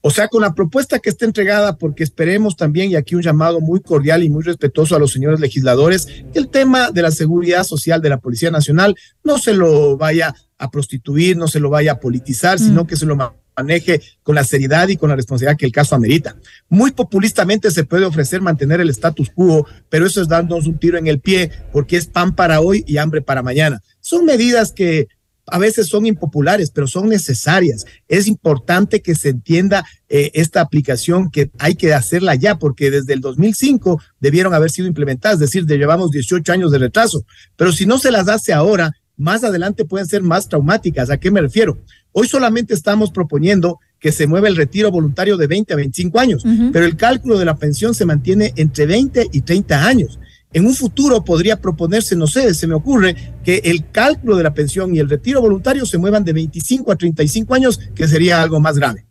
O 0.00 0.10
sea, 0.10 0.28
con 0.28 0.42
la 0.42 0.54
propuesta 0.54 1.00
que 1.00 1.10
está 1.10 1.24
entregada, 1.24 1.76
porque 1.76 2.04
esperemos 2.04 2.56
también, 2.56 2.90
y 2.90 2.96
aquí 2.96 3.14
un 3.14 3.22
llamado 3.22 3.60
muy 3.60 3.80
cordial 3.80 4.22
y 4.22 4.30
muy 4.30 4.44
respetuoso 4.44 4.94
a 4.94 4.98
los 4.98 5.12
señores 5.12 5.40
legisladores, 5.40 6.06
que 6.32 6.38
el 6.38 6.48
tema 6.48 6.90
de 6.90 7.02
la 7.02 7.10
seguridad 7.10 7.64
social 7.64 8.00
de 8.00 8.10
la 8.10 8.18
Policía 8.18 8.50
Nacional 8.50 8.94
no 9.24 9.38
se 9.38 9.54
lo 9.54 9.96
vaya 9.96 10.34
a 10.56 10.70
prostituir, 10.70 11.36
no 11.36 11.48
se 11.48 11.60
lo 11.60 11.70
vaya 11.70 11.92
a 11.92 12.00
politizar, 12.00 12.58
sino 12.58 12.84
mm. 12.84 12.86
que 12.86 12.96
se 12.96 13.06
lo 13.06 13.16
maneje 13.56 14.00
con 14.22 14.36
la 14.36 14.44
seriedad 14.44 14.88
y 14.88 14.96
con 14.96 15.10
la 15.10 15.16
responsabilidad 15.16 15.58
que 15.58 15.66
el 15.66 15.72
caso 15.72 15.96
amerita. 15.96 16.36
Muy 16.68 16.92
populistamente 16.92 17.70
se 17.70 17.84
puede 17.84 18.04
ofrecer 18.04 18.40
mantener 18.40 18.80
el 18.80 18.90
status 18.90 19.30
quo, 19.30 19.66
pero 19.88 20.06
eso 20.06 20.22
es 20.22 20.28
darnos 20.28 20.66
un 20.66 20.78
tiro 20.78 20.96
en 20.98 21.08
el 21.08 21.20
pie, 21.20 21.50
porque 21.72 21.96
es 21.96 22.06
pan 22.06 22.34
para 22.34 22.60
hoy 22.60 22.84
y 22.86 22.98
hambre 22.98 23.20
para 23.20 23.42
mañana. 23.42 23.82
Son 24.00 24.24
medidas 24.24 24.72
que 24.72 25.08
a 25.50 25.58
veces 25.58 25.88
son 25.88 26.06
impopulares, 26.06 26.70
pero 26.70 26.86
son 26.86 27.08
necesarias. 27.08 27.84
Es 28.08 28.26
importante 28.26 29.00
que 29.00 29.14
se 29.14 29.30
entienda 29.30 29.84
eh, 30.08 30.30
esta 30.34 30.60
aplicación 30.60 31.30
que 31.30 31.50
hay 31.58 31.74
que 31.74 31.94
hacerla 31.94 32.34
ya, 32.34 32.58
porque 32.58 32.90
desde 32.90 33.14
el 33.14 33.20
2005 33.20 34.00
debieron 34.20 34.54
haber 34.54 34.70
sido 34.70 34.88
implementadas, 34.88 35.36
es 35.36 35.50
decir, 35.50 35.66
llevamos 35.66 36.10
18 36.10 36.52
años 36.52 36.70
de 36.70 36.78
retraso. 36.78 37.24
Pero 37.56 37.72
si 37.72 37.86
no 37.86 37.98
se 37.98 38.10
las 38.10 38.28
hace 38.28 38.52
ahora, 38.52 38.92
más 39.16 39.44
adelante 39.44 39.84
pueden 39.84 40.06
ser 40.06 40.22
más 40.22 40.48
traumáticas. 40.48 41.10
¿A 41.10 41.18
qué 41.18 41.30
me 41.30 41.40
refiero? 41.40 41.78
Hoy 42.12 42.28
solamente 42.28 42.72
estamos 42.72 43.10
proponiendo 43.10 43.78
que 43.98 44.12
se 44.12 44.26
mueva 44.26 44.48
el 44.48 44.56
retiro 44.56 44.90
voluntario 44.90 45.36
de 45.36 45.46
20 45.46 45.72
a 45.72 45.76
25 45.76 46.20
años, 46.20 46.44
pero 46.72 46.84
el 46.86 46.96
cálculo 46.96 47.38
de 47.38 47.44
la 47.44 47.56
pensión 47.56 47.94
se 47.94 48.04
mantiene 48.04 48.52
entre 48.56 48.86
20 48.86 49.28
y 49.32 49.40
30 49.40 49.86
años. 49.86 50.18
En 50.52 50.66
un 50.66 50.74
futuro 50.74 51.24
podría 51.24 51.60
proponerse, 51.60 52.16
no 52.16 52.26
sé, 52.26 52.54
se 52.54 52.66
me 52.66 52.74
ocurre, 52.74 53.14
que 53.44 53.60
el 53.64 53.90
cálculo 53.90 54.36
de 54.36 54.44
la 54.44 54.54
pensión 54.54 54.94
y 54.94 54.98
el 54.98 55.08
retiro 55.08 55.42
voluntario 55.42 55.84
se 55.84 55.98
muevan 55.98 56.24
de 56.24 56.32
25 56.32 56.90
a 56.90 56.96
35 56.96 57.54
años, 57.54 57.78
que 57.94 58.08
sería 58.08 58.40
algo 58.40 58.58
más 58.58 58.78
grave. 58.78 59.04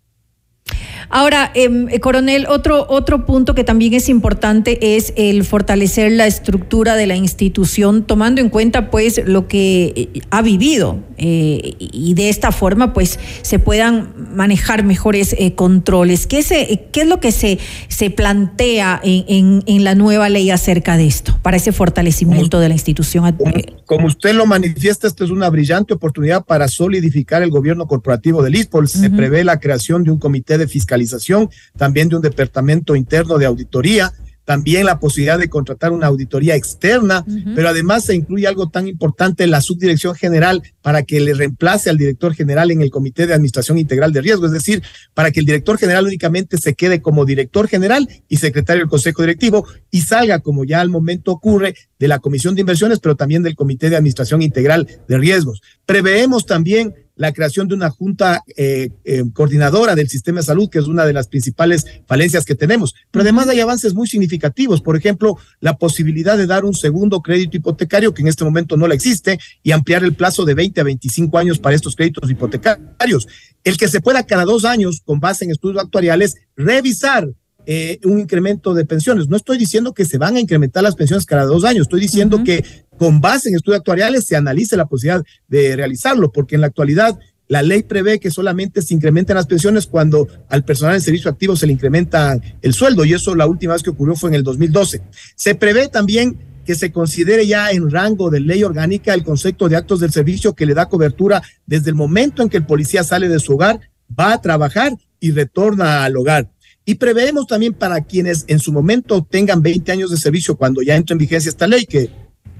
Ahora, 1.10 1.52
em, 1.54 1.88
eh, 1.90 2.02
coronel, 2.02 2.48
otro, 2.50 2.86
otro 2.90 3.26
punto 3.26 3.56
que 3.56 3.64
también 3.64 3.94
es 3.94 4.10
importante 4.10 4.98
es 4.98 5.14
el 5.16 5.46
fortalecer 5.46 6.12
la 6.12 6.28
estructura 6.28 6.96
de 6.98 7.08
la 7.08 7.16
institución, 7.16 8.04
tomando 8.04 8.42
en 8.42 8.50
cuenta 8.50 8.92
pues 8.92 9.22
lo 9.26 9.48
que 9.48 9.94
eh, 9.96 10.22
ha 10.32 10.42
vivido 10.42 11.00
eh, 11.18 11.76
y 11.80 12.14
de 12.14 12.28
esta 12.28 12.52
forma 12.52 12.94
pues 12.94 13.20
se 13.42 13.58
puedan 13.58 14.16
manejar 14.38 14.84
mejores 14.84 15.36
controles. 15.56 16.28
¿Qué, 16.28 16.44
se, 16.44 16.88
¿Qué 16.92 17.02
es 17.02 17.08
lo 17.08 17.20
que 17.20 17.32
se, 17.32 17.60
se 17.90 18.10
plantea 18.10 19.02
en, 19.04 19.64
en, 19.66 19.84
la 19.84 19.96
nueva 19.96 20.30
ley 20.30 20.52
acerca 20.52 20.96
de 20.96 21.08
esto, 21.08 21.38
para 21.42 21.58
ese 21.58 21.72
fortalecimiento 21.72 22.60
de 22.60 22.70
la 22.70 22.76
institución? 22.76 23.38
Como, 23.86 24.08
usted 24.08 24.34
lo 24.34 24.46
manifiesta, 24.46 25.08
esto 25.08 25.26
es 25.26 25.32
una 25.32 25.50
brillante 25.50 25.94
oportunidad 25.94 26.46
para 26.46 26.68
solidificar 26.68 27.42
el 27.42 27.50
gobierno 27.50 27.88
corporativo 27.88 28.44
del 28.44 28.56
ISPOL. 28.56 28.88
Se 28.88 29.10
prevé 29.10 29.44
la 29.44 29.60
creación 29.60 30.04
de 30.04 30.12
un 30.12 30.20
comité 30.20 30.58
de 30.58 30.68
fiscalización 30.68 31.50
también 31.76 32.10
de 32.10 32.16
un 32.18 32.22
departamento 32.22 32.96
interno 32.96 33.38
de 33.38 33.46
auditoría, 33.46 34.14
también 34.48 34.86
la 34.86 34.98
posibilidad 34.98 35.38
de 35.38 35.49
contratar 35.49 35.91
una 35.91 36.07
auditoría 36.07 36.56
externa, 36.56 37.26
pero 37.53 37.68
además 37.68 38.06
se 38.06 38.15
incluye 38.15 38.48
algo 38.48 38.69
tan 38.69 38.88
importante, 38.88 39.45
la 39.45 39.60
subdirección 39.60 40.15
general, 40.15 40.64
para 40.82 41.03
que 41.03 41.19
le 41.19 41.34
reemplace 41.34 41.90
al 41.90 41.98
director 41.98 42.34
general 42.34 42.72
en 42.72 42.82
el 42.82 42.90
Comité 42.90 43.28
de 43.28 43.34
Administración 43.34 43.78
Integral 43.78 44.14
de 44.14 44.22
Riesgo, 44.22 44.45
es 44.45 44.53
decir, 44.53 44.82
para 45.14 45.32
que 45.32 45.41
el 45.41 45.45
director 45.45 45.78
general 45.78 46.06
únicamente 46.06 46.57
se 46.57 46.76
quede 46.76 47.02
como 47.02 47.26
director 47.26 47.68
general 47.68 48.07
y 48.30 48.38
secretario 48.38 48.84
del 48.84 48.90
Consejo 48.90 49.22
Directivo 49.22 49.68
y 49.91 49.99
salga, 50.03 50.40
como 50.40 50.64
ya 50.64 50.80
al 50.80 50.88
momento 50.88 51.34
ocurre, 51.34 51.76
de 51.99 52.07
la 52.07 52.19
Comisión 52.19 52.56
de 52.56 52.61
Inversiones, 52.61 52.99
pero 52.99 53.18
también 53.18 53.44
del 53.44 53.57
Comité 53.57 53.90
de 53.90 53.98
Administración 53.98 54.41
Integral 54.41 54.88
de 55.10 55.18
Riesgos. 55.18 55.61
Preveemos 55.86 56.45
también 56.45 56.94
la 57.18 57.34
creación 57.34 57.68
de 57.68 57.76
una 57.76 57.89
junta 57.89 58.44
eh, 58.56 58.91
eh, 59.03 59.23
coordinadora 59.34 59.95
del 59.95 60.07
sistema 60.07 60.39
de 60.39 60.45
salud, 60.45 60.69
que 60.69 60.80
es 60.80 60.85
una 60.85 61.06
de 61.06 61.14
las 61.14 61.27
principales 61.27 61.85
falencias 62.07 62.45
que 62.45 62.56
tenemos. 62.56 62.95
Pero 63.11 63.23
además 63.23 63.48
hay 63.49 63.60
avances 63.60 63.94
muy 63.94 64.07
significativos, 64.07 64.81
por 64.81 64.95
ejemplo, 64.95 65.38
la 65.60 65.77
posibilidad 65.77 66.38
de 66.38 66.48
dar 66.48 66.64
un 66.64 66.73
segundo 66.73 67.22
crédito 67.22 67.57
hipotecario, 67.57 68.14
que 68.14 68.22
en 68.22 68.27
este 68.30 68.44
momento 68.44 68.77
no 68.77 68.88
la 68.88 68.95
existe, 68.95 69.39
y 69.64 69.72
ampliar 69.72 70.03
el 70.03 70.14
plazo 70.14 70.45
de 70.45 70.53
20 70.53 70.80
a 70.81 70.84
25 70.84 71.38
años 71.38 71.60
para 71.60 71.76
estos 71.76 71.95
créditos 71.95 72.30
hipotecarios. 72.30 73.27
El 73.64 73.77
que 73.77 73.88
se 73.88 73.99
pueda 73.99 74.26
cada 74.26 74.45
dos 74.45 74.64
años, 74.64 75.02
con 75.03 75.19
base 75.19 75.45
en 75.45 75.52
estudios 75.52 75.84
actuariales, 75.84 76.35
revisar 76.56 77.27
eh, 77.69 77.99
un 78.06 78.18
incremento 78.18 78.73
de 78.73 78.85
pensiones. 78.85 79.27
No 79.27 79.35
estoy 79.35 79.57
diciendo 79.57 79.94
que 79.94 80.06
se 80.06 80.18
van 80.18 80.38
a 80.38 80.39
incrementar 80.39 80.84
las 80.84 80.95
pensiones 80.95 81.26
cada 81.26 81.44
dos 81.44 81.65
años, 81.65 81.81
estoy 81.81 81.99
diciendo 81.99 82.41
que 82.45 82.64
con 82.98 83.19
base 83.19 83.49
en 83.49 83.56
estudios 83.56 83.80
actuariales 83.80 84.26
se 84.26 84.38
analice 84.38 84.77
la 84.77 84.85
posibilidad 84.85 85.22
de 85.49 85.76
realizarlo, 85.76 86.31
porque 86.31 86.56
en 86.56 86.61
la 86.61 86.68
actualidad 86.68 87.19
la 87.49 87.61
ley 87.64 87.84
prevé 87.84 88.22
que 88.22 88.31
solamente 88.31 88.81
se 88.81 88.94
incrementen 88.94 89.35
las 89.35 89.48
pensiones 89.48 89.85
cuando 89.85 90.30
al 90.48 90.64
personal 90.64 90.95
en 90.95 91.02
servicio 91.02 91.30
activo 91.30 91.57
se 91.57 91.68
le 91.68 91.73
incrementa 91.73 92.39
el 92.61 92.73
sueldo, 92.73 93.03
y 93.03 93.14
eso 93.14 93.35
la 93.35 93.48
última 93.48 93.73
vez 93.73 93.84
que 93.84 93.89
ocurrió 93.89 94.15
fue 94.15 94.30
en 94.30 94.35
el 94.35 94.44
2012. 94.44 95.02
Se 95.35 95.53
prevé 95.53 95.89
también 95.89 96.38
que 96.65 96.73
se 96.73 96.94
considere 96.94 97.45
ya 97.45 97.72
en 97.72 97.91
rango 97.91 98.30
de 98.30 98.39
ley 98.39 98.64
orgánica 98.64 99.14
el 99.14 99.26
concepto 99.26 99.68
de 99.68 99.76
actos 99.76 99.99
del 99.99 100.14
servicio 100.14 100.56
que 100.56 100.65
le 100.65 100.73
da 100.73 100.88
cobertura 100.88 101.44
desde 101.65 101.89
el 101.89 101.95
momento 101.95 102.41
en 102.41 102.48
que 102.49 102.57
el 102.57 102.65
policía 102.65 103.03
sale 103.03 103.27
de 103.27 103.39
su 103.39 103.56
hogar, 103.56 103.81
va 104.18 104.31
a 104.31 104.41
trabajar 104.41 104.94
y 105.19 105.31
retorna 105.31 106.06
al 106.06 106.15
hogar. 106.15 106.49
Y 106.90 106.96
preveemos 106.96 107.48
también 107.48 107.74
para 107.74 108.00
quienes 108.00 108.46
en 108.48 108.60
su 108.60 108.72
momento 108.72 109.22
tengan 109.30 109.62
20 109.62 109.92
años 109.92 110.10
de 110.10 110.16
servicio 110.16 110.56
cuando 110.56 110.82
ya 110.82 110.96
entre 110.96 111.16
en 111.16 111.18
vigencia 111.18 111.50
esta 111.50 111.68
ley, 111.68 111.86
que 111.86 112.10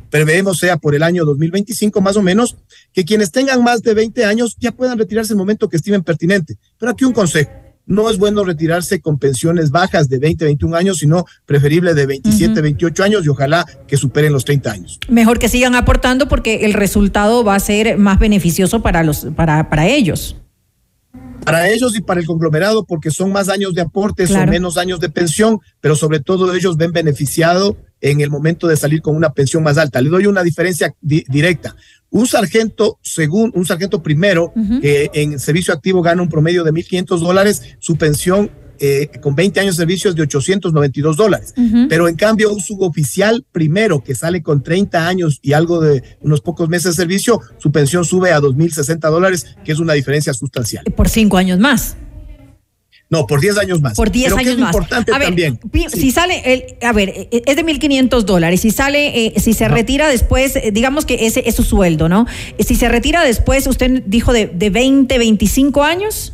preveemos 0.10 0.58
sea 0.58 0.76
por 0.76 0.94
el 0.96 1.02
año 1.02 1.24
2025 1.24 2.02
más 2.02 2.18
o 2.18 2.22
menos, 2.22 2.58
que 2.92 3.06
quienes 3.06 3.32
tengan 3.32 3.64
más 3.64 3.82
de 3.84 3.94
20 3.94 4.26
años 4.26 4.58
ya 4.60 4.74
puedan 4.74 4.98
retirarse 4.98 5.32
en 5.32 5.38
el 5.38 5.44
momento 5.44 5.70
que 5.70 5.78
estimen 5.78 6.04
pertinente. 6.04 6.58
Pero 6.78 6.92
aquí 6.92 7.06
un 7.06 7.14
consejo. 7.14 7.52
No 7.86 8.10
es 8.10 8.18
bueno 8.18 8.44
retirarse 8.44 9.00
con 9.00 9.18
pensiones 9.18 9.72
bajas 9.72 10.10
de 10.10 10.20
20, 10.20 10.44
21 10.44 10.76
años, 10.76 10.98
sino 10.98 11.24
preferible 11.46 11.94
de 11.94 12.06
27, 12.06 12.60
28 12.60 13.04
años 13.06 13.26
y 13.26 13.30
ojalá 13.30 13.66
que 13.88 13.96
superen 13.96 14.34
los 14.34 14.44
30 14.44 14.70
años. 14.70 15.00
Mejor 15.08 15.40
que 15.40 15.48
sigan 15.48 15.74
aportando 15.74 16.28
porque 16.28 16.66
el 16.66 16.74
resultado 16.74 17.46
va 17.46 17.56
a 17.56 17.62
ser 17.62 17.98
más 17.98 18.20
beneficioso 18.20 18.82
para, 18.82 19.04
los, 19.04 19.28
para, 19.38 19.70
para 19.70 19.88
ellos 19.88 20.36
para 21.48 21.70
ellos 21.70 21.96
y 21.96 22.02
para 22.02 22.20
el 22.20 22.26
conglomerado 22.26 22.84
porque 22.84 23.10
son 23.10 23.32
más 23.32 23.48
años 23.48 23.74
de 23.74 23.80
aportes 23.80 24.32
o 24.32 24.46
menos 24.46 24.78
años 24.78 25.00
de 25.00 25.08
pensión, 25.08 25.62
pero 25.80 25.96
sobre 25.96 26.20
todo 26.20 26.54
ellos 26.54 26.76
ven 26.76 26.92
beneficiado 26.92 27.78
en 28.02 28.20
el 28.20 28.30
momento 28.30 28.68
de 28.68 28.76
salir 28.76 29.02
con 29.02 29.16
una 29.16 29.32
pensión 29.32 29.64
más 29.64 29.78
alta. 29.78 30.02
Le 30.02 30.10
doy 30.10 30.26
una 30.26 30.44
diferencia 30.44 30.94
directa. 31.00 31.78
Un 32.10 32.28
sargento, 32.28 33.00
según 33.02 33.54
un 33.56 33.66
sargento 33.66 34.04
primero, 34.04 34.52
que 34.82 35.10
en 35.14 35.40
servicio 35.40 35.74
activo 35.74 36.02
gana 36.02 36.22
un 36.22 36.28
promedio 36.28 36.66
de 36.66 36.74
1.500 36.74 37.20
dólares, 37.20 37.78
su 37.80 37.96
pensión 37.96 38.52
eh, 38.80 39.10
con 39.22 39.36
20 39.36 39.60
años 39.60 39.76
de 39.78 39.82
servicio 39.82 40.10
es 40.10 40.16
de 40.16 40.24
892 40.24 41.18
dólares. 41.18 41.54
Pero 41.90 42.08
en 42.08 42.16
cambio, 42.16 42.54
un 42.54 42.62
suboficial 42.62 43.46
primero 43.52 44.04
que 44.04 44.16
sale 44.16 44.42
con 44.42 44.64
30 44.64 45.08
años 45.08 45.40
y 45.42 45.54
algo 45.54 45.80
de 45.80 46.04
unos 46.22 46.42
pocos 46.42 46.70
meses 46.70 46.96
de 46.96 47.04
servicio, 47.04 47.42
su 47.58 47.72
pensión 47.72 48.06
sube 48.06 48.32
a 48.32 48.40
2.060 48.40 49.00
dólares, 49.10 49.46
que 49.64 49.72
es 49.72 49.80
una 49.80 49.94
diferencia 49.94 50.34
sustancial. 50.34 50.84
Por 50.96 51.10
cinco 51.10 51.38
años 51.38 51.60
más. 51.60 51.98
No, 53.10 53.26
por 53.26 53.40
10 53.40 53.58
años 53.58 53.82
más. 53.82 53.96
Por 53.96 54.12
10 54.12 54.26
Pero 54.26 54.38
años 54.38 54.54
es 54.54 54.60
más. 54.60 54.70
importante 54.70 55.14
a 55.14 55.18
ver, 55.18 55.28
también. 55.28 55.60
Si 55.90 56.12
sale, 56.12 56.42
el, 56.46 56.86
a 56.86 56.92
ver, 56.92 57.10
eh, 57.10 57.42
es 57.46 57.56
de 57.56 57.66
1.500 57.66 58.24
dólares. 58.24 58.62
Si 58.62 58.72
sale, 58.72 59.28
eh, 59.28 59.34
si 59.40 59.54
se 59.54 59.68
retira 59.70 60.10
después, 60.10 60.60
digamos 60.74 61.06
que 61.06 61.26
ese 61.26 61.44
es 61.48 61.56
su 61.56 61.64
sueldo, 61.64 62.10
¿no? 62.10 62.26
Si 62.60 62.76
se 62.76 62.90
retira 62.90 63.24
después, 63.24 63.66
usted 63.68 64.04
dijo 64.06 64.34
de, 64.34 64.48
de 64.48 64.70
20, 64.70 65.18
25 65.18 65.84
años. 65.84 66.34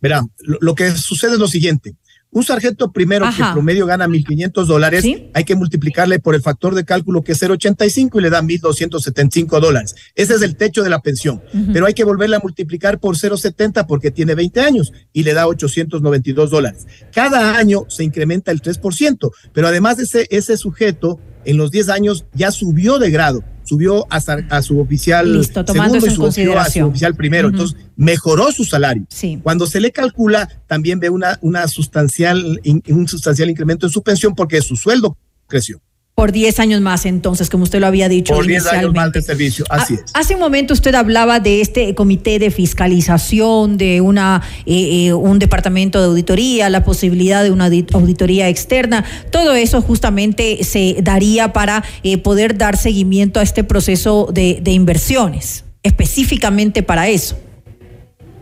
Verá, 0.00 0.22
lo, 0.40 0.58
lo 0.60 0.74
que 0.74 0.90
sucede 0.92 1.34
es 1.34 1.38
lo 1.38 1.48
siguiente. 1.48 1.96
Un 2.32 2.44
sargento 2.44 2.92
primero 2.92 3.24
que 3.24 3.42
Ajá. 3.42 3.52
promedio 3.52 3.86
gana 3.86 4.06
1.500 4.06 4.64
dólares, 4.64 5.04
hay 5.34 5.44
que 5.44 5.56
multiplicarle 5.56 6.20
por 6.20 6.36
el 6.36 6.42
factor 6.42 6.76
de 6.76 6.84
cálculo 6.84 7.22
que 7.22 7.32
es 7.32 7.42
0.85 7.42 8.18
y 8.18 8.22
le 8.22 8.30
da 8.30 8.40
1.275 8.40 9.58
dólares. 9.60 9.96
Ese 10.14 10.34
es 10.34 10.42
el 10.42 10.54
techo 10.54 10.84
de 10.84 10.90
la 10.90 11.00
pensión. 11.00 11.42
Pero 11.72 11.86
hay 11.86 11.94
que 11.94 12.04
volverla 12.04 12.36
a 12.36 12.40
multiplicar 12.40 13.00
por 13.00 13.16
0.70 13.16 13.84
porque 13.86 14.12
tiene 14.12 14.36
20 14.36 14.60
años 14.60 14.92
y 15.12 15.24
le 15.24 15.34
da 15.34 15.48
892 15.48 16.50
dólares. 16.50 16.86
Cada 17.12 17.56
año 17.56 17.86
se 17.88 18.04
incrementa 18.04 18.52
el 18.52 18.62
3%, 18.62 19.30
pero 19.52 19.66
además 19.66 19.98
ese, 19.98 20.28
ese 20.30 20.56
sujeto 20.56 21.18
en 21.44 21.56
los 21.56 21.72
10 21.72 21.88
años 21.88 22.26
ya 22.32 22.52
subió 22.52 23.00
de 23.00 23.10
grado, 23.10 23.42
subió 23.70 24.04
a, 24.10 24.20
sa- 24.20 24.44
a 24.50 24.62
su 24.62 24.80
oficial 24.80 25.32
Listo, 25.38 25.60
segundo 25.72 26.06
y 26.06 26.10
subió 26.32 26.58
a 26.58 26.64
su 26.64 26.70
oficial 26.88 27.14
primero. 27.14 27.48
Entonces, 27.48 27.76
mejoró 27.96 28.50
su 28.52 28.64
salario. 28.64 29.06
Cuando 29.42 29.66
se 29.66 29.80
le 29.80 29.92
calcula, 29.92 30.48
también 30.66 30.98
ve 30.98 31.08
una, 31.08 31.38
una 31.40 31.68
sustancial, 31.68 32.60
un 32.88 33.06
sustancial 33.08 33.48
incremento 33.48 33.86
en 33.86 33.92
su 33.92 34.02
pensión 34.02 34.34
porque 34.34 34.60
su 34.60 34.74
sueldo 34.76 35.16
creció. 35.46 35.80
Por 36.14 36.32
10 36.32 36.58
años 36.60 36.82
más, 36.82 37.06
entonces, 37.06 37.48
como 37.48 37.62
usted 37.64 37.80
lo 37.80 37.86
había 37.86 38.06
dicho 38.10 38.34
Por 38.34 38.46
10 38.46 38.66
años 38.66 38.92
más 38.92 39.10
de 39.12 39.22
servicio. 39.22 39.64
Así 39.70 39.94
es. 39.94 40.02
Hace 40.12 40.34
un 40.34 40.40
momento 40.40 40.74
usted 40.74 40.94
hablaba 40.94 41.40
de 41.40 41.62
este 41.62 41.94
comité 41.94 42.38
de 42.38 42.50
fiscalización, 42.50 43.78
de 43.78 44.02
una 44.02 44.42
eh, 44.66 45.06
eh, 45.06 45.12
un 45.14 45.38
departamento 45.38 45.98
de 45.98 46.06
auditoría, 46.06 46.68
la 46.68 46.84
posibilidad 46.84 47.42
de 47.42 47.50
una 47.50 47.68
audi- 47.70 47.86
auditoría 47.94 48.48
externa. 48.50 49.04
Todo 49.30 49.54
eso 49.54 49.80
justamente 49.80 50.62
se 50.62 50.96
daría 51.02 51.54
para 51.54 51.84
eh, 52.02 52.18
poder 52.18 52.58
dar 52.58 52.76
seguimiento 52.76 53.40
a 53.40 53.42
este 53.42 53.64
proceso 53.64 54.28
de, 54.30 54.58
de 54.60 54.72
inversiones, 54.72 55.64
específicamente 55.82 56.82
para 56.82 57.08
eso. 57.08 57.38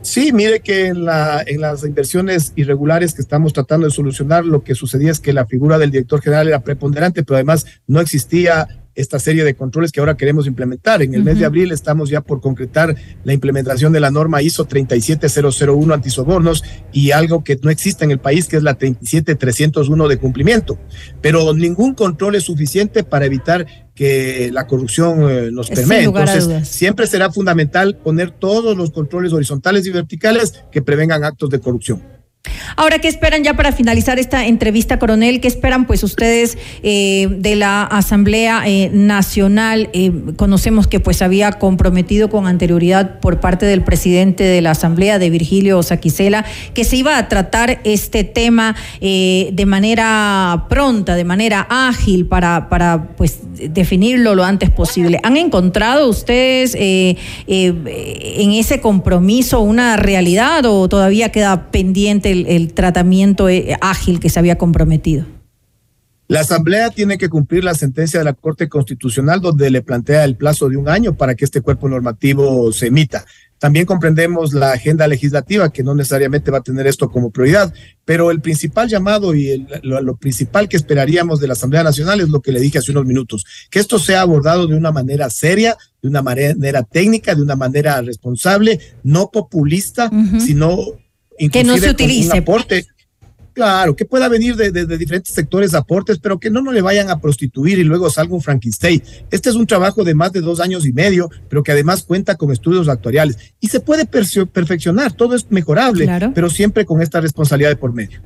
Sí, 0.01 0.33
mire 0.33 0.61
que 0.61 0.87
en, 0.87 1.05
la, 1.05 1.43
en 1.47 1.61
las 1.61 1.85
inversiones 1.85 2.53
irregulares 2.57 3.15
que 3.15 3.21
estamos 3.21 3.53
tratando 3.53 3.87
de 3.87 3.93
solucionar, 3.93 4.45
lo 4.45 4.63
que 4.63 4.75
sucedía 4.75 5.11
es 5.11 5.21
que 5.21 5.33
la 5.33 5.47
figura 5.47 5.79
del 5.79 5.91
director 5.91 6.23
general 6.23 6.49
era 6.49 6.61
preponderante, 6.61 7.25
pero 7.25 7.37
además 7.37 7.67
no 7.87 8.01
existía 8.01 8.69
esta 8.99 9.21
serie 9.21 9.45
de 9.45 9.55
controles 9.55 9.93
que 9.93 10.01
ahora 10.01 10.17
queremos 10.17 10.49
implementar. 10.49 11.03
En 11.03 11.15
el 11.15 11.23
mes 11.23 11.39
de 11.39 11.45
abril 11.45 11.71
estamos 11.71 12.11
ya 12.11 12.21
por 12.21 12.41
concretar 12.41 12.97
la 13.23 13.33
implementación 13.33 13.93
de 13.93 14.01
la 14.01 14.11
norma 14.11 14.43
ISO 14.43 14.65
37001 14.65 15.95
antisobornos 15.95 16.65
y 16.93 17.13
algo 17.13 17.45
que 17.45 17.57
no 17.63 17.71
existe 17.71 18.05
en 18.05 18.11
el 18.11 18.19
país, 18.19 18.49
que 18.49 18.57
es 18.57 18.65
la 18.65 18.75
37301 18.75 20.09
de 20.09 20.17
cumplimiento. 20.17 20.81
Pero 21.23 21.55
ningún 21.55 21.95
control 21.95 22.35
es 22.35 22.43
suficiente 22.43 23.05
para 23.05 23.27
evitar 23.27 23.67
que 23.99 24.51
la 24.53 24.69
corrupción 24.69 25.29
eh, 25.29 25.51
nos 25.51 25.73
a 25.73 25.75
Entonces, 25.75 26.69
siempre 26.69 27.09
será 27.09 27.33
fundamental 27.33 27.97
poner 27.97 28.31
todos 28.31 28.77
los 28.77 28.93
controles 28.93 29.33
horizontales 29.33 29.85
y 29.87 29.91
verticales 29.91 30.63
que 30.71 30.83
prevengan 30.83 31.25
actos 31.25 31.51
de 31.51 31.59
corrupción. 31.59 32.01
Ahora, 32.77 32.99
¿qué 32.99 33.09
esperan 33.09 33.43
ya 33.45 33.55
para 33.55 33.73
finalizar 33.73 34.19
esta 34.19 34.47
entrevista, 34.47 34.99
coronel? 34.99 35.41
¿Qué 35.41 35.49
esperan 35.49 35.87
pues 35.87 36.03
ustedes 36.03 36.59
eh, 36.83 37.29
de 37.31 37.57
la 37.57 37.83
Asamblea 37.83 38.63
eh, 38.67 38.91
Nacional? 38.93 39.91
Eh, 39.93 40.13
conocemos 40.37 40.87
que 40.87 41.01
pues 41.01 41.23
había 41.23 41.53
comprometido 41.53 42.29
con 42.31 42.47
anterioridad 42.47 43.21
por 43.21 43.41
parte 43.41 43.67
del 43.67 43.83
presidente 43.83 44.45
de 44.45 44.61
la 44.61 44.73
Asamblea, 44.73 45.19
de 45.19 45.31
Virgilio 45.31 45.83
Saquicela, 45.83 46.45
que 46.75 46.85
se 46.85 46.97
iba 46.97 47.19
a 47.19 47.29
tratar 47.29 47.81
este 47.85 48.25
tema 48.25 48.77
de 49.01 49.65
manera 49.67 50.67
pronta, 50.69 51.15
de 51.15 51.25
manera 51.25 51.67
ágil 51.69 52.27
para, 52.27 53.09
pues 53.17 53.41
definirlo 53.55 54.35
lo 54.35 54.45
antes 54.45 54.71
posible. 54.71 55.21
¿Han 55.23 55.37
encontrado 55.37 56.09
ustedes 56.09 56.75
en 56.77 57.17
ese 58.53 58.81
compromiso 58.81 59.61
una 59.61 59.97
realidad 59.97 60.65
o 60.67 60.89
todavía 60.89 61.31
queda 61.31 61.71
pendiente 61.71 62.31
el, 62.31 62.38
el 62.47 62.73
tratamiento 62.75 63.49
eh, 63.49 63.77
ágil 63.81 64.21
que 64.21 64.31
se 64.31 64.39
había 64.39 64.57
comprometido? 64.59 65.25
La 66.29 66.41
Asamblea 66.41 66.91
tiene 66.91 67.17
que 67.17 67.31
cumplir 67.31 67.65
la 67.65 67.73
sentencia 67.75 68.19
de 68.21 68.25
la 68.25 68.35
Corte 68.35 68.69
Constitucional 68.69 69.41
donde 69.41 69.71
le 69.71 69.81
plantea 69.81 70.25
el 70.25 70.37
plazo 70.37 70.69
de 70.69 70.77
un 70.77 70.87
año 70.89 71.17
para 71.17 71.35
que 71.35 71.47
este 71.47 71.63
cuerpo 71.63 71.89
normativo 71.89 72.71
se 72.71 72.89
emita. 72.89 73.25
También 73.59 73.87
comprendemos 73.87 74.53
la 74.53 74.73
agenda 74.73 75.09
legislativa 75.09 75.73
que 75.73 75.83
no 75.83 75.95
necesariamente 75.95 76.51
va 76.51 76.59
a 76.59 76.63
tener 76.63 76.87
esto 76.87 77.09
como 77.11 77.31
prioridad, 77.31 77.73
pero 78.05 78.31
el 78.31 78.41
principal 78.43 78.89
llamado 78.89 79.35
y 79.35 79.49
el- 79.49 79.67
lo, 79.83 80.01
lo 80.03 80.17
principal 80.17 80.69
que 80.69 80.77
esperaríamos 80.77 81.41
de 81.41 81.47
la 81.49 81.55
Asamblea 81.55 81.83
Nacional 81.83 82.21
es 82.21 82.29
lo 82.29 82.41
que 82.43 82.53
le 82.53 82.61
dije 82.61 82.77
hace 82.79 82.93
unos 82.93 83.07
minutos, 83.07 83.45
que 83.71 83.79
esto 83.81 83.99
sea 83.99 84.21
abordado 84.21 84.67
de 84.67 84.77
una 84.77 84.93
manera 84.93 85.31
seria, 85.31 85.77
de 86.03 86.09
una 86.09 86.21
manera 86.23 86.83
técnica, 86.85 87.35
de 87.35 87.43
una 87.43 87.57
manera 87.57 88.01
responsable, 88.03 88.79
no 89.03 89.31
populista, 89.33 90.11
sino 90.41 90.77
Que 91.51 91.65
no 91.65 91.77
se 91.79 91.91
utilice. 91.91 92.33
un 92.33 92.39
aporte 92.39 92.87
Claro, 93.59 93.97
que 93.97 94.05
pueda 94.05 94.29
venir 94.29 94.55
de, 94.55 94.71
de- 94.71 94.87
de 94.87 94.97
diferentes 94.97 95.35
sectores 95.35 95.75
aportes, 95.75 96.21
pero 96.21 96.39
que 96.39 96.49
no 96.49 96.63
nos 96.63 96.73
le 96.73 96.81
vayan 96.81 97.11
a 97.11 97.19
prostituir 97.21 97.81
y 97.81 97.83
luego 97.83 98.09
salga 98.09 98.33
un 98.33 98.41
Frankenstein. 98.41 99.03
Este 99.33 99.49
es 99.51 99.57
un 99.57 99.67
trabajo 99.67 100.05
de 100.05 100.15
más 100.15 100.31
de 100.33 100.41
dos 100.43 100.61
años 100.61 100.87
y 100.87 100.93
medio, 100.93 101.29
pero 101.49 101.65
que 101.65 101.73
además 101.73 102.05
cuenta 102.05 102.37
con 102.37 102.53
estudios 102.53 102.89
actuariales. 102.89 103.37
Y 103.59 103.67
se 103.67 103.81
puede 103.81 104.07
perfeccionar, 104.07 105.13
todo 105.13 105.35
es 105.35 105.51
mejorable, 105.51 106.05
Claro. 106.05 106.31
pero 106.37 106.51
siempre 106.51 106.85
con 106.85 107.03
esta 107.03 107.21
responsabilidad 107.21 107.71
de 107.71 107.77
por 107.77 107.93
medio. 107.93 108.21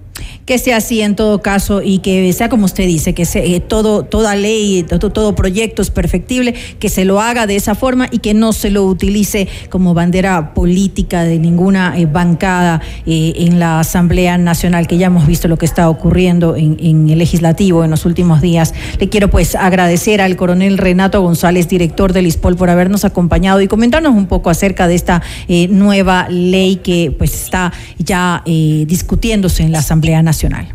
Que 0.44 0.58
sea 0.58 0.76
así 0.76 1.00
en 1.00 1.16
todo 1.16 1.40
caso 1.40 1.80
y 1.82 2.00
que 2.00 2.30
sea 2.34 2.50
como 2.50 2.66
usted 2.66 2.86
dice, 2.86 3.14
que 3.14 3.24
se- 3.24 3.54
eh, 3.56 3.60
todo, 3.60 4.04
toda 4.04 4.36
ley, 4.36 4.82
todo, 4.82 5.10
todo 5.10 5.34
proyecto 5.34 5.80
es 5.80 5.90
perfectible, 5.90 6.54
que 6.78 6.90
se 6.90 7.06
lo 7.06 7.22
haga 7.22 7.46
de 7.46 7.56
esa 7.56 7.74
forma 7.74 8.08
y 8.10 8.18
que 8.18 8.34
no 8.34 8.52
se 8.52 8.68
lo 8.70 8.84
utilice 8.84 9.48
como 9.70 9.94
bandera 9.94 10.52
política 10.52 11.24
de 11.24 11.38
ninguna 11.38 11.98
eh, 11.98 12.04
bancada 12.06 12.82
eh, 13.06 13.32
en 13.38 13.58
la 13.58 13.80
Asamblea 13.80 14.36
Nacional, 14.36 14.86
que 14.86 14.98
ya 14.98 15.06
hemos 15.06 15.21
visto 15.26 15.48
lo 15.48 15.56
que 15.56 15.66
está 15.66 15.88
ocurriendo 15.88 16.56
en, 16.56 16.76
en 16.80 17.10
el 17.10 17.18
legislativo 17.18 17.84
en 17.84 17.90
los 17.90 18.04
últimos 18.04 18.40
días. 18.40 18.74
Le 18.98 19.08
quiero 19.08 19.28
pues 19.28 19.54
agradecer 19.54 20.20
al 20.20 20.36
coronel 20.36 20.78
Renato 20.78 21.20
González, 21.20 21.68
director 21.68 22.12
del 22.12 22.26
ISPOL, 22.26 22.56
por 22.56 22.70
habernos 22.70 23.04
acompañado 23.04 23.60
y 23.60 23.68
comentarnos 23.68 24.14
un 24.14 24.26
poco 24.26 24.50
acerca 24.50 24.88
de 24.88 24.94
esta 24.94 25.22
eh, 25.48 25.68
nueva 25.68 26.28
ley 26.28 26.76
que 26.76 27.14
pues 27.16 27.34
está 27.34 27.72
ya 27.98 28.42
eh, 28.46 28.84
discutiéndose 28.86 29.62
en 29.62 29.72
la 29.72 29.78
Asamblea 29.78 30.22
Nacional. 30.22 30.74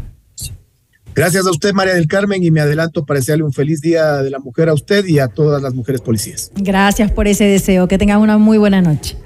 Gracias 1.17 1.47
a 1.47 1.49
usted, 1.49 1.73
María 1.73 1.95
del 1.95 2.07
Carmen, 2.07 2.43
y 2.43 2.51
me 2.51 2.61
adelanto 2.61 3.03
para 3.03 3.19
desearle 3.19 3.43
un 3.43 3.51
feliz 3.51 3.81
Día 3.81 4.17
de 4.17 4.29
la 4.29 4.37
Mujer 4.37 4.69
a 4.69 4.75
usted 4.75 5.03
y 5.05 5.17
a 5.17 5.27
todas 5.27 5.63
las 5.63 5.73
mujeres 5.73 5.99
policías. 5.99 6.51
Gracias 6.55 7.11
por 7.11 7.27
ese 7.27 7.45
deseo. 7.45 7.87
Que 7.87 7.97
tengan 7.97 8.21
una 8.21 8.37
muy 8.37 8.59
buena 8.59 8.83
noche. 8.83 9.17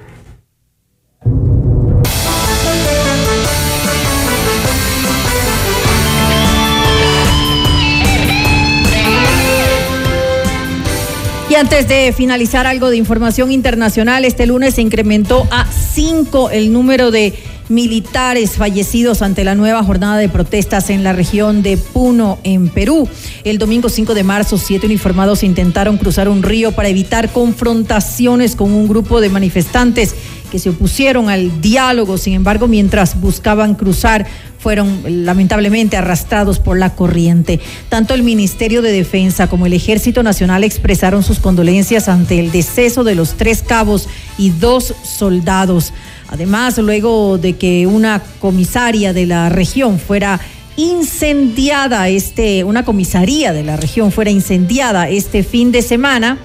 Antes 11.61 11.87
de 11.87 12.11
finalizar 12.11 12.65
algo 12.65 12.89
de 12.89 12.97
información 12.97 13.51
internacional, 13.51 14.25
este 14.25 14.47
lunes 14.47 14.73
se 14.73 14.81
incrementó 14.81 15.47
a 15.51 15.67
cinco 15.71 16.49
el 16.49 16.73
número 16.73 17.11
de 17.11 17.35
militares 17.69 18.53
fallecidos 18.53 19.21
ante 19.21 19.43
la 19.43 19.53
nueva 19.53 19.83
jornada 19.83 20.17
de 20.17 20.27
protestas 20.27 20.89
en 20.89 21.03
la 21.03 21.13
región 21.13 21.61
de 21.61 21.77
Puno, 21.77 22.39
en 22.43 22.69
Perú. 22.69 23.07
El 23.43 23.59
domingo 23.59 23.89
5 23.89 24.15
de 24.15 24.23
marzo, 24.23 24.57
siete 24.57 24.87
uniformados 24.87 25.43
intentaron 25.43 25.99
cruzar 25.99 26.29
un 26.29 26.41
río 26.41 26.71
para 26.71 26.89
evitar 26.89 27.29
confrontaciones 27.31 28.55
con 28.55 28.73
un 28.73 28.87
grupo 28.87 29.21
de 29.21 29.29
manifestantes 29.29 30.15
que 30.51 30.59
se 30.59 30.69
opusieron 30.69 31.29
al 31.29 31.61
diálogo. 31.61 32.19
Sin 32.19 32.33
embargo, 32.33 32.67
mientras 32.67 33.19
buscaban 33.19 33.73
cruzar, 33.73 34.27
fueron 34.59 35.25
lamentablemente 35.25 35.97
arrastrados 35.97 36.59
por 36.59 36.77
la 36.77 36.93
corriente. 36.93 37.59
Tanto 37.89 38.13
el 38.13 38.21
Ministerio 38.21 38.83
de 38.83 38.91
Defensa 38.91 39.47
como 39.47 39.65
el 39.65 39.73
Ejército 39.73 40.21
Nacional 40.21 40.63
expresaron 40.63 41.23
sus 41.23 41.39
condolencias 41.39 42.07
ante 42.07 42.39
el 42.39 42.51
deceso 42.51 43.03
de 43.03 43.15
los 43.15 43.33
tres 43.37 43.63
cabos 43.63 44.07
y 44.37 44.51
dos 44.51 44.93
soldados. 45.03 45.93
Además, 46.27 46.77
luego 46.77 47.39
de 47.39 47.53
que 47.53 47.87
una 47.87 48.21
comisaria 48.39 49.13
de 49.13 49.25
la 49.25 49.49
región 49.49 49.97
fuera 49.97 50.39
incendiada, 50.77 52.07
este, 52.09 52.63
una 52.63 52.85
comisaría 52.85 53.53
de 53.53 53.63
la 53.63 53.77
región 53.77 54.11
fuera 54.11 54.31
incendiada 54.31 55.09
este 55.09 55.43
fin 55.43 55.71
de 55.71 55.81
semana, 55.81 56.37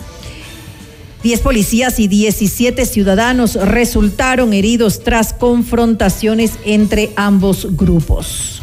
10 1.26 1.40
policías 1.40 1.98
y 1.98 2.06
17 2.06 2.86
ciudadanos 2.86 3.56
resultaron 3.56 4.52
heridos 4.52 5.00
tras 5.02 5.32
confrontaciones 5.32 6.52
entre 6.64 7.10
ambos 7.16 7.76
grupos. 7.76 8.62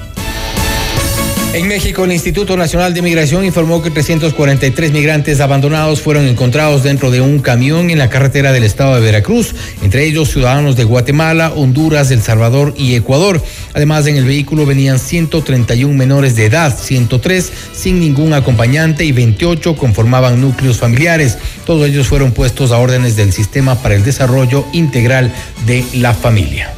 En 1.53 1.67
México, 1.67 2.03
el 2.03 2.11
Instituto 2.11 2.57
Nacional 2.57 2.95
de 2.95 3.03
Migración 3.03 3.45
informó 3.45 3.83
que 3.83 3.91
343 3.91 4.91
migrantes 4.91 5.39
abandonados 5.39 6.01
fueron 6.01 6.25
encontrados 6.25 6.81
dentro 6.81 7.11
de 7.11 7.21
un 7.21 7.37
camión 7.37 7.91
en 7.91 7.99
la 7.99 8.09
carretera 8.09 8.51
del 8.51 8.63
estado 8.63 8.95
de 8.95 9.01
Veracruz, 9.01 9.53
entre 9.83 10.03
ellos 10.03 10.31
ciudadanos 10.31 10.75
de 10.75 10.83
Guatemala, 10.83 11.53
Honduras, 11.55 12.09
El 12.09 12.23
Salvador 12.23 12.73
y 12.75 12.95
Ecuador. 12.95 13.39
Además, 13.75 14.07
en 14.07 14.15
el 14.15 14.25
vehículo 14.25 14.65
venían 14.65 14.97
131 14.97 15.93
menores 15.93 16.35
de 16.35 16.45
edad, 16.45 16.75
103 16.75 17.51
sin 17.71 17.99
ningún 17.99 18.33
acompañante 18.33 19.05
y 19.05 19.11
28 19.11 19.75
conformaban 19.75 20.41
núcleos 20.41 20.79
familiares. 20.79 21.37
Todos 21.67 21.87
ellos 21.87 22.07
fueron 22.07 22.31
puestos 22.31 22.71
a 22.71 22.79
órdenes 22.79 23.15
del 23.15 23.31
Sistema 23.31 23.75
para 23.75 23.93
el 23.93 24.03
Desarrollo 24.03 24.65
Integral 24.73 25.31
de 25.67 25.85
la 25.93 26.15
Familia. 26.15 26.73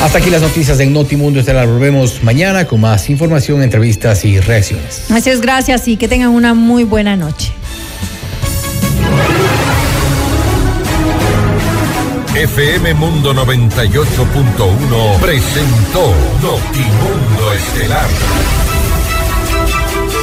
Hasta 0.00 0.18
aquí 0.18 0.30
las 0.30 0.42
noticias 0.42 0.78
en 0.78 0.92
Notimundo. 0.92 1.40
Estelar. 1.40 1.66
Volvemos 1.66 2.22
mañana 2.22 2.66
con 2.66 2.80
más 2.80 3.10
información, 3.10 3.62
entrevistas 3.62 4.24
y 4.24 4.38
reacciones. 4.38 5.06
Muchas 5.08 5.40
gracias 5.40 5.88
y 5.88 5.96
que 5.96 6.06
tengan 6.06 6.30
una 6.30 6.54
muy 6.54 6.84
buena 6.84 7.16
noche. 7.16 7.52
FM 12.34 12.94
Mundo 12.94 13.34
98.1 13.34 15.18
presentó 15.20 16.14
Notimundo 16.40 17.52
Estelar. 17.52 18.06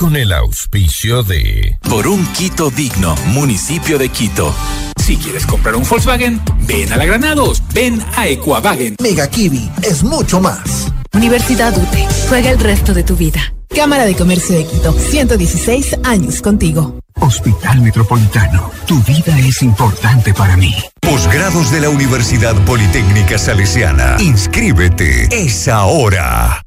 con 0.00 0.16
el 0.16 0.32
auspicio 0.32 1.22
de... 1.22 1.76
Por 1.82 2.08
un 2.08 2.26
Quito 2.32 2.70
digno, 2.70 3.14
municipio 3.26 3.98
de 3.98 4.08
Quito. 4.08 4.54
Si 4.96 5.18
quieres 5.18 5.44
comprar 5.44 5.76
un 5.76 5.86
Volkswagen, 5.86 6.40
ven 6.62 6.90
a 6.90 6.96
la 6.96 7.04
Granados, 7.04 7.62
ven 7.74 8.02
a 8.16 8.26
Equavagen. 8.26 8.96
Mega 8.98 9.28
Kiwi 9.28 9.70
es 9.82 10.02
mucho 10.02 10.40
más. 10.40 10.90
Universidad 11.12 11.76
UTE, 11.76 12.08
juega 12.30 12.50
el 12.50 12.58
resto 12.58 12.94
de 12.94 13.02
tu 13.02 13.14
vida. 13.14 13.52
Cámara 13.68 14.06
de 14.06 14.14
Comercio 14.14 14.56
de 14.56 14.64
Quito, 14.64 14.94
116 14.94 15.98
años 16.02 16.40
contigo. 16.40 16.98
Hospital 17.16 17.82
Metropolitano, 17.82 18.70
tu 18.86 19.02
vida 19.02 19.38
es 19.38 19.60
importante 19.60 20.32
para 20.32 20.56
mí. 20.56 20.74
Posgrados 21.02 21.70
de 21.70 21.80
la 21.80 21.90
Universidad 21.90 22.54
Politécnica 22.64 23.36
Salesiana. 23.36 24.16
Inscríbete. 24.18 25.28
Es 25.30 25.68
ahora. 25.68 26.62